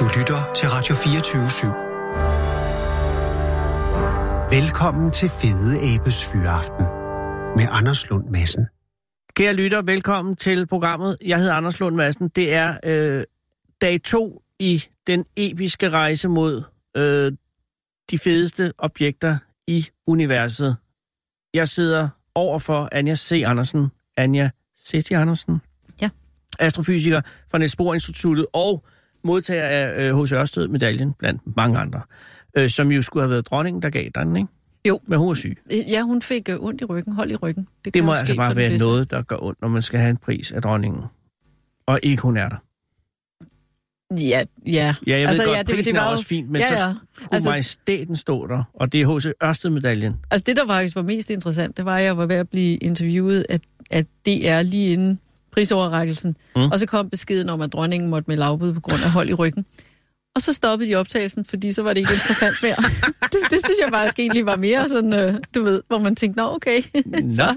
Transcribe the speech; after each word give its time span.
Du 0.00 0.08
lytter 0.18 0.52
til 0.52 0.68
Radio 0.68 0.94
24 0.94 1.46
/7. 1.46 1.66
Velkommen 4.56 5.10
til 5.10 5.28
Fede 5.28 5.94
Abes 5.94 6.28
Fyraften 6.32 6.84
med 7.56 7.66
Anders 7.70 8.10
Lund 8.10 8.28
Madsen. 8.30 8.66
Kære 9.36 9.52
lytter, 9.52 9.82
velkommen 9.82 10.36
til 10.36 10.66
programmet. 10.66 11.16
Jeg 11.24 11.38
hedder 11.38 11.54
Anders 11.54 11.80
Lund 11.80 11.96
Madsen. 11.96 12.28
Det 12.28 12.54
er 12.54 12.76
øh, 12.84 13.24
dag 13.80 14.02
to 14.02 14.42
i 14.58 14.84
den 15.06 15.24
episke 15.36 15.90
rejse 15.90 16.28
mod 16.28 16.62
øh, 16.96 17.32
de 18.10 18.18
fedeste 18.18 18.72
objekter 18.78 19.38
i 19.66 19.86
universet. 20.06 20.76
Jeg 21.54 21.68
sidder 21.68 22.08
over 22.34 22.58
for 22.58 22.88
Anja 22.92 23.14
C. 23.14 23.42
Andersen. 23.46 23.88
Anja 24.16 24.50
C. 24.78 25.12
Andersen. 25.12 25.60
Ja. 26.02 26.08
Astrofysiker 26.58 27.20
fra 27.50 27.58
Niels 27.58 27.76
Bohr 27.76 27.94
Instituttet 27.94 28.46
og 28.52 28.84
modtager 29.24 29.64
af 29.64 30.14
H.C. 30.22 30.32
Øh, 30.32 30.38
Ørsted-medaljen 30.38 31.12
blandt 31.18 31.56
mange 31.56 31.78
andre. 31.78 32.00
Øh, 32.56 32.68
som 32.70 32.90
jo 32.92 33.02
skulle 33.02 33.22
have 33.22 33.30
været 33.30 33.46
dronningen, 33.46 33.82
der 33.82 33.90
gav 33.90 34.08
den, 34.14 34.36
ikke? 34.36 34.48
Jo. 34.88 35.00
Men 35.06 35.18
hun 35.18 35.28
var 35.28 35.34
syg. 35.34 35.56
Ja, 35.88 36.02
hun 36.02 36.22
fik 36.22 36.48
øh, 36.48 36.56
ondt 36.60 36.80
i 36.80 36.84
ryggen, 36.84 37.12
hold 37.12 37.30
i 37.30 37.36
ryggen. 37.36 37.68
Det, 37.84 37.94
det 37.94 38.04
må 38.04 38.12
altså 38.12 38.36
bare 38.36 38.56
være 38.56 38.78
noget, 38.78 39.10
der 39.10 39.22
gør 39.22 39.36
ondt, 39.42 39.60
når 39.60 39.68
man 39.68 39.82
skal 39.82 40.00
have 40.00 40.10
en 40.10 40.16
pris 40.16 40.52
af 40.52 40.62
dronningen. 40.62 41.02
Og 41.86 42.00
ikke 42.02 42.22
hun 42.22 42.36
er 42.36 42.48
der. 42.48 42.56
Ja, 44.16 44.44
ja. 44.66 44.94
Ja, 45.06 45.18
jeg 45.18 45.28
altså, 45.28 45.42
ved 45.42 45.46
godt, 45.48 45.56
ja, 45.56 45.62
det, 45.62 45.74
prisen 45.74 45.84
det 45.84 45.94
var 45.94 46.00
er 46.00 46.04
jo- 46.04 46.10
også 46.10 46.24
fint, 46.26 46.50
men 46.50 46.60
ja, 46.60 46.66
så 46.66 46.72
ja. 46.74 46.94
skulle 47.14 47.28
Altså- 47.34 47.50
majestæten 47.50 48.16
stå 48.16 48.46
der, 48.46 48.62
og 48.74 48.92
det 48.92 49.00
er 49.00 49.16
H.C. 49.18 49.26
Ørsted-medaljen. 49.42 50.16
Altså 50.30 50.44
det, 50.46 50.56
der 50.56 50.66
faktisk 50.66 50.96
var 50.96 51.02
mest 51.02 51.30
interessant, 51.30 51.76
det 51.76 51.84
var, 51.84 51.96
at 51.96 52.04
jeg 52.04 52.16
var 52.16 52.26
ved 52.26 52.36
at 52.36 52.48
blive 52.48 52.76
interviewet 52.76 53.46
af, 53.48 53.60
af 53.90 54.04
DR 54.26 54.62
lige 54.62 54.92
inden 54.92 55.20
prisoverrækkelsen. 55.52 56.36
Mm. 56.56 56.62
Og 56.62 56.78
så 56.78 56.86
kom 56.86 57.10
beskeden 57.10 57.48
om, 57.48 57.60
at 57.60 57.72
dronningen 57.72 58.10
måtte 58.10 58.30
melde 58.30 58.44
afbud 58.44 58.72
på 58.72 58.80
grund 58.80 59.02
af 59.04 59.10
hold 59.10 59.28
i 59.28 59.34
ryggen. 59.34 59.64
Og 60.34 60.42
så 60.42 60.52
stoppede 60.52 60.90
de 60.90 60.94
optagelsen, 60.94 61.44
fordi 61.44 61.72
så 61.72 61.82
var 61.82 61.92
det 61.92 62.00
ikke 62.00 62.12
interessant 62.12 62.56
mere. 62.62 62.76
det, 63.32 63.40
det 63.50 63.60
synes 63.64 63.78
jeg 63.82 63.88
faktisk 63.92 64.18
egentlig 64.18 64.46
var 64.46 64.56
mere 64.56 64.88
sådan, 64.88 65.12
øh, 65.12 65.34
du 65.54 65.62
ved, 65.64 65.82
hvor 65.88 65.98
man 65.98 66.16
tænkte, 66.16 66.40
nå 66.40 66.54
okay. 66.54 66.82
Nå, 67.04 67.18
så, 67.30 67.56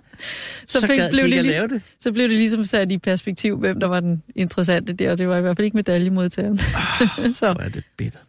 så, 0.67 0.79
så 0.79 0.87
fik, 0.87 0.97
gad 0.97 1.09
blev 1.11 1.23
det, 1.29 1.45
lave 1.45 1.67
det. 1.67 1.81
så 1.99 2.11
blev 2.11 2.29
det 2.29 2.37
ligesom 2.37 2.65
sat 2.65 2.91
i 2.91 2.97
perspektiv, 2.97 3.57
hvem 3.57 3.79
der 3.79 3.87
var 3.87 3.99
den 3.99 4.23
interessante 4.35 4.93
der, 4.93 5.11
og 5.11 5.17
det 5.17 5.27
var 5.27 5.37
i 5.37 5.41
hvert 5.41 5.55
fald 5.57 5.65
ikke 5.65 5.77
medaljemodtageren. 5.77 6.57
så, 7.39 7.53
Hvor 7.53 7.61
er 7.63 7.69
det 7.69 7.83
bittert. 7.97 8.21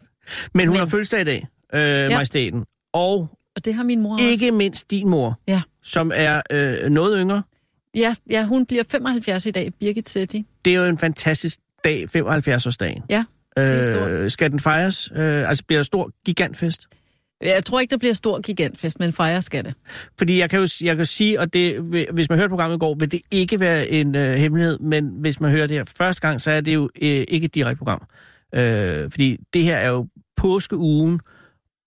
Men 0.53 0.67
hun 0.67 0.73
Men- 0.73 0.79
har 0.79 0.85
fødselsdag 0.85 1.21
i 1.21 1.23
dag, 1.23 1.47
øh, 1.73 1.81
ja. 1.81 2.09
majestæten. 2.09 2.63
Og 2.93 3.29
og 3.55 3.65
det 3.65 3.73
har 3.75 3.83
min 3.83 4.01
mor 4.01 4.17
ikke 4.17 4.45
også. 4.45 4.51
mindst 4.51 4.91
din 4.91 5.09
mor, 5.09 5.39
Ja. 5.47 5.61
som 5.83 6.11
er 6.15 6.41
øh, 6.51 6.89
noget 6.89 7.17
yngre. 7.19 7.43
Ja, 7.95 8.15
ja, 8.29 8.45
hun 8.45 8.65
bliver 8.65 8.83
75 8.91 9.45
i 9.45 9.51
dag, 9.51 9.71
Birgit 9.79 10.09
Setti. 10.09 10.45
Det 10.65 10.73
er 10.73 10.77
jo 10.77 10.85
en 10.85 10.97
fantastisk 10.97 11.59
dag, 11.83 12.05
75-årsdagen. 12.17 13.03
Ja, 13.09 13.25
det. 13.57 14.09
Øh, 14.09 14.31
skal 14.31 14.51
den 14.51 14.59
fejres? 14.59 15.11
Øh, 15.15 15.49
altså 15.49 15.63
bliver 15.67 15.79
der 15.79 15.83
stor 15.83 16.11
gigantfest? 16.25 16.87
Jeg 17.41 17.65
tror 17.65 17.79
ikke, 17.79 17.91
der 17.91 17.97
bliver 17.97 18.13
stor 18.13 18.41
gigantfest, 18.41 18.99
men 18.99 19.13
fejre 19.13 19.41
skal 19.41 19.65
det. 19.65 19.73
Fordi 20.17 20.39
jeg 20.39 20.49
kan 20.49 20.59
jo 20.59 20.67
jeg 20.83 20.95
kan 20.95 21.05
sige, 21.05 21.39
og 21.39 21.53
det, 21.53 21.79
hvis 22.13 22.29
man 22.29 22.37
hørte 22.37 22.49
programmet 22.49 22.75
i 22.75 22.79
går, 22.79 22.95
vil 22.99 23.11
det 23.11 23.21
ikke 23.31 23.59
være 23.59 23.89
en 23.89 24.15
øh, 24.15 24.35
hemmelighed, 24.35 24.79
men 24.79 25.09
hvis 25.19 25.39
man 25.39 25.51
hører 25.51 25.67
det 25.67 25.77
her 25.77 25.93
første 25.97 26.21
gang, 26.27 26.41
så 26.41 26.51
er 26.51 26.61
det 26.61 26.73
jo 26.73 26.89
øh, 27.01 27.25
ikke 27.27 27.45
et 27.45 27.55
direkte 27.55 27.77
program. 27.77 28.01
Øh, 28.55 29.11
fordi 29.11 29.37
det 29.53 29.63
her 29.63 29.77
er 29.77 29.89
jo 29.89 30.07
påskeugen, 30.37 31.19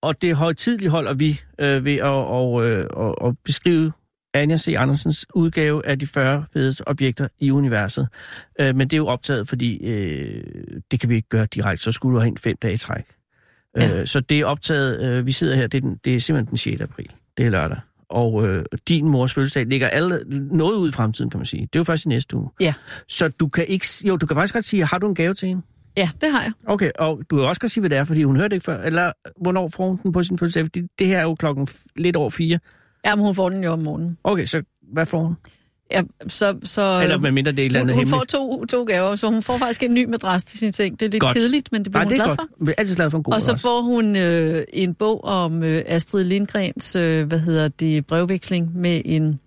og 0.02 0.22
det 0.22 0.36
højtidligt 0.36 0.90
holder 0.90 1.14
vi 1.14 1.40
øh, 1.58 1.84
ved 1.84 1.94
at 1.94 2.02
og, 2.02 2.66
øh, 2.66 2.86
og, 2.90 3.22
og 3.22 3.36
beskrive 3.44 3.92
Anja 4.34 4.56
C. 4.56 4.74
Andersens 4.78 5.26
udgave 5.34 5.86
af 5.86 5.98
de 5.98 6.06
40 6.06 6.44
fedeste 6.52 6.88
objekter 6.88 7.28
i 7.40 7.50
universet. 7.50 8.08
Øh, 8.60 8.76
men 8.76 8.88
det 8.88 8.92
er 8.92 8.96
jo 8.96 9.06
optaget, 9.06 9.48
fordi 9.48 9.86
øh, 9.86 10.44
det 10.90 11.00
kan 11.00 11.08
vi 11.08 11.14
ikke 11.14 11.28
gøre 11.28 11.46
direkte, 11.46 11.84
så 11.84 11.92
skulle 11.92 12.14
du 12.14 12.20
have 12.20 12.28
en 12.28 12.38
fem 12.38 12.56
dage 12.62 12.74
i 12.74 12.76
træk. 12.76 13.04
Ja. 13.76 14.00
Øh, 14.00 14.06
så 14.06 14.20
det 14.20 14.40
er 14.40 14.46
optaget, 14.46 15.02
øh, 15.02 15.26
vi 15.26 15.32
sidder 15.32 15.56
her, 15.56 15.66
det 15.66 15.78
er, 15.78 15.80
den, 15.88 16.00
det 16.04 16.14
er 16.14 16.20
simpelthen 16.20 16.50
den 16.50 16.56
6. 16.56 16.80
april. 16.80 17.10
Det 17.36 17.46
er 17.46 17.50
lørdag. 17.50 17.78
Og 18.10 18.48
øh, 18.48 18.64
din 18.88 19.08
mors 19.08 19.34
fødselsdag 19.34 19.66
ligger 19.66 19.88
alle, 19.88 20.20
noget 20.50 20.76
ud 20.76 20.88
i 20.88 20.92
fremtiden, 20.92 21.30
kan 21.30 21.38
man 21.38 21.46
sige. 21.46 21.60
Det 21.60 21.76
er 21.76 21.80
jo 21.80 21.84
først 21.84 22.04
i 22.04 22.08
næste 22.08 22.36
uge. 22.36 22.50
Ja. 22.60 22.74
Så 23.08 23.28
du 23.28 23.48
kan 23.48 23.66
ikke... 23.68 23.86
Jo, 24.04 24.16
du 24.16 24.26
kan 24.26 24.36
faktisk 24.36 24.54
godt 24.54 24.64
sige, 24.64 24.84
har 24.84 24.98
du 24.98 25.08
en 25.08 25.14
gave 25.14 25.34
til 25.34 25.48
hende? 25.48 25.62
Ja, 25.96 26.08
det 26.20 26.30
har 26.30 26.42
jeg. 26.42 26.52
Okay, 26.66 26.90
og 26.98 27.20
du 27.30 27.36
kan 27.36 27.44
også 27.44 27.60
godt 27.60 27.72
sige, 27.72 27.80
hvad 27.80 27.90
det 27.90 27.98
er, 27.98 28.04
fordi 28.04 28.22
hun 28.22 28.36
hørte 28.36 28.48
det 28.48 28.56
ikke 28.56 28.64
før. 28.64 28.82
Eller 28.82 29.12
hvornår 29.42 29.70
får 29.74 29.88
hun 29.88 29.98
den 30.02 30.12
på 30.12 30.22
sin 30.22 30.38
fødselsdag? 30.38 30.64
Fordi 30.64 30.82
det 30.98 31.06
her 31.06 31.18
er 31.18 31.22
jo 31.22 31.34
klokken 31.34 31.68
lidt 31.96 32.16
over 32.16 32.30
fire. 32.30 32.58
Jamen, 33.06 33.24
hun 33.24 33.34
får 33.34 33.48
den 33.48 33.64
jo 33.64 33.72
om 33.72 33.78
morgenen. 33.78 34.18
Okay, 34.24 34.46
så 34.46 34.62
hvad 34.92 35.06
får 35.06 35.22
hun? 35.22 35.34
Ja, 35.92 36.02
så, 36.26 36.58
så, 36.64 37.00
Eller 37.02 37.18
med 37.18 37.30
mindre 37.32 37.52
det 37.52 37.58
er 37.58 37.62
et 37.62 37.66
eller 37.66 37.80
hun, 37.80 37.90
andet 37.90 38.04
hun 38.04 38.10
får 38.10 38.24
to, 38.24 38.64
to 38.64 38.84
gaver, 38.84 39.16
så 39.16 39.30
hun 39.30 39.42
får 39.42 39.58
faktisk 39.58 39.82
en 39.82 39.94
ny 39.94 40.04
madras 40.04 40.44
til 40.44 40.58
sin 40.58 40.72
seng. 40.72 41.00
Det 41.00 41.06
er 41.06 41.10
lidt 41.10 41.20
Godt. 41.20 41.36
kedeligt, 41.36 41.72
men 41.72 41.84
det 41.84 41.92
bliver 41.92 42.04
Nej, 42.04 42.04
hun 42.04 42.12
det 42.12 42.20
er 42.20 42.24
glad 42.24 42.36
godt. 42.36 42.48
for. 42.58 42.64
Vi 42.64 42.70
er 42.70 42.74
altid 42.78 42.96
glad 42.96 43.10
for 43.10 43.18
en 43.18 43.24
god 43.24 43.34
Og 43.34 43.42
så 43.42 43.50
adresse. 43.50 43.62
får 43.62 43.80
hun 43.82 44.16
øh, 44.16 44.64
en 44.72 44.94
bog 44.94 45.24
om 45.24 45.62
øh, 45.62 45.82
Astrid 45.86 46.24
Lindgrens, 46.24 46.96
øh, 46.96 47.26
hvad 47.26 47.38
hedder 47.38 47.68
det, 47.68 48.06
brevveksling 48.06 48.76
med 48.76 49.02
en, 49.04 49.40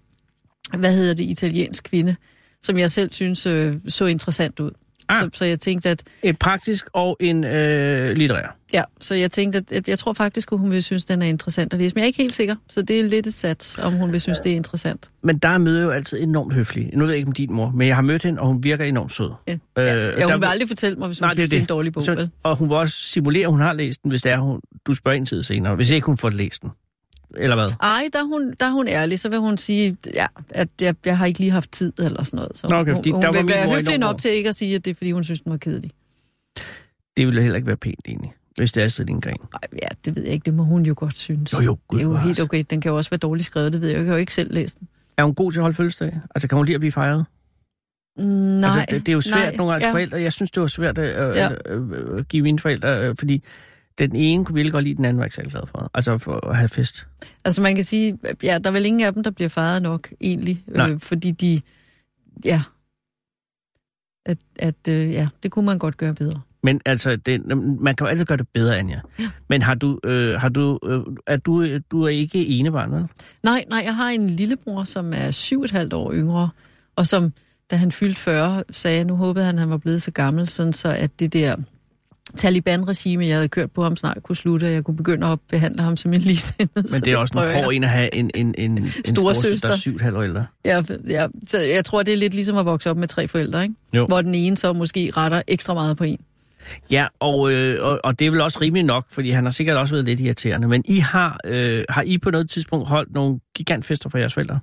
hvad 0.77 0.93
hedder 0.95 1.13
det, 1.13 1.23
italiensk 1.23 1.83
kvinde, 1.83 2.15
som 2.61 2.77
jeg 2.77 2.91
selv 2.91 3.13
synes 3.13 3.45
øh, 3.45 3.75
så 3.87 4.05
interessant 4.05 4.59
ud. 4.59 4.71
Ah. 5.11 5.19
Så, 5.19 5.29
så 5.33 5.45
jeg 5.45 5.59
tænkte, 5.59 5.89
at 5.89 6.03
En 6.23 6.35
praktisk 6.35 6.85
og 6.93 7.17
en 7.19 7.43
øh, 7.43 8.15
litterær. 8.15 8.57
Ja, 8.73 8.83
så 8.99 9.15
jeg 9.15 9.31
tænkte, 9.31 9.57
at, 9.57 9.71
at 9.71 9.87
jeg 9.89 9.99
tror 9.99 10.13
faktisk, 10.13 10.51
at 10.51 10.59
hun 10.59 10.71
vil 10.71 10.83
synes, 10.83 11.05
den 11.05 11.21
er 11.21 11.25
interessant 11.25 11.73
at 11.73 11.79
læse. 11.79 11.93
Men 11.95 11.99
jeg 11.99 12.03
er 12.05 12.07
ikke 12.07 12.21
helt 12.21 12.33
sikker, 12.33 12.55
så 12.69 12.81
det 12.81 12.99
er 12.99 13.03
lidt 13.03 13.27
et 13.27 13.33
sats, 13.33 13.77
om 13.79 13.93
hun 13.93 14.11
vil 14.11 14.21
synes, 14.21 14.39
det 14.39 14.51
er 14.51 14.55
interessant. 14.55 15.09
Men 15.23 15.37
der 15.37 15.49
er 15.49 15.57
møder 15.57 15.83
jo 15.83 15.89
altid 15.89 16.21
enormt 16.21 16.53
høflig. 16.53 16.89
Nu 16.93 16.99
ved 17.03 17.11
jeg 17.11 17.17
ikke 17.17 17.27
om 17.27 17.31
din 17.33 17.53
mor, 17.53 17.71
men 17.75 17.87
jeg 17.87 17.95
har 17.95 18.01
mødt 18.03 18.23
hende, 18.23 18.41
og 18.41 18.47
hun 18.47 18.63
virker 18.63 18.85
enormt 18.85 19.11
sød. 19.11 19.31
Ja, 19.47 19.53
Øh, 19.53 19.59
ja, 19.77 19.93
ja 19.95 20.11
der- 20.11 20.31
hun 20.31 20.41
vil 20.41 20.47
aldrig 20.47 20.67
fortælle 20.67 20.95
mig, 20.95 21.07
hvis 21.07 21.19
hun 21.19 21.23
Nej, 21.25 21.33
det 21.33 21.39
er 21.39 21.41
synes, 21.41 21.49
det 21.49 21.57
er 21.57 21.59
en 21.59 21.63
det. 21.63 21.69
dårlig 21.69 21.93
bog. 21.93 22.03
Så, 22.03 22.15
vel? 22.15 22.29
og 22.43 22.55
hun 22.55 22.69
vil 22.69 22.77
også 22.77 22.95
simulere, 23.01 23.43
at 23.45 23.51
hun 23.51 23.59
har 23.59 23.73
læst 23.73 24.03
den, 24.03 24.09
hvis 24.11 24.21
det 24.21 24.31
er, 24.31 24.37
hun, 24.39 24.59
du 24.87 24.93
spørger 24.93 25.17
en 25.17 25.25
tid 25.25 25.43
senere. 25.43 25.75
Hvis 25.75 25.89
ikke 25.89 26.05
hun 26.05 26.17
får 26.17 26.29
læst 26.29 26.61
den. 26.61 26.69
Eller 27.37 27.55
hvad? 27.55 27.69
Ej, 27.81 28.09
der 28.13 28.19
er, 28.19 28.23
hun, 28.23 28.53
der 28.59 28.65
er 28.65 28.71
hun 28.71 28.87
ærlig, 28.87 29.19
så 29.19 29.29
vil 29.29 29.39
hun 29.39 29.57
sige, 29.57 29.97
ja, 30.13 30.25
at 30.49 30.67
jeg, 30.81 30.95
jeg 31.05 31.17
har 31.17 31.25
ikke 31.25 31.39
lige 31.39 31.51
haft 31.51 31.71
tid 31.71 31.93
eller 31.99 32.23
sådan 32.23 32.37
noget. 32.37 32.57
Så 32.57 32.67
Nå, 32.67 32.75
okay, 32.75 32.91
hun, 32.91 32.97
fordi 32.97 33.11
hun 33.11 33.21
der 33.21 33.31
vil 33.31 33.47
være 33.47 33.75
høflig 33.75 33.97
nok 33.97 34.17
til 34.19 34.31
ikke 34.31 34.49
at 34.49 34.55
sige, 34.55 34.75
at 34.75 34.85
det 34.85 34.91
er, 34.91 34.95
fordi 34.95 35.11
hun 35.11 35.23
synes, 35.23 35.41
den 35.41 35.51
var 35.51 35.57
kedelig. 35.57 35.91
Det 37.17 37.27
ville 37.27 37.41
heller 37.41 37.55
ikke 37.55 37.67
være 37.67 37.77
pænt, 37.77 37.99
egentlig. 38.07 38.33
Hvis 38.57 38.71
det 38.71 38.81
er 38.81 38.85
Astrid 38.85 39.05
Lindgren. 39.05 39.37
Ej, 39.53 39.59
ja, 39.81 39.87
det 40.05 40.15
ved 40.15 40.23
jeg 40.23 40.33
ikke, 40.33 40.45
det 40.45 40.53
må 40.53 40.63
hun 40.63 40.85
jo 40.85 40.93
godt 40.97 41.17
synes. 41.17 41.53
Jo, 41.53 41.59
jo, 41.59 41.77
gud 41.87 41.99
det 41.99 42.05
er 42.05 42.09
jo 42.09 42.15
helt 42.17 42.39
okay, 42.41 42.63
den 42.69 42.81
kan 42.81 42.89
jo 42.91 42.97
også 42.97 43.09
være 43.09 43.17
dårligt 43.17 43.45
skrevet, 43.45 43.73
det 43.73 43.81
ved 43.81 43.87
jeg 43.89 43.95
jo, 43.97 44.01
jeg 44.01 44.07
har 44.09 44.15
jo 44.15 44.19
ikke 44.19 44.33
selv 44.33 44.53
læst 44.53 44.79
den. 44.79 44.87
Er 45.17 45.23
hun 45.23 45.35
god 45.35 45.51
til 45.51 45.59
at 45.59 45.61
holde 45.61 45.75
fødselsdag? 45.75 46.19
Altså, 46.35 46.47
kan 46.47 46.55
hun 46.57 46.65
lide 46.65 46.75
at 46.75 46.81
blive 46.81 46.91
fejret? 46.91 47.25
Mm, 48.17 48.25
Nej, 48.25 48.65
altså, 48.65 48.85
det, 48.89 48.99
det 49.05 49.09
er 49.09 49.13
jo 49.13 49.21
svært 49.21 49.47
nej, 49.47 49.55
nogle 49.55 49.71
gange 49.71 49.87
ja. 49.87 49.93
forældre. 49.93 50.21
Jeg 50.21 50.31
synes, 50.33 50.51
det 50.51 50.61
var 50.61 50.67
svært 50.67 50.97
at, 50.97 51.35
Ja. 51.35 51.51
at, 51.51 51.57
at, 51.65 51.79
at 52.19 52.27
give 52.27 52.43
mine 52.43 52.59
forældre, 52.59 53.07
øh, 53.07 53.15
fordi 53.19 53.43
den 53.97 54.15
ene 54.15 54.45
kunne 54.45 54.55
virkelig 54.55 54.73
godt 54.73 54.83
lide, 54.83 54.95
den 54.95 55.05
anden 55.05 55.19
var 55.19 55.23
ikke 55.23 55.35
særlig 55.35 55.51
glad 55.51 55.67
for. 55.67 55.91
Altså, 55.93 56.17
for 56.17 56.47
at 56.47 56.57
have 56.57 56.69
fest. 56.69 57.07
Altså 57.45 57.61
man 57.61 57.75
kan 57.75 57.83
sige, 57.83 58.19
ja, 58.43 58.57
der 58.63 58.69
er 58.69 58.73
vel 58.73 58.85
ingen 58.85 59.07
af 59.07 59.13
dem, 59.13 59.23
der 59.23 59.31
bliver 59.31 59.49
fejret 59.49 59.81
nok, 59.81 60.13
egentlig. 60.21 60.63
Nej. 60.67 60.89
Øh, 60.89 60.99
fordi 60.99 61.31
de, 61.31 61.59
ja, 62.45 62.61
at, 64.25 64.37
at 64.59 64.87
øh, 64.89 65.11
ja, 65.11 65.27
det 65.43 65.51
kunne 65.51 65.65
man 65.65 65.79
godt 65.79 65.97
gøre 65.97 66.13
bedre. 66.13 66.41
Men 66.63 66.81
altså, 66.85 67.15
det, 67.15 67.47
man 67.57 67.95
kan 67.95 68.05
jo 68.05 68.09
altid 68.09 68.25
gøre 68.25 68.37
det 68.37 68.47
bedre, 68.53 68.77
Anja. 68.77 68.99
Ja. 69.19 69.29
Men 69.49 69.61
har 69.61 69.75
du, 69.75 69.99
øh, 70.03 70.33
har 70.33 70.49
du, 70.49 70.79
øh, 70.85 71.01
er 71.27 71.37
du, 71.37 71.77
du 71.91 72.03
er 72.03 72.09
ikke 72.09 72.47
enebarn, 72.47 72.91
vel? 72.91 73.07
Nej, 73.43 73.65
nej, 73.69 73.81
jeg 73.85 73.95
har 73.95 74.09
en 74.09 74.29
lillebror, 74.29 74.83
som 74.83 75.13
er 75.13 75.31
syv 75.31 75.63
et 75.63 75.71
halvt 75.71 75.93
år 75.93 76.13
yngre, 76.13 76.49
og 76.95 77.07
som, 77.07 77.33
da 77.71 77.75
han 77.75 77.91
fyldte 77.91 78.19
40, 78.19 78.63
sagde, 78.71 79.03
nu 79.03 79.15
håbede 79.15 79.45
han, 79.45 79.55
at 79.55 79.59
han 79.59 79.69
var 79.69 79.77
blevet 79.77 80.01
så 80.01 80.11
gammel, 80.11 80.47
sådan 80.47 80.73
så 80.73 80.89
at 80.89 81.19
det 81.19 81.33
der 81.33 81.55
Taliban-regime, 82.37 83.25
jeg 83.25 83.35
havde 83.35 83.47
kørt 83.47 83.71
på 83.71 83.83
ham 83.83 83.97
snart, 83.97 84.17
kunne 84.23 84.35
slutte, 84.35 84.65
og 84.65 84.71
jeg 84.71 84.83
kunne 84.83 84.97
begynde 84.97 85.27
at 85.27 85.39
behandle 85.49 85.81
ham 85.81 85.97
som 85.97 86.13
en 86.13 86.19
ligesindet. 86.21 86.75
Men 86.75 87.01
det 87.01 87.07
er 87.07 87.17
også 87.17 87.33
en 87.39 87.63
hård 87.63 87.73
en 87.73 87.83
at 87.83 87.89
have 87.89 88.15
en, 88.15 88.31
en, 88.33 88.55
en, 88.57 88.77
en 88.77 88.87
Storesøster. 89.05 89.67
der 89.67 89.73
er 89.73 89.77
syv 89.77 89.99
år 90.15 90.21
ældre. 90.21 90.45
Ja, 90.65 90.83
ja, 91.07 91.27
så 91.47 91.59
jeg 91.59 91.85
tror, 91.85 92.03
det 92.03 92.13
er 92.13 92.17
lidt 92.17 92.33
ligesom 92.33 92.57
at 92.57 92.65
vokse 92.65 92.89
op 92.89 92.97
med 92.97 93.07
tre 93.07 93.27
forældre, 93.27 93.63
ikke? 93.63 93.75
Jo. 93.93 94.05
Hvor 94.05 94.21
den 94.21 94.35
ene 94.35 94.57
så 94.57 94.73
måske 94.73 95.11
retter 95.17 95.41
ekstra 95.47 95.73
meget 95.73 95.97
på 95.97 96.03
en. 96.03 96.19
Ja, 96.91 97.05
og, 97.19 97.51
øh, 97.53 97.85
og, 97.85 97.99
og 98.03 98.19
det 98.19 98.27
er 98.27 98.31
vel 98.31 98.41
også 98.41 98.59
rimeligt 98.61 98.87
nok, 98.87 99.05
fordi 99.11 99.29
han 99.29 99.43
har 99.43 99.51
sikkert 99.51 99.77
også 99.77 99.93
været 99.93 100.05
lidt 100.05 100.19
irriterende. 100.19 100.67
Men 100.67 100.83
I 100.85 100.99
har, 100.99 101.39
øh, 101.45 101.83
har 101.89 102.01
I 102.01 102.17
på 102.17 102.31
noget 102.31 102.49
tidspunkt 102.49 102.87
holdt 102.87 103.13
nogle 103.13 103.39
gigantfester 103.55 104.09
for 104.09 104.17
jeres 104.17 104.33
forældre? 104.33 104.59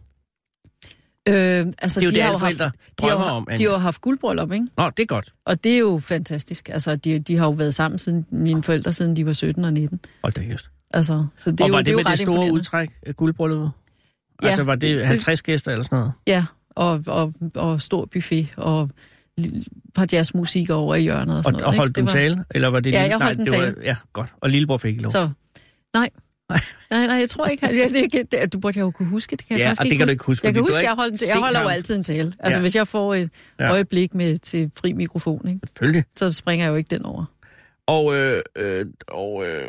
Øh, 1.29 1.67
altså, 1.83 2.01
Det 2.01 2.07
er 2.07 2.09
jo 2.09 2.11
de 2.11 2.15
det, 2.15 2.21
alle 2.21 2.23
haft, 2.31 2.41
forældre 2.41 2.65
de 2.65 2.71
har, 3.01 3.09
drømmer 3.09 3.27
jo- 3.29 3.33
om, 3.35 3.45
de 3.47 3.53
Anja. 3.53 3.69
har 3.69 3.73
jo 3.75 3.79
haft 3.79 4.01
guldbryllup, 4.01 4.53
ikke? 4.53 4.67
Nå, 4.77 4.91
det 4.97 5.03
er 5.03 5.07
godt. 5.07 5.33
Og 5.47 5.65
det 5.65 5.75
er 5.75 5.79
jo 5.79 5.99
fantastisk. 6.05 6.69
Altså, 6.69 6.97
de, 6.97 7.19
de 7.19 7.37
har 7.37 7.45
jo 7.45 7.51
været 7.51 7.75
sammen 7.75 7.99
siden 7.99 8.27
mine 8.31 8.63
forældre, 8.63 8.93
siden 8.93 9.17
de 9.17 9.27
var 9.27 9.33
17 9.33 9.65
og 9.65 9.73
19. 9.73 10.01
Hold 10.23 10.33
da 10.33 10.41
just. 10.41 10.71
Altså, 10.91 11.27
så 11.39 11.51
det 11.51 11.61
er 11.61 11.65
og 11.65 11.69
jo, 11.69 11.73
var 11.75 11.79
det, 11.79 11.87
det, 11.87 11.91
er 11.93 11.93
jo 11.93 11.99
med 11.99 12.11
det 12.11 12.19
store 12.19 12.53
udtræk 12.53 12.91
af 13.07 13.17
guldbrylluppet? 13.17 13.71
Ja, 14.43 14.49
altså 14.49 14.63
var 14.65 14.75
det 14.75 14.97
det- 14.99 15.07
50 15.07 15.43
gæster 15.43 15.73
eller 15.73 15.85
sådan 15.85 15.99
noget? 15.99 16.13
Ja, 16.27 16.45
og, 16.71 17.03
og, 17.07 17.35
og 17.55 17.81
stor 17.81 18.05
buffet, 18.13 18.49
og 18.57 18.91
par 19.95 20.07
jazzmusik 20.13 20.71
over 20.71 20.95
i 20.95 21.03
hjørnet 21.03 21.31
og 21.35 21.39
Og, 21.39 21.45
sådan 21.45 21.53
noget. 21.53 21.67
og 21.67 21.75
holdt 21.75 21.89
Det 21.89 21.97
du 21.97 22.05
var- 22.05 22.13
tale? 22.13 22.45
Eller 22.51 22.69
var 22.69 22.81
det 22.81 22.93
Ja, 22.95 23.03
lille- 23.03 23.17
jeg 23.17 23.25
holdt 23.27 23.39
nej, 23.39 23.45
en 23.45 23.53
det 23.53 23.61
tale. 23.61 23.77
Var, 23.77 23.83
ja, 23.83 23.97
godt. 24.13 24.35
Og 24.41 24.51
Lillebror 24.51 24.77
fik 24.77 24.91
ikke 24.91 25.03
lov. 25.03 25.11
Så, 25.11 25.31
nej. 25.95 26.09
Nej, 26.91 27.07
nej, 27.07 27.17
jeg 27.17 27.31
tror 27.31 27.47
ikke, 27.47 27.67
at 27.69 27.91
det, 27.91 28.13
det, 28.13 28.33
det, 28.33 28.53
du 28.53 28.59
burde 28.59 28.79
jo 28.79 28.91
kunne 28.91 29.09
huske 29.09 29.37
det. 29.37 29.47
Kan 29.49 29.57
jeg 29.59 29.63
Ja, 29.65 29.69
faktisk 29.69 29.81
og 29.81 29.85
det 29.87 29.99
kan 29.99 30.09
du 30.09 30.11
huske. 30.11 30.13
ikke 30.15 30.25
huske, 30.25 30.47
Jeg 30.47 30.55
kan 30.55 30.61
du 30.63 30.67
huske, 30.67 30.79
at 30.79 30.85
jeg, 30.85 30.93
holdt, 30.95 31.23
jeg 31.35 31.37
holder 31.43 31.63
jo 31.63 31.69
altid 31.69 31.97
en 31.97 32.03
tale. 32.05 32.33
Altså, 32.39 32.59
Ja. 32.59 32.61
hvis 32.63 32.75
jeg 32.77 32.89
får 32.89 33.15
et 33.15 33.31
Ja. 33.59 33.71
øjeblik 33.73 34.15
med 34.15 34.39
til 34.39 34.71
fri 34.77 34.93
mikrofon, 34.93 35.49
ikke, 35.49 35.61
Selvfølgelig. 35.67 36.05
så 36.17 36.33
springer 36.33 36.67
jeg 36.67 36.71
jo 36.71 36.77
ikke 36.77 36.95
den 36.95 37.05
over. 37.05 37.25
Og, 37.87 38.15
øh, 38.17 38.43
øh, 38.57 38.87
og, 39.09 39.45
øh, 39.49 39.67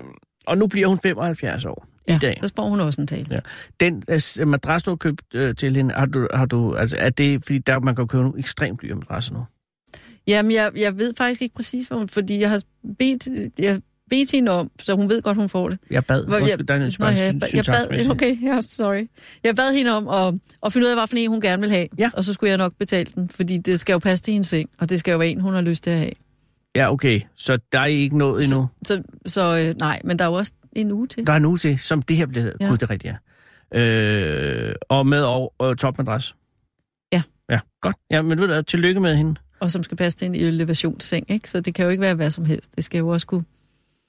og 0.48 0.58
nu 0.58 0.68
bliver 0.68 0.88
hun 0.88 1.00
75 1.00 1.66
år 1.66 1.88
Ja, 2.08 2.16
i 2.16 2.20
dag. 2.20 2.38
så 2.42 2.48
sprog 2.48 2.70
hun 2.70 2.80
også 2.80 3.02
en 3.02 3.08
tale. 3.08 3.28
Ja. 3.32 3.40
Den 3.80 4.04
altså, 4.08 4.46
madras, 4.46 4.84
du 4.84 4.92
har 4.92 4.96
købt 4.96 5.22
øh, 5.36 5.56
til 5.56 5.76
hende, 5.76 5.94
har 5.94 6.06
du, 6.06 6.28
har 6.34 6.46
du, 6.46 6.76
altså, 6.76 6.96
er 7.00 7.10
det, 7.10 7.44
fordi 7.44 7.58
der, 7.58 7.80
man 7.80 7.96
kan 7.96 8.08
købe 8.08 8.24
nogle 8.24 8.40
ekstremt 8.40 8.82
dyre 8.82 8.96
madrasser 8.96 9.34
nu? 9.34 9.46
Jamen, 10.28 10.52
jeg, 10.52 10.72
jeg 10.76 10.98
ved 10.98 11.14
faktisk 11.18 11.42
ikke 11.42 11.56
præcis, 11.56 11.88
hvor 11.88 11.98
hun... 11.98 12.10
Fordi 12.10 12.40
jeg 12.40 12.50
har 12.50 12.62
bedt, 13.00 13.28
jeg 13.60 13.82
bedt 14.10 14.32
hende 14.32 14.52
om, 14.52 14.72
så 14.84 14.96
hun 14.96 15.10
ved 15.10 15.22
godt, 15.22 15.38
hun 15.38 15.50
får 15.50 15.70
det. 15.70 15.80
Jeg 15.92 16.06
bad, 16.06 16.26
Hvor 16.26 16.38
jeg- 16.38 16.68
der 16.68 16.74
er 16.74 16.84
en 16.84 16.92
spørgsmål, 16.92 17.24
jeg, 17.26 17.36
ba- 17.44 17.56
jeg 17.56 17.66
bad, 17.66 18.10
okay, 18.12 18.38
ja, 18.48 18.62
sorry. 18.62 19.08
Jeg 19.44 19.56
bad 19.56 19.74
hende 19.74 19.92
om 19.92 20.08
at, 20.08 20.42
at 20.66 20.74
finde 20.74 20.86
ud 20.88 20.90
af, 20.92 20.96
hvad 20.98 21.08
for 21.08 21.16
en 21.18 21.30
hun 21.30 21.42
gerne 21.42 21.62
vil 21.62 21.70
have. 21.72 21.88
Ja. 21.98 22.10
Og 22.14 22.24
så 22.24 22.34
skulle 22.34 22.50
jeg 22.50 22.58
nok 22.58 22.74
betale 22.80 23.12
den, 23.16 23.30
fordi 23.30 23.58
det 23.58 23.80
skal 23.80 23.94
jo 23.94 24.00
passe 24.00 24.24
til 24.24 24.32
hendes 24.32 24.48
seng, 24.48 24.70
og 24.80 24.90
det 24.90 25.00
skal 25.00 25.12
jo 25.12 25.18
være 25.18 25.30
en, 25.30 25.42
hun 25.42 25.54
har 25.54 25.62
lyst 25.62 25.84
til 25.84 25.90
at 25.92 25.98
have. 25.98 26.12
Ja, 26.76 26.92
okay, 26.94 27.22
så 27.36 27.58
der 27.72 27.80
er 27.80 27.86
ikke 27.86 28.18
noget 28.18 28.44
endnu. 28.46 28.68
Så, 28.86 29.04
så 29.26 29.58
øh, 29.58 29.76
nej, 29.80 30.02
men 30.04 30.20
der 30.20 30.26
er 30.26 30.30
jo 30.30 30.34
også 30.36 30.52
en 30.76 30.92
uge 30.92 31.08
til. 31.08 31.28
Der 31.28 31.34
er 31.34 31.40
nu 31.40 31.58
til, 31.58 31.80
som 31.80 32.02
det 32.02 32.18
her 32.18 32.26
bliver 32.26 32.52
Ja. 32.62 32.68
Gud, 32.70 32.78
det 32.78 32.84
er 32.84 32.90
rigtigt, 32.90 33.14
ja. 33.74 33.80
Øh, 33.80 34.76
og 34.90 35.08
med 35.08 35.24
og, 35.24 35.54
og 35.58 35.78
topmadras. 35.78 36.36
Ja. 37.14 37.22
Ja, 37.50 37.60
godt. 37.82 37.96
Ja, 38.12 38.22
men 38.22 38.40
ved 38.42 38.48
du, 38.48 38.62
tillykke 38.62 39.00
med 39.00 39.16
hende. 39.16 39.36
Og 39.60 39.72
som 39.72 39.84
skal 39.84 39.98
passe 39.98 40.18
til 40.18 40.26
en 40.26 40.36
elevationsseng, 40.36 41.32
ikke? 41.32 41.50
Så 41.50 41.62
det 41.62 41.74
kan 41.74 41.86
jo 41.86 41.92
ikke 41.92 42.02
være 42.02 42.16
hvad 42.16 42.32
som 42.32 42.46
helst. 42.46 42.76
Det 42.76 42.84
skal 42.84 42.98
jo 42.98 43.08
også 43.08 43.28
kunne 43.28 43.44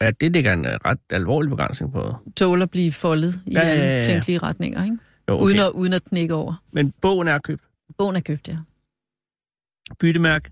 Ja, 0.03 0.11
det 0.11 0.33
ligger 0.33 0.53
en 0.53 0.67
øh, 0.67 0.73
ret 0.85 0.99
alvorlig 1.11 1.51
begrænsning 1.51 1.93
på. 1.93 2.17
tåle 2.37 2.63
at 2.63 2.71
blive 2.71 2.93
foldet 2.93 3.35
i 3.47 3.53
Ja, 3.53 3.61
ja, 3.61 3.67
alle 3.67 3.85
ja, 3.85 3.97
ja. 3.99 4.05
tænkelige 4.05 4.39
retninger, 4.39 4.85
ikke? 4.85 4.99
Jo, 5.29 5.35
okay. 5.35 5.45
Uden, 5.45 5.59
at, 5.59 5.71
uden 5.71 5.93
at 5.93 6.05
knække 6.05 6.35
over. 6.35 6.63
Men 6.73 6.93
bogen 7.03 7.29
er 7.29 7.39
købt. 7.39 7.63
Bogen 7.99 8.17
er 8.17 8.21
købt, 8.21 8.49
ja. 8.49 8.57
Byttemærke. 10.01 10.51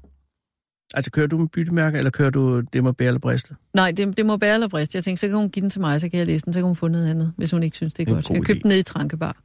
Altså, 0.95 1.11
kører 1.11 1.27
du 1.27 1.39
med 1.39 1.49
byttemærke, 1.49 1.99
eller 1.99 2.11
kører 2.11 2.31
du 2.31 2.61
det 2.61 2.85
må 2.85 2.93
bære 2.93 3.07
eller 3.09 3.19
briste? 3.21 3.55
Nej, 3.75 3.91
det, 3.93 4.17
det 4.17 4.27
må 4.27 4.37
bære 4.37 4.55
eller 4.55 4.69
briste. 4.69 4.97
Jeg 4.97 5.05
tænkte, 5.05 5.21
så 5.21 5.29
kan 5.29 5.37
hun 5.37 5.51
give 5.51 5.61
den 5.63 5.71
til 5.71 5.81
mig, 5.81 6.01
så 6.01 6.09
kan 6.09 6.19
jeg 6.19 6.27
læse 6.27 6.45
den, 6.45 6.53
så 6.53 6.59
kan 6.59 6.67
hun 6.67 6.77
få 6.77 6.89
noget 6.89 7.11
andet, 7.11 7.33
hvis 7.37 7.51
hun 7.51 7.63
ikke 7.63 7.77
synes, 7.77 7.95
det 7.95 8.03
er 8.03 8.09
En 8.09 8.15
godt. 8.15 8.25
god 8.27 8.37
Jeg 8.37 8.45
købte 8.45 8.63
den 8.63 8.69
nede 8.69 8.81
i 8.81 8.83
Trankebar, 8.83 9.37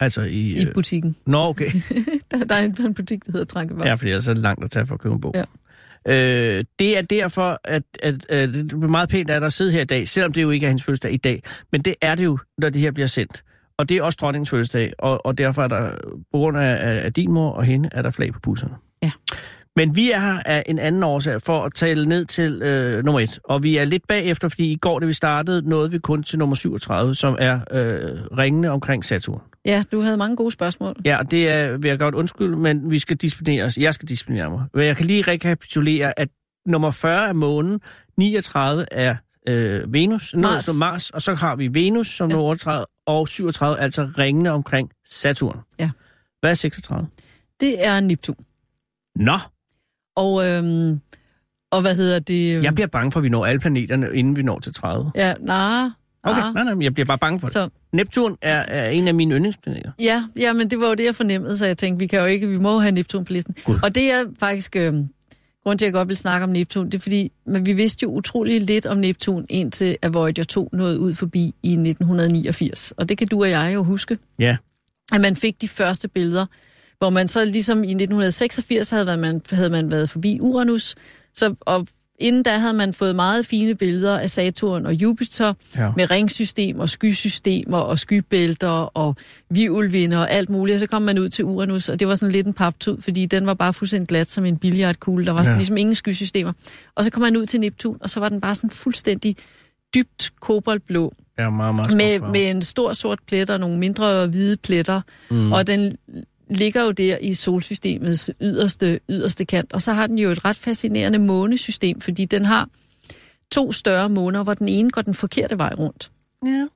Altså 0.00 0.22
i... 0.22 0.62
i 0.62 0.66
butikken. 0.74 1.16
Nå, 1.26 1.38
okay. 1.38 1.70
Der, 2.30 2.44
der 2.44 2.54
er 2.54 2.62
en, 2.64 2.76
en 2.86 2.94
butik, 2.94 3.26
der 3.26 3.32
hedder 3.32 3.46
Trankebar. 3.46 3.86
Ja, 3.86 3.94
fordi 3.94 4.10
ellers 4.10 4.28
er 4.28 4.34
det 4.34 4.42
langt 4.42 4.64
at 4.64 4.70
tage 4.70 4.86
for 4.86 4.94
at 4.94 5.00
købe 5.00 5.14
en 5.14 5.20
bog. 5.20 5.32
Ja. 5.34 5.44
Øh, 6.08 6.64
det 6.78 6.98
er 6.98 7.02
derfor, 7.02 7.60
at, 7.64 7.82
at, 8.02 8.14
at 8.28 8.48
det 8.48 8.72
er 8.72 8.76
meget 8.76 9.08
pænt 9.08 9.30
af 9.30 9.40
dig 9.40 9.46
at 9.46 9.52
sidde 9.52 9.72
her 9.72 9.80
i 9.80 9.84
dag, 9.84 10.08
selvom 10.08 10.32
det 10.32 10.42
jo 10.42 10.50
ikke 10.50 10.66
er 10.66 10.70
hendes 10.70 10.84
fødselsdag 10.84 11.12
i 11.12 11.16
dag. 11.16 11.42
Men 11.72 11.82
det 11.82 11.94
er 12.00 12.14
det 12.14 12.24
jo, 12.24 12.38
når 12.58 12.70
det 12.70 12.80
her 12.80 12.90
bliver 12.90 13.06
sendt. 13.06 13.42
Og 13.78 13.88
det 13.88 13.96
er 13.96 14.02
også 14.02 14.18
dronningens 14.20 14.50
fødselsdag, 14.50 14.92
og, 14.98 15.26
og 15.26 15.38
derfor 15.38 15.62
er 15.62 15.68
der, 15.68 15.90
på 16.32 16.38
grund 16.38 16.58
af, 16.58 17.04
af, 17.04 17.12
din 17.12 17.32
mor 17.32 17.50
og 17.50 17.64
hende, 17.64 17.88
er 17.92 18.02
der 18.02 18.10
flag 18.10 18.32
på 18.32 18.40
busserne. 18.40 18.74
Ja. 19.02 19.10
Men 19.78 19.96
vi 19.96 20.10
er 20.10 20.20
her 20.20 20.42
af 20.46 20.62
en 20.66 20.78
anden 20.78 21.02
årsag 21.02 21.42
for 21.42 21.64
at 21.64 21.74
tale 21.74 22.06
ned 22.06 22.24
til 22.24 22.62
øh, 22.62 23.04
nummer 23.04 23.20
et. 23.20 23.38
Og 23.44 23.62
vi 23.62 23.76
er 23.76 23.84
lidt 23.84 24.06
bagefter, 24.06 24.48
fordi 24.48 24.72
i 24.72 24.76
går, 24.76 24.98
da 24.98 25.06
vi 25.06 25.12
startede, 25.12 25.68
nåede 25.68 25.90
vi 25.90 25.98
kun 25.98 26.22
til 26.22 26.38
nummer 26.38 26.56
37, 26.56 27.14
som 27.14 27.36
er 27.40 27.60
øh, 27.72 28.38
ringende 28.38 28.68
omkring 28.68 29.04
Saturn. 29.04 29.40
Ja, 29.64 29.82
du 29.92 30.00
havde 30.00 30.16
mange 30.16 30.36
gode 30.36 30.50
spørgsmål. 30.50 30.96
Ja, 31.04 31.18
det 31.30 31.48
er, 31.48 31.76
vil 31.78 31.88
jeg 31.88 31.98
godt 31.98 32.14
undskylde, 32.14 32.56
men 32.56 32.90
vi 32.90 32.98
skal 32.98 33.16
disciplinere 33.16 33.64
os. 33.64 33.76
Jeg 33.78 33.94
skal 33.94 34.08
disciplinere 34.08 34.50
mig. 34.50 34.64
Men 34.74 34.84
jeg 34.86 34.96
kan 34.96 35.06
lige 35.06 35.22
rekapitulere, 35.22 36.18
at 36.20 36.28
nummer 36.66 36.90
40 36.90 37.28
er 37.28 37.32
månen, 37.32 37.80
39 38.16 38.86
er 38.92 39.16
øh, 39.48 39.92
Venus, 39.92 40.34
Mars. 40.34 40.42
Mars. 40.68 40.78
Mars, 40.78 41.10
og 41.10 41.22
så 41.22 41.34
har 41.34 41.56
vi 41.56 41.68
Venus 41.74 42.06
som 42.06 42.28
Ja. 42.30 42.34
nummer 42.34 42.50
38, 42.50 42.84
og 43.06 43.28
37 43.28 43.78
altså 43.80 44.08
ringende 44.18 44.50
omkring 44.50 44.90
Saturn. 45.08 45.58
Ja. 45.78 45.90
Hvad 46.40 46.50
er 46.50 46.54
36? 46.54 47.06
Det 47.60 47.86
er 47.86 48.00
Neptun. 48.00 48.34
Nå, 49.16 49.38
Og, 50.18 50.46
øhm, 50.46 51.00
og 51.70 51.80
hvad 51.80 51.94
hedder 51.94 52.18
det? 52.18 52.54
øhm, 52.54 52.64
jeg 52.64 52.74
bliver 52.74 52.88
bange 52.88 53.12
for, 53.12 53.20
at 53.20 53.24
vi 53.24 53.28
når 53.28 53.46
alle 53.46 53.60
planeterne, 53.60 54.06
inden 54.14 54.36
vi 54.36 54.42
når 54.42 54.58
til 54.58 54.72
30. 54.74 55.10
Ja, 55.14 55.34
nej. 55.40 55.88
Okay, 56.22 56.40
nej. 56.40 56.52
nej, 56.52 56.74
nej, 56.74 56.84
jeg 56.84 56.94
bliver 56.94 57.06
bare 57.06 57.18
bange 57.18 57.40
for 57.40 57.46
det. 57.46 57.52
Så, 57.52 57.68
Neptun 57.92 58.36
er, 58.42 58.58
er 58.58 58.88
en 58.88 59.08
af 59.08 59.14
mine 59.14 59.34
yndlingsplaneter. 59.34 59.90
ja, 60.00 60.24
ja, 60.38 60.52
men 60.52 60.70
det 60.70 60.80
var 60.80 60.88
jo 60.88 60.94
det, 60.94 61.04
jeg 61.04 61.14
fornemmede, 61.14 61.56
så 61.56 61.66
jeg 61.66 61.76
tænkte, 61.76 61.98
vi 61.98 62.06
kan 62.06 62.20
jo 62.20 62.26
ikke, 62.26 62.48
vi 62.48 62.58
må 62.58 62.78
have 62.78 62.90
Neptun 62.92 63.24
på 63.24 63.32
listen. 63.32 63.54
Gud. 63.64 63.78
Og 63.82 63.94
det 63.94 64.10
er 64.12 64.24
faktisk, 64.40 64.76
øhm, 64.76 65.08
grund 65.64 65.78
til, 65.78 65.84
at 65.84 65.86
jeg 65.86 65.92
godt 65.92 66.08
vil 66.08 66.16
snakke 66.16 66.44
om 66.44 66.50
Neptun, 66.50 66.86
det 66.86 66.94
er 66.94 66.98
fordi, 66.98 67.32
men 67.46 67.66
vi 67.66 67.72
vidste 67.72 68.02
jo 68.04 68.10
utrolig 68.10 68.60
lidt 68.62 68.86
om 68.86 68.96
Neptun, 68.96 69.46
indtil 69.48 69.96
at 70.02 70.14
Voyager 70.14 70.44
2 70.44 70.68
nåede 70.72 71.00
ud 71.00 71.14
forbi 71.14 71.54
i 71.62 71.72
1989. 71.72 72.92
Og 72.96 73.08
det 73.08 73.18
kan 73.18 73.28
du 73.28 73.40
og 73.42 73.50
jeg 73.50 73.74
jo 73.74 73.82
huske. 73.82 74.18
Ja. 74.38 74.56
at 75.14 75.20
man 75.20 75.36
fik 75.36 75.60
de 75.60 75.68
første 75.68 76.08
billeder, 76.08 76.46
hvor 76.98 77.10
man 77.10 77.28
så 77.28 77.44
ligesom 77.44 77.78
i 77.84 77.86
1986 77.90 78.90
havde 78.90 79.16
man, 79.16 79.42
havde 79.50 79.70
man 79.70 79.90
været 79.90 80.10
forbi 80.10 80.38
Uranus, 80.40 80.94
så, 81.34 81.54
og 81.60 81.86
inden 82.20 82.42
da 82.42 82.50
havde 82.58 82.72
man 82.74 82.92
fået 82.92 83.14
meget 83.16 83.46
fine 83.46 83.74
billeder 83.74 84.18
af 84.18 84.30
Saturn 84.30 84.86
og 84.86 84.94
Jupiter, 84.94 85.54
Ja. 85.76 85.92
med 85.96 86.10
ringsystem 86.10 86.80
og 86.80 86.90
skysystemer 86.90 87.78
og 87.78 87.98
skybælter 87.98 88.68
og 88.68 89.16
violvinder 89.50 90.18
og 90.18 90.30
alt 90.30 90.50
muligt, 90.50 90.74
og 90.74 90.80
så 90.80 90.86
kom 90.86 91.02
man 91.02 91.18
ud 91.18 91.28
til 91.28 91.44
Uranus, 91.44 91.88
og 91.88 92.00
det 92.00 92.08
var 92.08 92.14
sådan 92.14 92.32
lidt 92.32 92.46
en 92.46 92.54
paptud, 92.54 93.00
fordi 93.00 93.26
den 93.26 93.46
var 93.46 93.54
bare 93.54 93.72
fuldstændig 93.74 94.08
glat 94.08 94.28
som 94.30 94.44
en 94.44 94.56
billiardkugle, 94.56 95.26
der 95.26 95.32
var 95.32 95.42
sådan 95.42 95.52
Ja. 95.54 95.58
ligesom 95.58 95.76
ingen 95.76 95.94
skysystemer. 95.94 96.52
Og 96.94 97.04
så 97.04 97.10
kom 97.10 97.20
man 97.22 97.36
ud 97.36 97.46
til 97.46 97.60
Neptun, 97.60 97.96
og 98.00 98.10
så 98.10 98.20
var 98.20 98.28
den 98.28 98.40
bare 98.40 98.54
sådan 98.54 98.70
fuldstændig 98.70 99.36
dybt 99.94 100.30
koboldblå, 100.40 101.12
Ja, 101.38 101.50
meget, 101.50 101.74
meget 101.74 101.96
med, 101.96 102.30
med 102.32 102.50
en 102.50 102.62
stor 102.62 102.92
sort 102.92 103.18
plet 103.26 103.50
og 103.50 103.60
nogle 103.60 103.78
mindre 103.78 104.26
hvide 104.26 104.56
pletter. 104.56 105.00
Mm. 105.30 105.52
Og 105.52 105.66
den 105.66 105.96
ligger 106.50 106.84
jo 106.84 106.90
der 106.90 107.16
i 107.20 107.34
solsystemets 107.34 108.30
yderste, 108.40 109.00
yderste 109.10 109.44
kant. 109.44 109.72
Og 109.72 109.82
så 109.82 109.92
har 109.92 110.06
den 110.06 110.18
jo 110.18 110.30
et 110.30 110.44
ret 110.44 110.56
fascinerende 110.56 111.18
månesystem, 111.18 112.00
fordi 112.00 112.24
den 112.24 112.44
har 112.44 112.68
to 113.52 113.72
større 113.72 114.08
måner, 114.08 114.42
hvor 114.42 114.54
den 114.54 114.68
ene 114.68 114.90
går 114.90 115.02
den 115.02 115.14
forkerte 115.14 115.58
vej 115.58 115.74
rundt. 115.78 116.10
Ja. 116.44 116.66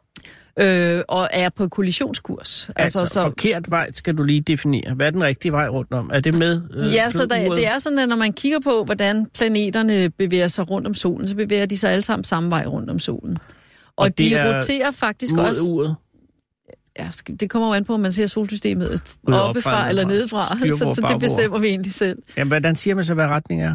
Øh, 0.58 1.02
og 1.08 1.28
er 1.32 1.48
på 1.48 1.68
kollisionskurs. 1.68 2.70
Altså, 2.76 2.98
altså 2.98 3.14
så... 3.14 3.22
forkert 3.22 3.70
vej 3.70 3.92
skal 3.92 4.14
du 4.14 4.22
lige 4.22 4.40
definere. 4.40 4.94
Hvad 4.94 5.06
er 5.06 5.10
den 5.10 5.22
rigtige 5.22 5.52
vej 5.52 5.68
rundt 5.68 5.92
om? 5.92 6.10
Er 6.14 6.20
det 6.20 6.34
med 6.34 6.62
øh, 6.74 6.94
Ja, 6.94 7.10
så 7.10 7.26
der, 7.26 7.54
det 7.54 7.66
er 7.66 7.78
sådan, 7.78 7.98
at 7.98 8.08
når 8.08 8.16
man 8.16 8.32
kigger 8.32 8.60
på, 8.60 8.84
hvordan 8.84 9.26
planeterne 9.26 10.10
bevæger 10.10 10.48
sig 10.48 10.70
rundt 10.70 10.86
om 10.86 10.94
solen, 10.94 11.28
så 11.28 11.36
bevæger 11.36 11.66
de 11.66 11.78
sig 11.78 11.90
alle 11.90 12.02
sammen 12.02 12.24
samme 12.24 12.50
vej 12.50 12.66
rundt 12.66 12.90
om 12.90 12.98
solen. 12.98 13.38
Og, 13.96 14.04
Og 14.04 14.18
de 14.18 14.34
er 14.34 14.56
roterer 14.56 14.90
faktisk 14.90 15.34
mod 15.34 15.44
også... 15.44 15.62
uret. 15.70 15.96
Ja, 16.98 17.08
det 17.40 17.50
kommer 17.50 17.68
jo 17.68 17.74
an 17.74 17.84
på, 17.84 17.94
om 17.94 18.00
man 18.00 18.12
ser 18.12 18.26
solsystemet 18.26 19.02
oppefra 19.26 19.88
eller 19.88 20.06
nedefra. 20.06 20.46
så, 20.58 20.92
så 21.00 21.06
det 21.10 21.20
bestemmer 21.20 21.58
vi 21.58 21.66
egentlig 21.66 21.92
selv. 21.92 22.18
Jamen, 22.36 22.48
hvordan 22.48 22.76
siger 22.76 22.94
man 22.94 23.04
så, 23.04 23.14
hvad 23.14 23.26
retning 23.26 23.62
er? 23.62 23.74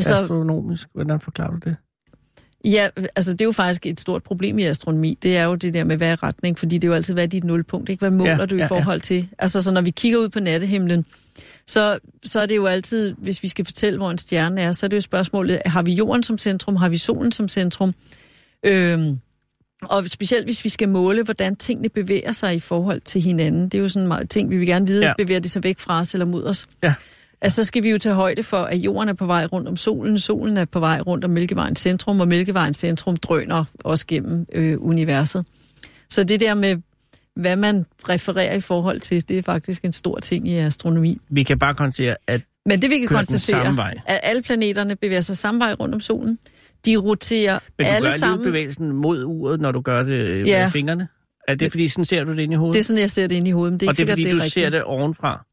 Så, 0.00 0.14
Astronomisk. 0.14 0.88
Hvordan 0.94 1.20
forklarer 1.20 1.50
du 1.50 1.58
det? 1.64 1.76
ja, 2.64 2.88
altså 3.16 3.32
det 3.32 3.40
er 3.40 3.44
jo 3.44 3.52
faktisk 3.52 3.86
et 3.86 4.00
stort 4.00 4.22
problem 4.22 4.58
i 4.58 4.62
astronomi. 4.62 5.18
Det 5.22 5.36
er 5.36 5.44
jo 5.44 5.54
det 5.54 5.74
der 5.74 5.84
med, 5.84 5.96
hvad 5.96 6.08
er 6.12 6.22
retning, 6.22 6.58
fordi 6.58 6.78
det 6.78 6.84
er 6.84 6.88
jo 6.88 6.94
altid, 6.94 7.14
hvad 7.14 7.22
er 7.22 7.28
dit 7.28 7.44
nulpunkt, 7.44 7.88
ikke? 7.88 8.00
Hvad 8.00 8.10
måler 8.10 8.30
Ja, 8.30 8.46
du 8.46 8.54
i 8.54 8.58
ja, 8.58 8.64
ja. 8.64 8.68
forhold 8.68 9.00
til? 9.00 9.28
Altså, 9.38 9.62
så 9.62 9.70
når 9.72 9.80
vi 9.80 9.90
kigger 9.90 10.18
ud 10.18 10.28
på 10.28 10.40
nattehimlen, 10.40 11.04
så, 11.66 11.98
så 12.24 12.40
er 12.40 12.46
det 12.46 12.56
jo 12.56 12.66
altid, 12.66 13.14
hvis 13.18 13.42
vi 13.42 13.48
skal 13.48 13.64
fortælle, 13.64 13.96
hvor 13.96 14.10
en 14.10 14.18
stjerne 14.18 14.60
er, 14.60 14.72
så 14.72 14.86
er 14.86 14.88
det 14.88 14.96
jo 14.96 15.00
spørgsmålet, 15.00 15.62
har 15.66 15.82
vi 15.82 15.92
jorden 15.92 16.22
som 16.22 16.38
centrum, 16.38 16.76
har 16.76 16.88
vi 16.88 16.98
solen 16.98 17.32
som 17.32 17.48
centrum? 17.48 17.94
Øhm, 18.66 19.18
og 19.82 20.10
specielt 20.10 20.44
hvis 20.44 20.64
vi 20.64 20.68
skal 20.68 20.88
måle, 20.88 21.22
hvordan 21.22 21.56
tingene 21.56 21.88
bevæger 21.88 22.32
sig 22.32 22.54
i 22.54 22.60
forhold 22.60 23.00
til 23.00 23.20
hinanden. 23.20 23.64
Det 23.64 23.74
er 23.74 23.82
jo 23.82 23.88
sådan 23.88 24.08
meget 24.08 24.30
ting, 24.30 24.50
vi 24.50 24.56
vil 24.56 24.66
gerne 24.66 24.86
vide, 24.86 25.06
Ja. 25.06 25.12
bevæger 25.18 25.40
de 25.40 25.48
sig 25.48 25.62
væk 25.64 25.78
fra 25.78 26.00
os 26.00 26.12
eller 26.14 26.24
mod 26.26 26.44
os. 26.44 26.66
Ja. 26.82 26.94
Altså, 27.40 27.56
så 27.56 27.64
skal 27.66 27.82
vi 27.82 27.90
jo 27.90 27.98
tage 27.98 28.14
højde 28.14 28.42
for, 28.42 28.56
at 28.56 28.76
jorden 28.78 29.08
er 29.08 29.12
på 29.12 29.26
vej 29.26 29.46
rundt 29.46 29.68
om 29.68 29.76
solen, 29.76 30.18
solen 30.18 30.56
er 30.56 30.64
på 30.64 30.80
vej 30.80 31.00
rundt 31.00 31.24
om 31.24 31.30
Mælkevejens 31.30 31.78
centrum, 31.78 32.20
og 32.20 32.28
Mælkevejens 32.28 32.76
centrum 32.76 33.16
drøner 33.16 33.64
også 33.84 34.06
gennem 34.06 34.46
øh, 34.52 34.76
universet. 34.80 35.46
Så 36.10 36.24
det 36.24 36.40
der 36.40 36.54
med, 36.54 36.76
hvad 37.36 37.56
man 37.56 37.86
refererer 38.08 38.54
i 38.54 38.60
forhold 38.60 39.00
til, 39.00 39.28
det 39.28 39.38
er 39.38 39.42
faktisk 39.42 39.84
en 39.84 39.92
stor 39.92 40.18
ting 40.18 40.48
i 40.48 40.54
astronomi. 40.56 41.18
Vi 41.28 41.42
kan 41.42 41.58
bare 41.58 41.74
konstatere, 41.74 42.16
at 42.26 42.40
Men 42.66 42.82
det 42.82 42.90
vi 42.90 42.98
kan 42.98 43.08
konstatere, 43.08 43.90
at 44.06 44.20
alle 44.22 44.42
planeterne 44.42 44.96
bevæger 44.96 45.20
sig 45.20 45.36
samme 45.36 45.60
vej 45.60 45.72
rundt 45.72 45.94
om 45.94 46.00
solen. 46.00 46.38
De 46.84 46.96
roterer 46.96 47.58
men 47.78 47.86
du 47.86 47.92
alle 47.92 48.06
gør 48.08 48.16
sammen. 48.16 48.32
alligevel 48.34 48.50
bevægelsen 48.52 48.92
mod 48.92 49.24
uret, 49.24 49.60
når 49.60 49.72
du 49.72 49.80
gør 49.80 50.02
det 50.02 50.12
øh, 50.12 50.48
Ja. 50.48 50.64
med 50.64 50.70
fingrene. 50.72 51.08
Er 51.48 51.54
det, 51.54 51.70
fordi 51.70 51.88
sådan 51.88 52.04
ser 52.04 52.24
du 52.24 52.32
det 52.32 52.42
ind 52.42 52.52
i 52.52 52.56
hovedet? 52.56 52.74
Det 52.74 52.80
er 52.80 52.84
sådan, 52.84 53.00
jeg 53.00 53.10
ser 53.10 53.26
det 53.26 53.34
ind 53.34 53.48
i 53.48 53.50
hovedet, 53.50 53.72
men 53.72 53.80
det 53.80 53.86
er 53.86 53.90
og 53.90 53.92
ikke 53.92 54.02
det 54.02 54.08
er, 54.08 54.12
fordi 54.12 54.22
det 54.22 54.28
er 54.28 54.32
du 54.32 54.36
rigtigt. 54.36 54.52
ser 54.54 54.70
det 54.70 54.82
ovenfra? 54.84 55.46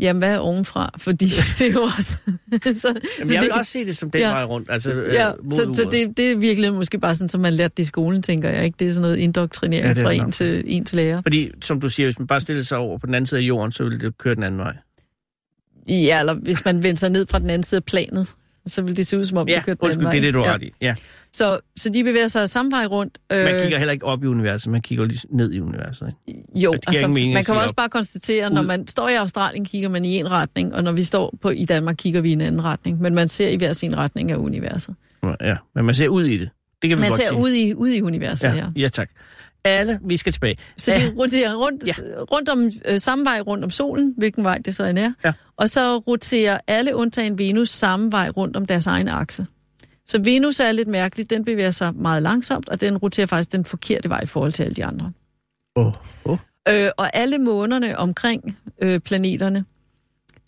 Jamen, 0.00 0.18
hvad 0.18 0.34
er 0.34 0.38
ovenfra? 0.38 0.90
Fordi 0.98 1.24
det 1.58 1.60
er 1.68 1.72
jo 1.72 1.80
også... 1.98 2.16
så, 2.16 2.28
Jamen, 2.64 3.28
så 3.28 3.34
jeg 3.34 3.42
vil 3.42 3.50
det, 3.50 3.58
også 3.58 3.72
se 3.72 3.86
det 3.86 3.96
som 3.96 4.10
den 4.10 4.20
Ja. 4.20 4.28
vej 4.30 4.44
rundt, 4.44 4.70
altså 4.70 4.92
øh, 4.92 5.14
ja, 5.14 5.32
mod 5.42 5.50
så, 5.50 5.56
så 5.74 5.82
uret. 5.82 5.92
det, 5.92 6.16
det 6.16 6.30
er 6.32 6.36
virkelig 6.36 6.72
måske 6.72 6.98
bare 6.98 7.14
sådan, 7.14 7.28
som 7.28 7.40
man 7.40 7.52
lærte 7.52 7.74
det 7.76 7.82
i 7.82 7.86
skolen, 7.86 8.22
tænker 8.22 8.48
jeg. 8.50 8.64
ikke. 8.64 8.76
Det 8.78 8.86
er 8.88 8.92
sådan 8.92 9.02
noget 9.02 9.16
indoktrinering 9.16 9.96
Ja, 9.98 10.04
fra 10.04 10.12
en 10.12 10.32
til, 10.32 10.62
en 10.66 10.84
til 10.84 10.96
lærer. 10.96 11.22
Fordi, 11.22 11.50
som 11.62 11.80
du 11.80 11.88
siger, 11.88 12.06
hvis 12.06 12.18
man 12.18 12.26
bare 12.26 12.40
stiller 12.40 12.62
sig 12.62 12.78
over 12.78 12.98
på 12.98 13.06
den 13.06 13.14
anden 13.14 13.26
side 13.26 13.40
af 13.40 13.44
jorden, 13.44 13.72
så 13.72 13.84
vil 13.84 14.00
det 14.00 14.18
køre 14.18 14.34
den 14.34 14.42
anden 14.42 14.60
vej. 14.60 14.76
Ja, 15.88 16.20
eller 16.20 16.34
hvis 16.34 16.64
man 16.64 16.82
vender 16.82 16.98
sig 16.98 17.10
ned 17.10 17.26
fra 17.26 17.38
den 17.38 17.50
anden 17.50 17.62
side 17.62 17.76
af 17.78 17.84
planet, 17.84 18.28
Så 18.66 18.82
vil 18.82 18.96
det 18.96 19.06
se 19.06 19.18
ud, 19.18 19.24
som 19.24 19.38
om 19.38 19.48
Ja, 19.48 19.54
det 19.54 19.64
kørte 19.64 19.80
den 19.82 19.90
anden 19.90 20.06
det 20.12 20.16
er 20.16 20.20
det, 20.20 20.34
du 20.34 20.38
har 20.38 20.46
vej. 20.46 20.58
i. 20.62 20.72
Ja. 20.80 20.94
Så, 21.32 21.60
så 21.76 21.88
de 21.90 22.04
bevæger 22.04 22.26
sig 22.26 22.48
samme 22.48 22.70
vej 22.72 22.86
rundt. 22.86 23.18
Øh, 23.32 23.44
Man 23.44 23.60
kigger 23.62 23.78
heller 23.78 23.92
ikke 23.92 24.04
op 24.06 24.24
i 24.24 24.26
universet, 24.26 24.72
man 24.72 24.82
kigger 24.82 25.04
lige 25.04 25.20
ned 25.30 25.52
i 25.52 25.60
universet. 25.60 26.08
Ikke? 26.28 26.40
Jo, 26.54 26.74
altså, 26.86 27.08
mening 27.08 27.32
man 27.32 27.44
kan 27.44 27.54
også 27.54 27.68
op. 27.68 27.76
bare 27.76 27.88
konstatere, 27.88 28.50
når 28.50 28.62
man 28.62 28.88
står 28.88 29.08
i 29.08 29.14
Australien, 29.14 29.64
kigger 29.64 29.88
man 29.88 30.04
i 30.04 30.16
en 30.16 30.30
retning, 30.30 30.74
og 30.74 30.84
når 30.84 30.92
vi 30.92 31.02
står 31.02 31.34
på 31.42 31.50
i 31.50 31.64
Danmark, 31.64 31.96
kigger 31.98 32.20
vi 32.20 32.28
i 32.30 32.32
en 32.32 32.40
anden 32.40 32.64
retning. 32.64 33.00
Men 33.00 33.14
man 33.14 33.28
ser 33.28 33.48
i 33.48 33.56
hver 33.56 33.72
sin 33.72 33.96
retning 33.96 34.30
af 34.30 34.36
universet. 34.36 34.94
Ja, 35.40 35.54
men 35.74 35.84
man 35.84 35.94
ser 35.94 36.08
ud 36.08 36.24
i 36.24 36.38
det. 36.38 36.48
Det 36.82 36.88
kan 36.90 36.98
vi 36.98 37.00
Man 37.00 37.10
godt 37.10 37.20
ser 37.22 37.28
sige. 37.28 37.40
ud 37.40 37.50
i, 37.50 37.74
ud 37.74 37.88
i 37.88 38.02
universet, 38.02 38.48
ja. 38.48 38.54
Ja, 38.54 38.66
ja, 38.76 38.88
tak. 38.88 39.10
Alle, 39.64 40.00
vi 40.04 40.16
skal 40.16 40.32
tilbage. 40.32 40.56
Så 40.76 40.90
de 40.94 41.14
roterer 41.18 41.54
rundt, 41.54 41.84
Ja. 41.86 41.92
rundt 42.32 42.48
om 42.48 42.70
øh, 42.84 42.98
samme 42.98 43.24
vej 43.24 43.40
rundt 43.40 43.64
om 43.64 43.70
solen, 43.70 44.14
hvilken 44.16 44.44
vej 44.44 44.58
det 44.58 44.74
så 44.74 44.84
end 44.84 44.98
er. 44.98 45.12
Ja. 45.24 45.32
Og 45.56 45.68
så 45.70 45.98
roterer 45.98 46.58
alle 46.66 46.96
undtagen 46.96 47.38
Venus 47.38 47.68
samme 47.70 48.12
vej 48.12 48.28
rundt 48.28 48.56
om 48.56 48.66
deres 48.66 48.86
egen 48.86 49.08
akse. 49.08 49.46
Så 50.06 50.18
Venus 50.18 50.60
er 50.60 50.72
lidt 50.72 50.88
mærkeligt, 50.88 51.30
den 51.30 51.44
bevæger 51.44 51.70
sig 51.70 51.94
meget 51.94 52.22
langsomt, 52.22 52.68
og 52.68 52.80
den 52.80 52.96
roterer 52.96 53.26
faktisk 53.26 53.52
den 53.52 53.64
forkerte 53.64 54.08
vej 54.08 54.20
i 54.22 54.26
forhold 54.26 54.52
til 54.52 54.62
alle 54.62 54.74
de 54.74 54.84
andre. 54.84 55.12
Oh, 55.76 55.92
oh. 56.24 56.38
Øh, 56.68 56.90
og 56.96 57.16
alle 57.16 57.38
månerne 57.38 57.98
omkring 57.98 58.58
øh, 58.82 59.00
planeterne, 59.00 59.64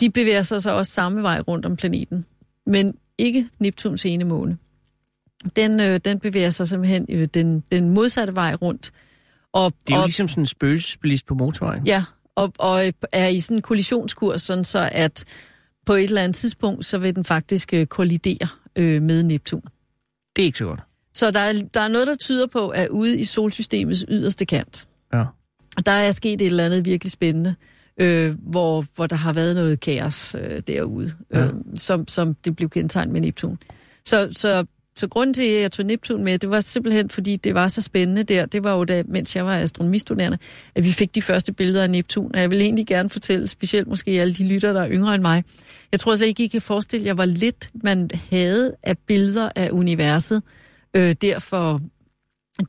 de 0.00 0.10
bevæger 0.10 0.42
sig 0.42 0.62
så 0.62 0.70
også 0.70 0.92
samme 0.92 1.22
vej 1.22 1.40
rundt 1.40 1.66
om 1.66 1.76
planeten. 1.76 2.26
Men 2.66 2.94
ikke 3.18 3.46
Neptuns 3.58 4.06
ene 4.06 4.24
måne. 4.24 4.58
Den, 5.56 5.80
øh, 5.80 6.00
den 6.04 6.20
bevæger 6.20 6.50
sig 6.50 6.68
simpelthen 6.68 7.06
øh, 7.08 7.26
den, 7.34 7.64
den 7.72 7.90
modsatte 7.90 8.34
vej 8.34 8.54
rundt. 8.54 8.92
Og, 9.52 9.72
Det 9.86 9.92
er 9.92 9.96
jo 9.96 10.02
og, 10.02 10.06
ligesom 10.06 10.28
sådan 10.28 10.42
en 10.42 10.46
spøgelsesbilist 10.46 11.26
på 11.26 11.34
motorvejen. 11.34 11.86
Ja, 11.86 12.04
og, 12.34 12.52
og 12.58 12.92
er 13.12 13.26
i 13.28 13.40
sådan 13.40 13.56
en 13.56 13.62
kollisionskurs, 13.62 14.42
sådan 14.42 14.64
så 14.64 14.88
at 14.92 15.24
på 15.86 15.94
et 15.94 16.04
eller 16.04 16.22
andet 16.22 16.36
tidspunkt, 16.36 16.86
så 16.86 16.98
vil 16.98 17.14
den 17.16 17.24
faktisk 17.24 17.74
øh, 17.74 17.86
kollidere 17.86 18.48
øh, 18.76 19.02
med 19.02 19.22
Neptun. 19.22 19.60
Det 20.36 20.42
er 20.42 20.46
ikke 20.46 20.58
så 20.58 20.64
godt. 20.64 20.80
Så 21.14 21.30
der 21.30 21.40
er, 21.40 21.52
der 21.74 21.80
er 21.80 21.88
noget, 21.88 22.06
der 22.06 22.14
tyder 22.16 22.46
på, 22.46 22.68
at 22.68 22.88
ude 22.88 23.18
i 23.18 23.24
solsystemets 23.24 24.04
yderste 24.08 24.46
kant, 24.46 24.86
Ja. 25.12 25.24
der 25.86 25.92
er 25.92 26.10
sket 26.10 26.40
et 26.40 26.46
eller 26.46 26.64
andet 26.64 26.84
virkelig 26.84 27.12
spændende, 27.12 27.54
øh, 28.00 28.34
hvor, 28.42 28.84
hvor 28.94 29.06
der 29.06 29.16
har 29.16 29.32
været 29.32 29.54
noget 29.54 29.80
kaos 29.80 30.34
øh, 30.34 30.62
derude, 30.66 31.12
Ja. 31.34 31.44
øh, 31.46 31.52
som, 31.74 32.08
som 32.08 32.34
det 32.34 32.56
blev 32.56 32.70
kendetegnet 32.70 33.12
med 33.12 33.20
Neptun. 33.20 33.58
Så, 34.06 34.28
så, 34.32 34.66
så 34.96 35.06
grunden 35.08 35.34
til, 35.34 35.42
at 35.42 35.62
jeg 35.62 35.72
tog 35.72 35.86
Neptun 35.86 36.24
med, 36.24 36.38
det 36.38 36.50
var 36.50 36.60
simpelthen, 36.60 37.10
fordi 37.10 37.36
det 37.36 37.54
var 37.54 37.68
så 37.68 37.82
spændende 37.82 38.22
der. 38.22 38.46
Det 38.46 38.64
var 38.64 38.74
jo 38.74 38.84
da, 38.84 39.02
mens 39.06 39.36
jeg 39.36 39.46
var 39.46 39.56
astronomistuderende, 39.56 40.38
at 40.74 40.84
vi 40.84 40.92
fik 40.92 41.14
de 41.14 41.22
første 41.22 41.52
billeder 41.52 41.82
af 41.82 41.90
Neptun. 41.90 42.30
Og 42.34 42.40
jeg 42.40 42.50
vil 42.50 42.62
egentlig 42.62 42.86
gerne 42.86 43.10
fortælle, 43.10 43.48
specielt 43.48 43.88
måske 43.88 44.10
alle 44.10 44.34
de 44.34 44.48
lytter, 44.48 44.72
der 44.72 44.82
er 44.82 44.90
yngre 44.90 45.14
end 45.14 45.22
mig. 45.22 45.44
Jeg 45.92 46.00
tror 46.00 46.14
slet 46.14 46.26
ikke, 46.26 46.44
I 46.44 46.46
kan 46.46 46.62
forestille 46.62 47.06
jer, 47.06 47.14
hvor 47.14 47.24
lidt 47.24 47.70
man 47.74 48.10
havde 48.30 48.76
af 48.82 48.98
billeder 48.98 49.48
af 49.56 49.70
universet 49.72 50.42
øh, 50.96 51.14
der 51.22 51.38
for 51.38 51.80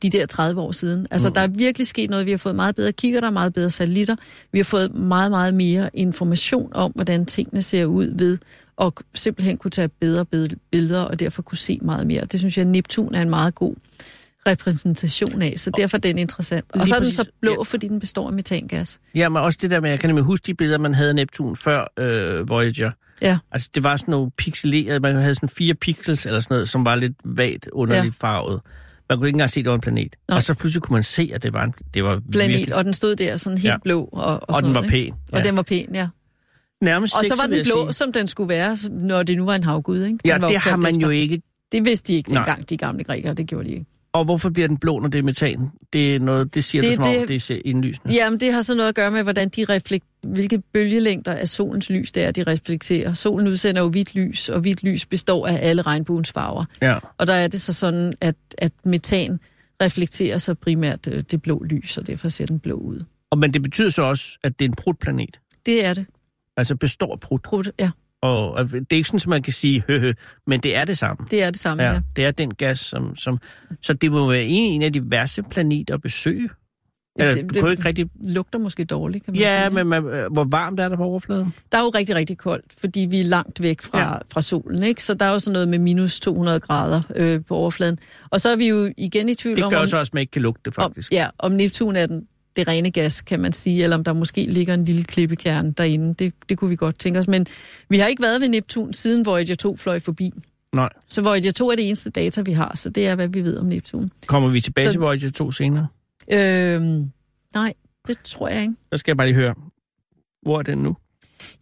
de 0.02 0.10
der 0.10 0.26
30 0.26 0.60
år 0.60 0.72
siden. 0.72 1.06
Altså, 1.10 1.28
mm. 1.28 1.34
der 1.34 1.40
er 1.40 1.46
virkelig 1.46 1.86
sket 1.86 2.10
noget. 2.10 2.26
Vi 2.26 2.30
har 2.30 2.38
fået 2.38 2.54
meget 2.54 2.74
bedre 2.74 2.92
kigger, 2.92 3.20
der 3.20 3.26
er 3.26 3.32
meget 3.32 3.54
bedre 3.54 3.70
satellitter. 3.70 4.16
Vi 4.52 4.58
har 4.58 4.64
fået 4.64 4.94
meget, 4.94 5.30
meget 5.30 5.54
mere 5.54 5.90
information 5.94 6.72
om, 6.74 6.92
hvordan 6.94 7.26
tingene 7.26 7.62
ser 7.62 7.84
ud 7.84 8.12
ved 8.18 8.38
at 8.80 8.92
simpelthen 9.14 9.56
kunne 9.56 9.70
tage 9.70 9.88
bedre 9.88 10.24
billeder, 10.72 11.00
og 11.02 11.20
derfor 11.20 11.42
kunne 11.42 11.58
se 11.58 11.78
meget 11.82 12.06
mere. 12.06 12.24
Det 12.24 12.40
synes 12.40 12.58
jeg, 12.58 12.64
Neptun 12.64 13.14
er 13.14 13.22
en 13.22 13.30
meget 13.30 13.54
god 13.54 13.74
repræsentation 14.46 15.42
af, 15.42 15.54
så 15.56 15.70
derfor 15.70 15.96
er 15.96 16.00
den 16.00 16.18
interessant. 16.18 16.64
Og 16.68 16.88
så 16.88 16.94
er 16.94 17.00
den 17.00 17.10
så 17.10 17.30
blå, 17.40 17.52
Ja. 17.52 17.62
fordi 17.62 17.88
den 17.88 18.00
består 18.00 18.26
af 18.26 18.32
metangas. 18.32 19.00
Ja, 19.14 19.28
men 19.28 19.42
også 19.42 19.58
det 19.62 19.70
der 19.70 19.80
med, 19.80 19.90
jeg 19.90 20.00
kan 20.00 20.08
nemlig 20.08 20.24
huske 20.24 20.46
de 20.46 20.54
billeder, 20.54 20.78
man 20.78 20.94
havde 20.94 21.08
af 21.08 21.14
Neptun 21.14 21.56
før 21.56 21.84
øh, 21.98 22.48
Voyager. 22.48 22.90
Ja. 23.22 23.38
Altså, 23.52 23.68
det 23.74 23.82
var 23.82 23.96
sådan 23.96 24.12
nogle 24.12 24.30
pixelerede, 24.30 25.00
man 25.00 25.16
havde 25.16 25.34
sådan 25.34 25.48
fire 25.48 25.74
pixels 25.74 26.26
eller 26.26 26.40
sådan 26.40 26.54
noget, 26.54 26.68
som 26.68 26.84
var 26.84 26.94
lidt 26.94 27.14
vagt 27.24 27.68
underligt 27.72 28.14
ja. 28.22 28.26
farvet. 28.28 28.60
Man 29.10 29.18
kunne 29.18 29.28
ikke 29.28 29.36
engang 29.36 29.50
se, 29.50 29.60
at 29.60 29.64
det 29.64 29.70
var 29.70 29.74
en 29.74 29.80
planet. 29.80 30.14
Nå. 30.28 30.34
Og 30.34 30.42
så 30.42 30.54
pludselig 30.54 30.82
kunne 30.82 30.94
man 30.94 31.02
se, 31.02 31.30
at 31.34 31.42
det 31.42 31.52
var 31.52 31.64
en 31.64 31.74
det 31.94 32.04
var 32.04 32.20
Planet, 32.32 32.48
virkelig, 32.56 32.74
og 32.74 32.84
den 32.84 32.94
stod 32.94 33.16
der 33.16 33.36
sådan 33.36 33.58
helt 33.58 33.64
Ja. 33.64 33.72
ja. 33.72 33.78
blå. 33.84 34.04
Og, 34.12 34.24
og, 34.24 34.40
og 34.48 34.54
sådan 34.54 34.66
den 34.66 34.74
var 34.74 34.80
noget, 34.80 34.94
ikke? 34.94 35.16
pæn. 35.30 35.38
Og 35.38 35.44
den 35.44 35.56
var 35.56 35.62
pæn, 35.62 35.94
ja. 35.94 36.08
Nærmest 36.80 37.14
Og 37.18 37.24
så 37.24 37.34
var 37.36 37.46
den 37.46 37.64
blå, 37.64 37.92
som 37.92 38.12
den 38.12 38.26
skulle 38.26 38.48
være, 38.48 38.76
når 38.90 39.22
det 39.22 39.36
nu 39.36 39.44
var 39.44 39.54
en 39.54 39.64
havgud, 39.64 39.98
ikke? 40.04 40.10
Den 40.10 40.18
Ja, 40.24 40.48
det 40.48 40.58
har 40.58 40.76
man 40.76 40.94
efter. 40.94 41.06
jo 41.06 41.10
ikke. 41.10 41.42
Det 41.72 41.84
vidste 41.84 42.08
de 42.12 42.16
ikke 42.16 42.32
Nej. 42.32 42.44
dengang, 42.44 42.68
de 42.70 42.76
gamle 42.76 43.04
grækere, 43.04 43.34
det 43.34 43.46
gjorde 43.46 43.64
de 43.68 43.70
ikke. 43.72 43.86
Og 44.12 44.24
hvorfor 44.24 44.50
bliver 44.50 44.68
den 44.68 44.76
blå, 44.76 44.98
når 45.00 45.08
det 45.08 45.18
er 45.18 45.22
metan? 45.22 45.70
Det 45.92 46.14
er 46.14 46.18
noget, 46.20 46.54
det 46.54 46.64
siger 46.64 46.82
det, 46.82 46.90
du 46.90 46.94
som 46.94 47.12
om, 47.12 47.18
det- 47.18 47.28
det 47.28 47.50
er 47.50 47.60
indlysende. 47.64 48.14
Jamen, 48.14 48.40
det 48.40 48.52
har 48.52 48.62
så 48.62 48.74
noget 48.74 48.88
at 48.88 48.94
gøre 48.94 49.10
med, 49.10 49.22
hvordan 49.22 49.48
de 49.48 49.64
reflekt, 49.64 50.04
hvilke 50.22 50.58
bølgelængder 50.72 51.32
af 51.32 51.48
solens 51.48 51.90
lys 51.90 52.12
det 52.12 52.22
er, 52.24 52.30
de 52.30 52.42
reflekterer. 52.42 53.12
Solen 53.12 53.48
udsender 53.48 53.82
jo 53.82 53.88
hvidt 53.88 54.14
lys, 54.14 54.48
og 54.48 54.60
hvidt 54.60 54.82
lys 54.82 55.06
består 55.06 55.46
af 55.46 55.58
alle 55.68 55.82
regnbuens 55.82 56.32
farver. 56.32 56.64
Ja. 56.82 56.96
Og 57.18 57.26
der 57.26 57.34
er 57.34 57.48
det 57.48 57.60
så 57.60 57.72
sådan, 57.72 58.12
at, 58.20 58.34
at 58.58 58.72
metan 58.84 59.40
reflekterer 59.82 60.38
så 60.38 60.54
primært 60.54 61.08
øh, 61.08 61.22
det 61.30 61.42
blå 61.42 61.62
lys, 61.62 61.98
og 61.98 62.06
derfor 62.06 62.28
ser 62.28 62.46
den 62.46 62.58
blå 62.58 62.74
ud. 62.74 63.00
Og, 63.30 63.38
men 63.38 63.54
det 63.54 63.62
betyder 63.62 63.90
så 63.90 64.02
også, 64.02 64.38
at 64.44 64.58
det 64.58 64.64
er 64.64 64.68
en 64.68 64.74
prutplanet. 64.74 65.40
Det 65.66 65.84
er 65.84 65.94
det. 65.94 66.06
Altså 66.58 66.76
består 66.76 67.12
af 67.12 67.20
prut. 67.20 67.42
Prut, 67.42 67.70
ja, 67.80 67.90
Og, 68.22 68.50
og 68.52 68.64
det 68.70 68.92
er 68.92 68.96
ikke 68.96 69.06
sådan, 69.08 69.16
at 69.20 69.26
man 69.26 69.42
kan 69.42 69.52
sige, 69.52 69.84
hø, 69.86 69.98
hø, 70.00 70.12
men 70.46 70.60
det 70.60 70.76
er 70.76 70.84
det 70.84 70.98
samme. 70.98 71.26
det 71.30 71.42
er 71.42 71.46
det 71.50 71.60
samme, 71.60 71.82
ja. 71.82 71.92
Ja, 71.92 72.00
det 72.16 72.24
er 72.24 72.30
den 72.30 72.54
gas, 72.54 72.78
som... 72.80 73.16
som 73.16 73.38
så 73.82 73.92
det 73.92 74.12
må 74.12 74.30
være 74.30 74.44
en, 74.44 74.72
en 74.72 74.82
af 74.82 74.92
de 74.92 75.10
værste 75.10 75.42
planeter 75.50 75.94
at 75.94 76.02
besøge. 76.02 76.48
Eller, 77.18 77.34
det, 77.34 77.54
du 77.54 77.60
kunne 77.60 77.70
ikke 77.70 77.84
rigtig... 77.84 78.06
lugter 78.24 78.58
måske 78.58 78.84
dårligt, 78.84 79.24
kan 79.24 79.34
man 79.34 79.40
Ja, 79.40 79.64
sige. 79.64 79.74
men 79.74 79.86
man, 79.86 80.02
hvor 80.02 80.50
varmt 80.50 80.80
er 80.80 80.88
der 80.88 80.96
på 80.96 81.02
overfladen? 81.04 81.54
Der 81.72 81.78
er 81.78 81.82
jo 81.82 81.88
rigtig, 81.88 82.14
rigtig 82.16 82.38
koldt, 82.38 82.64
fordi 82.78 83.00
vi 83.00 83.20
er 83.20 83.24
langt 83.24 83.62
væk 83.62 83.82
fra, 83.82 83.98
Ja. 83.98 84.12
ja. 84.12 84.18
fra 84.32 84.42
solen, 84.42 84.82
ikke? 84.82 85.02
Så 85.02 85.14
der 85.14 85.24
er 85.26 85.30
jo 85.30 85.38
sådan 85.38 85.52
noget 85.52 85.68
med 85.68 85.78
minus 85.78 86.20
200 86.20 86.60
grader 86.60 87.02
øh, 87.16 87.40
på 87.48 87.54
overfladen. 87.54 87.98
Og 88.30 88.40
så 88.40 88.48
er 88.48 88.56
vi 88.56 88.68
jo 88.68 88.92
igen 88.96 89.28
i 89.28 89.34
tvivl 89.34 89.56
Det 89.56 89.64
om, 89.64 89.70
gør 89.70 89.78
om, 89.78 89.86
så 89.86 89.98
også, 89.98 90.10
at 90.10 90.14
man 90.14 90.20
ikke 90.20 90.30
kan 90.30 90.42
lugte 90.42 90.62
det, 90.64 90.74
faktisk. 90.74 91.12
Om, 91.12 91.16
ja, 91.16 91.28
om 91.38 91.52
Neptun 91.52 91.96
er 91.96 92.06
den, 92.06 92.26
det 92.58 92.68
rene 92.68 92.90
gas, 92.90 93.22
kan 93.22 93.40
man 93.40 93.52
sige, 93.52 93.82
eller 93.84 93.96
om 93.96 94.04
der 94.04 94.12
måske 94.12 94.44
ligger 94.44 94.74
en 94.74 94.84
lille 94.84 95.04
klippekerne 95.04 95.72
derinde. 95.72 96.14
Det, 96.14 96.34
det 96.48 96.58
kunne 96.58 96.70
vi 96.70 96.76
godt 96.76 96.98
tænke 96.98 97.18
os. 97.18 97.28
Men 97.28 97.46
vi 97.88 97.98
har 97.98 98.06
ikke 98.06 98.22
været 98.22 98.40
ved 98.40 98.48
Neptun, 98.48 98.94
siden 98.94 99.26
Voyager 99.26 99.54
2 99.54 99.76
fløj 99.76 100.00
forbi. 100.00 100.30
Nej. 100.74 100.88
Så 101.08 101.22
Voyager 101.22 101.52
2 101.52 101.70
er 101.70 101.76
det 101.76 101.86
eneste 101.86 102.10
data, 102.10 102.40
vi 102.42 102.52
har, 102.52 102.76
så 102.76 102.90
det 102.90 103.06
er, 103.06 103.14
hvad 103.14 103.28
vi 103.28 103.42
ved 103.44 103.58
om 103.58 103.66
Neptun. 103.66 104.10
Kommer 104.26 104.48
vi 104.48 104.60
tilbage 104.60 104.86
Så- 104.86 104.92
til 104.92 105.00
Voyager 105.00 105.30
2 105.30 105.50
senere? 105.52 105.86
Øhm, 106.32 107.10
nej, 107.54 107.72
det 108.06 108.16
tror 108.24 108.48
jeg 108.48 108.62
ikke. 108.62 108.74
Så 108.92 108.96
skal 108.98 109.10
jeg 109.12 109.16
bare 109.16 109.26
lige 109.26 109.34
høre, 109.36 109.54
hvor 110.42 110.58
er 110.58 110.62
den 110.62 110.78
nu? 110.78 110.96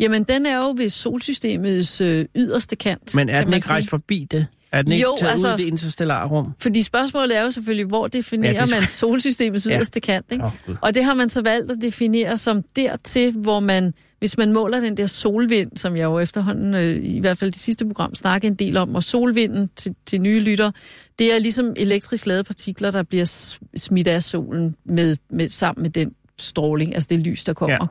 Jamen, 0.00 0.24
den 0.24 0.46
er 0.46 0.56
jo 0.56 0.74
ved 0.76 0.88
solsystemets 0.90 2.00
øh, 2.00 2.24
yderste 2.34 2.76
kant, 2.76 3.14
Men 3.14 3.28
er 3.28 3.44
den 3.44 3.52
ikke 3.52 3.70
rejst 3.70 3.88
forbi 3.90 4.26
det? 4.30 4.46
Er 4.72 4.82
den 4.82 4.92
ikke 4.92 5.02
Jo, 5.02 5.16
taget 5.20 5.30
altså- 5.32 5.48
ud 5.54 5.58
i 5.58 5.62
det 5.62 5.68
interstellare 5.68 6.28
rum? 6.28 6.52
Fordi 6.58 6.82
spørgsmålet 6.82 7.36
er 7.36 7.42
jo 7.42 7.50
selvfølgelig, 7.50 7.86
hvor 7.86 8.06
definerer 8.08 8.52
Ja, 8.52 8.60
det 8.60 8.70
man 8.70 8.86
solsystemets 8.86 9.66
Ja. 9.66 9.76
yderste 9.76 10.00
kant, 10.00 10.26
ikke? 10.32 10.44
Gud. 10.66 10.76
Og 10.82 10.94
det 10.94 11.04
har 11.04 11.14
man 11.14 11.28
så 11.28 11.42
valgt 11.42 11.70
at 11.72 11.78
definere 11.82 12.38
som 12.38 12.62
dertil, 12.76 13.32
hvor 13.32 13.60
man, 13.60 13.94
hvis 14.18 14.38
man 14.38 14.52
måler 14.52 14.80
den 14.80 14.96
der 14.96 15.06
solvind, 15.06 15.70
som 15.76 15.96
jeg 15.96 16.04
jo 16.04 16.18
efterhånden, 16.18 16.74
øh, 16.74 16.96
i 17.04 17.18
hvert 17.18 17.38
fald 17.38 17.52
det 17.52 17.60
sidste 17.60 17.86
program, 17.86 18.14
snakkede 18.14 18.50
en 18.50 18.54
del 18.56 18.76
om, 18.76 18.94
og 18.94 19.02
solvinden 19.04 19.70
til, 19.76 19.94
til 20.06 20.20
nye 20.20 20.40
lytter, 20.40 20.70
det 21.18 21.32
er 21.32 21.38
ligesom 21.38 21.74
elektrisk 21.76 22.26
ladede 22.26 22.44
partikler, 22.44 22.90
der 22.90 23.02
bliver 23.02 23.56
smidt 23.76 24.08
af 24.08 24.22
solen 24.22 24.74
med, 24.84 25.16
med, 25.30 25.48
sammen 25.48 25.82
med 25.82 25.90
den 25.90 26.12
stråling, 26.38 26.94
altså 26.94 27.06
det 27.10 27.20
lys, 27.20 27.44
der 27.44 27.52
kommer, 27.52 27.86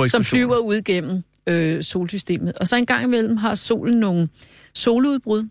Ja, 0.00 0.06
som 0.08 0.24
flyver 0.24 0.56
ud 0.56 0.82
gennem 0.82 1.22
øh, 1.50 1.82
solsystemet. 1.82 2.58
Og 2.58 2.68
så 2.68 2.76
en 2.76 2.86
gang 2.86 3.04
imellem 3.04 3.36
har 3.36 3.54
solen 3.54 3.98
nogle 3.98 4.28
soludbrud, 4.74 5.48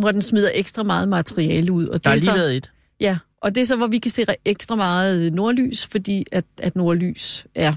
hvor 0.00 0.12
den 0.12 0.22
smider 0.22 0.50
ekstra 0.54 0.82
meget 0.82 1.08
materiale 1.08 1.72
ud. 1.72 1.86
Og 1.86 1.94
det 1.94 2.04
Der 2.04 2.10
har 2.10 2.14
er 2.14 2.18
lige 2.18 2.24
så, 2.24 2.34
været 2.34 2.56
et. 2.56 2.70
Ja, 3.00 3.18
og 3.42 3.54
det 3.54 3.60
er 3.60 3.64
så, 3.64 3.76
hvor 3.76 3.86
vi 3.86 3.98
kan 3.98 4.10
se 4.10 4.24
ekstra 4.44 4.74
meget 4.74 5.32
nordlys, 5.32 5.86
fordi 5.86 6.24
at, 6.32 6.44
at 6.58 6.76
nordlys 6.76 7.46
er 7.54 7.74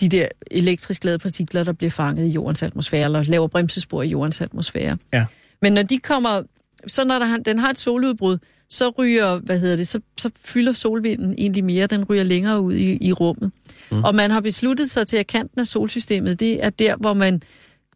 de 0.00 0.08
der 0.08 0.28
elektrisk 0.50 1.04
ladede 1.04 1.18
partikler, 1.18 1.64
der 1.64 1.72
bliver 1.72 1.90
fanget 1.90 2.26
i 2.26 2.28
jordens 2.28 2.62
atmosfære, 2.62 3.04
eller 3.04 3.22
laver 3.22 3.46
bremsespor 3.48 4.02
i 4.02 4.08
jordens 4.08 4.40
atmosfære. 4.40 4.98
Ja. 5.12 5.26
Men 5.62 5.72
når 5.72 5.82
de 5.82 5.98
kommer, 5.98 6.42
så 6.86 7.04
når 7.04 7.18
der, 7.18 7.36
den 7.36 7.58
har 7.58 7.70
et 7.70 7.78
soludbrud, 7.78 8.38
så 8.70 8.88
ryger, 8.90 9.38
hvad 9.38 9.58
hedder 9.58 9.76
det, 9.76 9.88
så, 9.88 10.00
så 10.18 10.30
fylder 10.44 10.72
solvinden 10.72 11.34
egentlig 11.38 11.64
mere, 11.64 11.86
den 11.86 12.04
ryger 12.04 12.24
længere 12.24 12.60
ud 12.60 12.74
i, 12.74 12.98
i 13.00 13.12
rummet. 13.12 13.50
Mm. 13.90 14.04
Og 14.04 14.14
man 14.14 14.30
har 14.30 14.40
besluttet 14.40 14.90
sig 14.90 15.06
til, 15.06 15.16
at 15.16 15.26
kanten 15.26 15.60
af 15.60 15.66
solsystemet, 15.66 16.40
det 16.40 16.64
er 16.64 16.70
der, 16.70 16.96
hvor 16.96 17.12
man, 17.12 17.42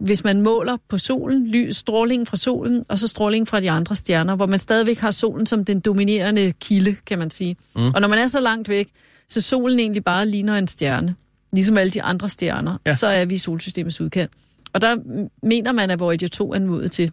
hvis 0.01 0.25
man 0.25 0.41
måler 0.41 0.77
på 0.89 0.99
solen, 0.99 1.47
lys, 1.47 1.77
strålingen 1.77 2.27
fra 2.27 2.37
solen, 2.37 2.85
og 2.89 2.99
så 2.99 3.09
strålingen 3.09 3.47
fra 3.47 3.61
de 3.61 3.71
andre 3.71 3.97
stjerner, 3.97 4.37
hvor 4.37 4.47
man 4.47 4.59
stadigvæk 4.59 4.99
har 4.99 5.11
solen 5.11 5.47
som 5.47 5.65
den 5.65 5.81
dominerende 5.81 6.53
kilde, 6.61 6.97
kan 7.07 7.19
man 7.19 7.31
sige. 7.31 7.57
Mm. 7.77 7.85
Og 7.95 8.01
når 8.01 8.09
man 8.09 8.19
er 8.19 8.27
så 8.27 8.41
langt 8.41 8.69
væk, 8.69 8.89
så 9.29 9.41
solen 9.41 9.79
egentlig 9.81 10.05
bare 10.05 10.27
ligner 10.29 10.55
en 10.57 10.67
stjerne, 10.67 11.15
ligesom 11.53 11.79
alle 11.79 11.91
de 11.91 12.03
andre 12.03 12.29
stjerner, 12.29 12.77
Ja. 12.87 12.95
så 12.95 13.07
er 13.07 13.25
vi 13.25 13.35
i 13.35 13.39
solsystemets 13.39 14.01
udkant. 14.01 14.31
Og 14.73 14.81
der 14.81 14.97
mener 15.43 15.73
man, 15.73 15.91
at 15.91 16.01
Voyager 16.01 16.29
2 16.29 16.53
er 16.53 16.59
nået 16.59 16.93
til. 16.93 17.13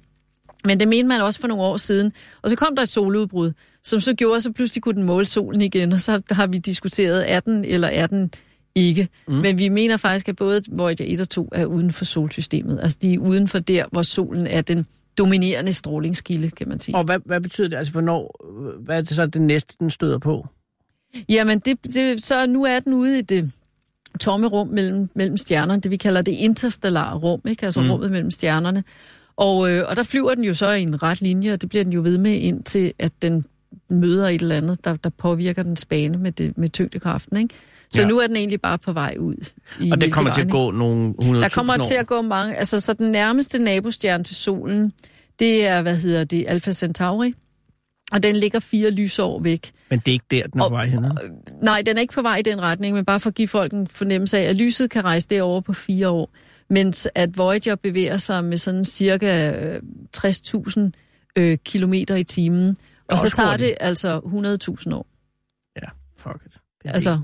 Men 0.66 0.80
det 0.80 0.88
mente 0.88 1.08
man 1.08 1.22
også 1.22 1.40
for 1.40 1.48
nogle 1.48 1.64
år 1.64 1.78
siden. 1.78 2.12
Og 2.42 2.50
så 2.50 2.56
kom 2.56 2.76
der 2.76 2.84
et 2.84 2.90
soludbrud, 2.90 3.52
som 3.84 4.00
så 4.00 4.14
gjorde, 4.14 4.42
så 4.42 4.52
pludselig 4.52 4.84
kunne 4.84 4.96
den 4.96 5.04
måle 5.04 5.26
solen 5.26 5.62
igen, 5.62 5.94
og 5.94 6.02
så 6.02 6.22
har 6.32 6.48
vi 6.48 6.58
diskuteret, 6.58 7.32
er 7.32 7.40
den 7.40 7.66
eller 7.66 7.88
er 7.88 8.08
den 8.08 8.32
ikke. 8.76 9.08
Mm. 9.28 9.34
Men 9.34 9.58
vi 9.58 9.70
mener 9.70 9.98
faktisk, 9.98 10.30
at 10.30 10.36
både 10.36 10.62
Voyager 10.72 11.06
1 11.08 11.22
og 11.22 11.30
2 11.30 11.50
er 11.52 11.66
uden 11.66 11.92
for 11.92 12.06
solsystemet. 12.06 12.80
Altså 12.84 12.98
de 13.02 13.14
er 13.14 13.20
uden 13.20 13.48
for 13.48 13.60
der, 13.60 13.86
hvor 13.92 14.02
solen 14.02 14.48
er 14.48 14.62
den 14.62 14.86
dominerende 15.18 15.74
strålingskilde, 15.74 16.50
kan 16.50 16.70
man 16.70 16.80
sige. 16.80 16.96
Og 16.96 17.04
hvad, 17.04 17.20
hvad 17.26 17.42
betyder 17.42 17.68
det? 17.68 17.78
Altså, 17.78 17.92
hvornår, 17.92 18.46
hvad 18.84 18.98
er 18.98 19.02
det 19.02 19.10
så 19.10 19.26
det 19.26 19.42
næste, 19.42 19.76
den 19.80 19.92
støder 19.92 20.18
på? 20.18 20.48
Jamen, 21.30 21.60
det, 21.60 21.78
det, 21.84 22.24
så 22.24 22.48
nu 22.48 22.64
er 22.64 22.80
den 22.80 22.94
ude 22.94 23.20
i 23.20 23.22
det 23.22 23.52
tomme 24.20 24.48
rum 24.48 24.68
mellem, 24.68 25.10
mellem 25.16 25.38
stjernerne, 25.38 25.82
det 25.82 25.92
vi 25.92 25.98
kalder 25.98 26.22
det 26.22 26.32
interstellare 26.32 27.18
rum, 27.18 27.42
ikke? 27.50 27.66
altså 27.66 27.82
mm. 27.82 27.92
rummet 27.92 28.12
mellem 28.12 28.32
stjernerne. 28.32 28.84
Og, 29.38 29.72
øh, 29.72 29.84
og 29.90 29.96
der 29.96 30.04
flyver 30.04 30.36
den 30.36 30.44
jo 30.44 30.54
så 30.54 30.70
i 30.72 30.82
en 30.82 31.04
ret 31.04 31.22
linje, 31.22 31.54
og 31.54 31.62
det 31.62 31.70
bliver 31.70 31.84
den 31.84 31.94
jo 31.94 32.02
ved 32.02 32.18
med 32.18 32.34
indtil, 32.34 32.94
at 33.00 33.12
den 33.22 33.46
møder 33.90 34.28
et 34.28 34.42
eller 34.42 34.56
andet, 34.56 34.86
der, 34.86 34.96
der 34.96 35.10
påvirker 35.10 35.64
den 35.64 35.78
bane 35.90 36.18
med, 36.18 36.32
det, 36.32 36.58
med 36.58 36.70
tyngdekraften. 36.70 37.38
Ikke? 37.38 37.54
Så 37.90 38.02
ja. 38.02 38.08
nu 38.08 38.20
er 38.20 38.28
den 38.28 38.36
egentlig 38.36 38.62
bare 38.62 38.78
på 38.78 38.92
vej 38.92 39.16
ud. 39.20 39.54
I 39.82 39.92
og 39.92 40.02
det 40.02 40.14
kommer 40.14 40.34
til 40.34 40.42
at 40.42 40.50
gå 40.50 40.72
nogle 40.72 41.14
100.000 41.22 41.34
Der 41.36 41.50
kommer 41.50 41.74
år. 41.80 41.84
til 41.84 41.94
at 41.94 42.08
gå 42.08 42.22
mange. 42.22 42.56
Altså, 42.56 42.80
så 42.80 42.94
den 42.94 43.12
nærmeste 43.12 43.60
nabostjerne 43.60 44.24
til 44.24 44.36
solen, 44.36 44.94
det 45.40 45.66
er, 45.68 45.82
hvad 45.82 45.96
hedder 45.98 46.24
det, 46.24 46.46
Alpha 46.48 46.72
Centauri. 46.72 47.34
Og 48.12 48.24
den 48.24 48.36
ligger 48.36 48.60
fire 48.60 48.90
lysår 48.92 49.40
væk. 49.42 49.72
Men 49.90 50.00
det 50.00 50.08
er 50.08 50.14
ikke 50.14 50.26
der, 50.32 50.48
den 50.48 50.60
er 50.60 50.64
Og- 50.64 50.70
på 50.70 50.76
vej 50.76 50.86
hen. 50.86 51.06
Nej, 51.62 51.82
den 51.82 51.98
er 51.98 52.02
ikke 52.02 52.14
på 52.14 52.22
vej 52.22 52.38
i 52.38 52.42
den 52.42 52.62
retning, 52.62 52.96
men 52.96 53.06
bare 53.06 53.20
for 53.20 53.30
at 53.30 53.36
give 53.36 53.48
folk 53.48 53.74
en 53.74 53.88
fornemmelse 53.88 54.38
af, 54.38 54.44
at 54.44 54.56
lyset 54.56 54.90
kan 54.90 55.04
rejse 55.04 55.28
derover 55.30 55.62
på 55.62 55.74
fire 55.74 56.10
år, 56.10 56.30
mens 56.70 57.08
at 57.16 57.38
Voyager 57.38 57.76
bevæger 57.76 58.18
sig 58.18 58.44
med 58.44 58.58
sådan 58.58 58.86
cirka 58.86 59.52
øh, 59.76 59.82
60.000 60.18 60.80
øh, 61.36 61.58
kilometer 61.66 62.16
i 62.16 62.24
timen. 62.24 62.76
Og 63.08 63.18
så 63.18 63.30
tager 63.30 63.50
hurtigt. 63.50 63.68
det 63.70 63.76
altså 63.80 64.20
100.000 64.20 64.94
år. 64.96 65.08
Ja, 65.82 65.88
fuck 66.18 66.46
it. 66.46 66.54
Det 66.84 66.92
Altså, 66.94 67.20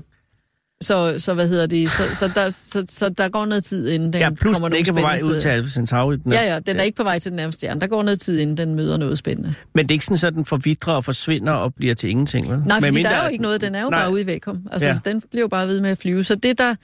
så, 0.80 1.14
så 1.18 1.34
hvad 1.34 1.48
hedder 1.48 1.66
det? 1.66 1.90
Så, 1.90 2.02
så, 2.14 2.30
der, 2.34 2.50
så, 2.50 2.84
så 2.88 3.08
der 3.08 3.28
går 3.28 3.44
noget 3.44 3.64
tid, 3.64 3.88
inden 3.88 4.12
den 4.12 4.20
ja, 4.20 4.30
plus 4.30 4.54
kommer 4.54 4.68
den 4.68 4.78
ikke 4.78 4.88
er 4.88 4.92
på 4.94 5.00
vej 5.00 5.18
ud 5.24 5.40
til. 5.40 5.48
Alpha 5.48 5.70
Centauri. 5.70 6.16
Den 6.16 6.32
er, 6.32 6.42
Ja, 6.42 6.52
ja, 6.54 6.58
den 6.58 6.76
er 6.76 6.82
ikke 6.82 6.96
på 6.96 7.02
vej 7.02 7.18
til 7.18 7.30
den 7.32 7.36
nærmeste 7.36 7.58
stjerne. 7.58 7.80
Der 7.80 7.86
går 7.86 8.02
noget 8.02 8.20
tid, 8.20 8.38
inden 8.40 8.56
den 8.56 8.74
møder 8.74 8.96
noget 8.96 9.18
spændende. 9.18 9.54
Men 9.74 9.84
det 9.84 9.90
er 9.90 9.94
ikke 9.94 10.04
sådan, 10.04 10.28
at 10.28 10.34
den 10.34 10.44
forvitrer 10.44 10.94
og 10.94 11.04
forsvinder 11.04 11.52
og 11.52 11.74
bliver 11.74 11.94
til 11.94 12.10
ingenting, 12.10 12.50
vel? 12.50 12.58
Nej, 12.58 12.76
fordi 12.80 12.86
Medmindre, 12.86 13.10
der 13.10 13.16
er 13.16 13.22
jo 13.24 13.28
ikke 13.30 13.42
noget, 13.42 13.60
den 13.60 13.74
er 13.74 13.82
jo 13.82 13.90
Nej. 13.90 14.00
bare 14.00 14.12
ude 14.12 14.20
i 14.22 14.26
vakuum. 14.26 14.66
Altså, 14.72 14.88
Ja. 14.88 14.94
ja. 15.04 15.10
den 15.10 15.22
bliver 15.30 15.42
jo 15.42 15.48
bare 15.48 15.68
ved 15.68 15.80
med 15.80 15.90
at 15.90 15.98
flyve. 15.98 16.24
Så 16.24 16.34
det, 16.34 16.58
der, 16.58 16.74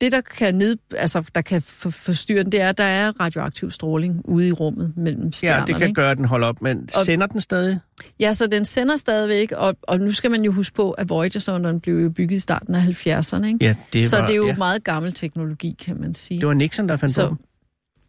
det, 0.00 0.12
der 0.12 0.20
kan 0.20 0.54
ned, 0.54 0.76
altså, 0.96 1.24
der 1.34 1.40
kan 1.40 1.62
for, 1.62 1.90
forstyrre 1.90 2.42
den, 2.44 2.52
det 2.52 2.60
er, 2.62 2.68
at 2.68 2.78
der 2.78 2.84
er 2.84 3.20
radioaktiv 3.20 3.70
stråling 3.70 4.20
ude 4.24 4.48
i 4.48 4.52
rummet 4.52 4.92
mellem 4.96 5.24
Ja, 5.24 5.30
stjernerne. 5.30 5.66
det 5.66 5.74
kan 5.76 5.86
ikke? 5.88 5.94
gøre, 5.94 6.10
at 6.10 6.16
den 6.18 6.24
holder 6.24 6.46
op. 6.48 6.62
Men 6.62 6.88
Og- 6.96 7.04
sender 7.04 7.26
den 7.26 7.40
stadig? 7.40 7.78
Ja, 8.20 8.32
så 8.32 8.46
den 8.46 8.64
sender 8.64 8.96
stadigvæk, 8.96 9.52
og, 9.52 9.76
og 9.82 9.98
nu 10.00 10.12
skal 10.12 10.30
man 10.30 10.42
jo 10.44 10.52
huske 10.52 10.74
på, 10.74 10.90
at 10.90 11.08
Voyager-sonderen 11.08 11.80
blev 11.80 11.98
jo 11.98 12.10
bygget 12.10 12.36
i 12.36 12.38
starten 12.40 12.74
af 12.74 12.80
70'erne, 12.82 13.46
ikke? 13.46 13.58
Ja, 13.64 13.74
det 13.92 14.08
så 14.08 14.16
var, 14.18 14.26
det 14.26 14.32
er 14.32 14.36
jo 14.36 14.46
ja. 14.46 14.56
meget 14.56 14.84
gammel 14.84 15.12
teknologi, 15.12 15.76
kan 15.84 16.00
man 16.00 16.14
sige. 16.14 16.40
Det 16.40 16.46
var 16.48 16.54
Nixon, 16.54 16.88
der 16.88 16.96
fandt 16.96 17.14
Så- 17.14 17.22
på 17.22 17.28
den. 17.28 17.38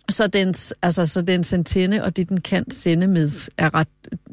Så 0.09 0.27
dens, 0.27 0.73
altså, 0.81 1.05
så 1.05 1.21
dens 1.21 1.53
antenne 1.53 2.03
og 2.03 2.17
det, 2.17 2.29
den 2.29 2.41
kan 2.41 2.71
sende 2.71 3.07
med, 3.07 3.49
er 3.57 3.73
ret 3.75 3.87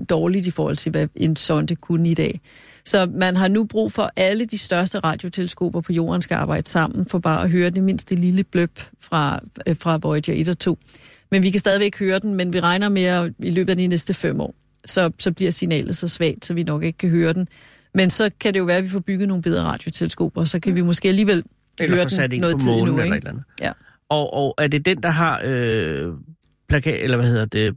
dårligt 0.08 0.46
i 0.46 0.50
forhold 0.50 0.76
til, 0.76 0.90
hvad 0.90 1.08
en 1.16 1.36
sonde 1.36 1.76
kunne 1.76 2.08
i 2.10 2.14
dag. 2.14 2.40
Så 2.86 3.06
man 3.14 3.36
har 3.36 3.48
nu 3.48 3.64
brug 3.64 3.92
for, 3.92 4.02
at 4.02 4.10
alle 4.16 4.44
de 4.44 4.58
største 4.58 4.98
radioteleskoper 4.98 5.80
på 5.80 5.92
jorden 5.92 6.22
skal 6.22 6.34
arbejde 6.34 6.68
sammen, 6.68 7.06
for 7.06 7.18
bare 7.18 7.42
at 7.44 7.50
høre 7.50 7.70
det 7.70 7.82
mindste 7.82 8.14
lille 8.14 8.44
bløb 8.44 8.70
fra, 9.00 9.40
øh, 9.66 9.76
fra 9.76 9.96
Voyager 9.96 10.32
1 10.34 10.48
og 10.48 10.58
2. 10.58 10.78
Men 11.30 11.42
vi 11.42 11.50
kan 11.50 11.60
stadigvæk 11.60 11.98
høre 11.98 12.18
den, 12.18 12.34
men 12.34 12.52
vi 12.52 12.60
regner 12.60 12.88
med, 12.88 13.02
at 13.04 13.32
i 13.38 13.50
løbet 13.50 13.70
af 13.70 13.76
de 13.76 13.86
næste 13.86 14.14
fem 14.14 14.40
år, 14.40 14.54
så, 14.84 15.10
så 15.18 15.32
bliver 15.32 15.50
signalet 15.50 15.96
så 15.96 16.08
svagt, 16.08 16.44
så 16.44 16.54
vi 16.54 16.62
nok 16.62 16.84
ikke 16.84 16.98
kan 16.98 17.10
høre 17.10 17.32
den. 17.32 17.48
Men 17.94 18.10
så 18.10 18.30
kan 18.40 18.54
det 18.54 18.60
jo 18.60 18.64
være, 18.64 18.76
at 18.76 18.84
vi 18.84 18.88
får 18.88 19.00
bygget 19.00 19.28
nogle 19.28 19.42
bedre 19.42 19.62
radioteleskoper, 19.62 20.40
og 20.40 20.48
så 20.48 20.60
kan 20.60 20.76
vi 20.76 20.80
måske 20.82 21.08
alligevel 21.08 21.42
Eller 21.80 21.96
høre 21.96 22.26
den 22.28 22.32
en 22.32 22.40
noget 22.40 22.54
på 22.56 22.60
tid 22.60 22.70
endnu. 22.70 22.84
eller 22.92 23.04
Ikke? 23.04 23.16
et 23.16 23.20
eller 23.20 23.30
andet. 23.30 23.44
Ja. 23.60 23.72
Og, 24.08 24.34
og 24.34 24.54
er 24.58 24.66
det 24.66 24.84
den, 24.84 25.02
der 25.02 25.10
har 25.10 25.40
øh, 25.44 26.12
plakat, 26.68 27.04
eller 27.04 27.16
hvad 27.16 27.26
hedder 27.26 27.44
det, 27.44 27.74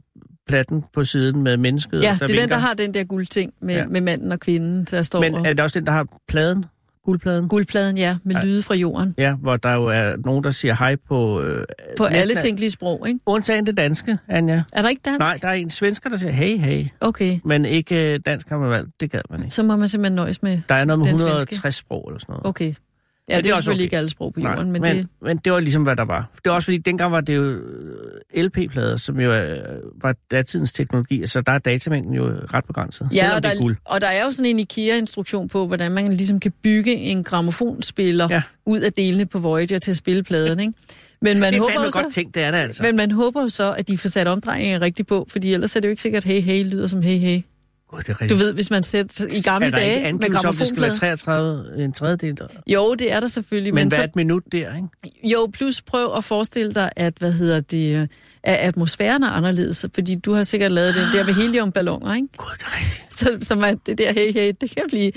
platten 0.50 0.84
på 0.94 1.04
siden 1.04 1.42
med 1.42 1.56
mennesket? 1.56 2.02
Ja, 2.02 2.08
der 2.08 2.12
det 2.14 2.22
er 2.22 2.26
den, 2.26 2.36
vinker? 2.36 2.46
der 2.48 2.58
har 2.58 2.74
den 2.74 2.94
der 2.94 3.04
guldting 3.04 3.52
med, 3.62 3.74
Ja. 3.74 3.86
med 3.86 4.00
manden 4.00 4.32
og 4.32 4.40
kvinden, 4.40 4.86
der 4.90 5.02
står 5.02 5.20
Men 5.20 5.34
er 5.34 5.52
det 5.52 5.60
også 5.60 5.78
den, 5.78 5.86
der 5.86 5.92
har 5.92 6.06
pladen? 6.28 6.64
Guldpladen? 7.04 7.48
Guldpladen, 7.48 7.96
ja, 7.96 8.16
med 8.24 8.36
Ja. 8.36 8.42
lyde 8.44 8.62
fra 8.62 8.74
jorden. 8.74 9.14
Ja, 9.18 9.34
hvor 9.34 9.56
der 9.56 9.72
jo 9.74 9.84
er 9.86 10.16
nogen, 10.24 10.44
der 10.44 10.50
siger 10.50 10.74
hej 10.74 10.96
på... 11.08 11.42
Øh, 11.42 11.64
På 11.98 12.04
alle 12.04 12.34
tænkelige 12.34 12.70
sprog, 12.70 13.08
ikke? 13.08 13.20
Undtagen 13.26 13.66
det 13.66 13.76
danske, 13.76 14.18
Anja. 14.28 14.62
Er 14.72 14.82
der 14.82 14.88
ikke 14.88 15.02
dansk? 15.04 15.18
Nej, 15.18 15.38
der 15.42 15.48
er 15.48 15.52
en 15.52 15.70
svensker, 15.70 16.10
der 16.10 16.16
siger 16.16 16.32
hey, 16.32 16.56
hey. 16.58 16.86
Okay, 17.00 17.38
Men 17.44 17.64
ikke 17.64 18.14
øh, 18.14 18.20
dansk 18.26 18.48
har 18.48 18.58
man 18.58 18.70
valgt. 18.70 18.90
Det 19.00 19.10
gad 19.10 19.20
man 19.30 19.42
ikke. 19.42 19.54
så 19.54 19.62
må 19.62 19.76
man 19.76 19.88
simpelthen 19.88 20.16
nøjes 20.16 20.42
med 20.42 20.60
Der 20.68 20.74
er 20.74 20.84
noget 20.84 20.98
med 20.98 21.06
den 21.06 21.14
160 21.14 21.74
sprog 21.74 22.04
eller 22.08 22.18
sådan 22.20 22.32
noget. 22.32 22.46
Okay. 22.46 22.74
Ja, 23.30 23.36
Men 23.36 23.44
det, 23.44 23.44
det 23.44 23.50
er 23.50 23.54
selvfølgelig 23.56 23.80
okay. 23.80 23.84
ikke 23.84 23.96
alle 23.96 24.10
sprog 24.10 24.34
på 24.34 24.40
jorden, 24.40 24.56
Nej, 24.56 24.64
men, 24.72 24.82
men, 24.82 24.96
det... 24.96 25.06
men 25.22 25.36
det 25.36 25.52
var 25.52 25.60
ligesom, 25.60 25.82
hvad 25.82 25.96
der 25.96 26.04
var. 26.04 26.30
Det 26.34 26.50
var 26.50 26.52
også 26.52 26.66
fordi, 26.66 26.78
dengang 26.78 27.12
var 27.12 27.20
det 27.20 27.36
jo 27.36 27.42
øh, 27.42 28.44
LP-plader, 28.44 28.96
som 28.96 29.20
jo 29.20 29.32
øh, 29.34 29.58
var 30.02 30.14
datidens 30.30 30.72
teknologi, 30.72 31.26
så 31.26 31.40
der 31.40 31.52
er 31.52 31.58
datamængden 31.58 32.14
jo 32.14 32.24
ret 32.54 32.64
begrænset, 32.64 33.08
Ja, 33.12 33.16
selvom 33.18 33.36
og 33.36 33.42
det 33.42 33.52
er 33.52 33.60
guld. 33.60 33.74
der, 33.74 33.80
og 33.84 34.00
der 34.00 34.06
er 34.06 34.24
jo 34.24 34.32
sådan 34.32 34.50
en 34.50 34.58
IKEA-instruktion 34.58 35.48
på, 35.48 35.66
hvordan 35.66 35.92
man 35.92 36.12
ligesom 36.12 36.40
kan 36.40 36.52
bygge 36.62 36.94
en 36.94 37.24
gramofonspiller 37.24 38.28
Ja. 38.30 38.42
ud 38.66 38.80
af 38.80 38.92
delene 38.92 39.26
på 39.26 39.38
Voyager 39.38 39.78
til 39.78 39.90
at 39.90 39.96
spille 39.96 40.22
pladen, 40.22 40.60
ikke? 40.60 40.72
Men 41.22 41.38
man, 41.40 41.52
Det 41.52 41.56
er 41.58 41.60
håber 41.62 41.72
jo 41.74 41.80
godt 41.80 41.94
så, 41.94 42.10
tænkt, 42.14 42.34
det 42.34 42.42
er 42.42 42.50
det 42.50 42.58
altså. 42.58 42.82
men 42.82 42.96
man 42.96 43.10
håber 43.10 43.42
jo 43.42 43.48
så, 43.48 43.72
at 43.72 43.88
de 43.88 43.98
får 43.98 44.08
sat 44.08 44.26
omdrejninger 44.26 44.80
rigtigt 44.80 45.08
på, 45.08 45.26
fordi 45.30 45.52
ellers 45.52 45.76
er 45.76 45.80
det 45.80 45.88
jo 45.88 45.90
ikke 45.90 46.02
sikkert, 46.02 46.24
hey, 46.24 46.40
hey, 46.40 46.64
lyder 46.64 46.86
som 46.86 47.02
hey, 47.02 47.18
hey. 47.18 47.40
God, 47.90 48.02
det 48.02 48.16
er. 48.20 48.28
Du 48.28 48.34
ved, 48.36 48.52
hvis 48.52 48.70
man 48.70 48.82
sætter 48.82 49.26
i 49.26 49.42
gamle 49.42 49.66
er 49.66 49.70
der 49.70 49.78
ikke 49.78 49.90
dage 49.90 50.00
med 50.00 50.06
angivelse 50.08 50.48
om, 50.48 50.56
det 50.56 50.66
skal 50.66 50.82
være 50.82 50.90
gramofonplader. 50.90 51.74
33, 51.74 51.84
en 51.84 51.92
tredjedel? 51.92 52.38
Jo, 52.66 52.94
det 52.94 53.12
er 53.12 53.20
der 53.20 53.26
selvfølgelig, 53.26 53.74
Men, 53.74 53.80
men, 53.80 53.88
hvad 53.88 53.96
så 53.96 54.00
er 54.00 54.06
et 54.06 54.16
minut 54.16 54.42
der, 54.52 54.76
ikke? 54.76 54.88
Jo, 55.28 55.50
plus 55.52 55.82
prøv 55.82 56.14
at 56.16 56.24
forestille 56.24 56.72
dig, 56.72 56.90
at, 56.96 57.14
hvad 57.18 57.32
hedder 57.32 57.60
det, 57.60 58.08
at 58.42 58.56
atmosfæren 58.56 59.22
er 59.22 59.28
anderledes, 59.28 59.86
fordi 59.94 60.14
du 60.14 60.32
har 60.32 60.42
sikkert 60.42 60.72
lavet 60.72 60.94
det 60.94 61.02
der 61.14 61.24
med 61.24 61.34
heliumballoner, 61.34 62.14
ikke? 62.14 62.28
God, 62.36 62.46
det 62.58 62.62
er 62.62 62.78
rigtigt. 62.78 63.14
Så, 63.14 63.38
så 63.48 63.54
man, 63.54 63.80
det 63.86 63.98
der 63.98 64.12
hey, 64.12 64.32
hey, 64.32 64.52
det 64.60 64.70
kan 64.70 64.84
blive, 64.88 65.12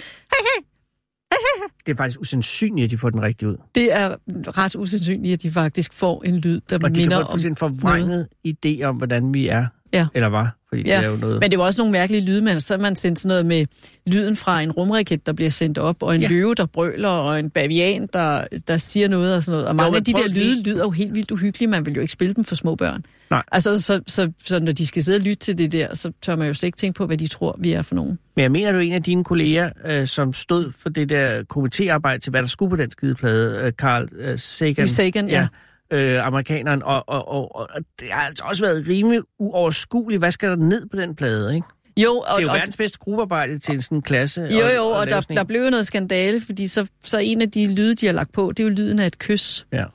Det 1.86 1.92
er 1.92 1.96
faktisk 1.96 2.20
usandsynligt, 2.20 2.86
at 2.86 2.92
de 2.92 2.98
får 2.98 3.10
den 3.10 3.22
rigtige 3.22 3.50
ud. 3.50 3.56
det 3.76 3.94
er 3.94 4.16
ret 4.58 4.76
usandsynligt, 4.76 5.34
at 5.34 5.42
de 5.44 5.52
faktisk 5.52 5.94
får 5.94 6.24
en 6.26 6.38
lyd, 6.38 6.62
der 6.70 6.76
Og 6.76 6.82
de 6.82 6.86
kan 6.86 6.94
minder 6.94 7.26
få 7.26 7.32
om... 7.32 7.40
en 7.48 7.56
forvrænget 7.56 8.28
idé 8.48 8.84
om, 8.84 8.96
hvordan 8.96 9.34
vi 9.34 9.48
er. 9.48 9.68
Ja. 9.94 10.08
Eller 10.14 10.28
var. 10.28 10.58
Fordi 10.70 10.82
Ja, 10.88 10.98
det 10.98 11.06
er 11.06 11.10
jo 11.10 11.18
noget... 11.18 11.40
Men 11.40 11.52
det 11.52 11.60
var 11.60 11.66
også 11.66 11.82
nogle 11.82 11.92
mærkelige 11.92 12.22
lyde, 12.22 12.42
men 12.42 12.60
så 12.62 12.78
man 12.78 12.96
sendt 12.96 13.20
sådan 13.20 13.28
noget 13.28 13.46
med 13.46 13.66
lyden 14.08 14.36
fra 14.36 14.62
en 14.62 14.72
rumraket, 14.72 15.26
der 15.26 15.34
bliver 15.34 15.50
sendt 15.50 15.78
op, 15.78 15.96
og 16.04 16.16
en 16.16 16.22
Ja. 16.22 16.28
ja. 16.28 16.34
løve, 16.34 16.56
der 16.56 16.66
brøler, 16.66 17.10
og 17.10 17.40
en 17.40 17.50
bavian, 17.50 18.08
der, 18.14 18.46
der 18.68 18.78
siger 18.78 19.08
noget 19.08 19.36
og 19.36 19.44
sådan 19.44 19.54
noget. 19.56 19.68
Og 19.68 19.76
mange 19.76 19.92
men 19.92 19.98
af 19.98 20.04
de 20.04 20.14
der 20.14 20.28
lige- 20.28 20.46
lyde 20.56 20.64
lyder 20.64 20.84
jo 20.84 20.90
helt 20.90 21.16
vildt 21.16 21.32
uhyggelige. 21.32 21.70
Man 21.70 21.86
vil 21.86 21.94
jo 21.96 22.02
ikke 22.02 22.14
spille 22.14 22.34
dem 22.34 22.44
for 22.44 22.56
små 22.56 22.76
børn. 22.76 23.06
Nej. 23.30 23.44
Altså, 23.52 23.82
så, 23.82 24.02
så, 24.08 24.32
så 24.46 24.60
når 24.60 24.72
de 24.72 24.88
skal 24.88 25.04
sidde 25.04 25.16
og 25.18 25.22
lytte 25.22 25.36
til 25.36 25.58
det 25.58 25.72
der, 25.72 25.96
så 25.96 26.12
tør 26.22 26.36
man 26.36 26.48
jo 26.48 26.54
slet 26.54 26.68
ikke 26.68 26.78
tænke 26.78 26.98
på, 26.98 27.06
hvad 27.06 27.18
de 27.18 27.28
tror, 27.28 27.56
vi 27.60 27.72
er 27.74 27.82
for 27.82 27.96
nogen. 27.96 28.20
Men 28.36 28.44
jeg 28.44 28.52
mener, 28.52 28.72
du 28.72 28.78
en 28.80 28.94
af 28.94 29.04
dine 29.04 29.24
kolleger, 29.24 29.70
øh, 29.86 30.08
som 30.08 30.34
stod 30.34 30.72
for 30.80 30.90
det 30.90 31.10
der 31.10 31.44
komitéarbejde 31.58 32.18
til, 32.20 32.30
hvad 32.30 32.42
der 32.42 32.48
skulle 32.48 32.70
på 32.70 32.76
den 32.76 32.92
skideplade, 32.92 33.62
øh, 33.66 33.72
Carl 33.72 34.08
øh, 34.18 34.40
Sagan. 34.40 34.88
Sagan, 34.88 35.30
ja. 35.30 35.48
Øh, 35.94 36.26
amerikaneren, 36.26 36.84
og, 36.84 37.04
og, 37.10 37.28
og, 37.28 37.56
og 37.56 37.68
det 38.00 38.08
har 38.12 38.22
altså 38.28 38.44
også 38.48 38.66
været 38.66 38.86
rimelig 38.88 39.22
uoverskueligt. 39.40 40.20
Hvad 40.22 40.32
skal 40.32 40.50
der 40.50 40.56
ned 40.56 40.86
på 40.92 40.98
den 40.98 41.16
plade, 41.16 41.56
ikke? 41.56 41.68
Jo, 41.98 42.12
og, 42.12 42.26
Det 42.30 42.38
er 42.38 42.42
jo 42.42 42.48
og, 42.50 42.56
verdens 42.56 42.78
bedste 42.78 43.00
gruppearbejde 43.00 43.60
til 43.60 43.74
en 43.74 43.82
sådan 43.82 44.02
klasse. 44.02 44.42
jo, 44.42 44.68
jo, 44.76 44.84
og, 44.84 45.08
lave 45.08 45.16
der, 45.16 45.22
der 45.22 45.42
en. 45.42 45.48
blev 45.48 45.64
jo 45.64 45.70
noget 45.70 45.88
skandale, 45.88 46.42
fordi 46.42 46.68
så, 46.68 46.88
så 47.06 47.18
en 47.18 47.42
af 47.42 47.52
de 47.52 47.76
lyde, 47.76 47.96
de 47.96 48.06
har 48.06 48.14
lagt 48.14 48.32
på, 48.32 48.52
det 48.58 48.60
er 48.60 48.68
jo 48.68 48.70
lyden 48.70 49.00
af 49.00 49.08
et 49.08 49.20
kys. 49.20 49.66
Ja. 49.72 49.86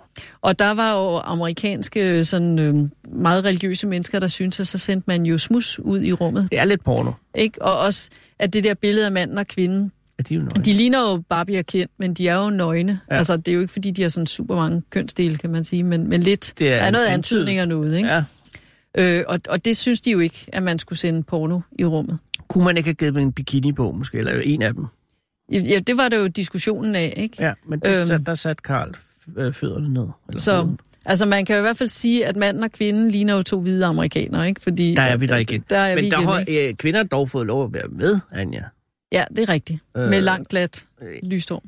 Og 0.41 0.59
der 0.59 0.71
var 0.75 0.93
jo 0.95 1.17
amerikanske 1.17 2.25
sådan, 2.25 2.59
øh, 2.59 2.75
meget 3.17 3.45
religiøse 3.45 3.87
mennesker, 3.87 4.19
der 4.19 4.29
syntes, 4.29 4.61
at 4.61 4.67
så 4.67 4.79
sendte 4.79 5.05
man 5.07 5.23
jo 5.27 5.39
smus 5.39 5.79
ud 5.79 6.03
i 6.03 6.13
rummet. 6.13 6.49
Det 6.51 6.59
er 6.59 6.65
lidt 6.65 6.85
porno. 6.85 7.13
Ikke? 7.35 7.63
Og 7.63 7.79
også, 7.79 8.11
at 8.39 8.53
det 8.53 8.65
der 8.65 8.75
billede 8.75 9.07
af 9.07 9.13
manden 9.13 9.39
og 9.39 9.47
kvinden, 9.47 9.93
Ja, 10.19 10.23
de 10.29 10.35
er 10.35 10.39
jo 10.39 10.45
nøje. 10.45 10.65
de 10.65 10.73
ligner 10.73 11.01
jo 11.11 11.23
Barbie 11.29 11.59
og 11.59 11.67
Ken, 11.67 11.89
men 11.99 12.15
de 12.15 12.29
er 12.29 12.37
jo 12.45 12.51
nøgne. 12.51 13.01
Ja. 13.11 13.17
Altså, 13.17 13.37
det 13.37 13.49
er 13.49 13.53
jo 13.53 13.61
ikke, 13.61 13.73
fordi 13.73 13.91
de 13.91 14.03
har 14.03 14.09
sådan 14.09 14.27
super 14.27 14.57
mange 14.57 14.83
kønsdele, 14.91 15.37
kan 15.39 15.51
man 15.51 15.65
sige, 15.65 15.83
men, 15.83 16.09
men 16.09 16.21
lidt. 16.23 16.53
Det 16.59 16.69
er 16.73 16.77
der 16.77 16.83
er 16.87 16.91
noget 16.91 17.07
antydning 17.07 17.59
af 17.59 17.69
noget, 17.69 17.97
ikke? 17.97 18.09
Ja. 18.09 18.25
Øh, 18.99 19.25
og, 19.29 19.41
og 19.49 19.65
det 19.65 19.77
synes 19.77 20.01
de 20.01 20.11
jo 20.11 20.19
ikke, 20.19 20.47
at 20.53 20.63
man 20.63 20.79
skulle 20.79 20.99
sende 20.99 21.23
porno 21.23 21.61
i 21.79 21.85
rummet. 21.85 22.19
Kunne 22.49 22.65
man 22.65 22.77
ikke 22.77 22.87
have 22.89 22.95
givet 22.95 23.15
dem 23.15 23.23
en 23.23 23.33
bikini 23.33 23.73
på, 23.73 23.93
måske, 23.93 24.19
eller 24.19 24.41
en 24.41 24.63
af 24.63 24.75
dem? 24.75 24.87
Ja, 25.53 25.79
det 25.87 25.97
var 25.97 26.09
det 26.09 26.17
jo 26.17 26.27
diskussionen 26.27 26.95
af, 26.95 27.15
ikke? 27.17 27.37
Ja, 27.41 27.53
men 27.69 27.81
der, 27.81 27.99
Øhm. 28.01 28.07
sat, 28.09 28.21
der 28.27 28.35
satte 28.35 28.63
Karl 28.63 28.95
øh, 29.37 29.53
fødderne 29.53 29.95
ned. 29.95 30.07
Eller 30.29 30.41
Så, 30.43 30.69
altså 31.07 31.27
man 31.27 31.45
kan 31.45 31.57
jo 31.57 31.61
i 31.61 31.63
hvert 31.63 31.77
fald 31.79 31.89
sige, 31.89 32.27
at 32.27 32.37
manden 32.37 32.63
og 32.63 32.71
kvinden 32.73 33.11
ligner 33.11 33.35
jo 33.35 33.43
to 33.43 33.61
hvide 33.61 33.85
amerikanere, 33.87 34.49
ikke? 34.49 34.61
Fordi, 34.63 34.95
Der 34.95 35.03
er 35.03 35.17
vi 35.17 35.27
der 35.27 35.37
igen. 35.37 35.65
Der 35.71 35.77
er 35.79 35.95
Men 35.95 36.05
vi 36.05 36.11
der 36.11 36.17
igen, 36.19 36.29
har 36.29 36.69
øh, 36.69 36.75
kvinder 36.75 37.03
dog 37.03 37.29
fået 37.29 37.47
lov 37.47 37.65
at 37.65 37.73
være 37.73 37.89
med, 37.89 38.19
Anja. 38.33 38.63
Ja, 39.13 39.25
det 39.31 39.39
er 39.39 39.49
rigtigt. 39.49 39.83
Øh. 39.97 40.09
Med 40.09 40.21
langt 40.21 40.49
glat 40.49 40.85
Øh. 41.03 41.19
lyst 41.23 41.49
hår. 41.51 41.63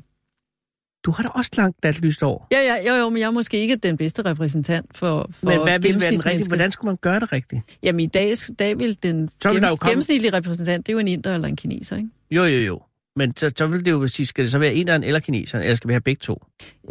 Du 1.05 1.11
har 1.11 1.23
da 1.23 1.29
også 1.29 1.51
langt 1.57 1.81
glat 1.81 1.99
lyst 1.99 2.23
over. 2.23 2.47
Ja, 2.51 2.59
ja, 2.59 2.89
jo, 2.93 3.03
jo, 3.03 3.09
men 3.09 3.19
jeg 3.19 3.25
er 3.27 3.31
måske 3.31 3.57
ikke 3.59 3.75
den 3.75 3.97
bedste 3.97 4.21
repræsentant 4.21 4.97
for, 4.97 5.29
for 5.31 5.45
Men 5.49 5.61
hvad 5.63 5.79
ville 5.79 6.01
være 6.01 6.11
den 6.11 6.25
rigtige? 6.25 6.47
Hvordan 6.47 6.71
skulle 6.71 6.89
man 6.89 6.97
gøre 7.01 7.19
det 7.19 7.31
rigtigt? 7.31 7.77
Jamen 7.83 7.99
i 7.99 8.07
dag, 8.07 8.33
dag 8.59 8.79
vil 8.79 8.97
den 9.03 9.29
Så 9.41 9.49
vil 9.49 9.55
gennems, 9.55 9.79
komme- 9.79 9.89
gennemsnitlige 9.89 10.33
repræsentant, 10.33 10.85
det 10.87 10.91
er 10.91 10.93
jo 10.93 10.99
en 10.99 11.07
inder 11.07 11.33
eller 11.33 11.47
en 11.47 11.55
kineser, 11.55 11.95
ikke? 11.97 12.09
Jo, 12.31 12.43
jo, 12.43 12.59
jo. 12.59 12.81
Men 13.15 13.37
så, 13.37 13.51
så 13.57 13.67
vil 13.67 13.85
det 13.85 13.91
jo 13.91 14.07
sige, 14.07 14.25
skal 14.25 14.43
det 14.43 14.51
så 14.51 14.59
være 14.59 14.73
inderen 14.73 15.03
eller 15.03 15.19
kineseren, 15.19 15.63
eller 15.63 15.75
skal 15.75 15.87
vi 15.87 15.93
have 15.93 16.01
begge 16.01 16.19
to? 16.19 16.43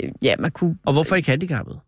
Øh, 0.03 0.11
Ja, 0.23 0.35
man 0.39 0.51
kunne... 0.51 0.79
Og 0.87 0.93
hvorfor 0.93 1.17
ikke 1.17 1.31
handicappet? 1.31 1.79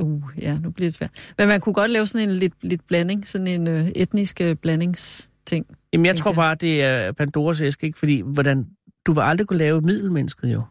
Uh, 0.00 0.22
ja, 0.38 0.58
nu 0.58 0.70
bliver 0.70 0.86
det 0.86 0.94
svært. 0.94 1.32
Men 1.38 1.48
man 1.48 1.60
kunne 1.60 1.72
godt 1.72 1.90
lave 1.90 2.06
sådan 2.06 2.28
en 2.28 2.34
lidt, 2.36 2.54
lidt 2.62 2.86
blanding, 2.88 3.28
sådan 3.28 3.46
en 3.46 3.66
øh, 3.66 3.88
etnisk 3.88 4.40
øh, 4.40 4.56
blandingsting. 4.56 5.66
Jamen, 5.96 6.06
jeg 6.06 6.16
tror 6.16 6.32
bare, 6.32 6.54
det 6.54 6.82
er 6.82 7.12
Pandoras 7.12 7.60
æske, 7.60 7.86
ikke? 7.86 7.98
Fordi, 7.98 8.20
hvordan... 8.20 8.66
Du 9.06 9.12
vil 9.12 9.20
aldrig 9.20 9.46
kunne 9.46 9.58
lave 9.58 9.80
middelmennesket, 9.80 10.52
jo. 10.52 10.62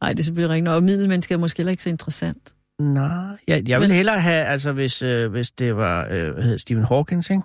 Nej, 0.00 0.12
det 0.12 0.18
er 0.20 0.24
selvfølgelig 0.24 0.50
rigtigt. 0.54 0.68
Og 0.68 0.82
middelmennesker 0.82 1.34
er 1.34 1.38
måske 1.38 1.58
heller 1.58 1.70
ikke 1.70 1.82
så 1.82 1.88
interessant. 1.88 2.54
Nej, 2.80 3.36
jeg, 3.48 3.68
jeg 3.68 3.80
vil 3.80 3.88
Men- 3.88 3.96
hellere 3.96 4.20
have, 4.20 4.44
altså 4.44 4.72
hvis, 4.72 5.02
øh, 5.02 5.30
hvis 5.30 5.50
det 5.50 5.76
var, 5.76 6.06
øh, 6.10 6.32
hvad 6.32 6.42
hedder 6.42 6.56
Stephen 6.56 6.84
Hawkins, 6.84 7.30
ikke? 7.30 7.42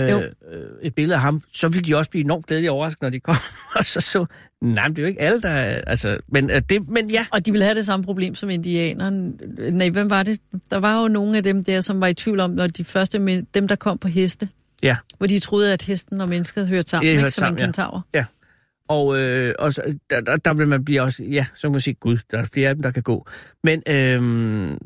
Øh, 0.00 0.10
Jo. 0.10 0.20
øh, 0.20 0.30
et 0.82 0.94
billede 0.94 1.14
af 1.14 1.20
ham, 1.20 1.42
så 1.52 1.68
ville 1.68 1.84
de 1.84 1.96
også 1.96 2.10
blive 2.10 2.24
enormt 2.24 2.46
glædelige 2.46 2.70
overrasket, 2.70 3.02
når 3.02 3.10
de 3.10 3.20
kom. 3.20 3.34
og 3.78 3.84
så 3.84 4.00
så, 4.00 4.26
nej, 4.62 4.88
men 4.88 4.96
det 4.96 5.02
er 5.02 5.06
jo 5.06 5.08
ikke 5.08 5.20
alle, 5.20 5.40
der 5.42 5.48
er, 5.48 5.80
altså, 5.86 6.18
men, 6.28 6.50
øh, 6.50 6.62
det, 6.68 6.88
men 6.88 7.10
ja, 7.10 7.26
Og 7.32 7.46
de 7.46 7.52
vil 7.52 7.62
have 7.62 7.74
det 7.74 7.86
samme 7.86 8.04
problem 8.04 8.34
som 8.34 8.50
indianerne. 8.50 9.32
Nej, 9.72 9.90
hvem 9.90 10.10
var 10.10 10.22
det? 10.22 10.40
Der 10.70 10.76
var 10.78 11.02
jo 11.02 11.08
nogle 11.08 11.36
af 11.36 11.42
dem 11.42 11.64
der, 11.64 11.80
som 11.80 12.00
var 12.00 12.06
i 12.06 12.14
tvivl 12.14 12.40
om, 12.40 12.50
når 12.50 12.66
de 12.66 12.84
første, 12.84 13.44
dem 13.54 13.68
der 13.68 13.76
kom 13.76 13.98
på 13.98 14.08
heste, 14.08 14.48
ja. 14.82 14.96
hvor 15.18 15.26
de 15.26 15.38
troede, 15.38 15.72
at 15.72 15.82
hesten 15.82 16.20
og 16.20 16.28
mennesket 16.28 16.68
hørte 16.68 16.88
sammen, 16.88 17.06
Ja, 17.06 17.10
ikke? 17.10 17.20
hørte 17.20 17.34
som 17.34 17.42
sammen, 17.42 17.58
ja. 17.58 17.64
en 17.64 17.68
kentaur. 17.68 18.06
Og, 18.88 19.20
øh, 19.20 19.54
og 19.58 19.74
der, 20.10 20.20
der, 20.20 20.36
der 20.36 20.54
vil 20.54 20.68
man 20.68 20.84
blive 20.84 21.02
også, 21.02 21.24
ja, 21.24 21.46
så 21.54 21.62
kan 21.62 21.72
man 21.72 21.80
sige, 21.80 21.94
gud, 21.94 22.18
der 22.30 22.38
er 22.38 22.44
flere 22.44 22.68
af 22.68 22.74
dem, 22.74 22.82
der 22.82 22.90
kan 22.90 23.02
gå. 23.02 23.26
Men, 23.64 23.82
øh, 23.86 24.76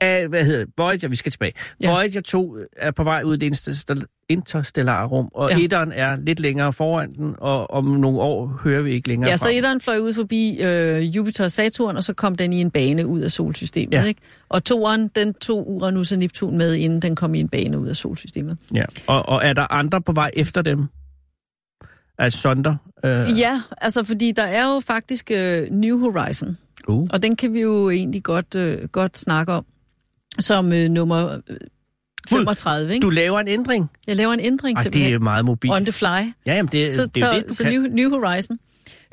af, 0.00 0.28
hvad 0.28 0.44
hedder? 0.44 0.66
Voyager, 0.76 1.08
vi 1.08 1.16
skal 1.16 1.32
tilbage. 1.32 1.52
Ja. 1.82 1.90
Voyager 1.92 2.20
2 2.20 2.56
er 2.76 2.90
på 2.90 3.04
vej 3.04 3.22
ud 3.22 3.34
i 3.34 3.38
det 3.38 3.46
interstel- 3.56 4.24
interstellare 4.28 5.06
rum, 5.06 5.28
og 5.34 5.50
ja. 5.50 5.58
Etteren 5.58 5.92
er 5.92 6.16
lidt 6.16 6.40
længere 6.40 6.72
foran 6.72 7.10
den, 7.12 7.34
og 7.38 7.70
om 7.70 7.84
nogle 7.84 8.18
år 8.20 8.60
hører 8.64 8.82
vi 8.82 8.90
ikke 8.90 9.08
længere 9.08 9.30
Ja, 9.30 9.36
så 9.36 9.44
fra. 9.44 9.50
etteren 9.52 9.80
fløj 9.80 9.98
ud 9.98 10.12
forbi 10.14 10.58
øh, 10.62 11.16
Jupiter 11.16 11.44
og 11.44 11.50
Saturn, 11.50 11.96
og 11.96 12.04
så 12.04 12.12
kom 12.12 12.34
den 12.36 12.52
i 12.52 12.60
en 12.60 12.70
bane 12.70 13.06
ud 13.06 13.20
af 13.20 13.30
solsystemet. 13.30 13.92
Ja. 13.92 14.04
Ikke? 14.04 14.20
Og 14.48 14.64
toeren, 14.64 15.08
den 15.08 15.34
tog 15.34 15.70
Uranus 15.70 16.12
og 16.12 16.18
Neptun 16.18 16.58
med, 16.58 16.74
inden 16.74 17.02
den 17.02 17.16
kom 17.16 17.34
i 17.34 17.40
en 17.40 17.48
bane 17.48 17.78
ud 17.78 17.88
af 17.88 17.96
solsystemet. 17.96 18.56
Ja. 18.74 18.84
Og, 19.06 19.28
og 19.28 19.40
er 19.44 19.52
der 19.52 19.72
andre 19.72 20.00
på 20.02 20.12
vej 20.12 20.30
efter 20.36 20.62
dem? 20.62 20.86
Altså 22.18 22.38
sonder? 22.40 22.76
Øh, 23.04 23.38
Ja, 23.38 23.62
altså 23.80 24.04
fordi 24.04 24.32
der 24.36 24.42
er 24.42 24.74
jo 24.74 24.80
faktisk 24.80 25.30
øh, 25.30 25.68
New 25.70 25.98
Horizon, 25.98 26.56
uh. 26.88 27.06
og 27.12 27.22
den 27.22 27.36
kan 27.36 27.52
vi 27.52 27.60
jo 27.60 27.90
egentlig 27.90 28.22
godt, 28.22 28.54
øh, 28.54 28.88
godt 28.88 29.18
snakke 29.18 29.52
om, 29.52 29.64
som 30.40 30.72
øh, 30.72 30.88
nummer 30.90 31.38
øh, 31.48 31.56
35. 32.28 32.94
Ikke? 32.94 33.04
Du 33.04 33.10
laver 33.10 33.40
en 33.40 33.48
ændring? 33.48 33.90
Jeg 34.06 34.16
laver 34.16 34.32
en 34.32 34.40
ændring 34.40 34.76
Ej, 34.78 34.82
det 34.82 34.94
simpelthen. 34.94 35.14
er 35.14 35.18
meget 35.18 35.44
mobilt. 35.44 35.72
On 35.74 35.84
the 35.84 35.92
fly. 35.92 36.06
Ja, 36.06 36.54
jamen 36.54 36.68
det, 36.72 36.94
Så, 36.94 37.06
det 37.06 37.22
er 37.22 37.26
så, 37.26 37.42
det, 37.48 37.56
så 37.56 37.64
kan. 37.64 37.72
New, 37.72 37.82
New 37.82 38.10
Horizon. 38.20 38.58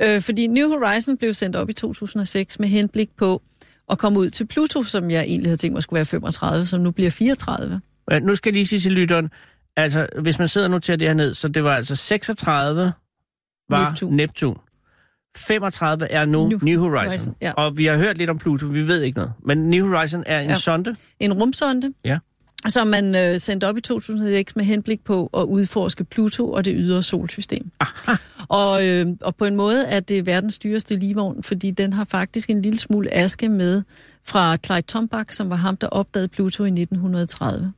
Øh, 0.02 0.22
fordi 0.22 0.48
New 0.48 0.70
Horizon 0.70 1.18
blev 1.18 1.34
sendt 1.34 1.56
op 1.56 1.70
i 1.70 1.74
2006 1.74 2.60
med 2.60 2.68
henblik 2.70 3.10
på 3.18 3.42
at 3.90 3.98
komme 3.98 4.20
ud 4.20 4.30
til 4.30 4.48
Pluto, 4.48 4.84
som 4.84 5.12
jeg 5.12 5.24
egentlig 5.24 5.48
havde 5.50 5.58
tænkt 5.58 5.74
mig 5.74 5.84
skulle 5.84 5.98
være 5.98 6.06
35, 6.06 6.66
som 6.66 6.80
nu 6.82 6.92
bliver 6.92 7.10
34. 7.12 7.82
Ja, 8.12 8.20
Nu 8.20 8.36
skal 8.36 8.50
jeg 8.50 8.54
lige 8.54 8.66
sige 8.68 8.80
til 8.80 8.92
lytteren, 8.92 9.30
altså 9.76 10.08
hvis 10.22 10.40
man 10.40 10.48
sidder 10.48 10.68
og 10.68 10.72
noterer 10.72 10.98
det 10.98 11.08
her 11.08 11.14
ned, 11.14 11.34
så 11.34 11.48
det 11.48 11.64
var 11.64 11.76
altså 11.76 11.96
36 11.96 12.92
var 13.70 13.90
Neptun. 13.90 14.14
Neptun. 14.14 14.58
Neptun. 15.36 15.48
35 15.48 16.06
er 16.12 16.26
nu 16.26 16.48
New, 16.48 16.60
New 16.62 16.80
Horizon. 16.80 17.10
Horizon, 17.10 17.36
ja. 17.42 17.52
Og 17.52 17.78
vi 17.78 17.86
har 17.86 17.98
hørt 17.98 18.18
lidt 18.18 18.30
om 18.30 18.38
Pluto, 18.38 18.66
vi 18.66 18.88
ved 18.88 19.02
ikke 19.02 19.18
noget. 19.18 19.34
Men 19.46 19.58
New 19.58 19.88
Horizon 19.88 20.24
er 20.26 20.40
en 20.40 20.50
ja. 20.50 20.56
Sonde. 20.56 20.96
En 21.20 21.34
rumsonde, 21.34 21.94
Ja. 22.06 22.18
som 22.68 22.88
man 22.88 23.16
øh, 23.16 23.40
sendte 23.40 23.68
op 23.68 23.78
i 23.78 23.82
2006 23.82 24.56
med 24.56 24.66
henblik 24.66 25.04
på 25.06 25.30
at 25.38 25.44
udforske 25.44 26.04
Pluto 26.04 26.52
og 26.52 26.66
det 26.66 26.74
ydre 26.78 27.04
solsystem. 27.04 27.72
Aha. 27.80 28.16
Og, 28.50 28.88
øh, 28.88 29.08
og 29.22 29.36
på 29.36 29.46
en 29.46 29.56
måde 29.56 29.86
er 29.86 30.00
det 30.00 30.26
verdens 30.26 30.60
dyreste 30.60 30.96
livvogn, 30.96 31.44
fordi 31.44 31.72
den 31.72 31.94
har 31.94 32.04
faktisk 32.04 32.50
en 32.50 32.62
lille 32.62 32.80
smule 32.80 33.14
aske 33.14 33.50
med 33.50 33.84
fra 34.26 34.58
Clyde 34.66 34.82
Tombach, 34.82 35.32
som 35.38 35.50
var 35.50 35.56
ham, 35.56 35.78
der 35.78 35.88
opdagede 35.88 36.28
Pluto 36.28 36.64
i 36.64 36.68
1930. 36.68 37.74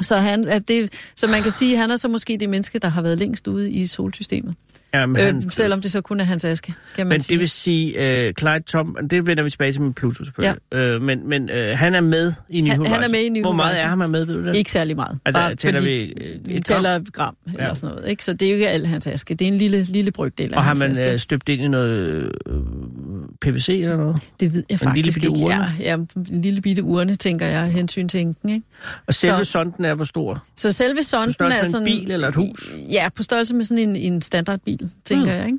Så, 0.00 0.16
han, 0.16 0.48
er 0.48 0.58
det, 0.58 0.92
så 1.16 1.26
man 1.26 1.42
kan 1.42 1.50
sige, 1.50 1.72
at 1.74 1.80
han 1.80 1.90
er 1.90 1.96
så 1.96 2.08
måske 2.08 2.36
det 2.40 2.48
menneske, 2.48 2.78
der 2.78 2.88
har 2.88 3.02
været 3.02 3.18
længst 3.18 3.48
ude 3.48 3.70
i 3.70 3.86
solsystemet. 3.86 4.54
Jamen, 4.94 5.16
Øh, 5.16 5.22
han, 5.24 5.50
selvom 5.50 5.80
det 5.80 5.90
så 5.90 6.00
kun 6.00 6.20
er 6.20 6.24
hans 6.24 6.44
aske, 6.44 6.74
kan 6.96 7.06
man 7.06 7.14
men 7.14 7.20
sige. 7.20 7.32
det 7.34 7.40
vil 7.40 7.48
sige, 7.48 7.94
uh, 8.28 8.32
Clyde 8.38 8.60
Tom, 8.66 8.96
det 9.10 9.26
vender 9.26 9.42
vi 9.42 9.50
tilbage 9.50 9.72
til 9.72 9.82
med 9.82 9.92
Pluto 9.92 10.24
selvfølgelig. 10.24 10.58
Ja. 10.72 10.96
Uh, 10.96 11.02
men 11.02 11.28
men 11.28 11.42
uh, 11.50 11.56
han 11.78 11.94
er 11.94 12.00
med 12.00 12.32
i 12.48 12.60
New 12.60 12.70
Han- 12.72 12.86
han 12.86 13.02
er 13.02 13.08
med 13.08 13.20
i 13.20 13.28
New 13.28 13.42
Hvor 13.42 13.52
meget 13.52 13.70
Horizon. 13.78 13.84
er 14.00 14.02
han 14.02 14.10
med, 14.10 14.24
ved 14.24 14.34
du 14.34 14.46
det? 14.46 14.56
Ikke 14.56 14.70
særlig 14.72 14.96
meget. 14.96 15.18
Altså, 15.24 15.40
Bare 15.40 15.54
tæller 15.54 15.80
fordi 15.80 15.92
vi, 15.92 16.54
et 16.54 16.54
gram? 16.54 16.62
tæller 16.62 17.00
gram 17.12 17.36
eller 17.46 17.64
Ja. 17.66 17.74
sådan 17.74 17.94
noget. 17.96 18.10
Ikke? 18.10 18.24
Så 18.24 18.32
det 18.32 18.42
er 18.42 18.50
jo 18.50 18.54
ikke 18.54 18.68
al 18.68 18.86
hans 18.86 19.06
aske. 19.06 19.34
Det 19.34 19.48
er 19.48 19.52
en 19.52 19.58
lille, 19.58 19.82
lille 19.84 20.10
brygdel 20.12 20.52
af 20.52 20.56
Og 20.56 20.64
har 20.64 20.74
man 20.74 20.90
aske. 20.90 21.18
støbt 21.18 21.48
ind 21.48 21.62
i 21.62 21.68
noget 21.68 22.32
PVC 23.40 23.68
eller 23.68 23.96
noget? 23.96 24.26
Det 24.40 24.54
ved 24.54 24.64
jeg 24.68 24.74
en 24.74 24.78
faktisk 24.78 24.94
lille 24.96 25.12
bitte 25.12 25.26
ikke. 25.36 25.44
urne? 25.46 25.54
Ja, 25.80 25.90
ja, 25.90 25.94
en 26.32 26.40
lille 26.42 26.60
bitte 26.60 26.82
urne, 26.82 27.14
tænker 27.14 27.46
jeg, 27.46 27.66
hensyn 27.72 28.08
til 28.08 28.20
enken. 28.20 28.48
Ikke? 28.50 28.66
Og 29.06 29.14
selve 29.14 29.44
Så- 29.44 29.50
sonden 29.50 29.84
er 29.84 29.94
hvor 29.94 30.04
stor? 30.04 30.44
Så 30.56 30.72
selve 30.72 30.96
På 30.96 31.02
sonden 31.02 31.32
størrelse 31.32 31.58
er 31.58 31.62
med 31.62 31.66
en 31.66 31.72
sådan... 31.72 31.84
bil 31.84 32.10
eller 32.10 32.28
et 32.28 32.34
hus? 32.34 32.72
Ja, 32.90 33.08
på 33.14 33.22
størrelse 33.22 33.54
med 33.54 33.64
sådan 33.64 33.88
en, 33.88 33.96
en 33.96 34.22
standardbil, 34.22 34.90
tænker 35.04 35.24
Mm. 35.24 35.30
mm. 35.30 35.36
jeg. 35.38 35.46
Ikke? 35.46 35.58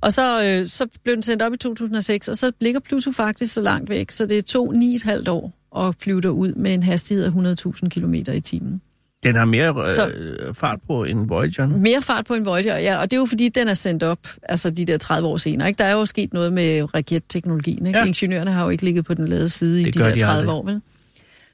Og 0.00 0.12
så, 0.12 0.44
øh, 0.44 0.68
så 0.68 0.86
blev 1.04 1.14
den 1.14 1.22
sendt 1.22 1.42
op 1.42 1.52
i 1.52 1.56
2006, 1.56 2.28
og 2.28 2.36
så 2.36 2.52
ligger 2.60 2.80
Pluto 2.80 3.12
faktisk 3.12 3.54
så 3.54 3.60
langt 3.60 3.90
væk, 3.90 4.10
så 4.10 4.26
det 4.26 4.44
tog 4.44 4.74
9,5 4.74 5.28
år 5.30 5.52
at 5.88 5.94
flyve 6.00 6.20
derud 6.20 6.52
med 6.52 6.74
en 6.74 6.82
hastighed 6.82 7.24
af 7.24 7.30
100.000 7.30 7.88
km 7.88 8.14
i 8.14 8.40
timen. 8.40 8.80
Den 9.26 9.34
har 9.36 9.44
mere 9.44 9.92
Så- 9.92 10.08
øh, 10.08 10.54
fart 10.54 10.78
på 10.86 11.02
end 11.02 11.28
Voyager. 11.28 11.66
Mere 11.66 12.02
fart 12.02 12.24
på 12.26 12.34
en 12.34 12.44
Voyager, 12.46 12.78
ja, 12.78 12.96
og 12.96 13.10
det 13.10 13.16
er 13.16 13.20
jo 13.20 13.26
fordi, 13.26 13.48
den 13.48 13.68
er 13.68 13.74
sendt 13.74 14.02
op, 14.02 14.18
altså 14.42 14.70
de 14.70 14.84
der 14.84 14.96
30 14.96 15.28
år 15.28 15.36
senere. 15.36 15.68
Ikke? 15.68 15.78
Der 15.78 15.84
er 15.84 15.92
jo 15.92 16.06
sket 16.06 16.32
noget 16.32 16.52
med 16.52 16.94
raketteknologien. 16.94 17.86
Ikke? 17.86 17.98
Ja. 17.98 18.04
Ingeniørerne 18.04 18.50
har 18.52 18.64
jo 18.64 18.70
ikke 18.70 18.84
ligget 18.84 19.04
på 19.04 19.14
den 19.14 19.28
lade 19.28 19.48
side 19.48 19.82
i 19.82 19.84
Det 19.84 19.94
de 19.94 19.98
gør 19.98 20.06
der 20.06 20.14
de 20.14 20.20
30 20.20 20.38
aldrig. 20.40 20.54
år. 20.56 20.62
Vel? 20.64 20.82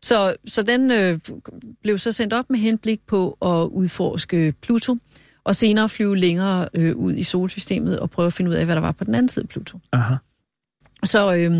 Så, 0.02 0.34
så 0.46 0.62
den 0.62 0.90
øh, 0.90 1.18
blev 1.82 1.98
så 1.98 2.12
sendt 2.12 2.32
op 2.32 2.44
med 2.50 2.58
henblik 2.58 3.00
på 3.06 3.30
at 3.42 3.68
udforske 3.72 4.54
Pluto, 4.62 4.96
og 5.44 5.56
senere 5.56 5.88
flyve 5.88 6.16
længere 6.16 6.68
øh, 6.74 6.96
ud 6.96 7.14
i 7.14 7.22
solsystemet 7.22 7.98
og 8.00 8.10
prøve 8.10 8.26
at 8.26 8.32
finde 8.32 8.50
ud 8.50 8.54
af, 8.56 8.64
hvad 8.64 8.74
der 8.74 8.80
var 8.82 8.92
på 8.92 9.04
den 9.04 9.14
anden 9.14 9.28
side 9.28 9.42
af 9.42 9.48
Pluto. 9.48 9.78
Aha. 9.92 10.14
Så, 11.04 11.34
øh, 11.34 11.52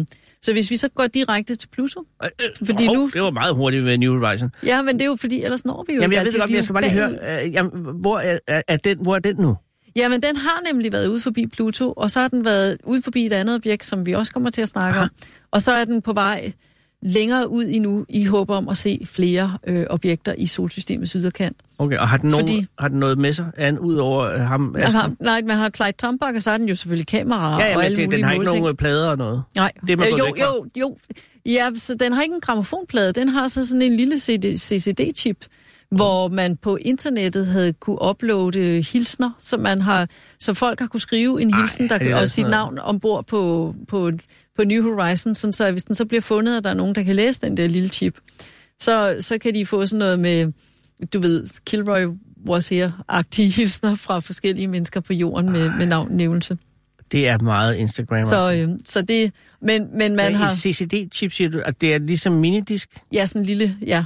så 0.42 0.52
hvis 0.52 0.70
vi 0.70 0.76
så 0.76 0.88
går 0.88 1.06
direkte 1.06 1.54
til 1.54 1.68
Pluto, 1.68 2.00
Øh, 2.24 2.28
øh, 2.42 2.66
Fordi 2.66 2.86
hov, 2.86 2.96
nu- 2.96 3.10
Det 3.14 3.22
var 3.22 3.30
meget 3.30 3.54
hurtigt 3.54 3.84
med 3.84 3.98
New 3.98 4.18
Horizon. 4.18 4.50
ja, 4.66 4.82
men 4.82 4.94
det 4.94 5.02
er 5.02 5.06
jo 5.06 5.16
fordi, 5.16 5.42
ellers 5.42 5.64
når 5.64 5.84
vi 5.88 5.94
jo 5.94 6.00
Jamen, 6.00 6.14
jeg 6.16 6.24
ved 6.24 6.32
det 6.32 6.40
godt, 6.40 6.50
men 6.50 6.54
jeg 6.54 6.62
skal 6.64 6.72
bare 6.72 6.82
lige 6.82 6.92
høre, 6.92 7.44
øh, 7.44 7.52
jamen, 7.52 7.70
hvor, 8.00 8.18
er, 8.18 8.38
er, 8.46 8.62
er 8.68 8.76
den, 8.76 8.98
hvor 9.02 9.14
er 9.14 9.18
den 9.18 9.36
nu? 9.36 9.56
Jamen, 9.96 10.22
den 10.22 10.36
har 10.36 10.72
nemlig 10.72 10.92
været 10.92 11.06
ude 11.08 11.20
forbi 11.20 11.46
Pluto, 11.46 11.92
og 11.96 12.10
så 12.10 12.20
har 12.20 12.28
den 12.28 12.44
været 12.44 12.78
ude 12.84 13.02
forbi 13.02 13.26
et 13.26 13.32
andet 13.32 13.54
objekt, 13.56 13.84
som 13.84 14.06
vi 14.06 14.12
også 14.12 14.32
kommer 14.32 14.50
til 14.50 14.62
at 14.62 14.68
snakke 14.68 14.96
Aha. 14.96 15.02
om. 15.04 15.10
Og 15.50 15.62
så 15.62 15.72
er 15.72 15.84
den 15.84 16.02
på 16.02 16.12
vej 16.12 16.52
længere 17.02 17.48
ud 17.48 17.64
endnu, 17.68 18.04
i 18.08 18.24
håb 18.24 18.50
om 18.50 18.68
at 18.68 18.76
se 18.76 19.06
flere 19.10 19.58
øh, 19.66 19.86
objekter 19.90 20.34
i 20.38 20.46
solsystemets 20.46 21.12
yderkant. 21.12 21.56
Okay, 21.78 21.98
og 21.98 22.08
har 22.08 22.16
den, 22.16 22.30
nogen, 22.30 22.46
Fordi- 22.48 22.66
har 22.78 22.88
den 22.88 22.98
noget 22.98 23.18
med 23.18 23.32
sig, 23.32 23.46
an, 23.56 23.78
ud 23.78 23.94
over 23.96 24.24
øh, 24.24 24.40
ham? 24.40 24.76
Asger? 24.78 24.98
har, 25.00 25.12
nej, 25.20 25.42
man 25.42 25.56
har 25.56 25.70
Clyde 25.70 25.92
Tombach, 25.92 26.36
og 26.36 26.42
så 26.42 26.50
har 26.50 26.58
den 26.58 26.68
jo 26.68 26.76
selvfølgelig 26.76 27.06
kameraer 27.06 27.58
ja, 27.60 27.68
ja, 27.70 27.76
og 27.76 27.84
alle 27.84 27.96
tænker, 27.96 28.16
den 28.16 28.24
har 28.24 28.32
ikke 28.32 28.44
nogen 28.44 28.66
øh, 28.66 28.74
plader 28.74 29.08
og 29.10 29.18
noget. 29.18 29.42
Nej, 29.56 29.72
Det 29.80 29.90
er 29.90 29.96
man 29.96 30.06
Øh, 30.06 30.18
jo, 30.18 30.34
jo, 30.40 30.66
jo. 30.76 30.96
Ja, 31.46 31.70
så 31.76 31.94
den 31.94 32.12
har 32.12 32.22
ikke 32.22 32.34
en 32.34 32.40
gramofonplade. 32.40 33.12
Den 33.12 33.28
har 33.28 33.48
så 33.48 33.66
sådan 33.66 33.82
en 33.82 33.96
lille 33.96 34.18
CD, 34.20 34.44
CCD-chip, 34.58 35.36
hvor 35.90 36.28
man 36.28 36.56
på 36.56 36.76
internettet 36.76 37.46
havde 37.46 37.72
kunne 37.72 37.98
uploade 38.10 38.82
hilsner, 38.92 39.30
så 39.38 39.56
man 39.56 39.80
har, 39.80 40.08
så 40.40 40.54
folk 40.54 40.80
har 40.80 40.86
kunne 40.86 41.00
skrive 41.00 41.42
en 41.42 41.54
Ej, 41.54 41.60
hilsen 41.60 41.88
der, 41.88 41.94
er 41.94 41.98
det 41.98 42.14
og 42.14 42.28
sit 42.28 42.48
navn 42.48 42.78
ombord 42.78 43.26
på, 43.26 43.74
på, 43.88 44.10
på 44.56 44.64
New 44.64 44.82
Horizon, 44.82 45.34
sådan 45.34 45.52
så 45.52 45.70
hvis 45.72 45.84
den 45.84 45.94
så 45.94 46.04
bliver 46.04 46.20
fundet, 46.20 46.56
og 46.56 46.64
der 46.64 46.70
er 46.70 46.74
nogen, 46.74 46.94
der 46.94 47.02
kan 47.02 47.16
læse 47.16 47.40
den 47.40 47.56
der 47.56 47.66
lille 47.66 47.88
chip, 47.88 48.18
så, 48.80 49.16
så 49.20 49.38
kan 49.38 49.54
de 49.54 49.66
få 49.66 49.86
sådan 49.86 49.98
noget 49.98 50.18
med, 50.18 50.52
du 51.12 51.20
ved, 51.20 51.46
Kilroy 51.64 52.06
was 52.46 52.72
here-agtige 52.72 53.50
hilsner 53.56 53.94
fra 53.94 54.20
forskellige 54.20 54.66
mennesker 54.68 55.00
på 55.00 55.12
jorden 55.12 55.52
med, 55.52 55.70
med 55.78 55.86
navnnævnelse. 55.86 56.58
Det 57.12 57.28
er 57.28 57.38
meget 57.38 57.76
Instagram. 57.76 58.24
Så, 58.24 58.52
øh, 58.52 58.68
så 58.84 59.02
det, 59.02 59.32
men, 59.60 59.98
men 59.98 60.16
man 60.16 60.32
Men 60.32 60.34
har... 60.34 60.50
CCD-chip, 60.50 61.32
siger 61.32 61.50
du, 61.50 61.60
at 61.64 61.80
det 61.80 61.94
er 61.94 61.98
ligesom 61.98 62.32
minidisk? 62.32 62.98
Ja, 63.12 63.26
sådan 63.26 63.42
en 63.42 63.46
lille, 63.46 63.76
ja. 63.86 64.04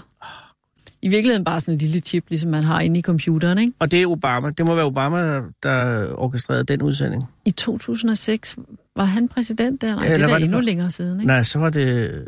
I 1.03 1.09
virkeligheden 1.09 1.45
bare 1.45 1.61
sådan 1.61 1.75
en 1.75 1.79
lille 1.79 2.01
chip, 2.01 2.25
ligesom 2.29 2.51
man 2.51 2.65
har 2.65 2.81
inde 2.81 2.99
i 2.99 3.03
computeren, 3.03 3.59
ikke? 3.59 3.73
Og 3.79 3.91
det 3.91 4.03
er 4.03 4.07
Obama. 4.07 4.51
Det 4.51 4.67
må 4.67 4.75
være 4.75 4.85
Obama, 4.85 5.19
der, 5.19 5.43
der 5.63 6.07
orkestrerede 6.15 6.65
den 6.65 6.83
udsending. 6.83 7.23
I 7.45 7.51
2006 7.51 8.57
var 8.97 9.05
han 9.05 9.29
præsident 9.29 9.83
der? 9.83 9.95
Nej, 9.97 10.05
Ja, 10.05 10.15
det 10.15 10.23
er 10.23 10.27
da 10.29 10.37
endnu 10.45 10.57
for- 10.57 10.61
længere 10.63 10.91
siden, 10.91 11.21
ikke? 11.21 11.27
Nej, 11.27 11.43
så 11.43 11.59
var 11.59 11.71
det... 11.71 11.87
øh, 11.87 12.27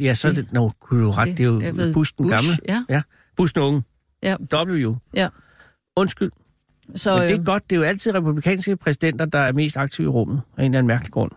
Ja, 0.00 0.14
så 0.14 0.28
er 0.28 0.32
det... 0.32 0.52
Nå, 0.52 0.70
kunne 0.80 1.04
du 1.04 1.10
ret, 1.10 1.28
det, 1.28 1.38
det 1.38 1.44
er 1.44 1.48
jo 1.48 1.60
det 1.60 1.94
Bush 1.94 2.12
den 2.18 2.24
Bush, 2.24 2.34
gamle. 2.34 2.58
ja. 2.68 2.84
ja. 2.94 3.02
Bush 3.36 3.54
den 3.54 3.62
unge. 3.62 3.82
Ja. 4.22 4.36
W. 4.54 4.94
Ja. 5.14 5.28
Undskyld, 5.96 6.30
Så, 6.94 7.14
men 7.14 7.22
det 7.22 7.30
er 7.34 7.38
øh, 7.38 7.44
godt. 7.46 7.70
Det 7.70 7.76
er 7.76 7.80
jo 7.80 7.86
altid 7.86 8.14
republikanske 8.14 8.76
præsidenter, 8.76 9.24
der 9.24 9.38
er 9.38 9.52
mest 9.52 9.76
aktive 9.76 10.04
i 10.04 10.08
rummet, 10.08 10.40
af 10.56 10.64
en 10.64 10.70
eller 10.70 10.78
anden 10.78 10.86
mærkelig 10.88 11.12
grund. 11.12 11.30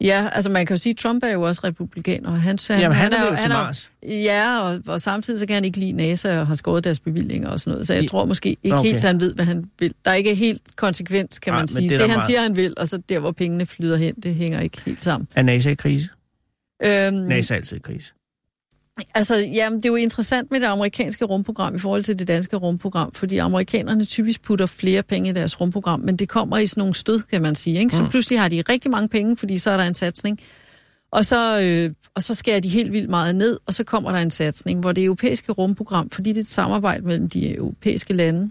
Ja, 0.00 0.28
altså 0.32 0.50
man 0.50 0.66
kan 0.66 0.76
jo 0.76 0.78
sige, 0.82 0.90
at 0.90 0.96
Trump 0.96 1.22
er 1.24 1.28
jo 1.28 1.42
også 1.42 1.60
republikaner. 1.64 2.30
og 2.30 2.40
Han, 2.40 2.58
han, 2.70 2.80
Jamen, 2.80 2.96
han 2.96 3.12
er 3.12 3.24
jo 3.26 3.32
han 3.32 3.48
Mars. 3.50 3.90
Ja, 4.02 4.60
og, 4.60 4.80
og 4.86 5.00
samtidig 5.00 5.38
så 5.38 5.46
kan 5.46 5.54
han 5.54 5.64
ikke 5.64 5.78
lide 5.78 5.92
NASA 5.92 6.40
og 6.40 6.46
har 6.46 6.54
skåret 6.54 6.84
deres 6.84 7.00
bevillinger 7.00 7.48
og 7.48 7.60
sådan 7.60 7.72
noget. 7.74 7.86
Så 7.86 7.94
jeg 7.94 8.04
I- 8.04 8.08
tror 8.08 8.24
måske 8.24 8.56
ikke 8.62 8.76
Okay. 8.76 8.90
helt, 8.92 9.00
han 9.04 9.20
ved, 9.20 9.34
hvad 9.34 9.44
han 9.44 9.64
vil. 9.78 9.94
Der 10.04 10.10
er 10.10 10.14
ikke 10.14 10.34
helt 10.34 10.62
konsekvens, 10.76 11.38
kan 11.38 11.52
Nej, 11.52 11.60
man 11.60 11.68
sige. 11.68 11.88
det 11.88 11.94
er 11.94 11.98
det 11.98 12.08
han 12.08 12.16
meget. 12.16 12.26
siger, 12.26 12.40
han 12.40 12.56
vil, 12.56 12.74
og 12.76 12.88
så 12.88 12.98
der, 13.08 13.18
hvor 13.18 13.32
pengene 13.32 13.66
flyder 13.66 13.96
hen, 13.96 14.14
det 14.14 14.34
hænger 14.34 14.60
ikke 14.60 14.80
helt 14.86 15.04
sammen. 15.04 15.28
Er 15.34 15.42
NASA 15.42 15.70
i 15.70 15.74
krise? 15.74 16.08
Øhm, 16.84 17.14
NASA 17.14 17.54
er 17.54 17.56
altid 17.56 17.76
i 17.76 17.80
krise. 17.80 18.12
Altså, 19.14 19.36
jamen, 19.36 19.76
det 19.78 19.84
er 19.86 19.90
jo 19.90 19.96
interessant 19.96 20.50
med 20.50 20.60
det 20.60 20.66
amerikanske 20.66 21.24
rumprogram 21.24 21.74
i 21.74 21.78
forhold 21.78 22.02
til 22.04 22.18
det 22.18 22.28
danske 22.28 22.56
rumprogram, 22.56 23.12
fordi 23.12 23.36
amerikanerne 23.36 24.04
typisk 24.04 24.42
putter 24.42 24.66
flere 24.66 25.02
penge 25.02 25.30
i 25.30 25.32
deres 25.32 25.60
rumprogram, 25.60 26.00
men 26.00 26.16
det 26.16 26.28
kommer 26.28 26.58
i 26.58 26.66
sådan 26.66 26.80
nogle 26.80 26.94
stød, 26.94 27.20
kan 27.30 27.42
man 27.42 27.54
sige. 27.54 27.78
Ikke? 27.80 27.96
Så 27.96 28.02
Mm. 28.02 28.08
pludselig 28.08 28.40
har 28.40 28.48
de 28.48 28.62
rigtig 28.68 28.90
mange 28.90 29.08
penge, 29.08 29.36
fordi 29.36 29.58
så 29.58 29.70
er 29.70 29.76
der 29.76 29.84
en 29.84 29.94
satsning. 29.94 30.40
Og 31.12 31.24
så, 31.24 31.60
øh, 31.60 31.90
og 32.14 32.22
så 32.22 32.34
skærer 32.34 32.60
de 32.60 32.68
helt 32.68 32.92
vildt 32.92 33.10
meget 33.10 33.34
ned, 33.34 33.58
og 33.66 33.74
så 33.74 33.84
kommer 33.84 34.12
der 34.12 34.18
en 34.18 34.30
satsning, 34.30 34.80
hvor 34.80 34.92
det 34.92 35.04
europæiske 35.04 35.52
rumprogram, 35.52 36.10
fordi 36.10 36.30
det 36.30 36.36
er 36.36 36.40
et 36.40 36.46
samarbejde 36.46 37.06
mellem 37.06 37.28
de 37.28 37.56
europæiske 37.56 38.12
lande, 38.12 38.50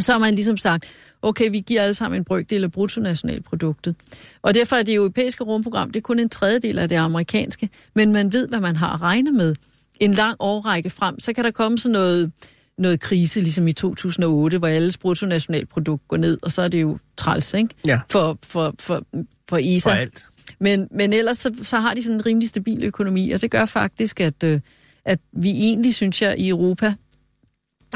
så 0.00 0.12
har 0.12 0.18
man 0.18 0.34
ligesom 0.34 0.56
sagt, 0.56 0.84
okay, 1.22 1.50
vi 1.50 1.60
giver 1.60 1.82
alle 1.82 1.94
sammen 1.94 2.20
en 2.20 2.24
brøkdel 2.24 2.64
af 2.64 2.72
bruttonationalproduktet. 2.72 3.96
Og 4.42 4.54
derfor 4.54 4.76
er 4.76 4.82
det 4.82 4.94
europæiske 4.94 5.44
rumprogram, 5.44 5.90
det 5.90 5.96
er 5.96 6.02
kun 6.02 6.18
en 6.18 6.28
tredjedel 6.28 6.78
af 6.78 6.88
det 6.88 6.96
amerikanske, 6.96 7.68
men 7.94 8.12
man 8.12 8.32
ved, 8.32 8.48
hvad 8.48 8.60
man 8.60 8.76
har 8.76 8.94
at 8.94 9.02
regne 9.02 9.32
med. 9.32 9.54
En 10.00 10.14
lang 10.14 10.36
årrække 10.38 10.90
frem, 10.90 11.20
så 11.20 11.32
kan 11.32 11.44
der 11.44 11.50
komme 11.50 11.78
sådan 11.78 11.92
noget, 11.92 12.32
noget 12.78 13.00
krise, 13.00 13.40
ligesom 13.40 13.68
i 13.68 13.72
2008, 13.72 14.58
hvor 14.58 14.68
alles 14.68 14.96
bruttonationalprodukt 14.96 16.08
går 16.08 16.16
ned, 16.16 16.38
og 16.42 16.52
så 16.52 16.62
er 16.62 16.68
det 16.68 16.82
jo 16.82 16.98
træls, 17.16 17.54
ikke? 17.54 17.74
Ja. 17.86 18.00
For, 18.10 18.38
for, 18.42 18.74
for, 18.78 19.02
for 19.48 19.58
ESA. 19.62 19.90
For 19.90 19.94
alt. 19.94 20.24
Men, 20.58 20.88
men 20.90 21.12
ellers 21.12 21.38
så, 21.38 21.52
så 21.62 21.78
har 21.78 21.94
de 21.94 22.02
sådan 22.02 22.16
en 22.16 22.26
rimelig 22.26 22.48
stabil 22.48 22.84
økonomi, 22.84 23.30
og 23.30 23.40
det 23.40 23.50
gør 23.50 23.64
faktisk, 23.64 24.20
at, 24.20 24.42
øh, 24.44 24.60
at 25.04 25.18
vi 25.32 25.50
egentlig, 25.50 25.94
synes 25.94 26.22
jeg, 26.22 26.38
i 26.38 26.48
Europa, 26.48 26.94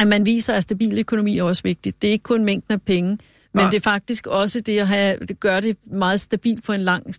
at 0.00 0.07
man 0.07 0.26
viser, 0.26 0.52
at 0.52 0.62
stabil 0.62 0.98
økonomi 0.98 1.38
er 1.38 1.42
også 1.42 1.62
vigtigt. 1.62 2.02
Det 2.02 2.09
er 2.09 2.12
ikke 2.12 2.22
kun 2.22 2.44
mængden 2.44 2.72
af 2.72 2.83
penge, 2.83 3.11
men 3.11 3.18
Nej. 3.62 3.70
det 3.70 3.76
er 3.76 3.80
faktisk 3.80 4.26
også 4.26 4.61
det 4.61 4.78
at 4.78 4.88
have, 4.88 5.18
det 5.28 5.40
gør 5.40 5.61
det 5.61 5.76
meget 5.87 6.20
stabilt 6.20 6.64
på 6.64 6.72
en 6.72 6.80
lang, 6.80 7.14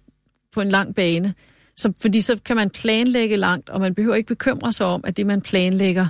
på 0.54 0.62
en 0.62 0.70
lang 0.70 0.96
bane. 0.96 1.34
Så, 1.76 1.94
fordi 2.02 2.22
så 2.22 2.40
kan 2.46 2.56
man 2.56 2.70
planlægge 2.70 3.36
langt, 3.36 3.70
og 3.70 3.82
man 3.82 3.96
behøver 3.96 4.16
ikke 4.16 4.28
bekymre 4.28 4.74
sig 4.74 4.86
om, 4.86 5.02
at 5.08 5.18
det, 5.18 5.26
man 5.26 5.42
planlægger, 5.42 6.08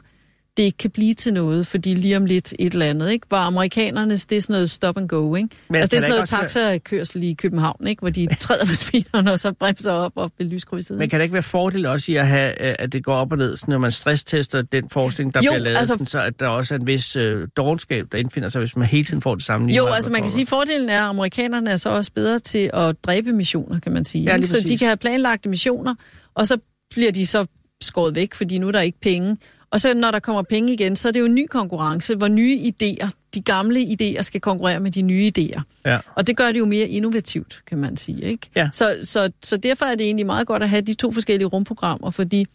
det 0.58 0.64
ikke 0.64 0.78
kan 0.78 0.92
blive 0.92 1.14
til 1.14 1.34
noget, 1.34 1.68
fordi 1.68 1.94
lige 1.94 2.18
om 2.18 2.26
lidt 2.26 2.54
et 2.60 2.74
eller 2.74 2.86
andet, 2.86 3.12
ikke? 3.12 3.28
Hvor 3.28 3.38
amerikanernes, 3.38 4.26
det 4.26 4.38
er 4.38 4.42
sådan 4.42 4.54
noget 4.54 4.70
stop 4.70 4.98
and 4.98 5.10
go, 5.10 5.36
ikke? 5.36 5.50
Men 5.68 5.76
altså, 5.76 5.90
det 5.92 5.98
er 5.98 6.02
sådan 6.02 6.12
noget 6.16 6.30
taxakørsel 6.30 7.24
i 7.24 7.34
København, 7.34 7.88
ikke? 7.88 8.00
Hvor 8.00 8.10
de 8.10 8.28
træder 8.40 8.66
på 8.66 8.74
speederen, 8.74 9.28
og 9.28 9.40
så 9.40 9.52
bremser 9.52 9.92
op 9.92 10.12
og 10.16 10.32
vil 10.38 10.48
lyskrydsset. 10.48 10.98
Men 10.98 11.10
kan 11.10 11.20
det 11.20 11.24
ikke 11.24 11.34
være 11.34 11.44
fordel 11.44 11.86
også 11.86 12.12
i 12.12 12.16
at 12.16 12.28
have, 12.28 12.62
øh, 12.62 12.76
at 12.80 12.92
det 12.92 13.04
går 13.04 13.16
op 13.16 13.32
og 13.32 13.38
ned, 13.38 13.58
sådan, 13.58 13.72
når 13.72 13.80
man 13.80 13.92
stresstester 13.92 14.62
den 14.62 14.90
forskning, 14.90 15.34
der 15.34 15.42
Jo, 15.46 15.52
bliver 15.52 15.60
lavet, 15.64 15.78
altså- 15.78 15.94
sådan, 15.94 16.06
så 16.06 16.22
at 16.22 16.40
der 16.40 16.48
også 16.48 16.74
er 16.74 16.80
en 16.80 16.88
vis 16.88 17.16
øh, 17.16 17.48
dogenskab, 17.58 18.06
der 18.12 18.18
indfinder 18.18 18.50
sig, 18.50 18.60
hvis 18.60 18.76
man 18.76 18.88
hele 18.88 19.04
tiden 19.04 19.22
får 19.22 19.36
det 19.36 19.44
samme. 19.44 19.72
Jo, 19.72 19.86
altså 19.86 20.12
man 20.12 20.22
kan 20.22 20.30
sige, 20.32 20.42
at 20.42 20.48
fordelen 20.48 20.90
er, 20.90 21.02
at 21.02 21.10
amerikanerne 21.10 21.70
er 21.70 21.76
så 21.76 21.90
også 21.90 22.12
bedre 22.12 22.40
til 22.40 22.70
at 22.74 22.96
dræbe 23.04 23.32
missioner, 23.32 23.80
kan 23.80 23.92
man 23.92 24.04
sige. 24.04 24.24
Ja, 24.24 24.46
så 24.46 24.64
de 24.68 24.78
kan 24.78 24.88
have 24.88 24.98
planlagte 24.98 25.50
missioner, 25.50 25.96
og 26.36 26.48
så 26.48 26.58
bliver 26.92 27.12
de 27.12 27.26
så 27.26 27.46
skåret 27.82 28.16
væk, 28.16 28.34
fordi 28.34 28.58
nu 28.58 28.68
er 28.68 28.72
der 28.72 28.82
ikke 28.82 29.00
penge. 29.02 29.38
Og 29.76 29.82
så 29.82 29.94
når 29.94 30.12
der 30.12 30.20
kommer 30.20 30.42
penge 30.42 30.74
igen, 30.74 30.96
så 30.96 31.08
er 31.08 31.12
det 31.12 31.20
jo 31.20 31.26
en 31.26 31.36
ny 31.36 31.48
konkurrence, 31.50 32.16
hvor 32.16 32.28
nye 32.28 32.58
idéer, 32.58 33.10
de 33.34 33.42
gamle 33.42 33.80
idéer 33.80 34.22
skal 34.22 34.42
konkurrere 34.42 34.80
med 34.80 34.92
de 34.92 35.02
nye 35.02 35.32
idéer. 35.38 35.62
Ja. 35.86 35.98
Og 36.16 36.28
det 36.28 36.38
gør 36.38 36.52
det 36.52 36.60
jo 36.60 36.66
mere 36.66 36.88
innovativt, 36.88 37.62
kan 37.68 37.78
man 37.78 37.98
sige. 37.98 38.22
Ikke? 38.22 38.50
Ja. 38.56 38.70
Så, 38.72 38.98
så, 39.04 39.32
så 39.44 39.58
derfor 39.58 39.86
er 39.86 39.96
det 39.96 40.06
egentlig 40.06 40.26
meget 40.26 40.48
godt 40.48 40.64
at 40.64 40.70
have 40.70 40.82
de 40.82 40.94
to 40.94 41.12
forskellige 41.12 41.48
rumprogrammer, 41.48 42.10
fordi 42.10 42.46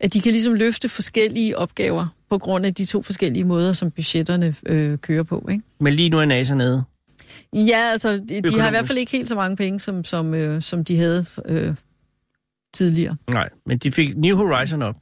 at 0.00 0.12
de 0.14 0.20
kan 0.20 0.32
ligesom 0.32 0.54
løfte 0.54 0.88
forskellige 0.88 1.58
opgaver 1.58 2.06
på 2.30 2.38
grund 2.38 2.66
af 2.66 2.74
de 2.74 2.84
to 2.84 3.02
forskellige 3.02 3.44
måder, 3.44 3.72
som 3.72 3.90
budgetterne 3.90 4.54
øh, 4.66 4.98
kører 4.98 5.22
på. 5.22 5.48
Ikke? 5.50 5.64
Men 5.80 5.94
lige 5.94 6.08
nu 6.08 6.18
er 6.20 6.24
NASA 6.24 6.54
nede. 6.54 6.84
Ja, 7.52 7.78
altså, 7.78 8.12
de, 8.12 8.18
de 8.18 8.28
har 8.28 8.34
i 8.34 8.38
Økonomisk. 8.38 8.70
hvert 8.70 8.86
fald 8.86 8.98
ikke 8.98 9.12
helt 9.12 9.28
så 9.28 9.34
mange 9.34 9.56
penge, 9.56 9.80
som, 9.80 10.04
som, 10.04 10.34
øh, 10.34 10.62
som 10.62 10.84
de 10.84 10.96
havde 10.96 11.26
øh, 11.46 11.74
tidligere. 12.74 13.16
Nej, 13.30 13.48
men 13.66 13.78
de 13.78 13.92
fik 13.92 14.16
New 14.16 14.36
Horizon 14.36 14.82
op. 14.82 14.96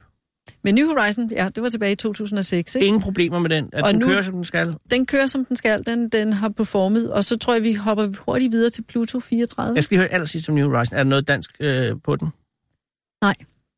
Men 0.63 0.75
New 0.75 0.87
Horizon, 0.87 1.29
ja, 1.31 1.49
det 1.55 1.63
var 1.63 1.69
tilbage 1.69 1.91
i 1.91 1.95
2006, 1.95 2.75
ikke? 2.75 2.87
Ingen 2.87 3.01
problemer 3.01 3.39
med 3.39 3.49
den. 3.49 3.69
At 3.73 3.83
Og 3.83 3.91
den 3.93 3.99
nu- 3.99 4.05
kører, 4.07 4.21
som 4.21 4.33
den 4.35 4.45
skal. 4.45 4.75
Den 4.91 5.05
kører, 5.05 5.27
som 5.27 5.45
den 5.45 5.55
skal. 5.55 5.85
Den, 5.85 6.09
den 6.09 6.33
har 6.33 6.49
performet, 6.49 7.11
og 7.13 7.25
så 7.25 7.37
tror 7.37 7.53
jeg, 7.53 7.63
vi 7.63 7.73
hopper 7.73 8.07
hurtigt 8.25 8.51
videre 8.51 8.69
til 8.69 8.81
Pluto 8.81 9.19
34. 9.19 9.75
Jeg 9.75 9.83
skal 9.83 9.95
lige 9.95 10.01
høre 10.01 10.11
allersidst 10.13 10.49
om 10.49 10.55
New 10.55 10.69
Horizon. 10.69 10.93
Er 10.99 11.03
der 11.03 11.09
noget 11.09 11.27
dansk 11.27 11.51
øh, 11.59 11.91
på 12.03 12.15
den? 12.15 12.27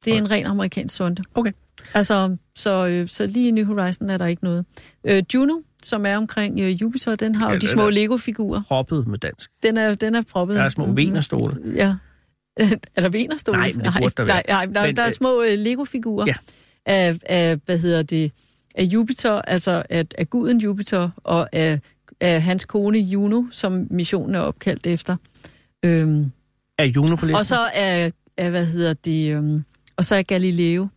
Det 0.06 0.13
er 0.13 0.17
en 0.17 0.32
ren 0.32 0.45
amerikansk 0.45 0.95
sonde. 0.95 1.24
Okay. 1.36 1.52
Altså, 1.93 2.38
så, 2.56 2.88
øh, 2.88 3.08
så 3.08 3.28
lige 3.28 3.48
i 3.48 3.52
New 3.52 3.65
Horizon 3.65 4.10
er 4.10 4.17
der 4.17 4.26
ikke 4.26 4.43
noget. 4.43 4.65
Øh, 5.04 5.24
Juno, 5.34 5.54
som 5.84 6.06
er 6.06 6.17
omkring 6.17 6.60
øh, 6.60 6.69
Jupiter, 6.82 7.15
den 7.15 7.36
har 7.36 7.45
jo 7.45 7.50
Ja, 7.54 7.56
de 7.56 7.62
den 7.62 7.69
små 7.69 7.86
er- 7.86 7.89
Lego-figurer. 7.89 8.62
Proppet 8.67 9.08
med 9.08 9.19
dansk. 9.19 9.50
Den 9.63 9.78
er, 9.78 9.95
den 9.95 10.15
er 10.15 10.21
proppet. 10.21 10.56
Der 10.58 10.63
er 10.63 10.69
små 10.69 10.86
venerstole. 10.86 11.58
Ja. 11.76 11.95
er 12.95 13.02
der 13.02 13.10
venerstole? 13.10 13.58
Nej, 13.58 13.71
men 13.76 13.86
det 13.86 13.93
burde 14.02 14.13
der 14.17 14.24
være. 14.24 14.34
Nej, 14.36 14.43
nej, 14.48 14.65
der, 14.65 14.86
Men, 14.88 14.95
der 14.95 15.02
er 15.02 15.06
øh, 15.08 15.12
små 15.12 15.41
øh, 15.41 15.58
Lego-figurer 15.60 16.26
Ja. 16.28 16.34
Af, 16.86 17.17
af, 17.26 17.58
hvad 17.65 17.80
hedder 17.80 18.04
det, 18.04 18.32
af 18.76 18.84
Jupiter, 18.84 19.32
altså 19.41 19.84
af, 19.89 20.06
af 20.17 20.30
guden 20.30 20.62
Jupiter, 20.62 21.10
og 21.24 21.50
af, 21.56 21.80
af 22.21 22.41
hans 22.41 22.65
kone 22.65 22.98
Juno, 23.00 23.43
som 23.52 23.88
missionen 23.89 24.36
er 24.36 24.39
opkaldt 24.39 24.88
efter. 24.88 25.15
Øhm, 25.86 26.32
Er 26.78 26.84
Juno 26.84 27.15
på 27.15 27.26
listen? 27.26 27.39
og 27.39 27.45
så 27.45 27.60
er, 27.74 28.12
er, 28.38 28.50
hvad 28.50 28.65
hedder 28.65 28.93
det, 28.93 29.32
øhm, 29.32 29.63
og 29.98 30.06
så 30.06 30.15
er 30.15 30.21
Galileo, 30.21 30.88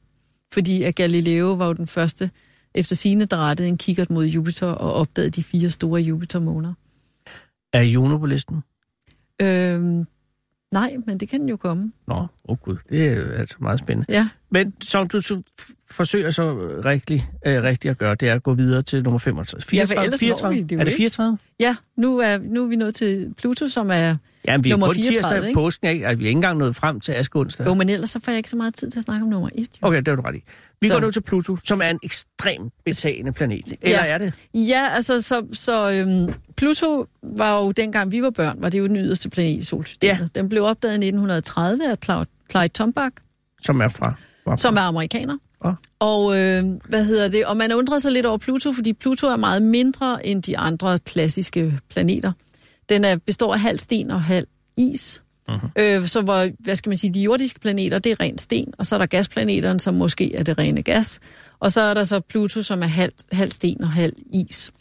fordi 0.52 0.82
at 0.82 0.94
Galileo 0.94 1.52
var 1.52 1.66
jo 1.66 1.72
den 1.72 1.86
første 1.86 2.30
efter 2.74 2.96
sine, 2.96 3.24
der 3.24 3.36
rettede 3.36 3.68
en 3.68 3.76
kikkert 3.78 4.10
mod 4.10 4.26
Jupiter 4.26 4.66
og 4.66 4.92
opdagede 4.92 5.30
de 5.30 5.42
fire 5.42 5.70
store 5.70 6.00
Jupiter-måner. 6.00 6.74
Er 7.72 7.82
Juno 7.82 8.18
på 8.18 8.26
listen? 8.26 8.62
Øhm, 9.42 10.06
nej, 10.72 10.96
men 11.06 11.20
det 11.20 11.28
kan 11.28 11.40
den 11.40 11.48
jo 11.48 11.56
komme. 11.56 11.92
Nå, 12.06 12.14
åh 12.14 12.26
oh 12.44 12.56
gud, 12.56 12.76
det 12.88 13.08
er 13.08 13.38
altså 13.38 13.56
meget 13.60 13.78
spændende. 13.78 14.12
Ja. 14.12 14.28
Men 14.50 14.74
som 14.80 15.08
du 15.08 15.20
så 15.20 15.42
forsøger 15.90 16.30
så 16.30 16.54
rigtig, 16.84 17.30
øh, 17.46 17.62
rigtig 17.62 17.90
at 17.90 17.98
gøre, 17.98 18.14
det 18.14 18.28
er 18.28 18.34
at 18.34 18.42
gå 18.42 18.54
videre 18.54 18.82
til 18.82 19.02
nummer 19.02 19.18
35. 19.18 19.62
34, 19.62 20.04
ellers 20.04 20.22
når 20.22 20.26
34? 20.26 20.54
vi 20.56 20.62
det 20.62 20.80
er 20.80 20.84
det 20.84 20.86
ikke. 20.86 20.96
34? 20.96 21.38
Ja, 21.60 21.76
nu 21.96 22.18
er, 22.18 22.38
nu 22.38 22.64
er 22.64 22.68
vi 22.68 22.76
nået 22.76 22.94
til 22.94 23.34
Pluto, 23.38 23.68
som 23.68 23.90
er... 23.90 24.16
Ja, 24.48 24.56
men 24.56 24.64
vi 24.64 24.70
er 24.70 24.72
Nummer 24.72 24.86
kun 24.86 24.94
34, 24.94 25.22
tirsdag 25.22 25.48
ikke? 25.48 25.56
påsken, 25.56 25.88
ikke? 25.88 26.06
Altså, 26.06 26.18
vi 26.18 26.24
er 26.24 26.28
ikke 26.28 26.36
engang 26.36 26.58
nået 26.58 26.76
frem 26.76 27.00
til 27.00 27.12
Askeonsdag. 27.12 27.66
Jo, 27.66 27.74
men 27.74 27.88
ellers 27.88 28.10
så 28.10 28.20
får 28.24 28.32
jeg 28.32 28.36
ikke 28.36 28.50
så 28.50 28.56
meget 28.56 28.74
tid 28.74 28.90
til 28.90 28.98
at 28.98 29.02
snakke 29.04 29.22
om 29.24 29.28
nummer 29.30 29.48
et. 29.54 29.58
Jo. 29.82 29.86
Okay, 29.88 29.98
det 29.98 30.08
er 30.08 30.16
du 30.16 30.22
ret 30.22 30.34
i. 30.34 30.42
Vi 30.80 30.86
Så- 30.86 30.92
går 30.92 31.00
nu 31.00 31.10
til 31.10 31.20
Pluto, 31.20 31.56
som 31.64 31.80
er 31.82 31.90
en 31.90 31.98
ekstremt 32.02 32.72
betagende 32.84 33.32
planet. 33.32 33.74
Eller 33.82 33.98
er 33.98 34.18
det? 34.18 34.34
Ja, 34.54 34.88
altså, 34.90 35.20
så, 35.20 35.46
så 35.52 35.90
øhm, 35.90 36.34
Pluto 36.56 37.06
var 37.22 37.58
jo, 37.60 37.72
dengang 37.72 38.12
vi 38.12 38.22
var 38.22 38.30
børn, 38.30 38.56
var 38.62 38.68
det 38.68 38.78
jo 38.78 38.86
den 38.86 38.96
yderste 38.96 39.30
planet 39.30 39.58
i 39.58 39.62
solsystemet. 39.64 40.18
Ja. 40.34 40.40
Den 40.40 40.48
blev 40.48 40.64
opdaget 40.64 40.92
i 40.92 41.06
1930 41.06 41.90
af 41.90 41.96
Clyde, 42.04 42.26
Clyde 42.50 42.68
Tombaugh, 42.68 43.10
Som 43.62 43.80
er 43.80 43.88
fra... 43.88 44.14
fra 44.44 44.56
som 44.56 44.76
er 44.76 44.80
amerikaner. 44.80 45.36
Og 46.00 46.38
øh, 46.38 46.64
hvad 46.88 47.04
hedder 47.04 47.28
det? 47.28 47.46
Og 47.46 47.56
man 47.56 47.72
undrer 47.72 47.98
sig 47.98 48.12
lidt 48.12 48.26
over 48.26 48.38
Pluto, 48.38 48.72
fordi 48.72 48.92
Pluto 48.92 49.26
er 49.26 49.36
meget 49.36 49.62
mindre 49.62 50.26
end 50.26 50.42
de 50.42 50.58
andre 50.58 50.98
klassiske 50.98 51.78
planeter. 51.90 52.32
Den 52.88 53.04
er, 53.04 53.16
består 53.16 53.54
af 53.54 53.60
halv 53.60 53.78
sten 53.78 54.10
og 54.10 54.22
halv 54.22 54.46
is. 54.76 55.22
Mhm. 55.48 55.58
Øh, 55.78 56.06
så 56.06 56.20
hvor, 56.20 56.48
hvad 56.58 56.76
skal 56.76 56.90
man 56.90 56.96
sige, 56.96 57.14
de 57.14 57.20
jordiske 57.20 57.60
planeter, 57.60 57.98
det 57.98 58.12
er 58.12 58.20
ren 58.20 58.38
sten, 58.38 58.72
og 58.78 58.86
så 58.86 58.94
er 58.94 58.98
der 58.98 59.06
gasplaneterne, 59.06 59.80
som 59.80 59.94
måske 59.94 60.34
er 60.34 60.42
det 60.42 60.58
rene 60.58 60.82
gas. 60.82 61.20
Og 61.60 61.72
så 61.72 61.80
er 61.80 61.94
der 61.94 62.04
så 62.04 62.20
Pluto, 62.20 62.62
som 62.62 62.82
er 62.82 62.86
halv, 62.86 63.12
halv 63.32 63.50
sten 63.50 63.82
og 63.82 63.90
halv 63.90 64.12
is. 64.32 64.72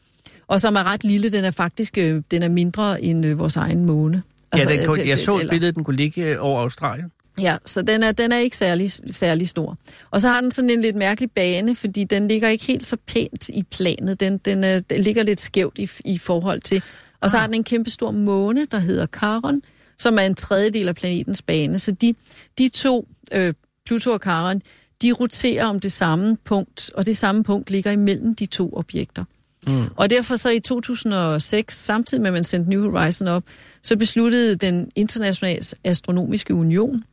Og 0.48 0.62
som 0.62 0.76
er 0.76 0.84
ret 0.84 1.04
lille, 1.04 1.32
den 1.32 1.44
er 1.44 1.52
faktisk 1.52 1.98
øh, 1.98 2.24
den 2.32 2.44
er 2.44 2.48
mindre 2.48 3.04
end 3.04 3.26
øh, 3.26 3.40
vores 3.40 3.56
egen 3.56 3.86
måne. 3.86 4.24
Ja, 4.56 4.66
den 4.66 4.86
kunne, 4.86 5.08
jeg 5.08 5.18
så 5.18 5.38
et 5.38 5.50
billede, 5.50 5.72
den 5.72 5.84
kunne 5.84 5.96
ligge 5.96 6.26
øh, 6.26 6.38
over 6.40 6.62
Australien. 6.62 7.12
Ja, 7.42 7.58
så 7.66 7.82
den 7.82 8.04
er, 8.04 8.12
den 8.12 8.32
er 8.32 8.38
ikke 8.38 8.58
særlig, 8.58 8.92
særlig 9.12 9.50
stor. 9.50 9.78
Og 10.12 10.22
så 10.22 10.28
har 10.28 10.42
den 10.42 10.52
sådan 10.52 10.70
en 10.70 10.82
lidt 10.82 10.96
mærkelig 10.96 11.32
bane, 11.32 11.76
fordi 11.76 12.04
den 12.04 12.28
ligger 12.28 12.50
ikke 12.50 12.66
helt 12.66 12.86
så 12.86 12.98
pænt 13.08 13.50
i 13.50 13.64
planet. 13.64 14.20
Den, 14.20 14.38
den, 14.38 14.64
er, 14.64 14.80
den 14.80 15.02
ligger 15.02 15.24
lidt 15.24 15.40
skævt 15.40 15.80
i, 15.80 15.90
i 16.06 16.18
forhold 16.18 16.62
til... 16.62 16.84
Og 17.22 17.30
så 17.30 17.38
har 17.38 17.46
den 17.48 17.56
en 17.56 17.64
kæmpe 17.64 17.90
stor 17.90 18.12
måne, 18.12 18.66
der 18.66 18.80
hedder 18.80 19.08
Charon, 19.18 19.62
som 19.98 20.18
er 20.18 20.24
en 20.24 20.36
tredjedel 20.36 20.88
af 20.88 20.96
planetens 20.96 21.42
bane. 21.42 21.80
Så 21.80 21.92
de, 21.92 22.14
de 22.58 22.70
to, 22.70 23.08
øh, 23.34 23.54
Pluto 23.86 24.12
og 24.12 24.20
Charon, 24.20 24.62
de 25.02 25.12
roterer 25.12 25.66
om 25.66 25.80
det 25.80 25.92
samme 25.92 26.38
punkt, 26.46 26.92
og 26.94 27.06
det 27.06 27.18
samme 27.18 27.44
punkt 27.44 27.70
ligger 27.70 27.92
imellem 27.92 28.36
de 28.36 28.46
to 28.46 28.74
objekter. 28.74 29.24
Mm. 29.68 29.86
Og 29.96 30.10
derfor 30.10 30.36
så 30.36 30.50
i 30.50 30.60
2006, 30.60 31.84
samtidig 31.84 32.22
med 32.22 32.28
at 32.28 32.34
man 32.34 32.44
sendte 32.44 32.70
New 32.70 32.92
Horizon 32.92 33.28
op, 33.28 33.44
så 33.84 33.98
besluttede 33.98 34.56
den 34.56 34.92
internationale 34.96 35.62
astronomiske 35.84 36.54
union, 36.54 37.04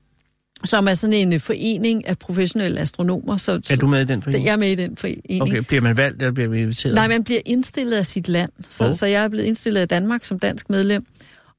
som 0.64 0.88
er 0.88 0.94
sådan 0.94 1.14
en 1.14 1.33
øh, 1.33 1.40
forening 1.40 2.09
af 2.09 2.18
professionelle 2.18 2.81
astronomer. 2.81 3.37
Så, 3.37 3.53
Er 3.70 3.77
du 3.77 3.87
med 3.87 4.00
i 4.00 4.05
den 4.05 4.22
forening? 4.22 4.44
Jeg 4.44 4.53
er 4.53 4.57
med 4.57 4.70
i 4.70 4.74
den 4.74 4.96
forening. 4.96 5.42
Okay, 5.42 5.59
bliver 5.59 5.81
man 5.81 5.96
valgt, 5.96 6.22
eller 6.22 6.33
bliver 6.33 6.48
man 6.48 6.59
inviteret? 6.59 6.94
Nej, 6.94 7.09
man 7.09 7.24
bliver 7.24 7.40
indstillet 7.46 7.92
af 7.92 8.07
sit 8.07 8.29
land. 8.29 8.50
Så, 8.68 8.85
Oh. 8.85 8.90
oh. 8.90 8.94
så 8.96 9.07
jeg 9.07 9.24
er 9.24 9.29
blevet 9.29 9.44
indstillet 9.44 9.81
af 9.81 9.88
Danmark 9.88 10.24
som 10.24 10.38
dansk 10.38 10.70
medlem. 10.70 11.07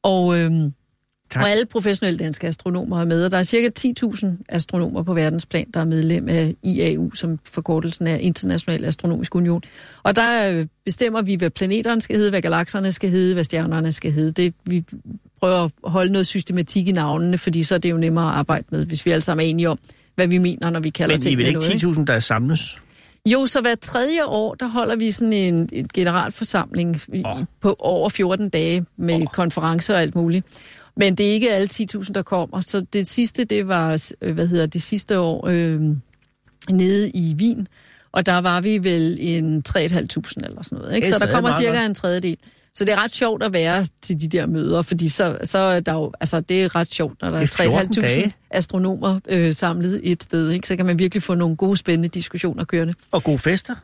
Og, 0.03 0.37
øhm, 0.39 0.73
Tak. 1.35 1.43
og 1.43 1.49
alle 1.49 1.65
professionelle 1.65 2.19
danske 2.19 2.47
astronomer 2.47 3.01
er 3.01 3.05
med. 3.05 3.25
Og 3.25 3.31
der 3.31 3.37
er 3.37 3.43
cirka 3.43 3.69
10.000 3.79 4.25
astronomer 4.49 5.03
på 5.03 5.13
verdensplan, 5.13 5.67
der 5.73 5.79
er 5.79 5.85
medlem 5.85 6.29
af 6.29 6.55
IAU, 6.63 7.11
som 7.11 7.39
forkortelsen 7.53 8.07
er 8.07 8.15
International 8.15 8.85
Astronomisk 8.85 9.35
Union. 9.35 9.61
Og 10.03 10.15
der 10.15 10.51
øh, 10.51 10.65
bestemmer 10.85 11.21
vi, 11.21 11.35
hvad 11.35 11.49
planeterne 11.49 12.01
skal 12.01 12.15
hedde, 12.15 12.29
hvad 12.29 12.41
galakserne 12.41 12.91
skal 12.91 13.09
hedde, 13.09 13.33
hvad 13.33 13.43
stjernerne 13.43 13.91
skal 13.91 14.11
hedde. 14.11 14.31
Det, 14.31 14.53
vi 14.63 14.83
prøver 15.39 15.63
at 15.63 15.71
holde 15.83 16.11
noget 16.11 16.27
systematik 16.27 16.87
i 16.87 16.91
navnene, 16.91 17.37
fordi 17.37 17.63
så 17.63 17.75
er 17.75 17.79
det 17.79 17.91
jo 17.91 17.97
nemmere 17.97 18.29
at 18.29 18.35
arbejde 18.35 18.65
med, 18.69 18.85
hvis 18.85 19.05
vi 19.05 19.11
alle 19.11 19.21
sammen 19.21 19.45
er 19.45 19.49
enige 19.49 19.69
om, 19.69 19.79
hvad 20.15 20.27
vi 20.27 20.37
mener, 20.37 20.69
når 20.69 20.79
vi 20.79 20.89
kalder 20.89 21.15
Men 21.15 21.19
I 21.19 21.19
er 21.19 21.29
ting 21.29 21.37
med 21.37 21.47
ikke 21.47 21.89
noget. 21.89 21.97
10.000, 21.97 22.05
der 22.05 22.19
samles? 22.19 22.77
Jo, 23.25 23.45
så 23.45 23.61
hver 23.61 23.75
tredje 23.75 24.25
år, 24.25 24.55
der 24.55 24.67
holder 24.67 24.95
vi 24.95 25.11
sådan 25.11 25.33
en, 25.33 25.69
en 25.73 25.87
generalforsamling 25.93 27.01
Åh. 27.25 27.37
på 27.61 27.75
over 27.79 28.09
14 28.09 28.49
dage 28.49 28.85
med 28.97 29.21
oh. 29.21 29.27
konferencer 29.27 29.93
og 29.93 30.01
alt 30.01 30.15
muligt. 30.15 30.45
Men 30.97 31.15
det 31.15 31.27
er 31.29 31.31
ikke 31.31 31.51
alle 31.51 31.67
10.000, 31.73 32.13
der 32.13 32.21
kommer. 32.21 32.59
Så 32.59 32.85
det 32.93 33.07
sidste, 33.07 33.43
det 33.43 33.67
var, 33.67 34.13
øh, 34.21 34.33
hvad 34.33 34.47
hedder 34.47 34.65
det 34.65 34.83
sidste 34.83 35.19
år, 35.19 35.47
øh, 35.47 35.81
nede 36.69 37.09
i 37.09 37.35
Wien. 37.39 37.67
Og 38.11 38.25
der 38.25 38.37
var 38.37 38.61
vi 38.61 38.77
vel 38.77 39.17
en 39.19 39.63
3.500 39.67 39.79
eller 39.81 40.63
sådan 40.63 40.77
noget. 40.77 40.95
Ikke? 40.95 41.07
Så 41.09 41.19
der 41.19 41.31
kommer 41.31 41.51
cirka 41.59 41.85
en 41.85 41.95
tredjedel. 41.95 42.37
Så 42.75 42.85
det 42.85 42.93
er 42.93 43.03
ret 43.03 43.11
sjovt 43.11 43.43
at 43.43 43.53
være 43.53 43.85
til 44.01 44.21
de 44.21 44.27
der 44.27 44.45
møder, 44.45 44.81
fordi 44.81 45.09
så, 45.09 45.37
så 45.43 45.57
er 45.57 45.79
der 45.79 45.93
jo, 45.93 46.11
altså 46.19 46.41
det 46.41 46.63
er 46.63 46.75
ret 46.75 46.87
sjovt, 46.87 47.21
når 47.21 47.29
der 47.29 47.39
er 47.39 47.45
14 47.45 48.03
er 48.03 48.07
dage. 48.07 48.25
3.500 48.25 48.31
astronomer 48.49 49.19
øh, 49.29 49.53
samlet 49.53 50.01
et 50.03 50.23
sted, 50.23 50.51
ikke? 50.51 50.67
så 50.67 50.75
kan 50.75 50.85
man 50.85 50.99
virkelig 50.99 51.23
få 51.23 51.35
nogle 51.35 51.55
gode, 51.55 51.77
spændende 51.77 52.07
diskussioner 52.07 52.63
kørende. 52.63 52.93
Og 53.11 53.23
gode 53.23 53.39
fester? 53.39 53.75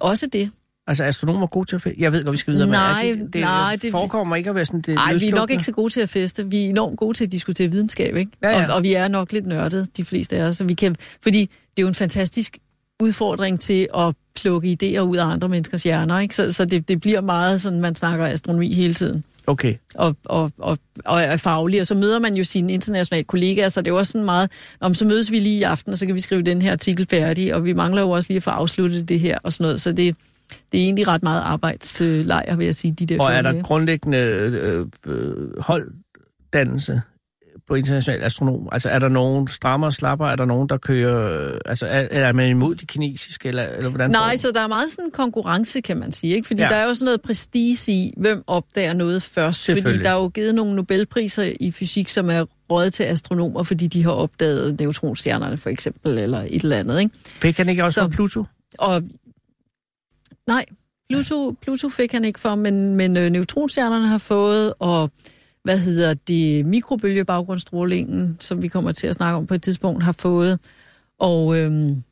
Også 0.00 0.26
det. 0.26 0.50
Altså, 0.86 1.04
er 1.04 1.08
astronomer 1.08 1.42
er 1.42 1.46
gode 1.46 1.66
til 1.68 1.76
at 1.76 1.82
feste? 1.82 2.00
Jeg 2.02 2.12
ved 2.12 2.24
godt, 2.24 2.32
vi 2.32 2.38
skal 2.38 2.52
videre, 2.54 2.68
Nej, 2.70 3.02
men 3.04 3.12
er 3.20 3.24
det, 3.24 3.32
det, 3.32 3.40
nej, 3.40 3.76
det- 3.82 3.90
forekommer 3.90 4.36
ikke 4.36 4.50
at 4.50 4.56
være 4.56 4.64
sådan 4.64 4.80
det 4.80 4.94
Nej, 4.94 5.14
vi 5.14 5.28
er 5.28 5.34
nok 5.34 5.50
ikke 5.50 5.64
så 5.64 5.72
gode 5.72 5.92
til 5.92 6.00
at 6.00 6.08
feste. 6.08 6.50
Vi 6.50 6.64
er 6.64 6.68
enormt 6.68 6.98
gode 6.98 7.16
til 7.16 7.24
at 7.24 7.32
diskutere 7.32 7.68
videnskab, 7.70 8.16
ikke? 8.16 8.30
Ja, 8.42 8.50
ja. 8.50 8.68
Og, 8.68 8.74
og 8.74 8.82
vi 8.82 8.92
er 8.94 9.08
nok 9.08 9.32
lidt 9.32 9.46
nørdede, 9.46 9.86
de 9.96 10.04
fleste 10.04 10.36
af 10.36 10.42
os. 10.42 10.56
Så 10.56 10.64
vi 10.64 10.74
kan, 10.74 10.96
fordi 11.22 11.40
det 11.40 11.48
er 11.76 11.82
jo 11.82 11.88
en 11.88 11.94
fantastisk 11.94 12.58
udfordring 13.02 13.60
til 13.60 13.88
at 13.98 14.14
plukke 14.36 14.78
idéer 14.82 15.00
ud 15.00 15.16
af 15.16 15.24
andre 15.26 15.48
menneskers 15.48 15.82
hjerner, 15.82 16.18
ikke? 16.18 16.34
Så, 16.34 16.52
så 16.52 16.64
det, 16.64 16.88
det 16.88 17.00
bliver 17.00 17.20
meget 17.20 17.60
sådan, 17.60 17.80
man 17.80 17.94
snakker 17.94 18.26
astronomi 18.26 18.72
hele 18.74 18.94
tiden. 18.94 19.24
Okay. 19.46 19.74
og, 19.94 20.16
og, 20.24 20.52
og, 20.58 20.78
og 21.04 21.20
er 21.20 21.36
faglig, 21.36 21.80
og 21.80 21.86
så 21.86 21.94
møder 21.94 22.18
man 22.18 22.34
jo 22.34 22.44
sine 22.44 22.72
internationale 22.72 23.24
kollegaer, 23.24 23.68
så 23.68 23.80
det 23.80 23.86
er 23.86 23.90
jo 23.90 23.98
også 23.98 24.12
sådan 24.12 24.24
meget, 24.24 24.50
om 24.80 24.94
så 24.94 25.04
mødes 25.04 25.30
vi 25.30 25.40
lige 25.40 25.58
i 25.58 25.62
aften, 25.62 25.92
og 25.92 25.98
så 25.98 26.06
kan 26.06 26.14
vi 26.14 26.20
skrive 26.20 26.42
den 26.42 26.62
her 26.62 26.72
artikel 26.72 27.06
færdig, 27.10 27.54
og 27.54 27.64
vi 27.64 27.72
mangler 27.72 28.02
jo 28.02 28.10
også 28.10 28.28
lige 28.28 28.36
at 28.36 28.42
få 28.42 28.50
afsluttet 28.50 29.08
det 29.08 29.20
her 29.20 29.38
og 29.42 29.52
sådan 29.52 29.64
noget, 29.64 29.80
så 29.80 29.92
det, 29.92 30.16
det 30.72 30.80
er 30.80 30.84
egentlig 30.84 31.08
ret 31.08 31.22
meget 31.22 31.40
arbejdslejr, 31.42 32.56
vil 32.56 32.64
jeg 32.64 32.74
sige, 32.74 32.92
de 32.92 33.06
der 33.06 33.20
Og 33.20 33.26
er 33.26 33.30
14 33.32 33.44
der 33.44 33.52
dage. 33.52 33.62
grundlæggende 33.62 34.18
øh, 34.18 34.86
øh, 35.06 35.60
holddannelse 35.60 37.02
på 37.68 37.74
international 37.74 38.22
astronom? 38.24 38.68
Altså, 38.72 38.88
er 38.88 38.98
der 38.98 39.08
nogen 39.08 39.48
strammer 39.48 39.86
og 39.86 39.92
slapper? 39.94 40.26
Er 40.26 40.36
der 40.36 40.44
nogen, 40.44 40.68
der 40.68 40.76
kører... 40.76 41.46
Øh, 41.52 41.58
altså, 41.66 41.86
er, 41.86 42.08
er 42.10 42.32
man 42.32 42.48
imod 42.48 42.74
de 42.74 42.86
kinesiske, 42.86 43.48
eller, 43.48 43.62
eller 43.66 43.88
hvordan? 43.90 44.10
Nej, 44.10 44.36
så 44.36 44.50
der 44.54 44.60
er 44.60 44.66
meget 44.66 44.90
sådan 44.90 45.10
konkurrence, 45.10 45.80
kan 45.80 45.96
man 45.96 46.12
sige, 46.12 46.34
ikke? 46.36 46.46
Fordi 46.46 46.62
Ja. 46.62 46.68
der 46.68 46.74
er 46.76 46.84
jo 46.84 46.94
sådan 46.94 47.04
noget 47.04 47.20
prestige 47.22 47.92
i, 47.92 48.12
hvem 48.16 48.42
opdager 48.46 48.92
noget 48.92 49.22
først. 49.22 49.66
Fordi 49.66 49.98
der 49.98 50.10
er 50.10 50.14
jo 50.14 50.28
givet 50.28 50.54
nogle 50.54 50.74
Nobelpriser 50.76 51.52
i 51.60 51.70
fysik, 51.70 52.08
som 52.08 52.30
er 52.30 52.44
rådet 52.70 52.92
til 52.92 53.02
astronomer, 53.02 53.62
fordi 53.62 53.86
de 53.86 54.02
har 54.02 54.10
opdaget 54.10 54.80
neutronstjernerne 54.80 55.56
for 55.56 55.70
eksempel, 55.70 56.18
eller 56.18 56.38
et 56.38 56.62
eller 56.62 56.76
andet, 56.76 57.00
ikke? 57.00 57.14
Fik 57.24 57.56
han 57.56 57.68
ikke 57.68 57.84
også 57.84 57.94
Så- 57.94 58.00
så... 58.00 58.08
Pluto? 58.08 58.44
Og 58.78 59.02
nej, 60.46 60.64
Pluto, 61.10 61.54
Pluto 61.62 61.88
fik 61.88 62.12
han 62.12 62.24
ikke 62.24 62.40
for, 62.40 62.54
men, 62.54 62.96
men 62.96 63.16
øh, 63.16 63.30
neutronstjernerne 63.30 64.06
har 64.06 64.18
fået, 64.18 64.74
og 64.78 65.10
hvad 65.64 65.78
hedder 65.78 66.14
det, 66.14 66.66
mikrobølgebaggrundsstrålingen, 66.66 68.36
som 68.40 68.62
vi 68.62 68.68
kommer 68.68 68.92
til 68.92 69.06
at 69.06 69.14
snakke 69.14 69.36
om 69.36 69.46
på 69.46 69.54
et 69.54 69.62
tidspunkt, 69.62 70.02
har 70.04 70.12
fået. 70.12 70.58
Og 71.18 71.58
øhm, 71.58 72.02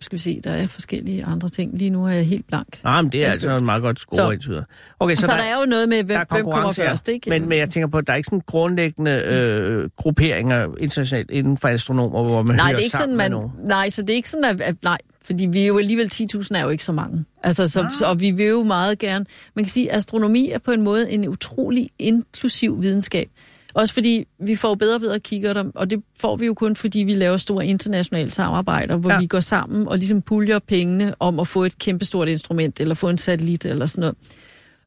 skal 0.00 0.16
vi 0.16 0.22
se, 0.22 0.40
der 0.44 0.50
er 0.50 0.66
forskellige 0.66 1.24
andre 1.24 1.48
ting. 1.48 1.78
Lige 1.78 1.90
nu 1.90 2.06
er 2.06 2.10
jeg 2.10 2.26
helt 2.26 2.46
blank. 2.46 2.84
Nej, 2.84 3.02
men 3.02 3.12
det 3.12 3.24
er 3.24 3.30
altså 3.30 3.56
en 3.56 3.64
meget 3.64 3.82
godt 3.82 4.00
score 4.00 4.32
indtil 4.32 4.50
videre. 4.50 4.64
Okay, 5.00 5.14
Så, 5.14 5.20
så 5.20 5.32
der, 5.32 5.36
der 5.38 5.44
er 5.44 5.60
jo 5.60 5.66
noget 5.66 5.88
med, 5.88 6.04
hvem, 6.04 6.20
hvem 6.32 6.44
kommer 6.44 6.72
først, 6.72 7.08
ikke? 7.08 7.30
Men, 7.30 7.48
men 7.48 7.58
jeg 7.58 7.70
tænker 7.70 7.88
på, 7.88 7.98
at 7.98 8.06
der 8.06 8.12
er 8.12 8.16
ikke 8.16 8.26
sådan 8.26 8.42
grundlæggende 8.46 9.10
øh, 9.10 9.90
grupperinger 9.96 10.68
internationalt 10.78 11.30
inden 11.30 11.58
for 11.58 11.68
astronomer, 11.68 12.24
hvor 12.24 12.42
man 12.42 12.56
nej, 12.56 12.64
hører 12.64 12.74
det 12.76 12.80
er 12.80 12.84
ikke 12.84 12.96
sammen 12.96 13.18
sådan, 13.18 13.32
man, 13.32 13.66
nej, 13.66 13.90
så 13.90 14.02
det 14.02 14.10
er 14.10 14.14
ikke 14.14 14.30
sådan, 14.30 14.44
at, 14.44 14.60
at 14.60 14.76
nej, 14.82 14.98
fordi 15.26 15.46
vi 15.46 15.62
er 15.62 15.66
jo 15.66 15.78
alligevel 15.78 16.10
10.000 16.14 16.48
er 16.56 16.62
jo 16.62 16.68
ikke 16.68 16.84
så 16.84 16.92
mange. 16.92 17.24
Altså, 17.42 17.68
så, 17.68 17.80
Ah. 17.80 17.90
så, 17.98 18.06
og 18.06 18.20
vi 18.20 18.30
vil 18.30 18.46
jo 18.46 18.62
meget 18.62 18.98
gerne, 18.98 19.24
man 19.54 19.64
kan 19.64 19.70
sige, 19.70 19.90
at 19.90 19.96
astronomi 19.96 20.50
er 20.50 20.58
på 20.58 20.72
en 20.72 20.82
måde 20.82 21.10
en 21.10 21.28
utrolig 21.28 21.90
inklusiv 21.98 22.82
videnskab. 22.82 23.28
Også 23.74 23.94
fordi 23.94 24.24
vi 24.40 24.56
får 24.56 24.74
bedre 24.74 24.94
og 24.94 25.00
bedre 25.00 25.20
kigger 25.20 25.64
og 25.74 25.90
det 25.90 26.02
får 26.20 26.36
vi 26.36 26.46
jo 26.46 26.54
kun, 26.54 26.76
fordi 26.76 26.98
vi 26.98 27.14
laver 27.14 27.36
store 27.36 27.66
internationale 27.66 28.30
samarbejder, 28.30 28.96
hvor 28.96 29.10
Ja. 29.10 29.14
ja. 29.14 29.20
vi 29.20 29.26
går 29.26 29.40
sammen 29.40 29.88
og 29.88 29.98
ligesom 29.98 30.22
puljer 30.22 30.58
pengene 30.58 31.14
om 31.20 31.40
at 31.40 31.48
få 31.48 31.64
et 31.64 31.78
kæmpestort 31.78 32.28
instrument, 32.28 32.80
eller 32.80 32.94
få 32.94 33.08
en 33.08 33.18
satellit 33.18 33.64
eller 33.64 33.86
sådan 33.86 34.12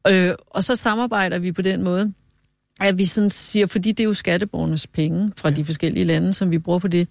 noget. 0.04 0.28
Øh, 0.30 0.34
og 0.46 0.64
så 0.64 0.76
samarbejder 0.76 1.38
vi 1.38 1.52
på 1.52 1.62
den 1.62 1.82
måde, 1.82 2.12
at 2.80 2.98
vi 2.98 3.04
sådan 3.04 3.30
siger, 3.30 3.66
fordi 3.66 3.92
det 3.92 4.00
er 4.00 4.04
jo 4.04 4.14
skatteborgernes 4.14 4.86
penge 4.86 5.30
fra 5.36 5.50
de 5.50 5.64
forskellige 5.64 6.04
lande, 6.04 6.34
som 6.34 6.50
vi 6.50 6.58
bruger 6.58 6.78
på 6.78 6.88
det, 6.88 7.08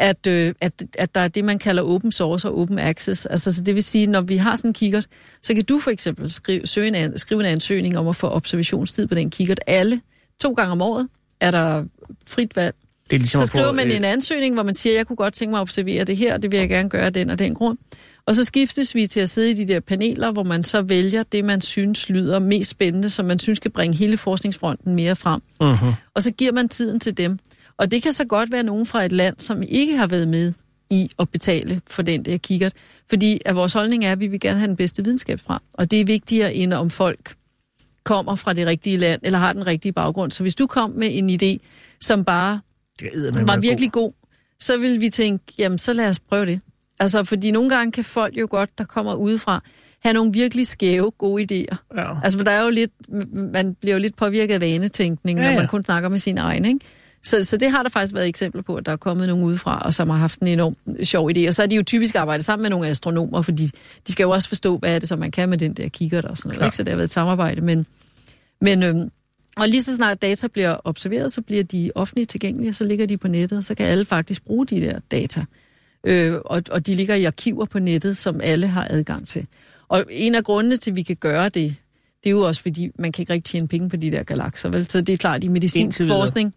at, 0.00 0.26
øh, 0.26 0.54
at, 0.60 0.82
at 0.98 1.14
der 1.14 1.20
er 1.20 1.28
det, 1.28 1.44
man 1.44 1.58
kalder 1.58 1.82
open 1.82 2.12
source 2.12 2.48
og 2.48 2.58
open 2.58 2.78
access. 2.78 3.26
Altså, 3.26 3.52
så 3.52 3.62
det 3.62 3.74
vil 3.74 3.82
sige, 3.82 4.06
når 4.06 4.20
vi 4.20 4.36
har 4.36 4.56
sådan 4.56 4.70
en 4.70 4.74
kikkert, 4.74 5.06
så 5.42 5.54
kan 5.54 5.64
du 5.64 5.78
for 5.78 5.90
eksempel 5.90 6.32
skrive, 6.32 6.66
søge 6.66 7.04
en, 7.04 7.18
skrive 7.18 7.40
en 7.40 7.46
ansøgning 7.46 7.98
om 7.98 8.08
at 8.08 8.16
få 8.16 8.28
observationstid 8.28 9.06
på 9.06 9.14
den 9.14 9.30
kikkert. 9.30 9.60
Alle 9.66 10.00
to 10.40 10.52
gange 10.52 10.72
om 10.72 10.82
året 10.82 11.08
er 11.40 11.50
der 11.50 11.84
frit 12.26 12.56
valg. 12.56 12.74
Det 13.10 13.16
er 13.16 13.18
ligesom 13.18 13.38
Så 13.38 13.44
få, 13.44 13.46
skriver 13.46 13.72
man 13.72 13.90
øh, 13.90 13.96
en 13.96 14.04
ansøgning, 14.04 14.54
hvor 14.54 14.62
man 14.62 14.74
siger, 14.74 14.96
jeg 14.96 15.06
kunne 15.06 15.16
godt 15.16 15.34
tænke 15.34 15.50
mig 15.50 15.58
at 15.58 15.62
observere 15.62 16.04
det 16.04 16.16
her, 16.16 16.34
og 16.34 16.42
det 16.42 16.52
vil 16.52 16.58
jeg 16.58 16.68
gerne 16.68 16.88
gøre 16.88 17.02
af 17.06 17.12
den 17.12 17.30
og 17.30 17.38
den 17.38 17.54
grund. 17.54 17.78
Og 18.26 18.34
så 18.34 18.44
skiftes 18.44 18.94
vi 18.94 19.06
til 19.06 19.20
at 19.20 19.28
sidde 19.28 19.50
i 19.50 19.54
de 19.54 19.64
der 19.64 19.80
paneler, 19.80 20.32
hvor 20.32 20.42
man 20.42 20.62
så 20.62 20.82
vælger 20.82 21.22
det, 21.22 21.44
man 21.44 21.60
synes 21.60 22.08
lyder 22.08 22.38
mest 22.38 22.70
spændende, 22.70 23.10
som 23.10 23.26
man 23.26 23.38
synes 23.38 23.58
kan 23.58 23.70
bringe 23.70 23.96
hele 23.96 24.16
forskningsfronten 24.16 24.94
mere 24.94 25.16
frem. 25.16 25.40
Uh-huh. 25.62 25.94
Og 26.14 26.22
så 26.22 26.30
giver 26.30 26.52
man 26.52 26.68
tiden 26.68 27.00
til 27.00 27.16
dem. 27.16 27.38
Og 27.80 27.90
det 27.90 28.02
kan 28.02 28.12
så 28.12 28.24
godt 28.24 28.52
være 28.52 28.62
nogen 28.62 28.86
fra 28.86 29.04
et 29.04 29.12
land, 29.12 29.38
som 29.38 29.62
ikke 29.62 29.96
har 29.96 30.06
været 30.06 30.28
med 30.28 30.52
i 30.90 31.10
at 31.18 31.28
betale 31.28 31.80
for 31.86 32.02
den 32.02 32.24
der 32.24 32.36
kikkert. 32.36 32.72
Fordi 33.08 33.40
at 33.44 33.56
vores 33.56 33.72
holdning 33.72 34.04
er, 34.04 34.12
at 34.12 34.20
vi 34.20 34.26
vil 34.26 34.40
gerne 34.40 34.58
have 34.58 34.68
den 34.68 34.76
bedste 34.76 35.04
videnskab 35.04 35.40
fra. 35.40 35.62
Og 35.74 35.90
det 35.90 36.00
er 36.00 36.04
vigtigere 36.04 36.54
end 36.54 36.72
om 36.72 36.90
folk 36.90 37.34
kommer 38.04 38.34
fra 38.34 38.52
det 38.52 38.66
rigtige 38.66 38.96
land, 38.96 39.20
eller 39.24 39.38
har 39.38 39.52
den 39.52 39.66
rigtige 39.66 39.92
baggrund. 39.92 40.30
Så 40.30 40.42
hvis 40.42 40.54
du 40.54 40.66
kom 40.66 40.90
med 40.90 41.08
en 41.10 41.30
idé, 41.30 41.58
som 42.00 42.24
bare 42.24 42.60
var 43.46 43.60
virkelig 43.60 43.92
god, 43.92 44.12
så 44.60 44.76
vil 44.76 45.00
vi 45.00 45.10
tænke, 45.10 45.44
jamen 45.58 45.78
så 45.78 45.92
lad 45.92 46.08
os 46.08 46.18
prøve 46.18 46.46
det. 46.46 46.60
Altså, 47.00 47.24
fordi 47.24 47.50
nogle 47.50 47.70
gange 47.70 47.92
kan 47.92 48.04
folk 48.04 48.36
jo 48.36 48.48
godt, 48.50 48.78
der 48.78 48.84
kommer 48.84 49.14
udefra, 49.14 49.62
have 50.02 50.12
nogle 50.12 50.32
virkelig 50.32 50.66
skæve, 50.66 51.10
gode 51.10 51.42
idéer. 51.42 51.76
Ja. 51.96 52.20
Altså, 52.22 52.38
for 52.38 52.44
der 52.44 52.50
er 52.50 52.62
jo 52.62 52.70
lidt, 52.70 52.92
man 53.52 53.74
bliver 53.74 53.94
jo 53.94 54.00
lidt 54.00 54.16
påvirket 54.16 54.54
af 54.54 54.60
vanetænkning, 54.60 55.38
Ja, 55.38 55.44
ja, 55.44 55.52
når 55.52 55.60
man 55.60 55.68
kun 55.68 55.84
snakker 55.84 56.08
med 56.08 56.18
sin 56.18 56.38
egen, 56.38 56.64
ikke? 56.64 56.80
Så, 57.22 57.44
så 57.44 57.56
det 57.56 57.70
har 57.70 57.82
der 57.82 57.90
faktisk 57.90 58.14
været 58.14 58.28
eksempler 58.28 58.62
på, 58.62 58.76
at 58.76 58.86
der 58.86 58.92
er 58.92 58.96
kommet 58.96 59.28
nogen 59.28 59.44
udefra, 59.44 59.82
og 59.84 59.94
som 59.94 60.10
har 60.10 60.16
haft 60.16 60.38
en 60.38 60.48
enorm 60.48 60.76
sjov 61.04 61.30
idé. 61.30 61.48
Og 61.48 61.54
så 61.54 61.62
er 61.62 61.66
de 61.66 61.76
jo 61.76 61.82
typisk 61.82 62.14
arbejdet 62.14 62.44
sammen 62.44 62.62
med 62.62 62.70
nogle 62.70 62.88
astronomer, 62.88 63.42
fordi 63.42 63.70
de 64.06 64.12
skal 64.12 64.24
jo 64.24 64.30
også 64.30 64.48
forstå, 64.48 64.78
hvad 64.78 64.94
er 64.94 64.98
det, 64.98 65.08
som 65.08 65.18
man 65.18 65.30
kan 65.30 65.48
med 65.48 65.58
den 65.58 65.72
der 65.72 65.88
kikkert 65.88 66.24
og 66.24 66.36
sådan 66.36 66.48
noget. 66.48 66.58
Klar. 66.58 66.66
Ikke? 66.66 66.76
Så 66.76 66.82
det 66.82 66.88
har 66.88 66.96
været 66.96 67.06
et 67.06 67.10
samarbejde. 67.10 67.60
Men, 67.60 67.86
men 68.60 68.82
øhm, 68.82 69.10
og 69.56 69.68
lige 69.68 69.82
så 69.82 69.94
snart 69.94 70.22
data 70.22 70.48
bliver 70.48 70.76
observeret, 70.84 71.32
så 71.32 71.40
bliver 71.40 71.62
de 71.62 71.90
offentligt 71.94 72.30
tilgængelige, 72.30 72.72
så 72.72 72.84
ligger 72.84 73.06
de 73.06 73.16
på 73.16 73.28
nettet, 73.28 73.58
og 73.58 73.64
så 73.64 73.74
kan 73.74 73.86
alle 73.86 74.04
faktisk 74.04 74.44
bruge 74.44 74.66
de 74.66 74.80
der 74.80 74.98
data. 75.10 75.44
Øh, 76.06 76.34
og, 76.44 76.62
og 76.70 76.86
de 76.86 76.94
ligger 76.94 77.14
i 77.14 77.24
arkiver 77.24 77.64
på 77.64 77.78
nettet, 77.78 78.16
som 78.16 78.40
alle 78.42 78.66
har 78.66 78.86
adgang 78.90 79.28
til. 79.28 79.46
Og 79.88 80.04
en 80.10 80.34
af 80.34 80.44
grundene 80.44 80.76
til, 80.76 80.90
at 80.90 80.96
vi 80.96 81.02
kan 81.02 81.16
gøre 81.16 81.48
det, 81.48 81.76
det 82.24 82.26
er 82.26 82.30
jo 82.30 82.40
også, 82.40 82.62
fordi 82.62 82.90
man 82.98 83.12
kan 83.12 83.22
ikke 83.22 83.32
rigtig 83.32 83.50
tjene 83.50 83.68
penge 83.68 83.88
på 83.88 83.96
de 83.96 84.10
der 84.10 84.22
galakser, 84.22 84.68
vel? 84.68 84.90
Så 84.90 85.00
det 85.00 85.12
er 85.12 85.16
klart, 85.16 85.44
i 85.44 85.48
medicinsk 85.48 86.00
forskning, 86.06 86.54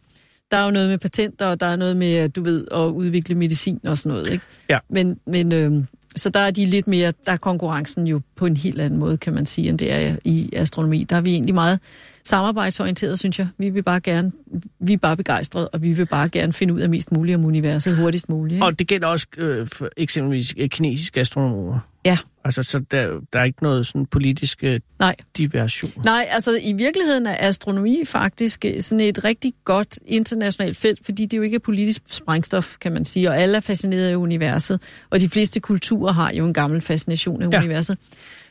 der 0.53 0.59
er 0.59 0.65
jo 0.65 0.71
noget 0.71 0.89
med 0.89 0.97
patenter, 0.97 1.45
og 1.45 1.59
der 1.59 1.65
er 1.65 1.75
noget 1.75 1.97
med, 1.97 2.29
du 2.29 2.43
ved, 2.43 2.67
at 2.71 2.85
udvikle 2.85 3.35
medicin 3.35 3.79
og 3.87 3.97
sådan 3.97 4.17
noget, 4.17 4.31
ikke? 4.31 4.45
Ja. 4.69 4.77
Men, 4.89 5.19
men 5.27 5.51
øh, 5.51 5.71
så 6.15 6.29
der 6.29 6.39
er 6.39 6.51
de 6.51 6.65
lidt 6.65 6.87
mere, 6.87 7.13
der 7.25 7.31
er 7.31 7.37
konkurrencen 7.37 8.07
jo 8.07 8.21
på 8.35 8.45
en 8.45 8.57
helt 8.57 8.81
anden 8.81 8.99
måde, 8.99 9.17
kan 9.17 9.33
man 9.33 9.45
sige, 9.45 9.69
end 9.69 9.79
det 9.79 9.91
er 9.91 10.15
i 10.23 10.49
astronomi. 10.53 11.03
Der 11.03 11.15
er 11.15 11.21
vi 11.21 11.31
egentlig 11.31 11.55
meget 11.55 11.79
samarbejdsorienteret, 12.25 13.19
synes 13.19 13.39
jeg. 13.39 13.47
Vi 13.57 13.69
vil 13.69 13.83
bare 13.83 13.99
gerne, 13.99 14.31
vi 14.79 14.93
er 14.93 14.97
bare 14.97 15.17
begejstrede, 15.17 15.69
og 15.69 15.81
vi 15.81 15.91
vil 15.93 16.05
bare 16.05 16.29
gerne 16.29 16.53
finde 16.53 16.73
ud 16.73 16.79
af 16.79 16.89
mest 16.89 17.11
muligt 17.11 17.35
om 17.35 17.45
universet 17.45 17.95
hurtigst 17.97 18.29
muligt. 18.29 18.53
Ikke? 18.55 18.65
Og 18.65 18.79
det 18.79 18.87
gælder 18.87 19.07
også 19.07 19.27
øh, 19.37 19.67
for 19.67 19.89
eksempelvis 19.97 20.53
øh, 20.57 20.69
kinesiske 20.69 21.19
astronomer. 21.19 21.79
Ja. 22.05 22.17
Altså, 22.45 22.63
så 22.63 22.79
der, 22.91 23.19
der 23.33 23.39
er 23.39 23.43
ikke 23.43 23.63
noget 23.63 23.87
sådan 23.87 24.05
politisk 24.05 24.63
øh, 24.63 24.79
Nej. 24.99 25.15
diversion. 25.37 25.91
Nej, 26.05 26.27
altså 26.29 26.59
i 26.61 26.73
virkeligheden 26.73 27.27
er 27.27 27.35
astronomi 27.39 28.01
faktisk 28.05 28.65
øh, 28.65 28.81
sådan 28.81 28.99
et 28.99 29.23
rigtig 29.23 29.53
godt 29.65 29.99
internationalt 30.05 30.77
felt, 30.77 31.05
fordi 31.05 31.25
det 31.25 31.37
jo 31.37 31.41
ikke 31.41 31.55
er 31.55 31.59
politisk 31.59 32.01
sprængstof, 32.11 32.75
kan 32.81 32.91
man 32.91 33.05
sige, 33.05 33.29
og 33.29 33.37
alle 33.37 33.55
er 33.57 33.61
fascineret 33.61 34.09
af 34.09 34.15
universet, 34.15 34.81
og 35.09 35.19
de 35.19 35.29
fleste 35.29 35.59
kulturer 35.59 36.13
har 36.13 36.31
jo 36.33 36.45
en 36.45 36.53
gammel 36.53 36.81
fascination 36.81 37.41
af 37.43 37.47
Ja. 37.47 37.51
ja. 37.57 37.59
universet. 37.63 37.97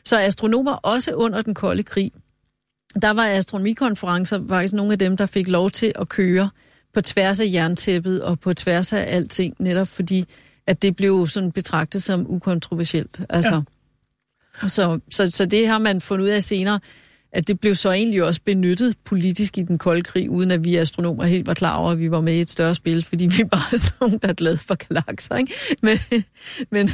Så 0.05 0.19
astronomer 0.19 0.71
også 0.73 1.11
under 1.13 1.41
den 1.41 1.53
kolde 1.53 1.83
krig, 1.83 2.11
der 3.01 3.11
var 3.13 3.25
astronomikonferencer 3.27 4.39
faktisk 4.49 4.73
nogle 4.73 4.91
af 4.91 4.99
dem, 4.99 5.17
der 5.17 5.25
fik 5.25 5.47
lov 5.47 5.71
til 5.71 5.91
at 5.95 6.09
køre 6.09 6.49
på 6.93 7.01
tværs 7.01 7.39
af 7.39 7.45
jerntæppet 7.53 8.21
og 8.23 8.39
på 8.39 8.53
tværs 8.53 8.93
af 8.93 9.05
alting, 9.15 9.55
netop 9.59 9.87
fordi 9.87 10.25
at 10.67 10.81
det 10.81 10.95
blev 10.95 11.27
sådan 11.27 11.51
betragtet 11.51 12.03
som 12.03 12.25
ukontroversielt. 12.29 13.21
Altså, 13.29 13.61
ja. 14.63 14.67
så, 14.67 14.99
så, 15.11 15.31
så 15.31 15.45
det 15.45 15.67
har 15.67 15.77
man 15.77 16.01
fundet 16.01 16.25
ud 16.25 16.29
af 16.29 16.43
senere, 16.43 16.79
at 17.31 17.47
det 17.47 17.59
blev 17.59 17.75
så 17.75 17.91
egentlig 17.91 18.23
også 18.23 18.41
benyttet 18.45 18.95
politisk 19.05 19.57
i 19.57 19.61
den 19.61 19.77
kolde 19.77 20.01
krig, 20.01 20.29
uden 20.29 20.51
at 20.51 20.63
vi 20.63 20.75
astronomer 20.75 21.23
helt 21.23 21.47
var 21.47 21.53
klar 21.53 21.75
over, 21.75 21.91
at 21.91 21.99
vi 21.99 22.11
var 22.11 22.21
med 22.21 22.33
i 22.33 22.41
et 22.41 22.49
større 22.49 22.75
spil, 22.75 23.03
fordi 23.03 23.25
vi 23.25 23.43
bare 23.43 23.61
er 23.73 23.77
sådan 23.77 23.97
nogle, 24.01 24.19
der 24.21 24.27
er 24.27 24.33
glade 24.33 24.57
for 24.57 24.75
galakser. 24.75 25.35
Ikke? 25.35 25.53
Men, 25.83 25.97
men 26.71 26.89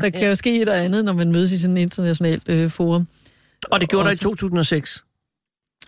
der 0.00 0.10
kan 0.10 0.28
jo 0.28 0.34
ske 0.34 0.62
et 0.62 0.68
og 0.68 0.78
andet, 0.84 1.04
når 1.04 1.12
man 1.12 1.32
mødes 1.32 1.52
i 1.52 1.58
sådan 1.58 1.76
et 1.76 1.80
internationalt 1.82 2.42
øh, 2.48 2.70
forum. 2.70 3.06
Og 3.70 3.80
det 3.80 3.88
gjorde 3.88 4.04
der 4.04 4.10
i 4.10 4.12
Også- 4.12 4.22
2006, 4.22 4.90
Så 4.90 5.02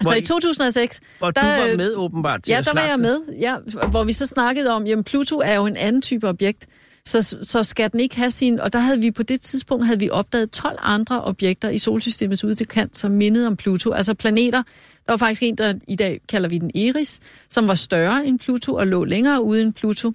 Hvor 0.02 0.12
i 0.12 0.18
I- 0.18 0.24
2006, 0.24 1.00
hvor 1.18 1.30
Der, 1.30 1.40
du 1.40 1.46
var 1.62 1.68
øh, 1.70 1.76
med 1.76 1.94
åbenbart 1.94 2.42
til 2.42 2.50
ja, 2.52 2.58
at 2.58 2.64
der 2.64 2.72
var 2.74 2.86
jeg 2.90 2.98
med, 3.00 3.20
ja, 3.40 3.56
hvor 3.90 4.04
vi 4.04 4.12
så 4.12 4.26
snakkede 4.26 4.70
om, 4.70 4.86
jamen 4.86 5.04
Pluto 5.04 5.38
er 5.38 5.54
jo 5.54 5.66
en 5.66 5.76
anden 5.76 6.02
type 6.02 6.28
objekt, 6.28 6.66
så, 7.06 7.36
så 7.42 7.62
skal 7.62 7.92
den 7.92 8.00
ikke 8.00 8.16
have 8.16 8.30
sin... 8.30 8.60
Og 8.60 8.72
der 8.72 8.78
havde 8.78 9.00
vi 9.00 9.10
på 9.10 9.22
det 9.22 9.40
tidspunkt 9.40 9.86
havde 9.86 9.98
vi 9.98 10.10
opdaget 10.10 10.50
12 10.50 10.78
andre 10.82 11.24
objekter 11.24 11.68
i 11.70 11.78
solsystemets 11.78 12.44
udkant, 12.44 12.98
som 12.98 13.10
mindede 13.10 13.46
om 13.46 13.56
Pluto, 13.56 13.92
altså 13.92 14.14
planeter. 14.14 14.62
Der 15.06 15.12
var 15.12 15.16
faktisk 15.16 15.42
en, 15.42 15.54
der 15.58 15.74
i 15.88 15.96
dag 15.96 16.20
kalder 16.28 16.48
vi 16.48 16.58
den 16.58 16.70
Eris, 16.74 17.20
som 17.50 17.68
var 17.68 17.74
større 17.74 18.26
end 18.26 18.38
Pluto 18.38 18.74
og 18.74 18.86
lå 18.86 19.04
længere 19.04 19.42
ude 19.42 19.62
end 19.62 19.72
Pluto, 19.72 20.12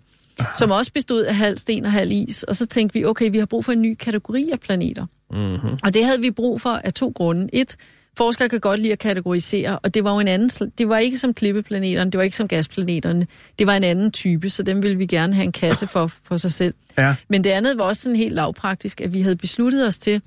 som 0.54 0.72
også 0.72 0.92
bestod 0.92 1.24
af 1.24 1.36
halv 1.36 1.58
sten 1.58 1.86
og 1.86 1.92
halv 1.92 2.12
is. 2.12 2.44
Og 2.44 2.56
så 2.56 2.66
tænkte 2.66 2.94
vi, 3.00 3.06
okay, 3.06 3.32
vi 3.32 3.38
har 3.38 3.46
brug 3.46 3.66
for 3.66 3.72
en 3.72 3.82
ny 3.82 3.96
kategori 4.00 4.50
af 4.54 4.60
planeter. 4.60 5.06
Mm-hmm. 5.32 5.78
Og 5.84 5.94
det 5.94 6.06
havde 6.06 6.22
vi 6.22 6.32
brug 6.32 6.62
for 6.62 6.70
af 6.70 6.94
to 6.94 7.12
grunde. 7.16 7.50
Et, 7.54 7.76
forskere 8.18 8.50
kan 8.50 8.60
godt 8.60 8.80
lide 8.80 8.92
at 8.92 9.00
kategorisere, 9.00 9.80
og 9.80 9.94
det 9.94 10.04
var 10.04 10.14
jo 10.14 10.20
en 10.20 10.28
anden, 10.28 10.72
det 10.78 10.90
var 10.90 10.98
ikke 10.98 11.18
som 11.18 11.34
klippeplaneterne, 11.34 12.12
det 12.12 12.18
var 12.18 12.24
ikke 12.24 12.38
som 12.38 12.48
gasplaneterne, 12.48 13.28
det 13.60 13.68
var 13.68 13.76
en 13.76 13.84
anden 13.84 14.12
type, 14.12 14.50
så 14.50 14.64
dem 14.64 14.84
ville 14.84 14.98
vi 14.98 15.06
gerne 15.06 15.34
have 15.34 15.46
en 15.46 15.52
kasse 15.52 15.88
for, 15.88 16.12
for 16.24 16.38
sig 16.38 16.52
selv. 16.52 16.74
Ja. 16.98 17.16
Men 17.30 17.44
det 17.44 17.50
andet 17.50 17.78
var 17.78 17.84
også 17.84 18.02
sådan 18.02 18.16
helt 18.16 18.34
lavpraktisk, 18.34 19.02
at 19.02 19.14
vi 19.14 19.22
havde 19.22 19.36
besluttet 19.36 19.88
os 19.88 19.98
til, 19.98 20.22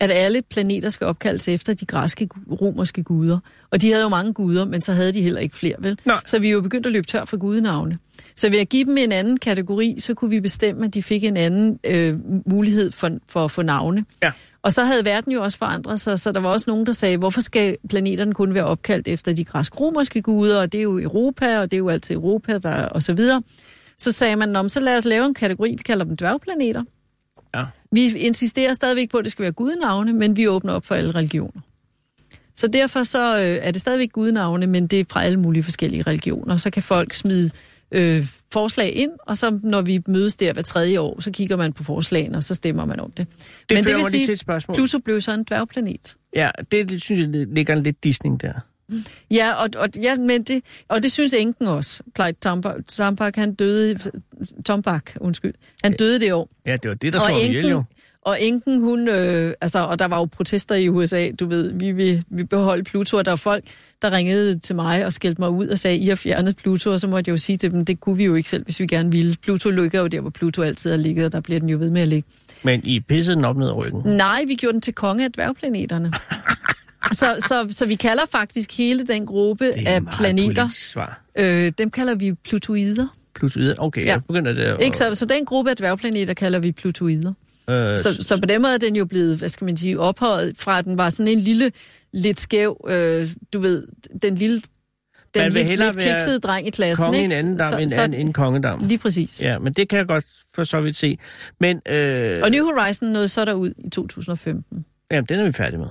at 0.00 0.10
alle 0.10 0.42
planeter 0.42 0.90
skal 0.90 1.06
opkaldes 1.06 1.48
efter 1.48 1.72
de 1.72 1.86
græske 1.86 2.28
romerske 2.60 3.02
guder. 3.02 3.38
Og 3.70 3.82
de 3.82 3.90
havde 3.90 4.02
jo 4.02 4.08
mange 4.08 4.32
guder, 4.32 4.64
men 4.64 4.80
så 4.80 4.92
havde 4.92 5.12
de 5.12 5.22
heller 5.22 5.40
ikke 5.40 5.56
flere, 5.56 5.74
vel? 5.78 5.98
Nej. 6.04 6.20
Så 6.26 6.38
vi 6.38 6.48
er 6.48 6.52
jo 6.52 6.60
begyndt 6.60 6.86
at 6.86 6.92
løbe 6.92 7.06
tør 7.06 7.24
for 7.24 7.36
gudenavne. 7.36 7.98
Så 8.36 8.50
ved 8.50 8.58
at 8.58 8.68
give 8.68 8.84
dem 8.84 8.96
en 8.98 9.12
anden 9.12 9.38
kategori, 9.38 9.96
så 9.98 10.14
kunne 10.14 10.30
vi 10.30 10.40
bestemme, 10.40 10.84
at 10.84 10.94
de 10.94 11.02
fik 11.02 11.24
en 11.24 11.36
anden 11.36 11.78
øh, 11.84 12.16
mulighed 12.46 12.92
for, 12.92 13.10
for 13.28 13.44
at 13.44 13.50
få 13.50 13.62
navne. 13.62 14.04
Ja. 14.22 14.32
Og 14.66 14.72
så 14.72 14.84
havde 14.84 15.04
verden 15.04 15.32
jo 15.32 15.42
også 15.42 15.58
forandret 15.58 16.00
sig, 16.00 16.18
så 16.18 16.32
der 16.32 16.40
var 16.40 16.48
også 16.48 16.70
nogen, 16.70 16.86
der 16.86 16.92
sagde, 16.92 17.16
hvorfor 17.16 17.40
skal 17.40 17.76
planeterne 17.88 18.34
kun 18.34 18.54
være 18.54 18.64
opkaldt 18.64 19.08
efter 19.08 19.32
de 19.32 19.44
græsk-romerske 19.44 20.22
guder, 20.22 20.60
og 20.60 20.72
det 20.72 20.78
er 20.78 20.82
jo 20.82 20.98
Europa, 20.98 21.58
og 21.58 21.70
det 21.70 21.76
er 21.76 21.78
jo 21.78 21.88
altid 21.88 22.14
Europa, 22.14 22.58
der, 22.58 22.88
og 22.88 23.02
så 23.02 23.12
videre. 23.12 23.42
Så 23.98 24.12
sagde 24.12 24.36
man, 24.36 24.48
"Nå, 24.48 24.68
så 24.68 24.80
lad 24.80 24.96
os 24.96 25.04
lave 25.04 25.26
en 25.26 25.34
kategori, 25.34 25.70
vi 25.70 25.82
kalder 25.82 26.04
dem 26.04 26.16
dværgplaneter. 26.16 26.84
Ja. 27.54 27.64
Vi 27.92 28.16
insisterer 28.16 28.74
stadigvæk 28.74 29.10
på, 29.10 29.18
at 29.18 29.24
det 29.24 29.32
skal 29.32 29.42
være 29.42 29.52
gudenavne, 29.52 30.12
men 30.12 30.36
vi 30.36 30.48
åbner 30.48 30.72
op 30.72 30.86
for 30.86 30.94
alle 30.94 31.10
religioner. 31.10 31.60
Så 32.54 32.66
derfor 32.66 33.04
så 33.04 33.36
øh, 33.38 33.58
er 33.62 33.70
det 33.70 33.80
stadigvæk 33.80 34.12
gudenavne, 34.12 34.66
men 34.66 34.86
det 34.86 35.00
er 35.00 35.04
fra 35.10 35.24
alle 35.24 35.40
mulige 35.40 35.62
forskellige 35.62 36.02
religioner. 36.02 36.56
Så 36.56 36.70
kan 36.70 36.82
folk 36.82 37.12
smide 37.14 37.50
øh, 37.92 38.26
forslag 38.52 38.92
ind, 38.92 39.10
og 39.26 39.36
så 39.36 39.58
når 39.62 39.82
vi 39.82 40.02
mødes 40.06 40.36
der 40.36 40.52
hver 40.52 40.62
tredje 40.62 41.00
år, 41.00 41.20
så 41.20 41.30
kigger 41.30 41.56
man 41.56 41.72
på 41.72 41.84
forslagene, 41.84 42.36
og 42.36 42.44
så 42.44 42.54
stemmer 42.54 42.84
man 42.84 43.00
om 43.00 43.10
det. 43.10 43.26
Det 43.68 43.76
Men 43.76 43.84
det 43.84 43.94
vil 43.96 44.04
sige, 44.04 44.26
til 44.26 44.32
et 44.32 44.38
spørgsmål. 44.38 44.74
Pluto 44.74 44.98
blev 44.98 45.20
så 45.20 45.34
en 45.34 45.44
dværgplanet. 45.44 46.16
Ja, 46.34 46.50
det, 46.72 47.02
synes 47.02 47.20
jeg 47.20 47.28
ligger 47.28 47.76
en 47.76 47.82
lidt 47.82 48.04
disning 48.04 48.40
der. 48.40 48.52
Ja, 49.30 49.52
og, 49.52 49.68
og, 49.76 49.88
ja, 50.02 50.16
men 50.16 50.42
det, 50.42 50.64
og 50.88 51.02
det 51.02 51.12
synes 51.12 51.32
enken 51.34 51.66
også. 51.66 52.02
Clyde 52.16 52.32
Tombak, 52.32 52.76
Tombak 52.88 53.36
han 53.36 53.54
døde, 53.54 53.98
Tombak, 54.64 55.10
undskyld, 55.20 55.54
han 55.82 55.92
døde 55.92 56.20
det 56.20 56.32
år. 56.32 56.50
Ja, 56.66 56.76
det 56.82 56.88
var 56.88 56.94
det, 56.94 57.12
der 57.12 57.20
og 57.20 57.28
slog 57.28 57.42
ihjel 57.42 57.68
jo. 57.68 57.84
Og 58.26 58.42
enken, 58.42 58.80
hun, 58.80 59.08
øh, 59.08 59.54
altså, 59.60 59.78
og 59.78 59.98
der 59.98 60.04
var 60.08 60.18
jo 60.18 60.24
protester 60.24 60.74
i 60.74 60.88
USA, 60.88 61.30
du 61.40 61.46
ved, 61.46 61.72
vi 61.74 61.92
vil 61.92 62.24
vi 62.30 62.44
beholde 62.44 62.84
Pluto, 62.84 63.16
og 63.16 63.24
der 63.24 63.30
var 63.30 63.36
folk, 63.36 63.64
der 64.02 64.12
ringede 64.12 64.58
til 64.58 64.74
mig 64.76 65.04
og 65.06 65.12
skældte 65.12 65.40
mig 65.40 65.50
ud 65.50 65.68
og 65.68 65.78
sagde, 65.78 65.96
I 65.96 66.06
har 66.08 66.14
fjernet 66.14 66.56
Pluto, 66.56 66.90
og 66.90 67.00
så 67.00 67.06
måtte 67.06 67.28
jeg 67.28 67.32
jo 67.32 67.38
sige 67.38 67.56
til 67.56 67.70
dem, 67.70 67.84
det 67.84 68.00
kunne 68.00 68.16
vi 68.16 68.24
jo 68.24 68.34
ikke 68.34 68.48
selv, 68.48 68.64
hvis 68.64 68.80
vi 68.80 68.86
gerne 68.86 69.10
ville. 69.10 69.36
Pluto 69.42 69.70
ligger 69.70 70.00
jo 70.00 70.06
der, 70.06 70.20
hvor 70.20 70.30
Pluto 70.30 70.62
altid 70.62 70.90
har 70.90 70.96
ligget, 70.96 71.24
og 71.26 71.32
der 71.32 71.40
bliver 71.40 71.60
den 71.60 71.68
jo 71.68 71.78
ved 71.78 71.90
med 71.90 72.02
at 72.02 72.08
ligge. 72.08 72.28
Men 72.62 72.80
I 72.84 73.00
pissede 73.00 73.36
den 73.36 73.44
op 73.44 73.56
ned 73.56 73.72
ryggen. 73.76 74.02
Nej, 74.04 74.44
vi 74.46 74.54
gjorde 74.54 74.72
den 74.72 74.80
til 74.80 74.94
konge 74.94 75.24
af 75.24 75.32
dværgplaneterne. 75.32 76.12
så, 77.12 77.34
så, 77.48 77.66
så 77.70 77.86
vi 77.86 77.94
kalder 77.94 78.22
faktisk 78.30 78.76
hele 78.78 79.06
den 79.06 79.26
gruppe 79.26 79.72
af 79.88 80.00
planeter, 80.18 80.68
svar. 80.68 81.20
øh, 81.38 81.72
dem 81.78 81.90
kalder 81.90 82.14
vi 82.14 82.32
plutoider. 82.32 83.06
Plutoider. 83.34 83.74
Okay, 83.78 84.04
Ja. 84.04 84.10
jeg 84.10 84.24
begynder 84.24 84.52
det. 84.52 84.62
at- 84.62 84.82
Ikke 84.82 84.96
så, 84.96 85.14
så 85.14 85.24
den 85.26 85.44
gruppe 85.44 85.70
af 85.70 85.76
dværgplaneter 85.76 86.34
kalder 86.34 86.58
vi 86.58 86.72
plutoider. 86.72 87.32
Øh, 87.70 87.98
Så, 87.98 88.16
så 88.20 88.40
på 88.40 88.46
den 88.46 88.62
måde 88.62 88.74
er 88.74 88.78
den 88.78 88.96
jo 88.96 89.04
blevet, 89.04 89.38
hvad 89.38 89.48
skal 89.48 89.64
man 89.64 89.76
sige, 89.76 90.00
ophøjet 90.00 90.52
fra, 90.58 90.78
at 90.78 90.84
den 90.84 90.98
var 90.98 91.10
sådan 91.10 91.32
en 91.32 91.38
lille, 91.38 91.72
lidt 92.12 92.40
skæv, 92.40 92.86
øh, 92.88 93.28
du 93.52 93.60
ved, 93.60 93.86
den 94.22 94.34
lille, 94.34 94.56
den 95.34 95.42
Man 95.42 95.44
vil 95.44 95.60
lidt, 95.60 95.68
hellere 95.70 95.92
lidt 95.92 96.04
kiksede 96.04 96.38
dreng 96.38 96.66
i 96.66 96.70
klassen, 96.70 97.04
konge 97.04 97.18
i 97.18 97.20
en 97.20 97.24
ikke? 97.24 97.36
anden 97.36 97.56
dam 97.56 97.68
så, 97.68 97.76
end 97.76 97.90
så, 97.90 98.02
en, 98.02 98.14
en 98.14 98.32
kongedam. 98.32 98.86
Lige 98.86 98.98
præcis. 98.98 99.44
Ja. 99.44 99.50
Ja, 99.50 99.58
men 99.58 99.72
det 99.72 99.88
kan 99.88 99.98
jeg 99.98 100.06
godt 100.06 100.24
for 100.54 100.64
så 100.64 100.80
vidt 100.80 100.96
se. 100.96 101.18
Men 101.60 101.80
øh, 101.88 102.36
Og 102.42 102.50
New 102.50 102.64
Horizon 102.64 103.08
nåede 103.08 103.28
så 103.28 103.44
derud 103.44 103.70
i 103.78 103.90
2015. 103.90 104.84
jamen, 105.10 105.26
den 105.28 105.40
er 105.40 105.44
vi 105.44 105.52
færdige 105.52 105.78
med. 105.78 105.86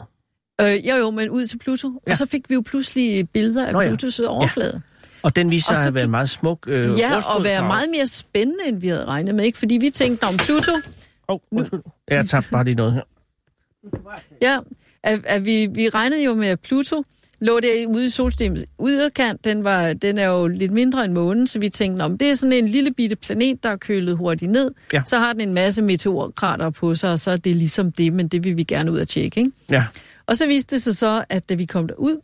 Øh, 0.61 0.87
jo, 0.89 0.95
jo, 0.95 1.11
men 1.11 1.29
ud 1.29 1.45
til 1.45 1.57
Pluto. 1.57 1.87
Ja. 1.87 1.93
Ja. 2.07 2.11
Og 2.11 2.17
så 2.17 2.25
fik 2.25 2.49
vi 2.49 2.55
jo 2.55 2.61
pludselig 2.65 3.29
billeder 3.29 3.65
af 3.65 3.73
Nå 3.73 3.81
ja. 3.81 3.87
Plutos 3.87 4.19
overflade. 4.19 4.81
Og 5.23 5.35
den 5.35 5.51
viser 5.51 5.69
Og 5.69 5.75
sig 5.75 5.87
at 5.87 5.93
være 5.93 6.07
meget 6.07 6.29
smuk 6.29 6.59
øh, 6.67 6.99
Ja, 6.99 7.17
og 7.17 7.43
være 7.43 7.61
meget 7.67 7.89
mere 7.95 8.07
spændende, 8.07 8.67
end 8.67 8.81
vi 8.81 8.87
havde 8.87 9.05
regnet 9.05 9.35
med, 9.35 9.45
ikke? 9.45 9.57
Fordi 9.57 9.77
vi 9.77 9.89
tænkte 9.89 10.23
om 10.23 10.37
Pluto, 10.37 10.71
Åh, 11.29 11.33
oh, 11.35 11.39
undskyld. 11.51 11.81
Jeg 12.07 12.25
tabte 12.25 12.51
bare 12.51 12.63
lige 12.63 12.75
noget 12.75 12.93
her. 12.93 13.01
ja, 14.41 14.59
at, 15.03 15.19
at 15.25 15.45
vi, 15.45 15.65
vi 15.65 15.89
regnede 15.89 16.23
jo 16.23 16.33
med, 16.33 16.47
at 16.47 16.59
Pluto 16.59 17.03
lå 17.39 17.59
der 17.59 17.87
ude 17.87 18.05
i 18.05 18.09
solsystemets 18.09 18.65
yderkant. 18.87 19.45
Den, 19.45 19.63
var, 19.63 19.93
den 19.93 20.17
er 20.17 20.25
jo 20.27 20.47
lidt 20.47 20.71
mindre 20.71 21.05
end 21.05 21.13
månen, 21.13 21.47
så 21.47 21.59
vi 21.59 21.69
tænkte, 21.69 22.03
om 22.03 22.17
det 22.17 22.29
er 22.29 22.33
sådan 22.33 22.53
en 22.53 22.67
lille 22.67 22.93
bitte 22.93 23.15
planet, 23.15 23.63
der 23.63 23.69
er 23.69 23.75
kølet 23.75 24.17
hurtigt 24.17 24.51
ned. 24.51 24.71
Ja. 24.93 25.01
Så 25.05 25.17
har 25.19 25.33
den 25.33 25.41
en 25.41 25.53
masse 25.53 25.81
meteorkrater 25.81 26.69
på 26.69 26.95
sig, 26.95 27.11
og 27.11 27.19
så 27.19 27.31
er 27.31 27.37
det 27.37 27.55
ligesom 27.55 27.91
det, 27.91 28.13
men 28.13 28.27
det 28.27 28.43
vil 28.43 28.57
vi 28.57 28.63
gerne 28.63 28.91
ud 28.91 28.99
og 28.99 29.07
tjekke, 29.07 29.39
ikke? 29.39 29.51
Ja, 29.71 29.85
Og 30.25 30.37
så 30.37 30.47
viste 30.47 30.75
det 30.75 30.83
sig 30.83 30.95
så, 30.97 31.25
at 31.29 31.49
da 31.49 31.53
vi 31.53 31.65
kom 31.65 31.87
derud, 31.87 32.21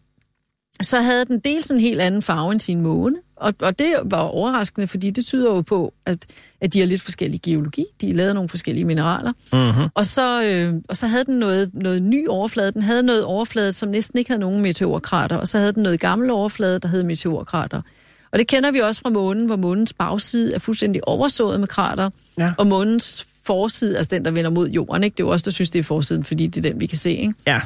så 0.81 1.01
havde 1.01 1.25
den 1.25 1.39
dels 1.39 1.71
en 1.71 1.79
helt 1.79 2.01
anden 2.01 2.21
farve 2.21 2.51
end 2.51 2.59
sin 2.59 2.81
måne. 2.81 3.15
Og, 3.35 3.53
og 3.61 3.79
det 3.79 3.93
var 4.05 4.17
overraskende, 4.17 4.87
fordi 4.87 5.09
det 5.09 5.25
tyder 5.25 5.55
jo 5.55 5.61
på, 5.61 5.93
at, 6.05 6.17
at 6.61 6.73
de 6.73 6.79
har 6.79 6.85
lidt 6.85 7.01
forskellig 7.01 7.41
geologi. 7.41 7.85
De 8.01 8.13
lavede 8.13 8.33
nogle 8.33 8.49
forskellige 8.49 8.85
mineraler. 8.85 9.31
mm-hmm. 9.53 9.89
Og 9.93 10.05
så, 10.05 10.43
øh, 10.43 10.73
og 10.89 10.97
så 10.97 11.07
havde 11.07 11.25
den 11.25 11.39
noget, 11.39 11.69
noget 11.73 12.01
ny 12.01 12.27
overflade. 12.27 12.71
Den 12.71 12.81
havde 12.81 13.03
noget 13.03 13.23
overflade, 13.23 13.73
som 13.73 13.89
næsten 13.89 14.19
ikke 14.19 14.29
havde 14.29 14.41
nogen 14.41 14.61
meteorkrater. 14.61 15.37
Og 15.37 15.47
så 15.47 15.57
havde 15.57 15.73
den 15.73 15.83
noget 15.83 15.99
gammel 15.99 16.29
overflade, 16.29 16.79
der 16.79 16.87
hed 16.87 17.03
meteorkrater. 17.03 17.81
Og 18.31 18.39
det 18.39 18.47
kender 18.47 18.71
vi 18.71 18.79
også 18.79 19.01
fra 19.01 19.09
månen, 19.09 19.45
hvor 19.45 19.55
månens 19.55 19.93
bagside 19.93 20.53
er 20.53 20.59
fuldstændig 20.59 21.07
oversået 21.07 21.59
med 21.59 21.67
krater. 21.67 22.09
Ja. 22.37 22.53
Og 22.57 22.67
månens 22.67 23.25
forside, 23.45 23.97
altså 23.97 24.15
den, 24.15 24.25
der 24.25 24.31
vender 24.31 24.51
mod 24.51 24.69
jorden, 24.69 25.03
ikke? 25.03 25.13
det 25.17 25.23
er 25.23 25.27
jo 25.27 25.31
også 25.31 25.45
der 25.45 25.51
synes, 25.51 25.69
det 25.69 25.79
er 25.79 25.83
forsiden, 25.83 26.23
fordi 26.23 26.47
det 26.47 26.65
er 26.65 26.69
den, 26.69 26.81
vi 26.81 26.85
kan 26.85 26.97
se. 26.97 27.11
Ikke? 27.11 27.33
ja. 27.47 27.61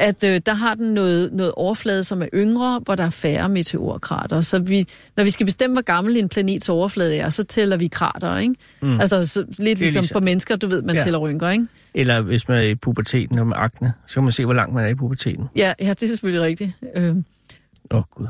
At 0.00 0.24
øh, 0.24 0.40
der 0.46 0.54
har 0.54 0.74
den 0.74 0.94
noget, 0.94 1.32
noget 1.32 1.52
overflade, 1.56 2.04
som 2.04 2.22
er 2.22 2.26
yngre, 2.34 2.80
hvor 2.84 2.94
der 2.94 3.04
er 3.04 3.10
færre 3.10 3.48
meteorkrater. 3.48 4.40
Så 4.40 4.58
vi, 4.58 4.86
når 5.16 5.24
vi 5.24 5.30
skal 5.30 5.46
bestemme, 5.46 5.74
hvor 5.74 5.82
gammel 5.82 6.16
en 6.16 6.28
planets 6.28 6.68
overflade 6.68 7.16
er, 7.16 7.30
så 7.30 7.44
tæller 7.44 7.76
vi 7.76 7.88
krater, 7.88 8.38
ikke? 8.38 8.54
Mm. 8.80 9.00
Altså 9.00 9.24
så, 9.24 9.40
lidt 9.58 9.78
ligesom, 9.78 10.00
ligesom- 10.00 10.14
på 10.14 10.20
mennesker, 10.24 10.56
du 10.56 10.66
ved, 10.68 10.82
man 10.82 10.96
Ja. 10.96 11.02
tæller 11.02 11.18
rynker, 11.18 11.48
ikke? 11.50 11.66
Eller 11.94 12.20
hvis 12.20 12.48
man 12.48 12.58
er 12.58 12.62
i 12.62 12.74
puberteten 12.74 13.38
og 13.38 13.46
med 13.46 13.56
akne, 13.58 13.92
så 14.06 14.14
kan 14.14 14.22
man 14.22 14.32
se, 14.32 14.44
hvor 14.44 14.54
langt 14.54 14.74
man 14.74 14.84
er 14.84 14.88
i 14.88 14.94
puberteten. 14.94 15.48
Ja, 15.56 15.72
ja 15.80 15.88
det 15.88 16.02
er 16.02 16.08
selvfølgelig 16.08 16.42
rigtigt. 16.42 16.70
Øh, 16.96 17.16
Åh, 17.90 17.98
oh, 17.98 18.02
Gud. 18.10 18.26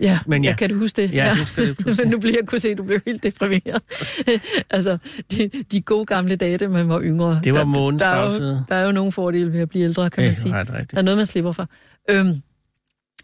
Ja, 0.00 0.18
Men 0.26 0.44
ja. 0.44 0.50
ja, 0.50 0.56
kan 0.56 0.70
du 0.70 0.78
huske 0.78 1.02
det? 1.02 1.12
Ja, 1.12 1.24
jeg 1.24 1.36
husker 1.36 1.62
det. 1.64 1.86
Men 1.98 2.08
nu 2.08 2.18
bliver 2.18 2.36
jeg 2.40 2.48
kunne 2.48 2.58
se, 2.58 2.68
at 2.68 2.78
du 2.78 2.82
blev 2.82 3.00
helt 3.06 3.22
deprimeret. 3.22 3.82
altså, 4.70 4.98
de, 5.32 5.50
de 5.72 5.80
gode 5.80 6.06
gamle 6.06 6.36
dage, 6.36 6.58
da 6.58 6.68
man 6.68 6.88
var 6.88 7.00
yngre. 7.02 7.40
Det 7.44 7.54
var 7.54 7.58
der, 7.58 7.66
månens 7.66 8.02
der, 8.02 8.08
er 8.08 8.24
jo, 8.24 8.58
der 8.68 8.74
er 8.74 8.84
jo 8.84 8.92
nogle 8.92 9.12
fordele 9.12 9.52
ved 9.52 9.60
at 9.60 9.68
blive 9.68 9.84
ældre, 9.84 10.10
kan 10.10 10.24
Ja, 10.24 10.30
man 10.30 10.36
sige. 10.36 10.52
Der 10.52 10.98
er 10.98 11.02
noget, 11.02 11.16
man 11.16 11.26
slipper 11.26 11.52
for. 11.52 11.68
Øhm, 12.10 12.32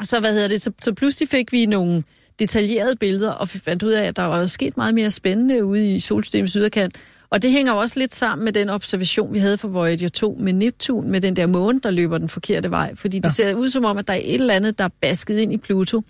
så 0.04 0.20
hvad 0.20 0.32
hedder 0.32 0.48
det? 0.48 0.62
Så, 0.62 0.72
så 0.82 0.92
pludselig 0.92 1.28
fik 1.28 1.52
vi 1.52 1.66
nogle 1.66 2.02
detaljerede 2.38 2.96
billeder, 2.96 3.30
og 3.30 3.48
vi 3.52 3.58
fandt 3.58 3.82
ud 3.82 3.92
af, 3.92 4.04
at 4.04 4.16
der 4.16 4.22
var 4.22 4.46
sket 4.46 4.76
meget 4.76 4.94
mere 4.94 5.10
spændende 5.10 5.64
ude 5.64 5.94
i 5.94 6.00
solsystemets 6.00 6.52
yderkant. 6.52 6.96
Og 7.30 7.42
det 7.42 7.50
hænger 7.50 7.72
også 7.72 7.98
lidt 7.98 8.14
sammen 8.14 8.44
med 8.44 8.52
den 8.52 8.68
observation, 8.70 9.32
vi 9.34 9.38
havde 9.38 9.58
for 9.58 9.68
Voyager 9.68 10.08
2 10.08 10.36
med 10.40 10.52
Neptun, 10.52 11.10
med 11.10 11.20
den 11.20 11.36
der 11.36 11.46
måne, 11.46 11.80
der 11.80 11.90
løber 11.90 12.18
den 12.18 12.28
forkerte 12.28 12.70
vej. 12.70 12.94
Fordi 12.94 13.18
det 13.18 13.32
ser 13.32 13.54
ud 13.54 13.68
som 13.68 13.84
om, 13.84 13.98
at 13.98 14.08
der 14.08 14.14
er 14.14 14.20
et 14.22 14.34
eller 14.34 14.54
andet, 14.54 14.78
der 14.78 14.84
er 14.84 14.88
basket 15.00 15.38
ind 15.38 15.52
i 15.52 15.56
Pluto, 15.56 16.02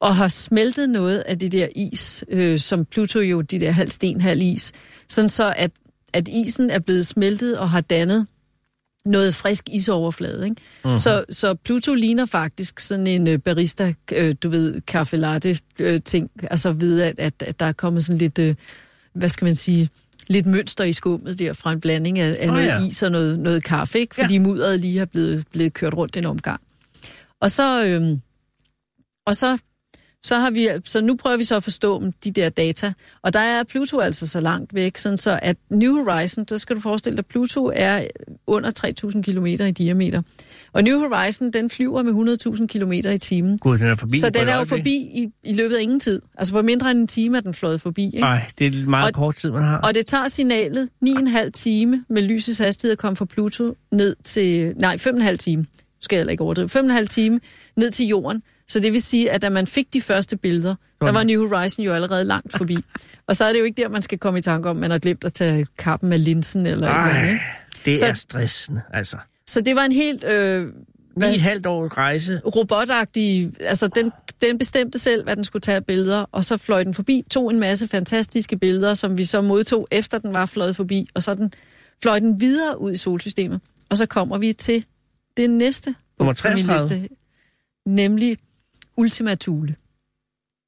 og 0.00 0.16
har 0.16 0.28
smeltet 0.28 0.88
noget 0.88 1.18
af 1.18 1.38
det 1.38 1.52
der 1.52 1.68
is, 1.76 2.24
øh, 2.28 2.58
som 2.58 2.84
Pluto 2.84 3.18
jo, 3.18 3.40
de 3.40 3.60
der 3.60 3.70
halv 3.70 3.90
sten, 3.90 4.20
halv 4.20 4.42
is, 4.42 4.72
sådan 5.08 5.28
så 5.28 5.54
at, 5.56 5.70
at 6.12 6.28
isen 6.28 6.70
er 6.70 6.78
blevet 6.78 7.06
smeltet 7.06 7.58
og 7.58 7.70
har 7.70 7.80
dannet 7.80 8.26
noget 9.04 9.34
frisk 9.34 9.68
isoverflade. 9.72 10.44
Ikke? 10.44 10.50
Mhm. 10.50 10.60
Mm-hmm. 10.84 10.98
Så, 10.98 11.24
så 11.30 11.54
Pluto 11.54 11.94
ligner 11.94 12.26
faktisk 12.26 12.80
sådan 12.80 13.06
en 13.06 13.28
øh, 13.28 13.38
barista, 13.38 13.94
øh, 14.12 14.34
du 14.42 14.48
ved, 14.48 14.80
kaffe 14.80 15.16
latte 15.16 15.56
øh, 15.80 16.00
ting, 16.04 16.30
altså 16.50 16.72
ved, 16.72 17.00
at, 17.00 17.18
at, 17.18 17.34
at 17.40 17.60
der 17.60 17.66
er 17.66 17.72
kommet 17.72 18.04
sådan 18.04 18.18
lidt, 18.18 18.38
øh, 18.38 18.54
hvad 19.12 19.28
skal 19.28 19.44
man 19.44 19.56
sige, 19.56 19.88
lidt 20.28 20.46
mønster 20.46 20.84
i 20.84 20.92
skummet 20.92 21.38
der 21.38 21.52
fra 21.52 21.72
en 21.72 21.80
blanding 21.80 22.18
af, 22.18 22.36
af 22.38 22.48
Åh, 22.48 22.54
noget 22.54 22.66
ja. 22.66 22.86
is 22.86 23.02
og 23.02 23.10
noget, 23.10 23.38
noget 23.38 23.64
kaffe, 23.64 23.98
ikke? 23.98 24.14
fordi 24.14 24.34
ja. 24.34 24.40
mudderet 24.40 24.80
lige 24.80 24.98
har 24.98 25.06
blevet, 25.06 25.44
blevet 25.52 25.74
kørt 25.74 25.94
rundt 25.94 26.16
en 26.16 26.24
omgang. 26.24 26.60
Og 27.40 27.50
så, 27.50 27.84
øhm, 27.84 28.20
og 29.26 29.36
så, 29.36 29.58
så 30.22 30.34
har 30.38 30.50
vi, 30.50 30.68
så 30.84 31.00
nu 31.00 31.14
prøver 31.16 31.36
vi 31.36 31.44
så 31.44 31.56
at 31.56 31.62
forstå 31.62 32.02
de 32.24 32.30
der 32.30 32.48
data. 32.48 32.92
Og 33.22 33.32
der 33.32 33.38
er 33.40 33.64
Pluto 33.64 33.98
altså 34.00 34.26
så 34.26 34.40
langt 34.40 34.74
væk, 34.74 34.96
sådan 34.96 35.18
så 35.18 35.38
at 35.42 35.56
New 35.70 35.94
Horizon, 36.04 36.44
der 36.44 36.56
skal 36.56 36.76
du 36.76 36.80
forestille 36.80 37.16
dig, 37.16 37.26
Pluto 37.26 37.70
er 37.74 38.04
under 38.46 38.70
3.000 39.14 39.22
km 39.22 39.46
i 39.46 39.56
diameter. 39.56 40.22
Og 40.72 40.82
New 40.84 40.98
Horizon, 40.98 41.50
den 41.52 41.70
flyver 41.70 42.02
med 42.02 42.12
100.000 42.58 42.66
km 42.66 42.92
i 42.92 43.18
timen. 43.18 43.58
Gud, 43.58 43.78
den 43.78 43.86
er 43.86 43.94
forbi 43.94 44.18
Så 44.18 44.30
den 44.30 44.48
er 44.48 44.56
jo 44.56 44.64
forbi 44.64 44.94
i, 44.94 45.28
i 45.44 45.54
løbet 45.54 45.76
af 45.76 45.82
ingen 45.82 46.00
tid. 46.00 46.22
Altså 46.38 46.52
på 46.52 46.62
mindre 46.62 46.90
end 46.90 46.98
en 47.00 47.06
time 47.06 47.36
er 47.36 47.40
den 47.40 47.54
fløjet 47.54 47.80
forbi. 47.80 48.04
Ikke? 48.04 48.20
Nej, 48.20 48.50
det 48.58 48.66
er 48.66 48.86
meget 48.86 49.06
Og- 49.06 49.14
kort 49.14 49.34
tid, 49.34 49.50
man 49.50 49.62
har. 49.62 49.78
Og 49.78 49.94
det 49.94 50.06
tager 50.06 50.28
signalet 50.28 50.88
9,5 51.06 51.50
time 51.50 52.04
med 52.08 52.22
lysets 52.22 52.58
hastighed 52.58 52.92
at 52.92 52.98
komme 52.98 53.16
fra 53.16 53.24
Pluto 53.24 53.74
ned 53.92 54.16
til... 54.24 54.72
Nej, 54.76 54.96
5,5 54.96 55.36
time. 55.36 55.62
Nu 55.62 55.66
skal 56.00 56.16
jeg 56.16 56.20
heller 56.20 56.30
ikke 56.30 56.44
overdrive. 56.44 56.68
5,5 57.00 57.06
time 57.06 57.40
ned 57.76 57.90
til 57.90 58.06
jorden. 58.06 58.42
Så 58.70 58.80
det 58.80 58.92
vil 58.92 59.00
sige, 59.02 59.30
at 59.30 59.42
da 59.42 59.48
man 59.48 59.66
fik 59.66 59.92
de 59.92 60.00
første 60.00 60.36
billeder, 60.36 60.74
der 61.00 61.12
var 61.12 61.22
New 61.22 61.48
Horizon 61.48 61.84
jo 61.84 61.92
allerede 61.92 62.24
langt 62.24 62.56
forbi. 62.56 62.76
Og 63.26 63.36
så 63.36 63.44
er 63.44 63.52
det 63.52 63.58
jo 63.60 63.64
ikke 63.64 63.82
der, 63.82 63.88
man 63.88 64.02
skal 64.02 64.18
komme 64.18 64.38
i 64.38 64.42
tanke 64.42 64.68
om, 64.68 64.76
man 64.76 64.90
har 64.90 64.98
glemt 64.98 65.24
at 65.24 65.32
tage 65.32 65.66
kappen 65.78 66.12
af 66.12 66.24
linsen 66.24 66.66
eller 66.66 66.86
et 66.88 66.90
eller 67.08 67.20
andet. 67.20 67.38
Det 67.84 67.98
Så- 67.98 68.06
er 68.06 68.14
stressende, 68.14 68.80
altså. 68.92 69.16
Så 69.46 69.60
det 69.60 69.76
var 69.76 69.84
en 69.84 69.92
helt... 69.92 70.24
Øh, 70.24 70.66
hvad, 71.16 71.34
et 71.34 71.40
halvt 71.40 71.66
år 71.66 71.88
rejse. 71.98 72.40
robotagtig, 72.56 73.52
altså 73.60 73.88
den, 73.88 74.12
den 74.42 74.58
bestemte 74.58 74.98
selv, 74.98 75.24
hvad 75.24 75.36
den 75.36 75.44
skulle 75.44 75.60
tage 75.60 75.80
billeder, 75.80 76.24
og 76.32 76.44
så 76.44 76.56
fløj 76.56 76.84
den 76.84 76.94
forbi, 76.94 77.24
tog 77.30 77.50
en 77.50 77.60
masse 77.60 77.86
fantastiske 77.88 78.58
billeder, 78.58 78.94
som 78.94 79.18
vi 79.18 79.24
så 79.24 79.40
modtog, 79.40 79.88
efter 79.90 80.18
den 80.18 80.34
var 80.34 80.46
fløjet 80.46 80.76
forbi, 80.76 81.06
og 81.14 81.22
så 81.22 81.34
den, 81.34 81.52
fløj 82.02 82.18
den 82.18 82.40
videre 82.40 82.80
ud 82.80 82.92
i 82.92 82.96
solsystemet. 82.96 83.60
Og 83.88 83.96
så 83.96 84.06
kommer 84.06 84.38
vi 84.38 84.52
til 84.52 84.84
det 85.36 85.50
næste 85.50 85.94
Nummer 86.18 86.32
punkt 86.32 86.42
på 86.42 86.48
min 86.48 86.64
33. 86.66 87.00
liste, 87.00 87.16
nemlig 87.86 88.36
Ultima 88.96 89.34
Thule. 89.34 89.74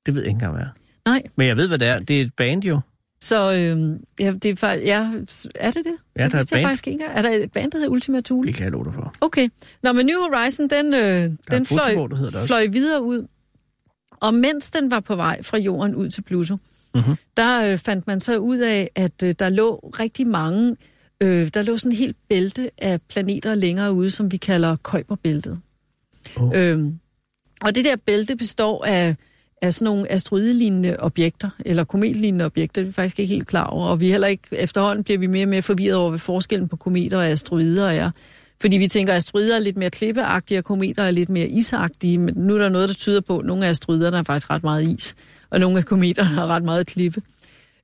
Det 0.06 0.14
ved 0.14 0.22
jeg 0.22 0.28
ikke 0.28 0.34
engang, 0.36 0.52
hvad 0.54 0.62
er. 0.64 0.70
Nej, 1.06 1.22
Men 1.36 1.46
jeg 1.48 1.56
ved, 1.56 1.68
hvad 1.68 1.78
det 1.78 1.88
er. 1.88 1.98
Det 1.98 2.16
er 2.20 2.24
et 2.24 2.34
band 2.36 2.62
jo. 2.64 2.80
så 3.20 3.52
øhm, 3.52 4.04
ja, 4.20 4.32
det 4.42 4.62
er, 4.62 4.66
fa- 4.74 4.84
ja, 4.84 5.10
er 5.54 5.70
det 5.70 5.84
det? 5.84 5.94
Ja, 6.16 6.24
det 6.24 6.32
der 6.32 6.38
er 6.38 6.42
et 6.42 6.50
jeg 6.50 6.56
band. 6.56 6.66
faktisk 6.66 6.86
ikke 6.86 7.00
engang. 7.00 7.18
Er 7.18 7.22
der 7.22 7.30
et 7.30 7.52
band, 7.52 7.70
der 7.70 7.78
hedder 7.78 7.90
Ultima 7.90 8.20
Thule? 8.20 8.46
Det 8.46 8.54
kan 8.56 8.64
jeg 8.64 8.72
love 8.72 8.84
dig 8.84 8.94
for. 8.94 9.12
Okay. 9.20 9.48
Nå, 9.82 9.92
men 9.92 10.06
New 10.06 10.18
Horizon, 10.18 10.68
den, 10.70 10.94
øh, 10.94 11.36
den 11.50 11.66
fløj, 11.66 12.06
der 12.30 12.46
fløj 12.46 12.66
videre 12.66 13.02
ud. 13.02 13.26
Og 14.20 14.34
mens 14.34 14.70
den 14.70 14.90
var 14.90 15.00
på 15.00 15.16
vej 15.16 15.42
fra 15.42 15.58
jorden 15.58 15.94
ud 15.94 16.08
til 16.10 16.22
Pluto, 16.22 16.54
Mhm. 16.54 17.00
mm-hmm. 17.04 17.16
der 17.36 17.64
øh, 17.72 17.78
fandt 17.78 18.06
man 18.06 18.20
så 18.20 18.38
ud 18.38 18.58
af, 18.58 18.90
at 18.94 19.22
øh, 19.22 19.34
der 19.38 19.48
lå 19.48 19.90
rigtig 20.00 20.28
mange, 20.28 20.76
øh, 21.20 21.48
der 21.54 21.62
lå 21.62 21.76
sådan 21.78 21.92
en 21.92 21.96
helt 21.98 22.16
bælte 22.28 22.70
af 22.78 23.00
planeter 23.02 23.54
længere 23.54 23.92
ude, 23.92 24.10
som 24.10 24.32
vi 24.32 24.36
kalder 24.36 24.76
Kuiperbæltet. 24.76 25.60
Oh. 26.36 26.50
Øhm, 26.54 26.98
og 27.62 27.74
det 27.74 27.84
der 27.84 27.96
bælte 28.06 28.36
består 28.36 28.84
af, 28.84 29.16
af 29.62 29.74
sådan 29.74 29.84
nogle 29.84 30.12
asteroidelignende 30.12 30.96
objekter, 30.98 31.50
eller 31.66 31.84
kometlignende 31.84 32.44
objekter, 32.44 32.82
det 32.82 32.86
er 32.86 32.90
vi 32.90 32.92
faktisk 32.92 33.18
ikke 33.18 33.34
helt 33.34 33.46
klar 33.46 33.66
over. 33.66 33.86
Og 33.86 34.00
vi 34.00 34.10
heller 34.10 34.26
ikke, 34.26 34.42
efterhånden 34.52 35.04
bliver 35.04 35.18
vi 35.18 35.26
mere 35.26 35.44
og 35.44 35.48
mere 35.48 35.62
forvirret 35.62 35.96
over, 35.96 36.10
hvad 36.10 36.18
forskellen 36.18 36.68
på 36.68 36.76
kometer 36.76 37.18
og 37.18 37.26
asteroider 37.26 37.86
er. 37.86 38.10
Fordi 38.60 38.76
vi 38.76 38.86
tænker, 38.86 39.12
at 39.12 39.16
asteroider 39.16 39.56
er 39.56 39.60
lidt 39.60 39.76
mere 39.76 39.90
klippeagtige, 39.90 40.58
og 40.58 40.64
kometer 40.64 41.02
er 41.02 41.10
lidt 41.10 41.28
mere 41.28 41.48
isagtige, 41.48 42.18
men 42.18 42.34
nu 42.36 42.54
er 42.54 42.58
der 42.58 42.68
noget, 42.68 42.88
der 42.88 42.94
tyder 42.94 43.20
på, 43.20 43.38
at 43.38 43.44
nogle 43.44 43.66
af 43.66 43.70
asteroiderne 43.70 44.16
er 44.16 44.22
faktisk 44.22 44.50
ret 44.50 44.62
meget 44.62 44.88
is, 44.88 45.14
og 45.50 45.60
nogle 45.60 45.78
af 45.78 45.84
kometerne 45.84 46.28
har 46.28 46.46
ret 46.46 46.62
meget 46.62 46.86
klippe. 46.86 47.20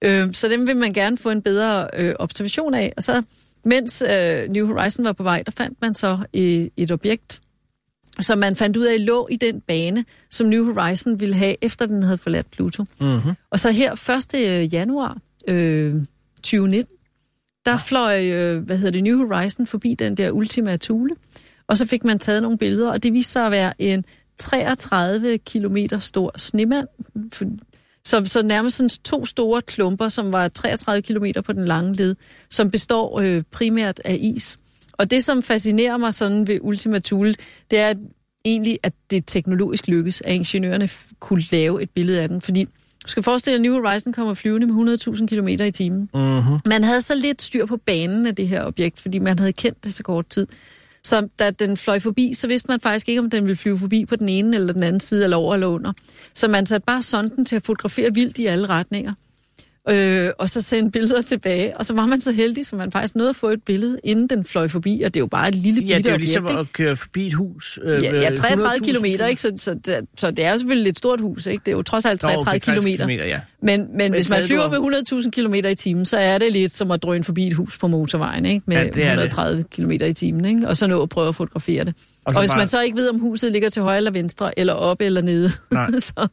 Øh, 0.03 0.35
så 0.35 0.49
dem 0.49 0.67
vil 0.67 0.77
man 0.77 0.93
gerne 0.93 1.19
få 1.19 1.31
en 1.31 1.43
bedre 1.43 1.89
øh, 1.97 2.15
observation 2.19 2.75
af. 2.75 2.93
Og 2.97 3.03
så, 3.03 3.23
mens 3.65 4.03
øh, 4.03 4.49
New 4.49 4.67
Horizon 4.67 5.05
var 5.05 5.13
på 5.13 5.23
vej, 5.23 5.43
der 5.43 5.53
fandt 5.53 5.79
man 5.83 5.95
så 5.95 6.19
øh, 6.35 6.67
et 6.77 6.91
objekt, 6.91 7.41
som 8.21 8.39
man 8.39 8.57
fandt 8.57 8.77
ud 8.77 8.85
af 8.85 9.07
lå 9.07 9.29
i 9.31 9.37
den 9.37 9.61
bane, 9.61 10.05
som 10.31 10.47
New 10.47 10.73
Horizon 10.73 11.21
ville 11.21 11.35
have, 11.35 11.65
efter 11.65 11.87
den 11.87 12.03
havde 12.03 12.19
forladt 12.19 12.51
Pluto. 12.51 12.85
Mm-hmm. 13.01 13.33
Og 13.51 13.61
så 13.61 13.71
her 13.71 14.21
1. 14.35 14.73
januar 14.73 15.19
øh, 15.49 15.95
2019, 16.37 16.97
der 17.67 17.77
fløj, 17.77 18.25
øh, 18.25 18.63
hvad 18.63 18.77
hedder 18.77 18.91
det, 18.91 19.03
New 19.03 19.27
Horizon 19.27 19.67
forbi 19.67 19.95
den 19.95 20.17
der 20.17 20.31
Ultima 20.31 20.77
Thule, 20.77 21.15
og 21.67 21.77
så 21.79 21.87
fik 21.87 22.05
man 22.05 22.19
taget 22.19 22.43
nogle 22.43 22.59
billeder, 22.59 22.91
og 22.91 23.03
det 23.03 23.13
viste 23.13 23.33
sig 23.33 23.47
at 23.47 23.53
være 23.53 23.73
en 23.79 24.05
33 24.39 25.39
kilometer 25.39 25.99
stor 25.99 26.39
snemand, 26.39 26.89
så, 28.05 28.25
så 28.25 28.43
nærmest 28.43 28.77
sådan 28.77 28.91
to 28.91 29.27
store 29.27 29.63
klumper, 29.63 30.09
som 30.09 30.33
var 30.33 30.49
33 30.49 31.03
kilometer 31.03 31.41
på 31.41 31.53
den 31.53 31.65
lange 31.65 31.95
led, 31.95 32.17
som 32.51 32.71
består 32.71 33.21
øh, 33.21 33.43
primært 33.51 34.01
af 34.05 34.19
is. 34.21 34.57
Og 34.99 35.11
det, 35.11 35.25
som 35.25 35.43
fascinerer 35.43 35.97
mig 35.97 36.15
sådan 36.15 36.47
ved 36.47 36.59
Ultima 36.61 36.99
Thule, 36.99 37.35
det 37.71 37.79
er 37.79 37.95
egentlig, 38.45 38.79
at 38.83 38.93
det 39.11 39.25
teknologisk 39.27 39.89
lykkes, 39.89 40.23
at 40.25 40.35
ingeniørerne 40.35 40.89
kunne 41.21 41.45
lave 41.51 41.83
et 41.83 41.91
billede 41.91 42.21
af 42.21 42.29
den. 42.29 42.41
Fordi 42.41 42.65
du 43.05 43.09
skal 43.09 43.23
forestille 43.23 43.59
dig, 43.59 43.67
at 43.67 43.71
New 43.71 43.83
Horizon 43.83 44.13
kommer 44.13 44.35
flyvende 44.35 44.67
med 44.67 44.99
100.000 44.99 45.27
km 45.27 45.49
i 45.49 45.71
timen. 45.71 46.11
Mm-hmm. 46.15 46.59
Man 46.67 46.85
havde 46.85 47.01
så 47.01 47.15
lidt 47.15 47.43
styr 47.43 47.67
på 47.67 47.77
banen 47.77 48.27
af 48.27 48.35
det 48.35 48.49
her 48.49 48.65
objekt, 48.65 49.01
fordi 49.01 49.19
man 49.19 49.39
havde 49.39 49.53
kendt 49.53 49.85
det 49.85 49.95
så 49.95 50.03
kort 50.03 50.27
tid. 50.29 50.47
Så 51.05 51.29
da 51.39 51.51
den 51.51 51.77
fløj 51.77 51.99
forbi, 51.99 52.35
så 52.35 52.47
vidste 52.47 52.69
man 52.69 52.81
faktisk 52.81 53.09
ikke, 53.09 53.21
om 53.21 53.31
den 53.31 53.45
ville 53.45 53.57
flyve 53.57 53.79
forbi 53.79 54.05
på 54.05 54.17
den 54.17 54.29
ene 54.29 54.57
eller 54.57 54.73
den 54.73 54.83
anden 54.83 55.01
side, 55.01 55.25
eller 55.25 55.37
over 55.37 55.55
eller 55.55 55.67
under. 55.67 55.93
Så 56.35 56.49
man 56.49 56.67
satte 56.67 56.85
bare 56.87 57.03
sonden 57.03 57.45
til 57.45 57.57
at 57.57 57.63
fotografere 57.63 58.15
vildt 58.15 58.39
i 58.39 58.47
alle 58.47 58.67
retninger. 58.67 59.15
Øh, 59.91 60.31
og 60.39 60.49
så 60.49 60.61
sende 60.61 60.91
billeder 60.91 61.21
tilbage. 61.21 61.77
Og 61.77 61.85
så 61.85 61.95
var 61.95 62.07
man 62.07 62.21
så 62.21 62.33
heldig, 62.33 62.67
så 62.67 62.77
man 62.77 62.93
faktisk 62.93 63.17
nåede 63.17 63.31
at 63.31 63.37
få 63.37 63.49
et 63.49 63.63
billede, 63.63 63.99
inden 64.05 64.27
den 64.29 64.45
fløj 64.45 64.69
forbi. 64.69 65.03
Og 65.05 65.15
det 65.15 65.21
er 65.21 65.23
jo 65.23 65.27
bare 65.27 65.49
et 65.49 65.55
lille 65.55 65.83
Ja, 65.83 65.97
det 65.97 65.97
bitte 65.97 66.09
er 66.09 66.13
jo 66.13 66.15
objekt, 66.15 66.21
ligesom 66.29 66.45
ikke? 66.51 66.61
at 66.61 66.73
køre 66.73 66.97
forbi 66.97 67.27
et 67.27 67.35
hus. 67.35 67.79
Øh, 67.83 68.03
Ja, 68.05 68.21
ja 68.21 68.35
33 68.35 68.69
100.000 68.77 68.85
kilometer, 68.85 69.27
ikke? 69.27 69.41
Så, 69.43 69.53
så, 69.57 69.75
det, 69.75 69.97
så 70.19 70.31
det 70.31 70.45
er 70.45 70.53
jo 70.53 70.59
selvfølgelig 70.59 70.91
et 70.91 70.99
stort 70.99 71.21
hus, 71.21 71.47
ikke? 71.47 71.63
Det 71.67 71.73
er 71.73 71.77
jo 71.77 71.83
trods 71.83 72.07
alt 72.07 72.23
Nå, 72.23 72.29
33 72.29 72.41
okay, 72.51 72.59
60 72.61 72.65
kilometer. 72.65 72.97
kilometer, 72.97 73.25
ja. 73.25 73.41
Men, 73.63 73.87
men 73.97 74.13
hvis 74.13 74.31
man 74.31 74.43
flyver 74.45 74.69
med 74.71 75.23
100.000 75.25 75.31
km 75.31 75.55
i 75.55 75.75
timen, 75.75 76.05
så 76.07 76.17
er 76.19 76.39
det 76.39 76.53
lidt 76.53 76.73
som 76.73 76.91
at 76.91 77.03
drøne 77.03 77.25
forbi 77.25 77.47
et 77.47 77.53
hus 77.55 77.79
på 77.79 77.87
motorvejen, 77.87 78.47
ikke? 78.47 78.63
Med 78.67 78.77
Ja, 78.77 78.83
ja, 78.83 78.89
det 78.89 79.05
er 79.05 79.15
det. 79.17 79.25
130 79.25 79.65
km 79.71 79.91
i 79.91 80.13
timen, 80.13 80.45
ikke? 80.45 80.69
Og 80.69 80.77
så 80.77 80.87
nå 80.87 81.03
at 81.03 81.09
prøve 81.09 81.29
at 81.29 81.35
fotografere 81.35 81.85
det. 81.85 81.95
Og, 82.25 82.35
Og 82.35 82.41
hvis 82.41 82.51
bare- 82.51 82.59
man 82.59 82.69
så 82.69 82.81
ikke 82.83 82.97
ved, 82.97 83.09
om 83.09 83.19
huset 83.21 83.53
ligger 83.53 83.69
til 83.69 83.83
højre 83.83 83.97
eller 83.97 84.11
venstre, 84.11 84.59
eller 84.59 84.73
op 84.73 85.01
eller 85.01 85.21
nede, 85.23 85.51
så, 86.09 86.29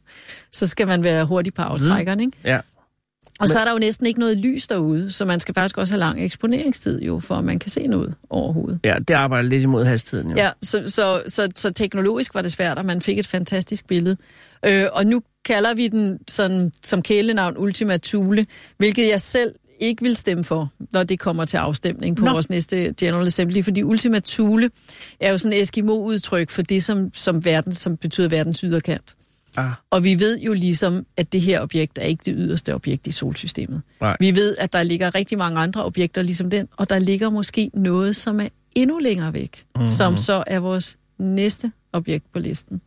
så 0.52 0.66
skal 0.66 0.86
man 0.86 1.04
være 1.04 1.24
hurtig 1.24 1.54
på 1.54 1.62
aftrækkeren, 1.62 2.20
ikke? 2.20 2.32
Ja. 2.44 2.58
Og 3.40 3.48
så 3.48 3.58
er 3.58 3.64
der 3.64 3.72
jo 3.72 3.78
næsten 3.78 4.06
ikke 4.06 4.20
noget 4.20 4.36
lys 4.36 4.68
derude, 4.68 5.12
så 5.12 5.24
man 5.24 5.40
skal 5.40 5.54
faktisk 5.54 5.78
også 5.78 5.92
have 5.92 6.00
lang 6.00 6.24
eksponeringstid 6.24 7.02
jo, 7.02 7.20
for 7.20 7.34
at 7.34 7.44
man 7.44 7.58
kan 7.58 7.70
se 7.70 7.86
noget 7.86 8.14
overhovedet. 8.30 8.80
ja, 8.84 8.96
det 9.08 9.14
arbejder 9.14 9.48
lidt 9.48 9.62
imod 9.62 9.84
hastigheden 9.84 10.30
jo. 10.30 10.36
Ja, 10.36 10.50
så, 10.62 10.82
så, 10.86 11.22
så, 11.28 11.48
så 11.56 11.70
teknologisk 11.70 12.34
var 12.34 12.42
det 12.42 12.52
svært, 12.52 12.78
og 12.78 12.84
man 12.84 13.00
fik 13.00 13.18
et 13.18 13.26
fantastisk 13.26 13.86
billede. 13.86 14.16
Øh, 14.64 14.86
og 14.92 15.06
nu 15.06 15.22
kalder 15.44 15.74
vi 15.74 15.88
den 15.88 16.18
sådan, 16.28 16.72
som 16.82 17.02
kælenavn 17.02 17.58
Ultima 17.58 17.96
Thule, 18.02 18.46
hvilket 18.78 19.08
jeg 19.08 19.20
selv 19.20 19.52
ikke 19.80 20.02
vil 20.02 20.16
stemme 20.16 20.44
for, 20.44 20.72
når 20.92 21.02
det 21.02 21.18
kommer 21.18 21.44
til 21.44 21.56
afstemning 21.56 22.16
på 22.16 22.24
Nå. 22.24 22.26
Nå. 22.26 22.32
vores 22.32 22.50
næste 22.50 22.94
General 23.00 23.26
Assembly, 23.26 23.64
fordi 23.64 23.82
Ultima 23.82 24.20
Thule 24.24 24.70
er 25.20 25.30
jo 25.30 25.38
sådan 25.38 25.56
et 25.56 25.60
Eskimo-udtryk 25.60 26.50
for 26.50 26.62
det, 26.62 26.84
som, 26.84 27.10
som, 27.14 27.44
verden, 27.44 27.74
som 27.74 27.96
betyder 27.96 28.28
verdens 28.28 28.60
yderkant. 28.60 29.14
Ah, 29.56 29.70
Og 29.90 30.04
vi 30.04 30.18
ved 30.18 30.38
jo 30.40 30.52
ligesom, 30.52 31.06
at 31.16 31.32
det 31.32 31.40
her 31.40 31.60
objekt 31.60 31.98
er 31.98 32.02
ikke 32.02 32.22
det 32.24 32.34
yderste 32.36 32.74
objekt 32.74 33.06
i 33.06 33.10
solsystemet. 33.10 33.82
nej. 34.00 34.16
Vi 34.20 34.34
ved, 34.34 34.56
at 34.58 34.72
der 34.72 34.82
ligger 34.82 35.14
rigtig 35.14 35.38
mange 35.38 35.58
andre 35.60 35.84
objekter 35.84 36.22
ligesom 36.22 36.50
den, 36.50 36.68
og 36.76 36.90
der 36.90 36.98
ligger 36.98 37.30
måske 37.30 37.70
noget, 37.74 38.16
som 38.16 38.40
er 38.40 38.48
endnu 38.74 38.98
længere 38.98 39.32
væk, 39.32 39.56
Mhm. 39.56 39.64
mm-hmm. 39.76 39.88
som 39.88 40.16
så 40.16 40.44
er 40.46 40.58
vores 40.58 40.96
næste 41.18 41.72
objekt 41.92 42.32
på 42.32 42.38
listen. 42.38 42.80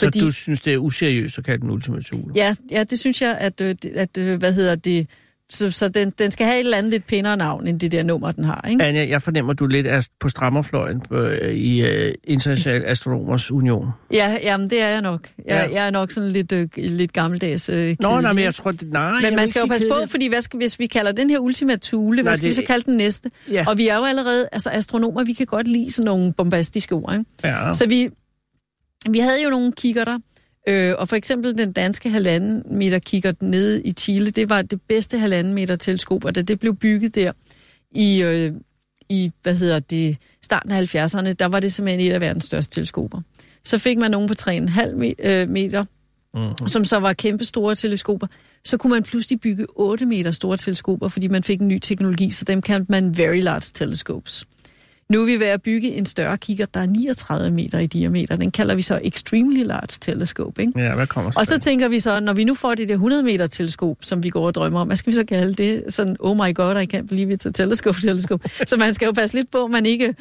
Så 0.00 0.06
Fordi- 0.06 0.20
du 0.20 0.30
synes, 0.30 0.60
det 0.60 0.74
er 0.74 0.78
useriøst 0.78 1.38
at 1.38 1.44
kalde 1.44 1.60
den 1.62 1.70
ultimative? 1.70 2.32
Ja, 2.34 2.54
ja 2.70 2.84
det 2.84 2.98
synes 2.98 3.22
jeg, 3.22 3.36
at, 3.40 3.60
øh, 3.60 3.74
at 3.94 4.18
øh, 4.18 4.38
hvad 4.38 4.52
hedder 4.52 4.74
det, 4.74 5.06
så, 5.50 5.70
så 5.70 5.88
den, 5.88 6.10
den 6.18 6.30
skal 6.30 6.46
have 6.46 6.56
et 6.60 6.64
eller 6.64 6.76
andet 6.78 6.90
lidt 6.92 7.06
pænere 7.06 7.36
navn, 7.36 7.66
end 7.66 7.80
det 7.80 7.92
der 7.92 8.02
nummer, 8.02 8.32
den 8.32 8.44
har, 8.44 8.66
ikke? 8.70 8.84
Anja, 8.84 9.08
jeg 9.08 9.22
fornemmer, 9.22 9.52
du 9.52 9.66
lidt 9.66 9.86
er 9.86 10.08
på 10.20 10.28
strammerfløjen 10.28 11.00
på, 11.00 11.16
øh, 11.16 11.54
i 11.54 11.82
uh, 11.82 12.12
International 12.24 12.84
Astronomers 12.90 13.50
Union. 13.50 13.88
Ja, 14.12 14.36
jamen 14.42 14.70
det 14.70 14.80
er 14.82 14.88
jeg 14.88 15.00
nok. 15.02 15.28
Jeg, 15.38 15.68
Ja. 15.70 15.74
jeg 15.76 15.86
er 15.86 15.90
nok 15.90 16.10
sådan 16.10 16.30
lidt, 16.32 16.52
øh, 16.52 16.68
lidt 16.76 17.12
gammeldags 17.12 17.68
øh, 17.68 17.76
Nå, 17.76 17.82
kedelig, 17.84 18.22
nej, 18.22 18.32
men 18.32 18.44
jeg 18.44 18.54
tror, 18.54 18.72
det, 18.72 18.92
nej, 18.92 19.20
Men 19.22 19.36
man 19.36 19.48
skal 19.48 19.60
jo 19.60 19.66
passe 19.66 19.86
på, 19.88 19.94
kedeligt. 19.94 20.10
fordi 20.10 20.26
hvad 20.28 20.42
skal, 20.42 20.56
hvis 20.58 20.78
vi 20.78 20.86
kalder 20.86 21.12
den 21.12 21.30
her 21.30 21.38
Ultima 21.38 21.76
Thule, 21.82 22.22
hvad 22.22 22.30
Nej, 22.32 22.36
skal 22.36 22.44
vi 22.44 22.48
det- 22.48 22.56
så 22.56 22.62
kalde 22.66 22.84
den 22.84 22.96
næste? 22.96 23.30
Ja. 23.50 23.64
Og 23.68 23.78
vi 23.78 23.88
er 23.88 23.96
jo 23.96 24.04
allerede, 24.04 24.48
altså 24.52 24.70
astronomer, 24.70 25.24
vi 25.24 25.32
kan 25.32 25.46
godt 25.46 25.68
lide 25.68 25.92
sådan 25.92 26.06
nogle 26.06 26.32
bombastiske 26.32 26.94
ord, 26.94 27.12
ikke? 27.18 27.24
Ja. 27.44 27.72
Så 27.72 27.86
vi, 27.86 28.08
vi 29.10 29.18
havde 29.18 29.42
jo 29.44 29.50
nogle 29.50 29.72
kikkerter, 29.72 30.18
øh, 30.68 30.94
og 30.98 31.08
for 31.08 31.16
eksempel 31.16 31.58
den 31.58 31.72
danske 31.72 32.10
halvanden 32.10 32.78
meter 32.78 32.98
kikkert 32.98 33.42
nede 33.42 33.82
i 33.82 33.92
Chile, 33.92 34.30
det 34.30 34.48
var 34.48 34.62
det 34.62 34.82
bedste 34.82 35.18
halvanden 35.18 35.54
meter 35.54 35.76
teleskop, 35.76 36.24
og 36.24 36.34
da 36.34 36.42
det 36.42 36.58
blev 36.60 36.76
bygget 36.76 37.14
der 37.14 37.32
i, 37.90 38.22
øh, 38.22 38.52
i 39.08 39.30
hvad 39.42 39.54
hedder 39.54 39.78
det, 39.78 40.16
starten 40.42 40.70
af 40.72 40.94
70'erne, 40.94 41.32
der 41.32 41.46
var 41.46 41.60
det 41.60 41.72
simpelthen 41.72 42.06
et 42.10 42.12
af 42.14 42.20
verdens 42.20 42.44
største 42.44 42.74
teleskoper. 42.74 43.20
Så 43.64 43.78
fik 43.78 43.98
man 43.98 44.10
nogen 44.10 44.28
på 44.28 44.34
3,5 44.34 44.50
me- 44.94 45.28
øh, 45.28 45.48
meter, 45.50 45.84
Mm-hmm. 46.36 46.68
som 46.68 46.84
så 46.84 46.96
var 46.98 47.12
kæmpe 47.12 47.44
store 47.44 47.74
teleskoper. 47.74 48.26
Så 48.64 48.76
kunne 48.76 48.90
man 48.90 49.02
pludselig 49.02 49.40
bygge 49.40 49.66
8 49.76 50.06
meter 50.06 50.30
store 50.30 50.56
teleskoper, 50.56 51.08
fordi 51.08 51.28
man 51.28 51.42
fik 51.42 51.60
en 51.60 51.68
ny 51.68 51.78
teknologi, 51.78 52.30
så 52.30 52.44
dem 52.44 52.62
kaldte 52.62 52.92
man 52.92 53.18
Very 53.18 53.40
Large 53.40 53.70
Telescopes. 53.74 54.46
Nu 55.08 55.20
er 55.22 55.26
vi 55.26 55.40
ved 55.40 55.46
at 55.46 55.62
bygge 55.62 55.90
en 55.94 56.06
større 56.06 56.38
kigger, 56.38 56.66
der 56.66 56.80
er 56.80 56.86
39 56.86 57.50
meter 57.50 57.78
i 57.78 57.86
diameter. 57.86 58.36
Den 58.36 58.50
kalder 58.50 58.74
vi 58.74 58.82
så 58.82 59.00
Extremely 59.04 59.64
Large 59.64 59.86
Telescope. 60.00 60.62
Ikke? 60.62 60.80
Ja, 60.80 60.94
hvad 60.94 61.06
kommer 61.06 61.30
så? 61.30 61.38
Og 61.40 61.46
så 61.46 61.58
tænker 61.58 61.88
vi 61.88 62.00
så, 62.00 62.20
når 62.20 62.32
vi 62.32 62.44
nu 62.44 62.54
får 62.54 62.74
det 62.74 62.88
der 62.88 62.94
100 62.94 63.22
meter 63.22 63.46
teleskop, 63.46 63.96
som 64.02 64.22
vi 64.22 64.28
går 64.30 64.46
og 64.46 64.54
drømmer 64.54 64.80
om, 64.80 64.86
hvad 64.86 64.96
skal 64.96 65.10
vi 65.10 65.14
så 65.14 65.24
kalde 65.24 65.54
det? 65.54 65.84
Sådan, 65.88 66.16
oh 66.20 66.36
my 66.36 66.54
god, 66.54 66.80
I 66.82 66.96
can't 66.96 67.06
believe 67.06 67.32
it's 67.34 67.48
a 67.48 67.50
telescope, 67.52 68.00
teleskop. 68.00 68.42
så 68.66 68.76
man 68.76 68.94
skal 68.94 69.06
jo 69.06 69.12
passe 69.12 69.36
lidt 69.36 69.50
på, 69.50 69.66
man 69.66 69.86
ikke, 69.86 70.14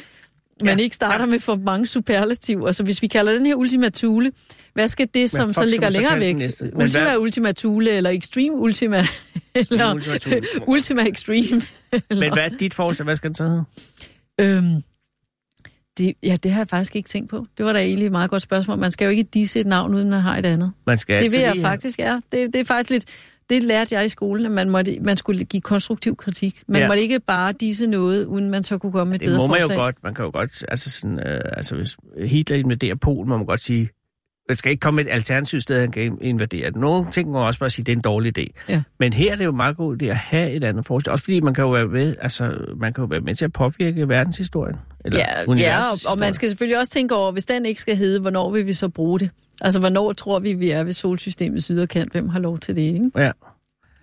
man 0.63 0.77
Ja. 0.79 0.84
ikke 0.84 0.95
starter 0.95 1.25
med 1.25 1.39
for 1.39 1.55
mange 1.55 1.86
superlativer. 1.86 2.71
Så 2.71 2.84
hvis 2.84 3.01
vi 3.01 3.07
kalder 3.07 3.34
den 3.34 3.45
her 3.45 3.55
Ultima 3.55 3.89
Thule, 3.89 4.31
hvad 4.73 4.88
skal 4.88 5.07
det, 5.13 5.29
som 5.29 5.47
fuck 5.49 5.57
så 5.57 5.65
ligger 5.65 5.89
så 5.89 5.97
længere 5.97 6.19
væk? 6.19 6.36
Ultima 6.75 7.03
hvad- 7.03 7.17
Ultima 7.17 7.51
Thule, 7.51 7.91
eller 7.91 8.09
Extreme 8.09 8.55
Ultima, 8.57 9.03
eller 9.55 9.93
Ultima. 9.93 10.36
Ultima 10.67 11.01
Extreme. 11.03 11.61
Men 12.09 12.17
hvad 12.34 12.43
er 12.43 12.49
dit 12.59 12.73
forslag? 12.73 13.03
Hvad 13.03 13.15
skal 13.15 13.27
den 13.27 13.36
så 13.36 13.43
hedde? 13.43 13.63
Øhm, 14.41 14.84
det, 15.97 16.13
ja, 16.23 16.36
det 16.43 16.51
har 16.51 16.59
jeg 16.59 16.67
faktisk 16.67 16.95
ikke 16.95 17.09
tænkt 17.09 17.29
på. 17.29 17.45
Det 17.57 17.65
var 17.65 17.73
da 17.73 17.79
egentlig 17.79 18.05
et 18.05 18.11
meget 18.11 18.29
godt 18.29 18.41
spørgsmål. 18.41 18.77
Man 18.77 18.91
skal 18.91 19.05
jo 19.05 19.11
ikke 19.11 19.23
disse 19.23 19.59
et 19.59 19.65
navn, 19.67 19.93
uden 19.93 20.09
man 20.09 20.19
har 20.19 20.38
et 20.38 20.45
andet. 20.45 20.71
Man 20.88 20.97
skal 20.97 21.23
det 21.23 21.31
vil 21.31 21.39
jeg 21.39 21.53
lige 21.53 21.61
faktisk, 21.65 21.99
ja. 21.99 22.19
Det, 22.31 22.53
det 22.53 22.59
er 22.61 22.65
faktisk 22.65 22.89
lidt... 22.89 23.05
Det 23.49 23.63
lærte 23.63 23.95
jeg 23.95 24.05
i 24.05 24.09
skolen, 24.09 24.45
at 24.45 24.51
man, 24.51 24.69
måtte, 24.69 24.97
man 25.01 25.17
skulle 25.17 25.43
give 25.45 25.61
konstruktiv 25.61 26.15
kritik. 26.15 26.61
Man 26.67 26.75
Ja. 26.77 26.81
ja. 26.81 26.88
måtte 26.88 27.01
ikke 27.03 27.19
bare 27.19 27.53
disse 27.53 27.88
noget, 27.88 28.25
uden 28.25 28.49
man 28.49 28.63
så 28.63 28.77
kunne 28.77 28.91
komme 28.91 29.11
med 29.11 29.15
et 29.15 29.19
Det 29.19 29.27
bedre 29.27 29.38
må 29.38 29.47
man 29.47 29.61
jo 29.61 29.67
forslag. 29.67 29.77
godt. 29.77 29.95
Man 30.03 30.13
kan 30.13 30.25
jo 30.25 30.31
godt, 30.34 30.65
altså 30.67 30.89
sådan, 30.91 31.19
øh, 31.27 31.41
altså 31.57 31.75
hvis 31.75 31.97
Hitler 32.25 32.57
invaderer 32.57 32.95
Polen, 32.95 33.29
må 33.29 33.38
man 33.38 33.45
godt 33.45 33.59
sige, 33.63 33.89
der 34.49 34.53
skal 34.53 34.71
ikke 34.71 34.81
komme 34.81 35.01
et 35.01 35.07
alternativt 35.09 35.63
sted, 35.63 35.79
han 35.79 35.91
kan 35.91 36.17
invadere. 36.21 36.71
Nogle 36.71 37.11
ting 37.11 37.31
må 37.31 37.47
også 37.47 37.59
bare 37.59 37.69
sige, 37.69 37.85
det 37.85 37.91
er 37.91 37.95
en 37.95 38.01
dårlig 38.01 38.37
idé. 38.39 38.45
Ja. 38.69 38.81
Men 38.99 39.13
her 39.13 39.31
er 39.31 39.35
det 39.35 39.45
jo 39.45 39.51
meget 39.51 39.77
god 39.77 40.01
idé 40.01 40.05
at 40.05 40.15
have 40.15 40.51
et 40.51 40.63
andet 40.63 40.85
forslag. 40.85 41.11
Også 41.11 41.23
fordi 41.23 41.39
man 41.39 41.53
kan 41.53 41.63
jo 41.63 41.69
være 41.69 41.87
med, 41.87 42.15
altså, 42.21 42.65
man 42.77 42.93
kan 42.93 43.01
jo 43.01 43.07
være 43.07 43.21
med 43.21 43.35
til 43.35 43.45
at 43.45 43.53
påvirke 43.53 44.09
verdenshistorien. 44.09 44.75
Eller 45.05 45.19
Ja, 45.19 45.53
ja 45.53 45.79
og, 45.79 46.11
og 46.11 46.19
man 46.19 46.33
skal 46.33 46.49
selvfølgelig 46.49 46.79
også 46.79 46.91
tænke 46.91 47.15
over, 47.15 47.31
hvis 47.31 47.45
den 47.45 47.65
ikke 47.65 47.81
skal 47.81 47.95
hedde, 47.97 48.19
hvornår 48.21 48.51
vil 48.51 48.67
vi 48.67 48.73
så 48.73 48.89
bruge 48.89 49.19
det? 49.19 49.29
Altså, 49.61 49.79
hvornår 49.79 50.13
tror 50.13 50.39
vi, 50.39 50.53
vi 50.53 50.69
er 50.69 50.83
ved 50.83 50.93
solsystemets 50.93 51.67
yderkant? 51.67 52.11
Hvem 52.11 52.29
har 52.29 52.39
lov 52.39 52.59
til 52.59 52.75
det, 52.75 52.81
ikke? 52.81 53.09
Ja. 53.17 53.31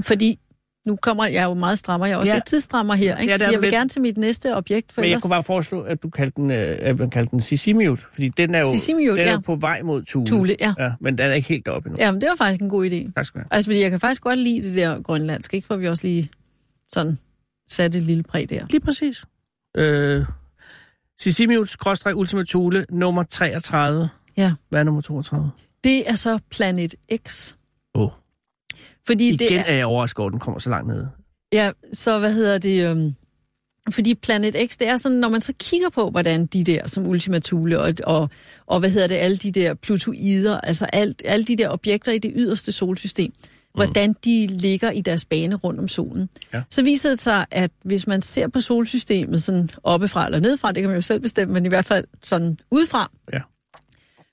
Fordi 0.00 0.38
nu 0.86 0.96
kommer 0.96 1.26
jeg 1.26 1.44
jo 1.44 1.54
meget 1.54 1.78
strammer. 1.78 2.06
Jeg 2.06 2.14
er 2.14 2.18
også 2.18 2.32
Ja. 2.32 2.36
lidt 2.36 2.46
tidsstrammer 2.46 2.94
her, 2.94 3.16
ikke? 3.16 3.30
Ja, 3.30 3.36
Fordi 3.36 3.44
jeg 3.52 3.60
vil 3.60 3.66
lidt. 3.66 3.72
gerne 3.74 3.88
til 3.88 4.02
mit 4.02 4.16
næste 4.16 4.56
objekt, 4.56 4.92
for 4.92 5.00
Men 5.00 5.04
jeg 5.08 5.10
ellers... 5.12 5.22
kunne 5.22 5.28
bare 5.30 5.42
foreslå, 5.42 5.80
at 5.80 6.02
du 6.02 6.10
kaldte 6.10 6.42
den, 6.42 6.50
øh, 6.50 6.76
at 6.80 6.98
man 6.98 7.10
kaldte 7.10 7.30
den 7.30 7.40
Sisimiut, 7.40 7.98
fordi 7.98 8.28
den 8.28 8.54
er 8.54 8.58
jo, 8.58 8.64
Sisimiut, 8.72 9.18
den 9.18 9.26
er 9.26 9.30
ja. 9.32 9.40
på 9.40 9.54
vej 9.56 9.82
mod 9.82 10.02
Thule. 10.02 10.26
Thule, 10.26 10.56
ja. 10.60 10.74
ja. 10.78 10.92
men 11.00 11.18
den 11.18 11.30
er 11.30 11.34
ikke 11.34 11.48
helt 11.48 11.66
deroppe 11.66 11.88
endnu. 11.88 12.00
Ja. 12.00 12.06
Jamen, 12.06 12.20
det 12.20 12.28
var 12.28 12.36
faktisk 12.36 12.62
en 12.62 12.68
god 12.70 12.86
idé. 12.90 13.12
Tak 13.16 13.24
skal 13.24 13.38
du 13.38 13.42
have. 13.42 13.48
Altså, 13.54 13.68
fordi 13.68 13.80
jeg 13.80 13.90
kan 13.90 14.00
faktisk 14.00 14.22
godt 14.22 14.38
lide 14.38 14.62
det 14.68 14.74
der 14.74 15.02
grønlandske, 15.02 15.56
ikke? 15.56 15.66
For 15.66 15.76
vi 15.76 15.88
også 15.88 16.06
lige 16.06 16.30
sådan 16.92 17.18
satte 17.70 17.98
et 17.98 18.04
lille 18.04 18.22
præg 18.22 18.50
der. 18.50 18.66
Lige 18.70 18.80
præcis. 18.80 19.24
Øh, 19.76 20.24
Sisimiut, 21.20 21.68
skråstreg, 21.68 22.16
Ultima 22.16 22.42
Thule, 22.48 22.86
nummer 22.90 23.22
33. 23.22 24.08
Ja. 24.36 24.52
Hvad 24.68 24.80
er 24.80 24.84
nummer 24.84 25.00
32? 25.02 25.50
Det 25.84 26.10
er 26.10 26.14
så 26.14 26.38
Planet 26.50 26.94
X. 27.28 27.54
Åh, 27.94 28.02
oh. 28.02 28.10
Fordi 29.06 29.28
igen 29.28 29.38
det 29.38 29.52
er, 29.52 29.62
er 29.62 29.74
jeg 29.74 29.86
overrasket 29.86 30.18
over, 30.18 30.30
den 30.30 30.40
kommer 30.40 30.60
så 30.60 30.70
langt 30.70 30.88
ned. 30.88 31.06
Ja, 31.52 31.70
så 31.92 32.18
hvad 32.18 32.32
hedder 32.32 32.58
det... 32.58 32.90
Øhm, 32.90 33.14
fordi 33.90 34.14
Planet 34.14 34.56
X, 34.70 34.76
det 34.76 34.88
er 34.88 34.96
sådan, 34.96 35.18
når 35.18 35.28
man 35.28 35.40
så 35.40 35.52
kigger 35.58 35.88
på, 35.88 36.10
hvordan 36.10 36.46
de 36.46 36.64
der, 36.64 36.86
som 36.86 37.06
Ultima 37.06 37.38
Thule, 37.38 37.80
og, 37.80 37.94
og, 38.04 38.30
og 38.66 38.80
hvad 38.80 38.90
hedder 38.90 39.06
det, 39.06 39.14
alle 39.14 39.36
de 39.36 39.50
der 39.52 39.74
plutoider, 39.74 40.60
altså 40.60 40.84
alt, 40.84 41.22
alle 41.24 41.44
de 41.44 41.56
der 41.56 41.68
objekter 41.68 42.12
i 42.12 42.18
det 42.18 42.32
yderste 42.36 42.72
solsystem, 42.72 43.32
mm. 43.36 43.70
hvordan 43.74 44.14
de 44.24 44.46
ligger 44.46 44.90
i 44.90 45.00
deres 45.00 45.24
bane 45.24 45.54
rundt 45.54 45.80
om 45.80 45.88
solen. 45.88 46.28
Ja. 46.52 46.62
Så 46.70 46.82
viser 46.82 47.08
det 47.08 47.18
sig, 47.18 47.46
at 47.50 47.70
hvis 47.82 48.06
man 48.06 48.22
ser 48.22 48.48
på 48.48 48.60
solsystemet 48.60 49.42
sådan 49.42 49.70
oppefra 49.82 50.26
eller 50.26 50.40
nedefra, 50.40 50.72
det 50.72 50.80
kan 50.82 50.88
man 50.88 50.96
jo 50.96 51.02
selv 51.02 51.20
bestemme, 51.20 51.54
men 51.54 51.64
i 51.64 51.68
hvert 51.68 51.84
fald 51.84 52.04
sådan 52.22 52.58
udefra, 52.70 53.10
Ja. 53.32 53.40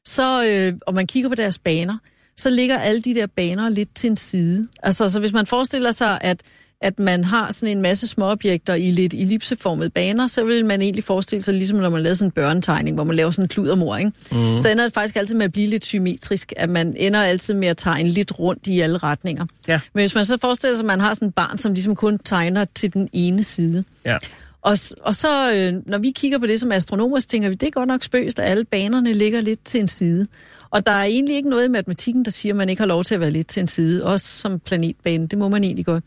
så, 0.06 0.46
øh, 0.46 0.74
og 0.88 0.94
man 0.94 1.08
kigger 1.08 1.30
på 1.30 1.36
deres 1.36 1.58
baner, 1.60 1.98
så 2.38 2.50
ligger 2.50 2.78
alle 2.78 3.02
de 3.02 3.14
der 3.14 3.28
baner 3.36 3.70
lidt 3.70 3.90
til 3.96 4.10
en 4.10 4.16
side. 4.18 4.66
Altså, 4.84 5.10
så 5.10 5.20
hvis 5.20 5.34
man 5.34 5.46
forestiller 5.46 5.92
sig, 5.92 6.18
at, 6.22 6.42
at 6.82 7.00
man 7.00 7.24
har 7.24 7.52
sådan 7.54 7.78
en 7.78 7.82
masse 7.82 8.08
småobjekter 8.08 8.74
i 8.74 8.92
lidt 8.92 9.14
ellipseformede 9.14 9.90
baner, 9.90 10.28
så 10.28 10.44
vil 10.44 10.66
man 10.66 10.82
egentlig 10.82 11.04
forestille 11.04 11.42
sig, 11.42 11.54
ligesom 11.54 11.78
når 11.80 11.90
man 11.90 12.02
laver 12.04 12.14
sådan 12.14 12.28
en 12.28 12.32
børnetegning, 12.32 12.96
hvor 12.96 13.04
man 13.04 13.16
laver 13.16 13.32
sådan 13.32 13.46
en 13.46 13.50
kludermor, 13.50 13.98
ikke? 13.98 14.12
Mm. 14.32 14.58
så 14.58 14.70
ender 14.70 14.84
det 14.84 14.94
faktisk 14.94 15.16
altid 15.16 15.36
med 15.36 15.46
at 15.46 15.52
blive 15.52 15.68
lidt 15.70 15.86
symmetrisk, 15.86 16.54
at 16.58 16.70
man 16.70 16.96
ender 16.98 17.24
altid 17.24 17.54
med 17.54 17.68
at 17.68 17.78
tegne 17.78 18.10
lidt 18.10 18.40
rundt 18.40 18.68
i 18.68 18.80
alle 18.80 18.98
retninger. 18.98 19.46
Ja. 19.68 19.80
Men 19.94 20.02
hvis 20.02 20.16
man 20.16 20.26
så 20.26 20.38
forestiller 20.42 20.76
sig, 20.76 20.82
at 20.84 20.88
man 20.88 21.00
har 21.00 21.14
sådan 21.14 21.28
et 21.28 21.36
barn, 21.36 21.58
som 21.58 21.74
ligesom 21.74 21.96
kun 21.96 22.20
tegner 22.26 22.66
til 22.76 22.94
den 22.94 23.10
ene 23.14 23.44
side, 23.44 23.84
Ja. 24.06 24.18
og, 24.62 24.78
og 25.02 25.16
så, 25.16 25.52
øh, 25.54 25.74
når 25.90 25.98
vi 25.98 26.12
kigger 26.16 26.38
på 26.40 26.48
det 26.48 26.60
som 26.60 26.72
astronomer, 26.72 27.20
så 27.20 27.28
tænker 27.28 27.50
vi, 27.50 27.56
det 27.56 27.68
er 27.68 27.72
godt 27.72 27.88
nok 27.88 28.04
spøst, 28.04 28.40
at 28.40 28.50
alle 28.52 28.66
banerne 28.66 29.14
ligger 29.14 29.42
lidt 29.42 29.60
til 29.66 29.80
en 29.80 29.88
side. 29.88 30.28
Og 30.70 30.86
der 30.86 30.92
er 30.92 31.04
egentlig 31.04 31.36
ikke 31.36 31.50
noget 31.50 31.66
i 31.66 31.72
matematikken, 31.72 32.26
der 32.26 32.32
siger, 32.32 32.54
at 32.54 32.58
man 32.58 32.70
ikke 32.70 32.80
har 32.80 32.88
lov 32.88 33.04
til 33.04 33.16
at 33.16 33.22
være 33.22 33.32
lidt 33.32 33.48
til 33.48 33.62
en 33.62 33.68
side, 33.68 34.06
også 34.06 34.26
som 34.26 34.60
planetbane. 34.60 35.28
Det 35.28 35.40
må 35.40 35.50
man 35.50 35.64
egentlig 35.64 35.86
godt. 35.86 36.04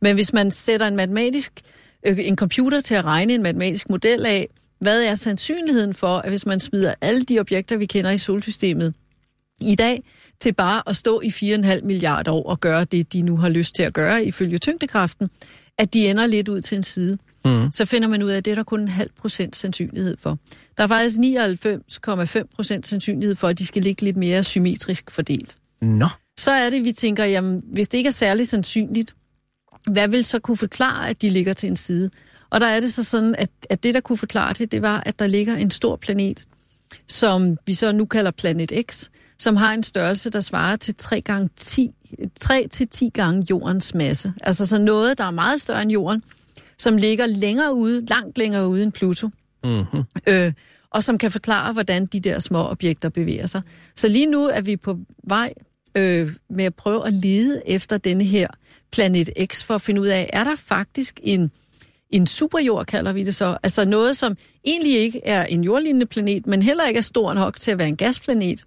Men 0.00 0.14
hvis 0.14 0.32
man 0.32 0.50
sætter 0.50 0.86
en 0.86 0.96
matematisk, 0.96 1.52
øh, 2.06 2.18
en 2.20 2.36
computer 2.36 2.80
til 2.80 2.94
at 2.94 3.04
regne 3.04 3.34
en 3.34 3.42
matematisk 3.42 3.90
model 3.90 4.26
af, 4.26 4.48
hvad 4.80 5.04
er 5.04 5.14
sandsynligheden 5.14 5.94
for, 5.94 6.18
at 6.18 6.28
hvis 6.28 6.46
man 6.46 6.60
smider 6.60 6.94
alle 7.00 7.22
de 7.22 7.40
objekter, 7.40 7.76
vi 7.76 7.86
kender 7.86 8.10
i 8.10 8.18
solsystemet 8.18 8.94
i 9.60 9.74
dag, 9.74 10.04
til 10.40 10.52
bare 10.52 10.82
at 10.86 10.96
stå 10.96 11.20
i 11.20 11.28
4,5 11.28 11.82
milliarder 11.82 12.32
år 12.32 12.42
og 12.42 12.60
gøre 12.60 12.84
det, 12.84 13.12
de 13.12 13.22
nu 13.22 13.36
har 13.36 13.48
lyst 13.48 13.74
til 13.74 13.82
at 13.82 13.92
gøre 13.92 14.24
ifølge 14.24 14.58
tyngdekraften, 14.58 15.30
at 15.78 15.94
de 15.94 16.08
ender 16.08 16.26
lidt 16.26 16.48
ud 16.48 16.60
til 16.60 16.76
en 16.76 16.82
side. 16.82 17.18
Mm. 17.44 17.72
Så 17.72 17.84
finder 17.84 18.08
man 18.08 18.22
ud 18.22 18.30
af, 18.30 18.36
at 18.36 18.44
det 18.44 18.50
er 18.50 18.54
der 18.54 18.62
kun 18.62 18.80
en 18.80 18.88
halv 18.88 19.10
procent 19.20 19.56
sandsynlighed 19.56 20.16
for. 20.16 20.38
Der 20.76 20.84
er 20.84 20.88
faktisk 20.88 21.18
99,5 21.18 22.54
procent 22.56 22.86
sandsynlighed 22.86 23.36
for, 23.36 23.48
at 23.48 23.58
de 23.58 23.66
skal 23.66 23.82
ligge 23.82 24.02
lidt 24.02 24.16
mere 24.16 24.44
symmetrisk 24.44 25.10
fordelt. 25.10 25.56
Nå. 25.82 26.08
Så 26.38 26.50
er 26.50 26.70
det, 26.70 26.84
vi 26.84 26.92
tænker, 26.92 27.24
jamen, 27.24 27.62
hvis 27.72 27.88
det 27.88 27.98
ikke 27.98 28.08
er 28.08 28.12
særlig 28.12 28.48
sandsynligt, 28.48 29.14
hvad 29.90 30.08
vil 30.08 30.24
så 30.24 30.38
kunne 30.38 30.56
forklare, 30.56 31.08
at 31.08 31.22
de 31.22 31.30
ligger 31.30 31.52
til 31.52 31.68
en 31.68 31.76
side? 31.76 32.10
Og 32.50 32.60
der 32.60 32.66
er 32.66 32.80
det 32.80 32.92
så 32.92 33.02
sådan, 33.02 33.34
at, 33.38 33.50
at 33.70 33.82
det, 33.82 33.94
der 33.94 34.00
kunne 34.00 34.18
forklare 34.18 34.52
det, 34.52 34.72
det 34.72 34.82
var, 34.82 35.02
at 35.06 35.18
der 35.18 35.26
ligger 35.26 35.56
en 35.56 35.70
stor 35.70 35.96
planet, 35.96 36.44
som 37.08 37.56
vi 37.66 37.74
så 37.74 37.92
nu 37.92 38.04
kalder 38.04 38.30
Planet 38.30 38.72
X, 38.90 39.08
som 39.38 39.56
har 39.56 39.72
en 39.72 39.82
størrelse, 39.82 40.30
der 40.30 40.40
svarer 40.40 40.76
til 40.76 40.94
3 40.94 41.20
gange 41.20 41.48
10, 41.56 41.90
3 42.40 42.68
til 42.70 42.88
10 42.88 43.10
gange 43.14 43.46
jordens 43.50 43.94
masse. 43.94 44.32
Altså 44.42 44.66
så 44.66 44.78
noget, 44.78 45.18
der 45.18 45.24
er 45.24 45.30
meget 45.30 45.60
større 45.60 45.82
end 45.82 45.90
jorden, 45.90 46.22
som 46.82 46.96
ligger 46.96 47.26
længere 47.26 47.74
ude, 47.74 48.06
langt 48.06 48.38
længere 48.38 48.68
ude 48.68 48.82
end 48.82 48.92
Pluto. 48.92 49.28
Mm-hmm. 49.64 50.02
Øh, 50.26 50.52
og 50.90 51.02
som 51.02 51.18
kan 51.18 51.30
forklare, 51.30 51.72
hvordan 51.72 52.06
de 52.06 52.20
der 52.20 52.38
små 52.38 52.68
objekter 52.70 53.08
bevæger 53.08 53.46
sig. 53.46 53.62
Så 53.96 54.08
lige 54.08 54.26
nu 54.26 54.44
er 54.44 54.60
vi 54.60 54.76
på 54.76 54.98
vej 55.28 55.52
øh, 55.94 56.30
med 56.50 56.64
at 56.64 56.74
prøve 56.74 57.06
at 57.06 57.12
lede 57.12 57.62
efter 57.66 57.98
denne 57.98 58.24
her 58.24 58.48
Planet 58.92 59.30
X, 59.52 59.64
for 59.64 59.74
at 59.74 59.82
finde 59.82 60.00
ud 60.00 60.06
af, 60.06 60.30
er 60.32 60.44
der 60.44 60.56
faktisk 60.56 61.20
en, 61.22 61.50
en 62.10 62.26
superjord, 62.26 62.86
kalder 62.86 63.12
vi 63.12 63.24
det 63.24 63.34
så. 63.34 63.58
Altså 63.62 63.84
noget, 63.84 64.16
som 64.16 64.36
egentlig 64.64 64.98
ikke 64.98 65.20
er 65.24 65.44
en 65.44 65.64
jordlignende 65.64 66.06
planet, 66.06 66.46
men 66.46 66.62
heller 66.62 66.86
ikke 66.88 66.98
er 66.98 67.02
stor 67.02 67.32
nok 67.32 67.60
til 67.60 67.70
at 67.70 67.78
være 67.78 67.88
en 67.88 67.96
gasplanet, 67.96 68.64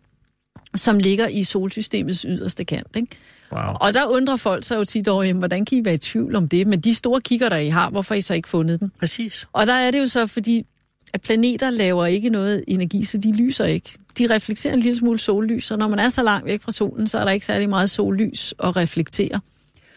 som 0.75 0.99
ligger 0.99 1.27
i 1.27 1.43
solsystemets 1.43 2.21
yderste 2.21 2.65
kant. 2.65 2.95
Ikke? 2.95 3.07
Wow. 3.51 3.61
Og 3.61 3.93
der 3.93 4.05
undrer 4.05 4.35
folk 4.35 4.63
sig 4.63 4.75
jo 4.75 4.85
tit 4.85 5.07
over, 5.07 5.23
jamen, 5.23 5.39
hvordan 5.39 5.65
kan 5.65 5.77
I 5.77 5.85
være 5.85 5.93
i 5.93 5.97
tvivl 5.97 6.35
om 6.35 6.47
det? 6.47 6.67
Men 6.67 6.79
de 6.79 6.93
store 6.93 7.21
kigger, 7.21 7.49
der 7.49 7.57
I 7.57 7.69
har, 7.69 7.89
hvorfor 7.89 8.13
har 8.13 8.17
I 8.17 8.21
så 8.21 8.33
ikke 8.33 8.49
fundet 8.49 8.79
den? 8.79 8.91
Præcis. 8.99 9.47
Og 9.53 9.67
der 9.67 9.73
er 9.73 9.91
det 9.91 9.99
jo 9.99 10.07
så, 10.07 10.27
fordi 10.27 10.65
at 11.13 11.21
planeter 11.21 11.69
laver 11.69 12.05
ikke 12.05 12.29
noget 12.29 12.63
energi, 12.67 13.03
så 13.03 13.17
de 13.17 13.33
lyser 13.33 13.65
ikke. 13.65 13.89
De 14.17 14.27
reflekterer 14.29 14.73
en 14.73 14.79
lille 14.79 14.97
smule 14.97 15.19
sollys, 15.19 15.71
og 15.71 15.77
når 15.77 15.87
man 15.87 15.99
er 15.99 16.09
så 16.09 16.23
langt 16.23 16.45
væk 16.45 16.61
fra 16.61 16.71
solen, 16.71 17.07
så 17.07 17.17
er 17.19 17.23
der 17.23 17.31
ikke 17.31 17.45
særlig 17.45 17.69
meget 17.69 17.89
sollys 17.89 18.53
at 18.63 18.75
reflektere. 18.75 19.41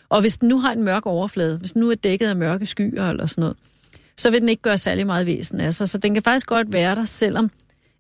Og 0.09 0.21
hvis 0.21 0.39
den 0.39 0.49
nu 0.49 0.59
har 0.59 0.73
en 0.73 0.83
mørk 0.83 1.07
overflade, 1.07 1.59
hvis 1.59 1.73
den 1.73 1.81
nu 1.81 1.91
er 1.91 1.95
dækket 1.95 2.27
af 2.27 2.37
mørke 2.37 2.67
skyer 2.67 3.09
eller 3.09 3.27
sådan 3.27 3.43
noget, 3.43 3.57
så 4.17 4.31
vil 4.31 4.41
den 4.41 4.49
ikke 4.49 4.63
gøre 4.63 4.79
særlig 4.79 5.07
meget 5.07 5.27
væsen 5.27 5.61
af 5.61 5.75
sig. 5.75 5.89
Så 5.89 5.99
den 5.99 6.15
kan 6.15 6.23
faktisk 6.23 6.47
godt 6.47 6.73
være 6.73 6.95
der, 6.95 7.05
selvom 7.05 7.51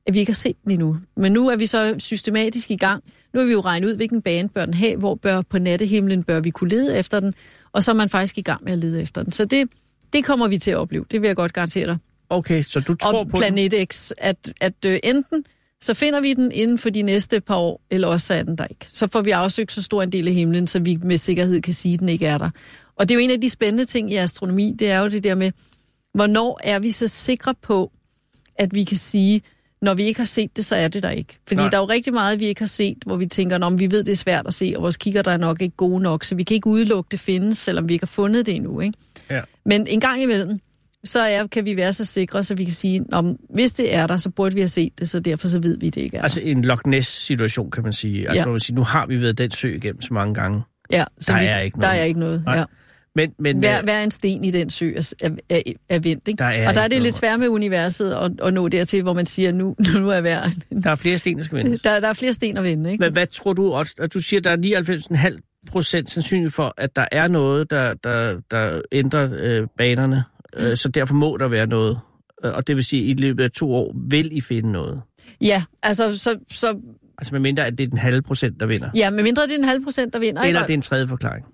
at 0.06 0.14
vi 0.14 0.18
ikke 0.18 0.32
har 0.32 0.34
set 0.34 0.56
den 0.64 0.72
endnu. 0.72 0.96
Men 1.16 1.32
nu 1.32 1.48
er 1.48 1.56
vi 1.56 1.66
så 1.66 1.94
systematisk 1.98 2.70
i 2.70 2.76
gang. 2.76 3.04
Nu 3.34 3.40
har 3.40 3.46
vi 3.46 3.52
jo 3.52 3.60
regnet 3.60 3.88
ud, 3.88 3.96
hvilken 3.96 4.22
bane 4.22 4.48
bør 4.48 4.64
den 4.64 4.74
have, 4.74 4.96
hvor 4.96 5.14
bør 5.14 5.42
på 5.42 5.58
nattehimlen 5.58 6.22
bør 6.22 6.40
vi 6.40 6.50
kunne 6.50 6.70
lede 6.70 6.98
efter 6.98 7.20
den, 7.20 7.32
og 7.72 7.84
så 7.84 7.90
er 7.90 7.94
man 7.94 8.08
faktisk 8.08 8.38
i 8.38 8.42
gang 8.42 8.64
med 8.64 8.72
at 8.72 8.78
lede 8.78 9.02
efter 9.02 9.22
den. 9.22 9.32
Så 9.32 9.44
det, 9.44 9.68
det 10.12 10.24
kommer 10.24 10.48
vi 10.48 10.58
til 10.58 10.70
at 10.70 10.76
opleve, 10.76 11.04
det 11.10 11.22
vil 11.22 11.28
jeg 11.28 11.36
godt 11.36 11.52
garantere 11.52 11.86
dig. 11.86 11.98
Okay, 12.30 12.62
så 12.62 12.80
du 12.80 12.94
tror 12.94 13.18
Og 13.18 13.28
på 13.28 13.36
den? 13.36 13.40
Planet 13.40 13.92
X, 13.92 14.10
at, 14.18 14.52
at 14.60 14.84
øh, 14.86 14.98
enten 15.02 15.44
så 15.80 15.94
finder 15.94 16.20
vi 16.20 16.34
den 16.34 16.52
inden 16.52 16.78
for 16.78 16.90
de 16.90 17.02
næste 17.02 17.40
par 17.40 17.56
år, 17.56 17.80
eller 17.90 18.08
også 18.08 18.26
så 18.26 18.34
er 18.34 18.42
den 18.42 18.58
der 18.58 18.66
ikke. 18.66 18.86
Så 18.90 19.06
får 19.06 19.20
vi 19.20 19.30
afsøgt 19.30 19.72
så 19.72 19.82
stor 19.82 20.02
en 20.02 20.12
del 20.12 20.28
af 20.28 20.34
himlen, 20.34 20.66
så 20.66 20.78
vi 20.78 20.98
med 21.02 21.16
sikkerhed 21.16 21.62
kan 21.62 21.72
sige, 21.72 21.94
at 21.94 22.00
den 22.00 22.08
ikke 22.08 22.26
er 22.26 22.38
der. 22.38 22.50
Og 22.96 23.08
det 23.08 23.14
er 23.14 23.18
jo 23.18 23.24
en 23.24 23.30
af 23.30 23.40
de 23.40 23.50
spændende 23.50 23.84
ting 23.84 24.12
i 24.12 24.16
astronomi, 24.16 24.74
det 24.78 24.90
er 24.90 24.98
jo 24.98 25.08
det 25.08 25.24
der 25.24 25.34
med, 25.34 25.52
hvornår 26.14 26.60
er 26.64 26.78
vi 26.78 26.90
så 26.90 27.06
sikre 27.06 27.54
på, 27.62 27.92
at 28.56 28.74
vi 28.74 28.84
kan 28.84 28.96
sige, 28.96 29.42
når 29.82 29.94
vi 29.94 30.02
ikke 30.04 30.20
har 30.20 30.24
set 30.26 30.56
det, 30.56 30.64
så 30.64 30.76
er 30.76 30.88
det 30.88 31.02
der 31.02 31.10
ikke. 31.10 31.38
Fordi 31.48 31.60
Nej. 31.62 31.70
Der 31.70 31.76
er 31.76 31.80
jo 31.82 31.88
rigtig 31.88 32.12
meget, 32.12 32.40
vi 32.40 32.44
ikke 32.46 32.60
har 32.60 32.66
set, 32.66 32.96
hvor 33.06 33.16
vi 33.16 33.26
tænker, 33.26 33.58
om 33.64 33.78
vi 33.78 33.90
ved, 33.90 34.04
det 34.04 34.12
er 34.12 34.16
svært 34.16 34.46
at 34.46 34.54
se, 34.54 34.72
og 34.76 34.82
vores 34.82 34.96
kigger 34.96 35.22
der 35.22 35.30
er 35.30 35.36
nok 35.36 35.62
ikke 35.62 35.76
gode 35.76 36.02
nok, 36.02 36.24
så 36.24 36.34
vi 36.34 36.42
kan 36.42 36.54
ikke 36.54 36.66
udelukke, 36.66 37.08
det 37.10 37.20
findes, 37.20 37.58
selvom 37.58 37.88
vi 37.88 37.92
ikke 37.92 38.02
har 38.02 38.06
fundet 38.12 38.46
det 38.46 38.56
endnu. 38.56 38.80
Ikke? 38.80 38.98
Ja. 39.30 39.40
Men 39.66 39.86
en 39.86 40.00
gang 40.00 40.22
imellem, 40.22 40.58
så 41.04 41.20
er, 41.20 41.46
kan 41.46 41.64
vi 41.64 41.76
være 41.76 41.92
så 41.92 42.04
sikre, 42.04 42.44
så 42.44 42.54
vi 42.54 42.64
kan 42.64 42.72
sige, 42.74 43.04
om 43.12 43.36
hvis 43.54 43.72
det 43.72 43.94
er 43.94 44.06
der, 44.06 44.16
så 44.16 44.30
burde 44.30 44.54
vi 44.54 44.60
have 44.60 44.68
set 44.68 44.98
det, 44.98 45.08
så 45.08 45.20
derfor 45.20 45.48
så 45.48 45.58
ved 45.58 45.78
vi, 45.78 45.90
det 45.90 46.00
ikke 46.00 46.16
er 46.16 46.22
Altså 46.22 46.40
en 46.40 46.62
Loch 46.64 46.80
Ness-situation, 46.86 47.70
kan 47.70 47.82
man 47.82 47.92
sige. 47.92 48.28
Altså, 48.28 48.44
Ja. 48.44 48.50
man 48.50 48.60
siger, 48.60 48.74
nu 48.74 48.82
har 48.82 49.06
vi 49.06 49.20
været 49.22 49.38
den 49.38 49.50
sø 49.50 49.74
igennem 49.74 50.02
så 50.02 50.14
mange 50.14 50.34
gange. 50.34 50.62
Ja, 50.92 51.04
så 51.20 51.32
Der 51.32 51.38
vi, 51.38 51.44
er 51.46 51.58
ikke 51.58 51.74
Der 51.74 51.80
noget. 51.86 52.00
er 52.00 52.04
ikke 52.04 52.20
noget, 52.20 52.42
Nej. 52.46 52.56
ja. 52.56 52.64
Men, 53.18 53.32
men 53.38 53.58
Hver, 53.58 53.78
øh, 53.78 53.84
hver 53.84 54.02
en 54.02 54.10
sten 54.10 54.44
i 54.44 54.50
den 54.50 54.70
sø 54.70 54.92
er, 54.94 55.30
er, 55.48 55.62
er 55.88 55.98
vendt, 55.98 56.28
ikke? 56.28 56.38
Der 56.38 56.44
er 56.44 56.68
og 56.68 56.74
der 56.74 56.80
er 56.80 56.88
det 56.88 57.02
lidt 57.02 57.14
svært 57.14 57.40
med 57.40 57.48
universet 57.48 58.12
at, 58.12 58.32
at 58.42 58.54
nå 58.54 58.68
dertil, 58.68 59.02
hvor 59.02 59.14
man 59.14 59.26
siger, 59.26 59.52
nu, 59.52 59.76
nu 60.00 60.10
er 60.10 60.20
hver... 60.20 60.42
der 60.82 60.90
er 60.90 60.94
flere 60.96 61.18
sten, 61.18 61.36
der 61.36 61.44
skal 61.44 61.58
vendes. 61.58 61.82
Der, 61.82 62.00
der 62.00 62.08
er 62.08 62.12
flere 62.12 62.32
sten 62.32 62.56
at 62.56 62.64
vende, 62.64 62.92
ikke? 62.92 63.04
Men 63.04 63.12
hvad 63.12 63.26
tror 63.26 63.52
du 63.52 63.72
også? 63.72 63.94
At 63.98 64.14
du 64.14 64.20
siger, 64.20 64.40
der 64.40 64.50
er 64.50 65.30
99,5 65.30 65.64
procent 65.70 66.10
sandsynligt 66.10 66.54
for, 66.54 66.74
at 66.76 66.96
der 66.96 67.06
er 67.12 67.28
noget, 67.28 67.70
der, 67.70 67.94
der, 67.94 68.40
der 68.50 68.80
ændrer 68.92 69.28
øh, 69.32 69.66
banerne. 69.78 70.24
Øh, 70.56 70.76
så 70.76 70.88
derfor 70.88 71.14
må 71.14 71.36
der 71.36 71.48
være 71.48 71.66
noget. 71.66 71.98
Øh, 72.44 72.52
Og 72.54 72.66
det 72.66 72.76
vil 72.76 72.84
sige, 72.84 73.02
at 73.02 73.18
i 73.18 73.20
løbet 73.22 73.44
af 73.44 73.50
to 73.50 73.74
år 73.74 73.94
vil 74.10 74.36
I 74.36 74.40
finde 74.40 74.72
noget. 74.72 75.00
Ja, 75.40 75.62
altså, 75.82 76.18
så, 76.18 76.38
så, 76.50 76.76
Altså 77.18 77.34
med 77.34 77.40
mindre, 77.40 77.66
at 77.66 77.78
det 77.78 77.84
er 77.84 77.88
den 77.88 77.98
halve 77.98 78.22
procent, 78.22 78.60
der 78.60 78.66
vinder. 78.66 78.90
ja, 78.96 79.10
med 79.10 79.22
mindre 79.22 79.42
det 79.42 79.50
er 79.50 79.58
en 79.58 79.64
halv 79.64 79.84
procent, 79.84 80.12
der 80.12 80.18
vinder. 80.18 80.42
Eller 80.42 80.60
det 80.60 80.70
er 80.70 80.74
en 80.74 80.82
tredje 80.82 81.08
forklaring. 81.08 81.46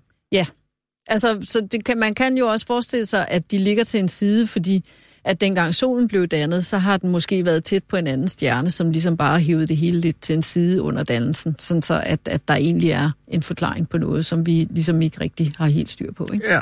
Altså, 1.07 1.41
så 1.45 1.67
det 1.71 1.85
kan, 1.85 1.97
man 1.97 2.13
kan 2.13 2.37
jo 2.37 2.47
også 2.47 2.65
forestille 2.65 3.05
sig, 3.05 3.27
at 3.27 3.51
de 3.51 3.57
ligger 3.57 3.83
til 3.83 3.99
en 3.99 4.07
side, 4.07 4.47
fordi 4.47 4.85
at 5.23 5.41
dengang 5.41 5.75
solen 5.75 6.07
blev 6.07 6.27
dannet, 6.27 6.65
så 6.65 6.77
har 6.77 6.97
den 6.97 7.09
måske 7.09 7.45
været 7.45 7.63
tæt 7.63 7.83
på 7.83 7.97
en 7.97 8.07
anden 8.07 8.27
stjerne, 8.27 8.69
som 8.69 8.91
ligesom 8.91 9.17
bare 9.17 9.39
hævede 9.39 9.67
det 9.67 9.77
hele 9.77 9.99
lidt 9.99 10.21
til 10.21 10.35
en 10.35 10.41
side 10.41 10.81
under 10.81 11.03
dannelsen, 11.03 11.55
sådan 11.59 11.81
så 11.81 12.01
at, 12.05 12.19
at 12.25 12.47
der 12.47 12.55
egentlig 12.55 12.89
er 12.89 13.11
en 13.27 13.41
forklaring 13.41 13.89
på 13.89 13.97
noget, 13.97 14.25
som 14.25 14.45
vi 14.45 14.67
ligesom 14.69 15.01
ikke 15.01 15.21
rigtig 15.21 15.51
har 15.57 15.67
helt 15.67 15.89
styr 15.89 16.11
på. 16.11 16.29
Ikke? 16.33 16.51
Ja. 16.51 16.61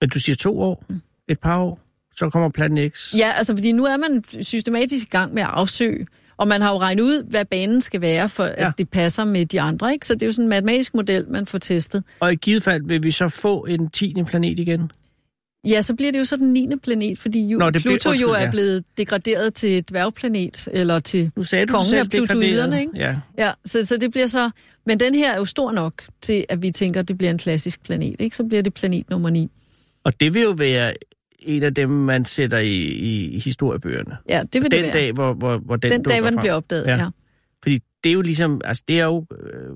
Men 0.00 0.10
du 0.10 0.18
siger 0.18 0.36
to 0.36 0.60
år, 0.60 0.84
et 1.28 1.40
par 1.40 1.58
år, 1.58 1.80
så 2.16 2.30
kommer 2.30 2.48
plan 2.48 2.90
X. 2.90 3.14
Ja, 3.14 3.32
altså 3.36 3.54
fordi 3.54 3.72
nu 3.72 3.84
er 3.84 3.96
man 3.96 4.24
systematisk 4.44 5.06
i 5.06 5.10
gang 5.10 5.34
med 5.34 5.42
at 5.42 5.48
afsøge, 5.48 6.06
og 6.38 6.48
man 6.48 6.60
har 6.62 6.70
jo 6.72 6.78
regnet 6.78 7.02
ud, 7.02 7.22
hvad 7.30 7.44
banen 7.44 7.80
skal 7.80 8.00
være, 8.00 8.28
for 8.28 8.44
at 8.44 8.64
Ja. 8.64 8.72
det 8.78 8.88
passer 8.90 9.24
med 9.24 9.44
de 9.46 9.60
andre. 9.60 9.92
Ikke? 9.92 10.06
Så 10.06 10.14
det 10.14 10.22
er 10.22 10.26
jo 10.26 10.32
sådan 10.32 10.44
en 10.44 10.48
matematisk 10.48 10.94
model, 10.94 11.24
man 11.30 11.46
får 11.46 11.58
testet. 11.58 12.04
Og 12.20 12.32
i 12.32 12.36
givet 12.36 12.62
fald 12.62 12.82
vil 12.88 13.02
vi 13.02 13.10
så 13.10 13.28
få 13.28 13.64
en 13.64 13.90
tiende 13.90 14.24
planet 14.24 14.58
igen. 14.58 14.90
Ja, 15.68 15.80
så 15.82 15.94
bliver 15.94 16.12
det 16.12 16.18
jo 16.18 16.24
så 16.24 16.36
den 16.36 16.52
9. 16.52 16.68
planet, 16.82 17.18
fordi 17.18 17.46
jo, 17.46 17.58
Nå, 17.58 17.70
det 17.70 17.82
bliver- 17.82 17.94
Pluto 17.98 18.08
jo 18.10 18.14
undskyld, 18.14 18.40
er 18.40 18.44
ja. 18.44 18.50
blevet 18.50 18.84
degraderet 18.96 19.54
til 19.54 19.76
et 19.78 19.88
dværgplanet, 19.90 20.68
eller 20.72 20.98
til 20.98 21.30
Nu 21.36 21.42
sagde 21.42 21.66
du 21.66 21.72
kongen 21.72 21.88
selv, 21.90 22.00
af 22.00 22.10
plutoiderne, 22.10 22.80
ikke? 22.80 22.92
Ja. 22.96 23.16
Ja, 23.38 23.52
så, 23.64 23.84
så 23.86 23.96
det 23.96 24.10
bliver 24.10 24.26
så... 24.26 24.50
Men 24.86 25.00
den 25.00 25.14
her 25.14 25.32
er 25.32 25.36
jo 25.36 25.44
stor 25.44 25.72
nok 25.72 25.92
til, 26.22 26.44
at 26.48 26.62
vi 26.62 26.70
tænker, 26.70 27.00
at 27.00 27.08
det 27.08 27.18
bliver 27.18 27.30
en 27.30 27.38
klassisk 27.38 27.82
planet, 27.82 28.16
ikke? 28.18 28.36
Så 28.36 28.44
bliver 28.44 28.62
det 28.62 28.74
planet 28.74 29.10
nummer 29.10 29.30
9. 29.30 29.50
Og 30.04 30.20
det 30.20 30.34
vil 30.34 30.42
jo 30.42 30.50
være 30.50 30.92
en 31.46 31.62
af 31.62 31.74
dem, 31.74 31.90
man 31.90 32.24
sætter 32.24 32.58
i, 32.58 32.76
i 33.28 33.38
historiebøgerne. 33.38 34.16
Ja, 34.28 34.42
det 34.52 34.62
vil 34.62 34.70
Den 34.70 34.78
det 34.78 34.82
være. 34.82 34.92
dag, 34.92 35.12
hvor, 35.12 35.32
hvor, 35.34 35.58
hvor 35.58 35.76
den, 35.76 35.90
den 35.90 36.02
dag, 36.02 36.16
den 36.16 36.24
frem. 36.24 36.36
bliver 36.36 36.54
opdaget, 36.54 36.86
ja. 36.86 36.96
ja. 36.96 37.08
Fordi 37.62 37.78
det 38.04 38.10
er 38.10 38.14
jo 38.14 38.20
ligesom, 38.22 38.60
altså 38.64 38.82
det 38.88 39.00
er 39.00 39.04
jo, 39.04 39.26
øh, 39.42 39.70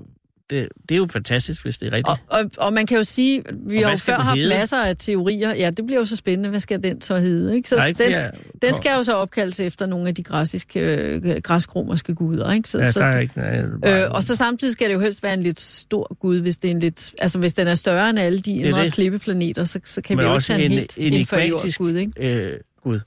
det, 0.51 0.67
det 0.89 0.95
er 0.95 0.97
jo 0.97 1.07
fantastisk, 1.13 1.63
hvis 1.63 1.77
det 1.77 1.87
er 1.87 1.91
rigtigt. 1.91 2.07
Og, 2.29 2.39
og, 2.39 2.51
og 2.57 2.73
man 2.73 2.85
kan 2.85 2.97
jo 2.97 3.03
sige, 3.03 3.43
vi 3.67 3.77
Og 3.77 3.83
har 3.83 3.91
jo 3.91 3.97
før 3.97 4.15
haft 4.19 4.39
masser 4.49 4.77
af 4.77 4.95
teorier. 4.95 5.55
Ja, 5.55 5.69
det 5.69 5.85
bliver 5.85 5.99
jo 5.99 6.05
så 6.05 6.15
spændende. 6.15 6.49
Hvad 6.49 6.59
skal 6.59 6.83
den 6.83 7.01
så 7.01 7.15
hedde? 7.17 7.55
Ikke? 7.55 7.69
Så 7.69 7.75
er 7.75 7.85
ikke 7.85 8.03
den, 8.03 8.15
flere- 8.15 8.31
den 8.61 8.73
skal 8.73 8.91
jo 8.97 9.03
så 9.03 9.13
opkaldes 9.13 9.59
efter 9.59 9.85
nogle 9.85 10.07
af 10.07 10.15
de 10.15 10.23
græsiske, 10.23 10.79
øh, 10.79 11.41
græskromerske 11.43 12.15
guder. 12.15 12.51
Ikke? 12.51 12.69
Så, 12.69 12.79
ja, 12.79 12.91
så, 12.91 12.99
der 12.99 13.05
er 13.05 13.19
ikke, 13.19 13.33
nej, 13.37 14.03
Øh, 14.03 14.11
og 14.11 14.23
så 14.23 14.35
samtidig 14.35 14.71
skal 14.71 14.87
det 14.87 14.93
jo 14.93 14.99
helst 14.99 15.23
være 15.23 15.33
en 15.33 15.43
lidt 15.43 15.59
stor 15.59 16.15
gud, 16.19 16.41
hvis 16.41 16.57
det 16.57 16.67
er 16.67 16.71
en 16.71 16.79
lidt, 16.79 17.11
altså 17.19 17.39
hvis 17.39 17.53
den 17.53 17.67
er 17.67 17.75
større 17.75 18.09
end 18.09 18.19
alle 18.19 18.39
de 18.39 18.61
er 18.63 18.67
indre 18.67 18.91
klippeplaneter, 18.91 19.63
så, 19.63 19.79
så 19.85 20.01
kan 20.01 20.17
Men 20.17 20.23
vi 20.23 20.27
jo 20.27 20.29
ikke 20.31 20.35
også 20.37 20.47
tage 20.47 20.65
en, 20.65 20.71
en 20.71 20.77
helt 20.77 20.97
inferior 20.97 21.57
enigmatisk- 21.59 21.77
gud, 21.77 21.95
ikke? 21.95 22.35
øh, 22.51 22.59
Gud. 22.83 22.99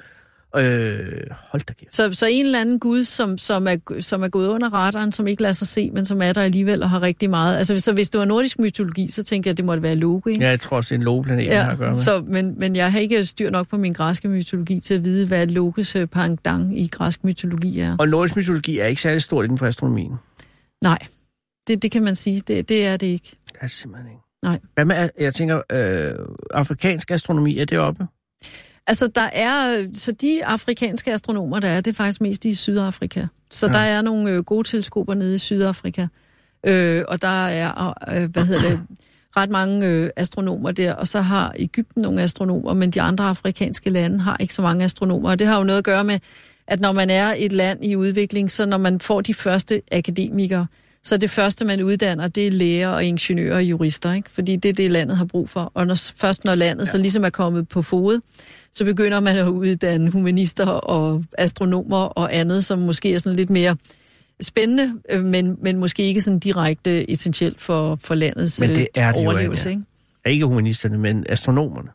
Øh, 0.56 1.30
hold 1.50 1.62
da 1.62 1.72
kæft. 1.72 1.96
Så, 1.96 2.12
så 2.12 2.26
en 2.26 2.46
eller 2.46 2.60
anden 2.60 2.78
gud, 2.80 3.04
som, 3.04 3.38
som, 3.38 3.66
er, 3.68 3.76
som 4.00 4.22
er 4.22 4.28
gået 4.28 4.48
under 4.48 4.74
radaren, 4.74 5.12
som 5.12 5.26
ikke 5.26 5.42
lader 5.42 5.52
sig 5.52 5.66
se, 5.66 5.90
men 5.90 6.06
som 6.06 6.22
er 6.22 6.32
der 6.32 6.42
alligevel 6.42 6.82
og 6.82 6.90
har 6.90 7.02
rigtig 7.02 7.30
meget. 7.30 7.56
Altså, 7.56 7.80
så 7.80 7.92
hvis 7.92 8.10
det 8.10 8.18
var 8.18 8.24
nordisk 8.24 8.58
mytologi, 8.58 9.10
så 9.10 9.24
tænker 9.24 9.50
jeg, 9.50 9.52
at 9.52 9.56
det 9.56 9.64
måtte 9.64 9.82
være 9.82 9.94
Loke, 9.94 10.30
ikke? 10.30 10.44
Ja, 10.44 10.50
jeg 10.50 10.60
tror 10.60 10.76
også, 10.76 10.88
det 10.88 10.96
er 10.96 11.00
en 11.00 11.04
logeplanet, 11.04 11.44
ja, 11.44 11.62
har 11.62 11.70
at 11.70 11.78
gøre 11.78 11.92
med. 11.92 11.98
så, 11.98 12.24
men, 12.26 12.58
men 12.58 12.76
jeg 12.76 12.92
har 12.92 12.98
ikke 12.98 13.24
styr 13.24 13.50
nok 13.50 13.68
på 13.68 13.76
min 13.76 13.92
græske 13.92 14.28
mytologi 14.28 14.80
til 14.80 14.94
at 14.94 15.04
vide, 15.04 15.26
hvad 15.26 15.46
Lokes 15.46 15.96
øh, 15.96 16.06
pendant 16.06 16.72
i 16.72 16.88
græsk 16.92 17.24
mytologi 17.24 17.80
er. 17.80 17.96
Og 17.98 18.08
nordisk 18.08 18.36
mytologi 18.36 18.78
er 18.78 18.86
ikke 18.86 19.02
særlig 19.02 19.22
stort 19.22 19.44
inden 19.44 19.58
for 19.58 19.66
astronomien. 19.66 20.12
Nej, 20.82 20.98
det, 21.66 21.82
det 21.82 21.90
kan 21.90 22.02
man 22.02 22.14
sige. 22.14 22.40
Det, 22.40 22.68
det 22.68 22.86
er 22.86 22.96
det 22.96 23.06
ikke. 23.06 23.30
Det 23.46 23.56
er 23.60 23.66
simpelthen 23.66 24.10
ikke. 24.10 24.20
Nej. 24.42 24.58
Hvad 24.74 24.84
med, 24.84 25.08
jeg 25.18 25.34
tænker, 25.34 25.60
øh, 25.72 26.26
afrikansk 26.50 27.10
astronomi, 27.10 27.58
er 27.58 27.64
det 27.64 27.78
oppe? 27.78 28.06
Altså, 28.86 29.06
der 29.06 29.28
er, 29.32 29.86
så 29.94 30.12
de 30.12 30.44
afrikanske 30.44 31.12
astronomer, 31.12 31.60
der 31.60 31.68
er, 31.68 31.80
det 31.80 31.90
er 31.90 31.94
faktisk 31.94 32.20
mest 32.20 32.44
i 32.44 32.54
Sydafrika. 32.54 33.26
Så 33.50 33.66
Ja. 33.66 33.72
ja. 33.72 33.78
der 33.78 33.84
er 33.84 34.02
nogle 34.02 34.30
øh, 34.30 34.42
gode 34.44 34.68
teleskoper 34.68 35.14
nede 35.14 35.34
i 35.34 35.38
Sydafrika. 35.38 36.06
Øh, 36.66 37.04
og 37.08 37.22
der 37.22 37.46
er, 37.46 37.94
øh, 38.08 38.30
hvad 38.30 38.44
hedder 38.44 38.68
det, 38.68 38.80
ret 39.36 39.50
mange 39.50 39.86
øh, 39.86 40.10
astronomer 40.16 40.70
der. 40.70 40.92
Og 40.94 41.08
så 41.08 41.20
har 41.20 41.52
Ægypten 41.56 42.02
nogle 42.02 42.22
astronomer, 42.22 42.74
men 42.74 42.90
de 42.90 43.00
andre 43.00 43.24
afrikanske 43.24 43.90
lande 43.90 44.20
har 44.20 44.36
ikke 44.40 44.54
så 44.54 44.62
mange 44.62 44.84
astronomer. 44.84 45.30
Og 45.30 45.38
det 45.38 45.46
har 45.46 45.58
jo 45.58 45.64
noget 45.64 45.78
at 45.78 45.84
gøre 45.84 46.04
med, 46.04 46.18
at 46.66 46.80
når 46.80 46.92
man 46.92 47.10
er 47.10 47.34
et 47.36 47.52
land 47.52 47.84
i 47.84 47.96
udvikling, 47.96 48.50
så 48.50 48.66
når 48.66 48.78
man 48.78 49.00
får 49.00 49.20
de 49.20 49.34
første 49.34 49.82
akademikere, 49.92 50.66
så 51.04 51.16
det 51.16 51.30
første, 51.30 51.64
man 51.64 51.82
uddanner, 51.82 52.28
det 52.28 52.46
er 52.46 52.50
læger 52.50 52.88
og 52.88 53.04
ingeniører 53.04 53.56
og 53.56 53.64
jurister, 53.64 54.12
ikke? 54.12 54.30
fordi 54.30 54.56
det 54.56 54.68
er 54.68 54.72
det, 54.72 54.90
landet 54.90 55.16
har 55.16 55.24
brug 55.24 55.48
for. 55.48 55.72
Og 55.74 55.86
når, 55.86 55.94
først 56.16 56.44
når 56.44 56.54
landet 56.54 56.86
ja. 56.86 56.90
så 56.90 56.98
ligesom 56.98 57.24
er 57.24 57.30
kommet 57.30 57.68
på 57.68 57.82
fod, 57.82 58.20
så 58.72 58.84
begynder 58.84 59.20
man 59.20 59.36
at 59.36 59.46
uddanne 59.46 60.10
humanister 60.10 60.66
og 60.66 61.24
astronomer 61.38 61.96
og 61.96 62.36
andet, 62.36 62.64
som 62.64 62.78
måske 62.78 63.14
er 63.14 63.18
sådan 63.18 63.36
lidt 63.36 63.50
mere 63.50 63.76
spændende, 64.40 64.92
øh, 65.10 65.24
men, 65.24 65.56
men 65.62 65.76
måske 65.76 66.02
ikke 66.02 66.20
sådan 66.20 66.38
direkte 66.38 67.10
essentielt 67.10 67.60
for, 67.60 67.94
for 67.94 68.14
landets 68.14 68.60
Men 68.60 68.70
det 68.70 68.78
øh, 68.78 68.86
er 68.96 69.12
det 69.12 69.20
jo, 69.20 69.24
overlevelse. 69.24 69.68
Anja. 69.68 69.80
Ikke? 70.26 70.34
Ikke 70.34 70.46
humanisterne, 70.46 70.98
men 70.98 71.26
astronomerne. 71.28 71.88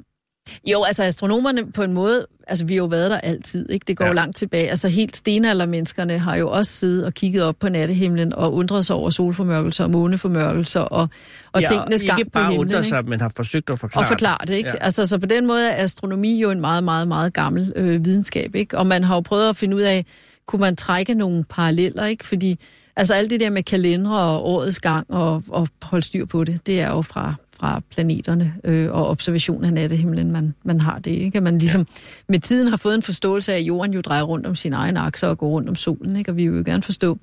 Jo, 0.65 0.83
altså 0.83 1.03
astronomerne 1.03 1.71
på 1.71 1.83
en 1.83 1.93
måde, 1.93 2.25
altså 2.47 2.65
vi 2.65 2.73
har 2.73 2.77
jo 2.77 2.85
været 2.85 3.11
der 3.11 3.17
altid, 3.17 3.69
ikke? 3.69 3.83
Det 3.87 3.97
går 3.97 4.05
Ja. 4.05 4.09
jo 4.09 4.13
langt 4.13 4.35
tilbage. 4.37 4.69
Altså 4.69 4.87
helt 4.87 5.15
stenaldermenneskerne 5.15 6.19
har 6.19 6.35
jo 6.35 6.49
også 6.49 6.71
siddet 6.71 7.05
og 7.05 7.13
kigget 7.13 7.43
op 7.43 7.55
på 7.59 7.69
nattehimlen 7.69 8.35
og 8.35 8.53
undret 8.53 8.85
sig 8.85 8.95
over 8.95 9.09
solformørkelser 9.09 9.83
og 9.83 9.89
måneformørkelser 9.91 10.79
og, 10.81 11.07
og 11.51 11.61
ja, 11.61 11.67
tingenes 11.67 12.03
gang 12.03 12.19
ikke 12.19 12.31
på 12.31 12.33
bare 12.33 12.43
himlen. 12.43 12.59
undre 12.59 12.77
ikke? 12.77 12.87
sig, 12.89 13.05
men 13.05 13.21
har 13.21 13.31
forsøgt 13.35 13.69
at 13.69 13.79
forklare 13.79 14.03
og 14.03 14.07
forklare 14.07 14.37
det, 14.47 14.53
ikke? 14.53 14.69
Ja. 14.69 14.75
Altså, 14.81 15.07
så 15.07 15.17
på 15.17 15.25
den 15.25 15.47
måde 15.47 15.67
er 15.69 15.83
astronomi 15.83 16.39
jo 16.41 16.51
en 16.51 16.61
meget, 16.61 16.83
meget, 16.83 17.07
meget 17.07 17.33
gammel 17.33 17.73
øh, 17.75 18.05
videnskab, 18.05 18.55
ikke? 18.55 18.77
Og 18.77 18.87
man 18.87 19.03
har 19.03 19.15
jo 19.15 19.21
prøvet 19.21 19.49
at 19.49 19.55
finde 19.57 19.75
ud 19.75 19.81
af, 19.81 20.05
kunne 20.47 20.59
man 20.59 20.75
trække 20.75 21.13
nogle 21.13 21.43
paralleller, 21.49 22.05
ikke? 22.05 22.25
Fordi, 22.27 22.59
altså 22.95 23.13
alt 23.13 23.31
det 23.31 23.39
der 23.39 23.49
med 23.49 23.63
kalendere 23.63 24.19
og 24.19 24.45
årets 24.47 24.79
gang 24.79 25.05
og, 25.11 25.43
og 25.49 25.67
holde 25.83 26.05
styr 26.05 26.25
på 26.25 26.43
det, 26.43 26.67
det 26.67 26.81
er 26.81 26.89
jo 26.89 27.01
fra, 27.01 27.33
fra 27.59 27.81
planeterne 27.91 28.53
øh, 28.63 28.91
og 28.91 29.09
observation 29.09 29.65
af 29.65 29.73
nattehimlen, 29.73 30.31
man, 30.31 30.53
man 30.63 30.81
har 30.81 30.99
det, 30.99 31.11
ikke? 31.11 31.37
At 31.37 31.43
man 31.43 31.59
ligesom 31.59 31.81
ja. 31.81 31.95
med 32.27 32.39
tiden 32.39 32.67
har 32.67 32.77
fået 32.77 32.95
en 32.95 33.01
forståelse 33.01 33.53
af, 33.53 33.57
at 33.57 33.63
jorden 33.63 33.93
jo 33.93 34.01
drejer 34.01 34.23
rundt 34.23 34.47
om 34.47 34.55
sin 34.55 34.73
egen 34.73 34.97
akse 34.97 35.27
og 35.27 35.37
går 35.37 35.49
rundt 35.49 35.69
om 35.69 35.75
solen, 35.75 36.15
ikke? 36.15 36.31
Og 36.31 36.37
vi 36.37 36.47
vil 36.47 36.57
jo 36.57 36.63
gerne 36.65 36.83
forstå, 36.83 37.17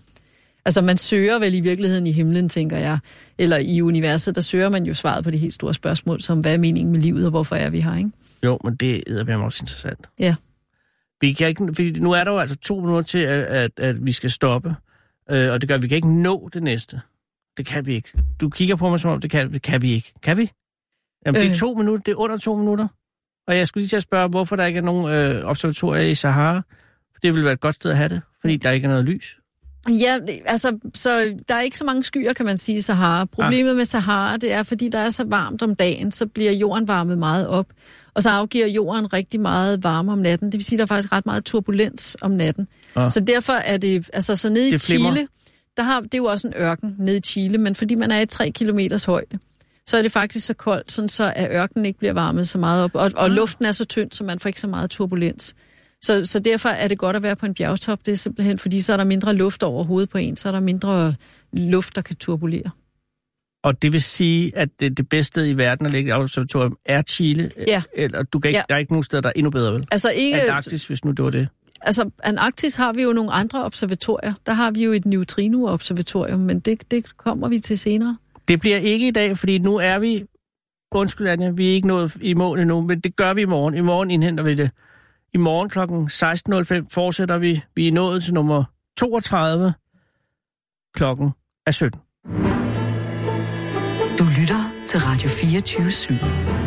Altså 0.66 0.82
man 0.82 0.96
søger 0.96 1.38
vel 1.38 1.54
i 1.54 1.60
virkeligheden 1.60 2.06
i 2.06 2.12
himlen, 2.12 2.48
tænker 2.48 2.76
jeg, 2.76 2.98
eller 3.38 3.58
i 3.58 3.82
universet, 3.82 4.34
der 4.34 4.40
søger 4.40 4.68
man 4.68 4.84
jo 4.84 4.94
svaret 4.94 5.24
på 5.24 5.30
de 5.30 5.36
helt 5.36 5.54
store 5.54 5.74
spørgsmål, 5.74 6.20
som 6.20 6.40
hvad 6.40 6.54
er 6.54 6.58
meningen 6.58 6.92
med 6.92 7.00
livet, 7.00 7.24
og 7.24 7.30
hvorfor 7.30 7.56
er 7.56 7.70
vi 7.70 7.80
her, 7.80 7.96
ikke? 7.96 8.10
Jo, 8.44 8.58
men 8.64 8.76
det 8.76 9.02
er 9.08 9.36
også 9.36 9.62
interessant. 9.62 10.08
Ja. 10.18 10.34
Vi 11.20 11.32
kan 11.32 11.48
ikke, 11.48 11.66
fordi 11.74 11.90
nu 11.90 12.12
er 12.12 12.24
der 12.24 12.32
jo 12.32 12.38
altså 12.38 12.56
to 12.56 12.80
minutter 12.80 13.02
til, 13.02 13.18
at, 13.18 13.42
at, 13.44 13.70
at 13.76 14.06
vi 14.06 14.12
skal 14.12 14.30
stoppe. 14.30 14.74
Øh, 15.30 15.52
og 15.52 15.60
det 15.60 15.68
gør, 15.68 15.74
at 15.74 15.82
vi 15.82 15.88
kan 15.88 15.96
ikke 15.96 16.22
nå 16.22 16.48
det 16.52 16.62
næste. 16.62 17.00
Det 17.56 17.66
kan 17.66 17.86
vi 17.86 17.94
ikke. 17.94 18.08
Du 18.40 18.48
kigger 18.50 18.76
på 18.76 18.90
mig 18.90 19.00
som 19.00 19.10
om, 19.10 19.20
det 19.20 19.30
kan, 19.30 19.52
det 19.52 19.62
kan 19.62 19.82
vi 19.82 19.92
ikke. 19.92 20.12
Kan 20.22 20.36
vi? 20.36 20.50
Jamen, 21.26 21.40
det 21.40 21.46
er 21.46 21.50
Øh. 21.50 21.56
to 21.56 21.74
minutter. 21.74 22.02
Det 22.02 22.12
er 22.12 22.16
under 22.16 22.36
to 22.38 22.56
minutter. 22.56 22.88
Og 23.48 23.56
jeg 23.56 23.68
skulle 23.68 23.82
lige 23.82 23.88
til 23.88 23.96
at 23.96 24.02
spørge, 24.02 24.28
hvorfor 24.28 24.56
der 24.56 24.66
ikke 24.66 24.78
er 24.78 24.82
nogen 24.82 25.08
øh, 25.14 25.44
observatorier 25.44 26.02
i 26.02 26.14
Sahara. 26.14 26.56
For 27.12 27.20
det 27.22 27.32
ville 27.32 27.44
være 27.44 27.52
et 27.52 27.60
godt 27.60 27.74
sted 27.74 27.90
at 27.90 27.96
have 27.96 28.08
det, 28.08 28.20
fordi 28.40 28.56
der 28.56 28.70
ikke 28.70 28.84
er 28.84 28.88
noget 28.90 29.04
lys. 29.04 29.36
Ja, 29.88 30.18
altså, 30.46 30.78
så 30.94 31.34
der 31.48 31.54
er 31.54 31.60
ikke 31.60 31.78
så 31.78 31.84
mange 31.84 32.04
skyer, 32.04 32.32
kan 32.32 32.46
man 32.46 32.58
sige, 32.58 32.78
i 32.78 32.80
Sahara. 32.80 33.24
Problemet 33.24 33.70
ah. 33.70 33.76
med 33.76 33.84
Sahara, 33.84 34.36
det 34.36 34.52
er, 34.52 34.62
fordi 34.62 34.88
der 34.88 34.98
er 34.98 35.10
så 35.10 35.24
varmt 35.26 35.62
om 35.62 35.74
dagen, 35.74 36.12
så 36.12 36.26
bliver 36.26 36.52
jorden 36.52 36.88
varmet 36.88 37.18
meget 37.18 37.48
op, 37.48 37.66
og 38.14 38.22
så 38.22 38.30
afgiver 38.30 38.66
jorden 38.66 39.12
rigtig 39.12 39.40
meget 39.40 39.84
varme 39.84 40.12
om 40.12 40.18
natten. 40.18 40.46
Det 40.52 40.58
vil 40.58 40.64
sige, 40.64 40.76
der 40.78 40.82
er 40.82 40.86
faktisk 40.86 41.12
ret 41.12 41.26
meget 41.26 41.44
turbulens 41.44 42.16
om 42.20 42.30
natten. 42.30 42.68
Ah. 42.96 43.04
Ah. 43.04 43.10
Så 43.10 43.20
derfor 43.20 43.52
er 43.52 43.76
det, 43.76 44.10
altså 44.12 44.36
så 44.36 44.48
nede 44.48 44.68
i 44.68 44.70
Det 44.70 44.80
flimrer. 44.80 45.12
Chile, 45.12 45.28
der 45.76 45.82
har, 45.82 46.00
det 46.00 46.14
er 46.14 46.18
jo 46.18 46.24
også 46.24 46.48
en 46.48 46.54
ørken 46.56 46.96
nede 46.98 47.16
i 47.16 47.20
Chile, 47.20 47.58
men 47.58 47.74
fordi 47.74 47.94
man 47.94 48.10
er 48.10 48.20
i 48.20 48.26
3 48.26 48.50
kilometers 48.50 49.04
højde, 49.04 49.38
så 49.86 49.96
er 49.96 50.02
det 50.02 50.12
faktisk 50.12 50.46
så 50.46 50.54
koldt, 50.54 50.92
sådan 50.92 51.08
så 51.08 51.32
at 51.36 51.50
ørkenen 51.52 51.86
ikke 51.86 51.98
bliver 51.98 52.12
varmet 52.12 52.48
så 52.48 52.58
meget 52.58 52.84
op, 52.84 52.94
og, 52.94 53.10
og 53.16 53.30
luften 53.30 53.64
er 53.64 53.72
så 53.72 53.84
tynd, 53.84 54.12
så 54.12 54.24
man 54.24 54.38
får 54.38 54.48
ikke 54.48 54.60
så 54.60 54.66
meget 54.66 54.90
turbulens. 54.90 55.54
Så, 56.04 56.24
så 56.24 56.38
derfor 56.38 56.68
er 56.68 56.88
det 56.88 56.98
godt 56.98 57.16
at 57.16 57.22
være 57.22 57.36
på 57.36 57.46
en 57.46 57.54
bjergtop. 57.54 58.06
Det 58.06 58.12
er 58.12 58.16
simpelthen, 58.16 58.58
fordi 58.58 58.80
så 58.80 58.92
er 58.92 58.96
der 58.96 59.04
mindre 59.04 59.34
luft 59.34 59.62
over 59.62 59.84
hovedet 59.84 60.08
på 60.08 60.18
en, 60.18 60.36
så 60.36 60.48
er 60.48 60.52
der 60.52 60.60
mindre 60.60 61.14
luft, 61.52 61.96
der 61.96 62.02
kan 62.02 62.16
turbulere. 62.16 62.70
Og 63.64 63.82
det 63.82 63.92
vil 63.92 64.02
sige, 64.02 64.58
at 64.58 64.68
det, 64.80 64.96
det 64.96 65.08
bedste 65.08 65.26
sted 65.26 65.48
i 65.48 65.52
verden 65.52 65.86
at 65.86 65.92
lægge 65.92 66.10
et 66.10 66.16
observatorium 66.16 66.76
er 66.86 67.02
Chile. 67.02 67.50
Ja. 67.66 67.82
Eller, 67.94 68.22
du 68.22 68.38
kan 68.38 68.48
ikke, 68.48 68.58
Ja. 68.58 68.62
Der 68.68 68.74
er 68.74 68.78
ikke 68.78 68.92
nogen 68.92 69.02
steder, 69.02 69.20
der 69.20 69.28
er 69.28 69.32
endnu 69.36 69.50
bedre, 69.50 69.72
vel? 69.72 69.82
Altså 69.90 70.10
ikke... 70.10 70.40
Antarktis, 70.40 70.84
hvis 70.84 71.04
nu 71.04 71.10
det 71.10 71.24
var 71.24 71.30
det. 71.30 71.48
Altså, 71.82 72.10
Antarktis 72.22 72.74
har 72.74 72.92
vi 72.92 73.02
jo 73.02 73.12
nogle 73.12 73.32
andre 73.32 73.64
observatorier. 73.64 74.34
Der 74.46 74.52
har 74.52 74.70
vi 74.70 74.84
jo 74.84 74.92
et 74.92 75.06
neutrino-observatorium, 75.06 76.40
men 76.40 76.60
det, 76.60 76.90
det 76.90 77.16
kommer 77.16 77.48
vi 77.48 77.58
til 77.58 77.78
senere. 77.78 78.16
Det 78.48 78.60
bliver 78.60 78.76
ikke 78.76 79.08
i 79.08 79.10
dag, 79.10 79.36
fordi 79.36 79.58
nu 79.58 79.76
er 79.76 79.98
vi... 79.98 80.24
Undskyld, 80.92 81.28
Anja, 81.28 81.50
vi 81.50 81.70
er 81.70 81.74
ikke 81.74 81.88
nået 81.88 82.16
i 82.20 82.34
mål 82.34 82.58
endnu, 82.58 82.80
men 82.80 83.00
det 83.00 83.16
gør 83.16 83.34
vi 83.34 83.40
i 83.40 83.44
morgen. 83.44 83.74
I 83.74 83.80
morgen 83.80 84.10
indhenter 84.10 84.44
vi 84.44 84.54
det. 84.54 84.70
I 85.34 85.38
morgen 85.38 85.68
kl. 85.68 85.78
16.05 85.78 86.88
fortsætter 86.92 87.38
vi. 87.38 87.62
Vi 87.74 87.88
er 87.88 87.92
nået 87.92 88.22
til 88.22 88.34
nummer 88.34 88.64
32. 88.98 89.74
Klokken 90.94 91.30
er 91.66 91.70
17. 91.70 92.00
Du 94.18 94.24
lytter 94.40 94.72
til 94.86 95.00
Radio 95.00 95.28
24 95.28 95.86
/7. 95.86 96.65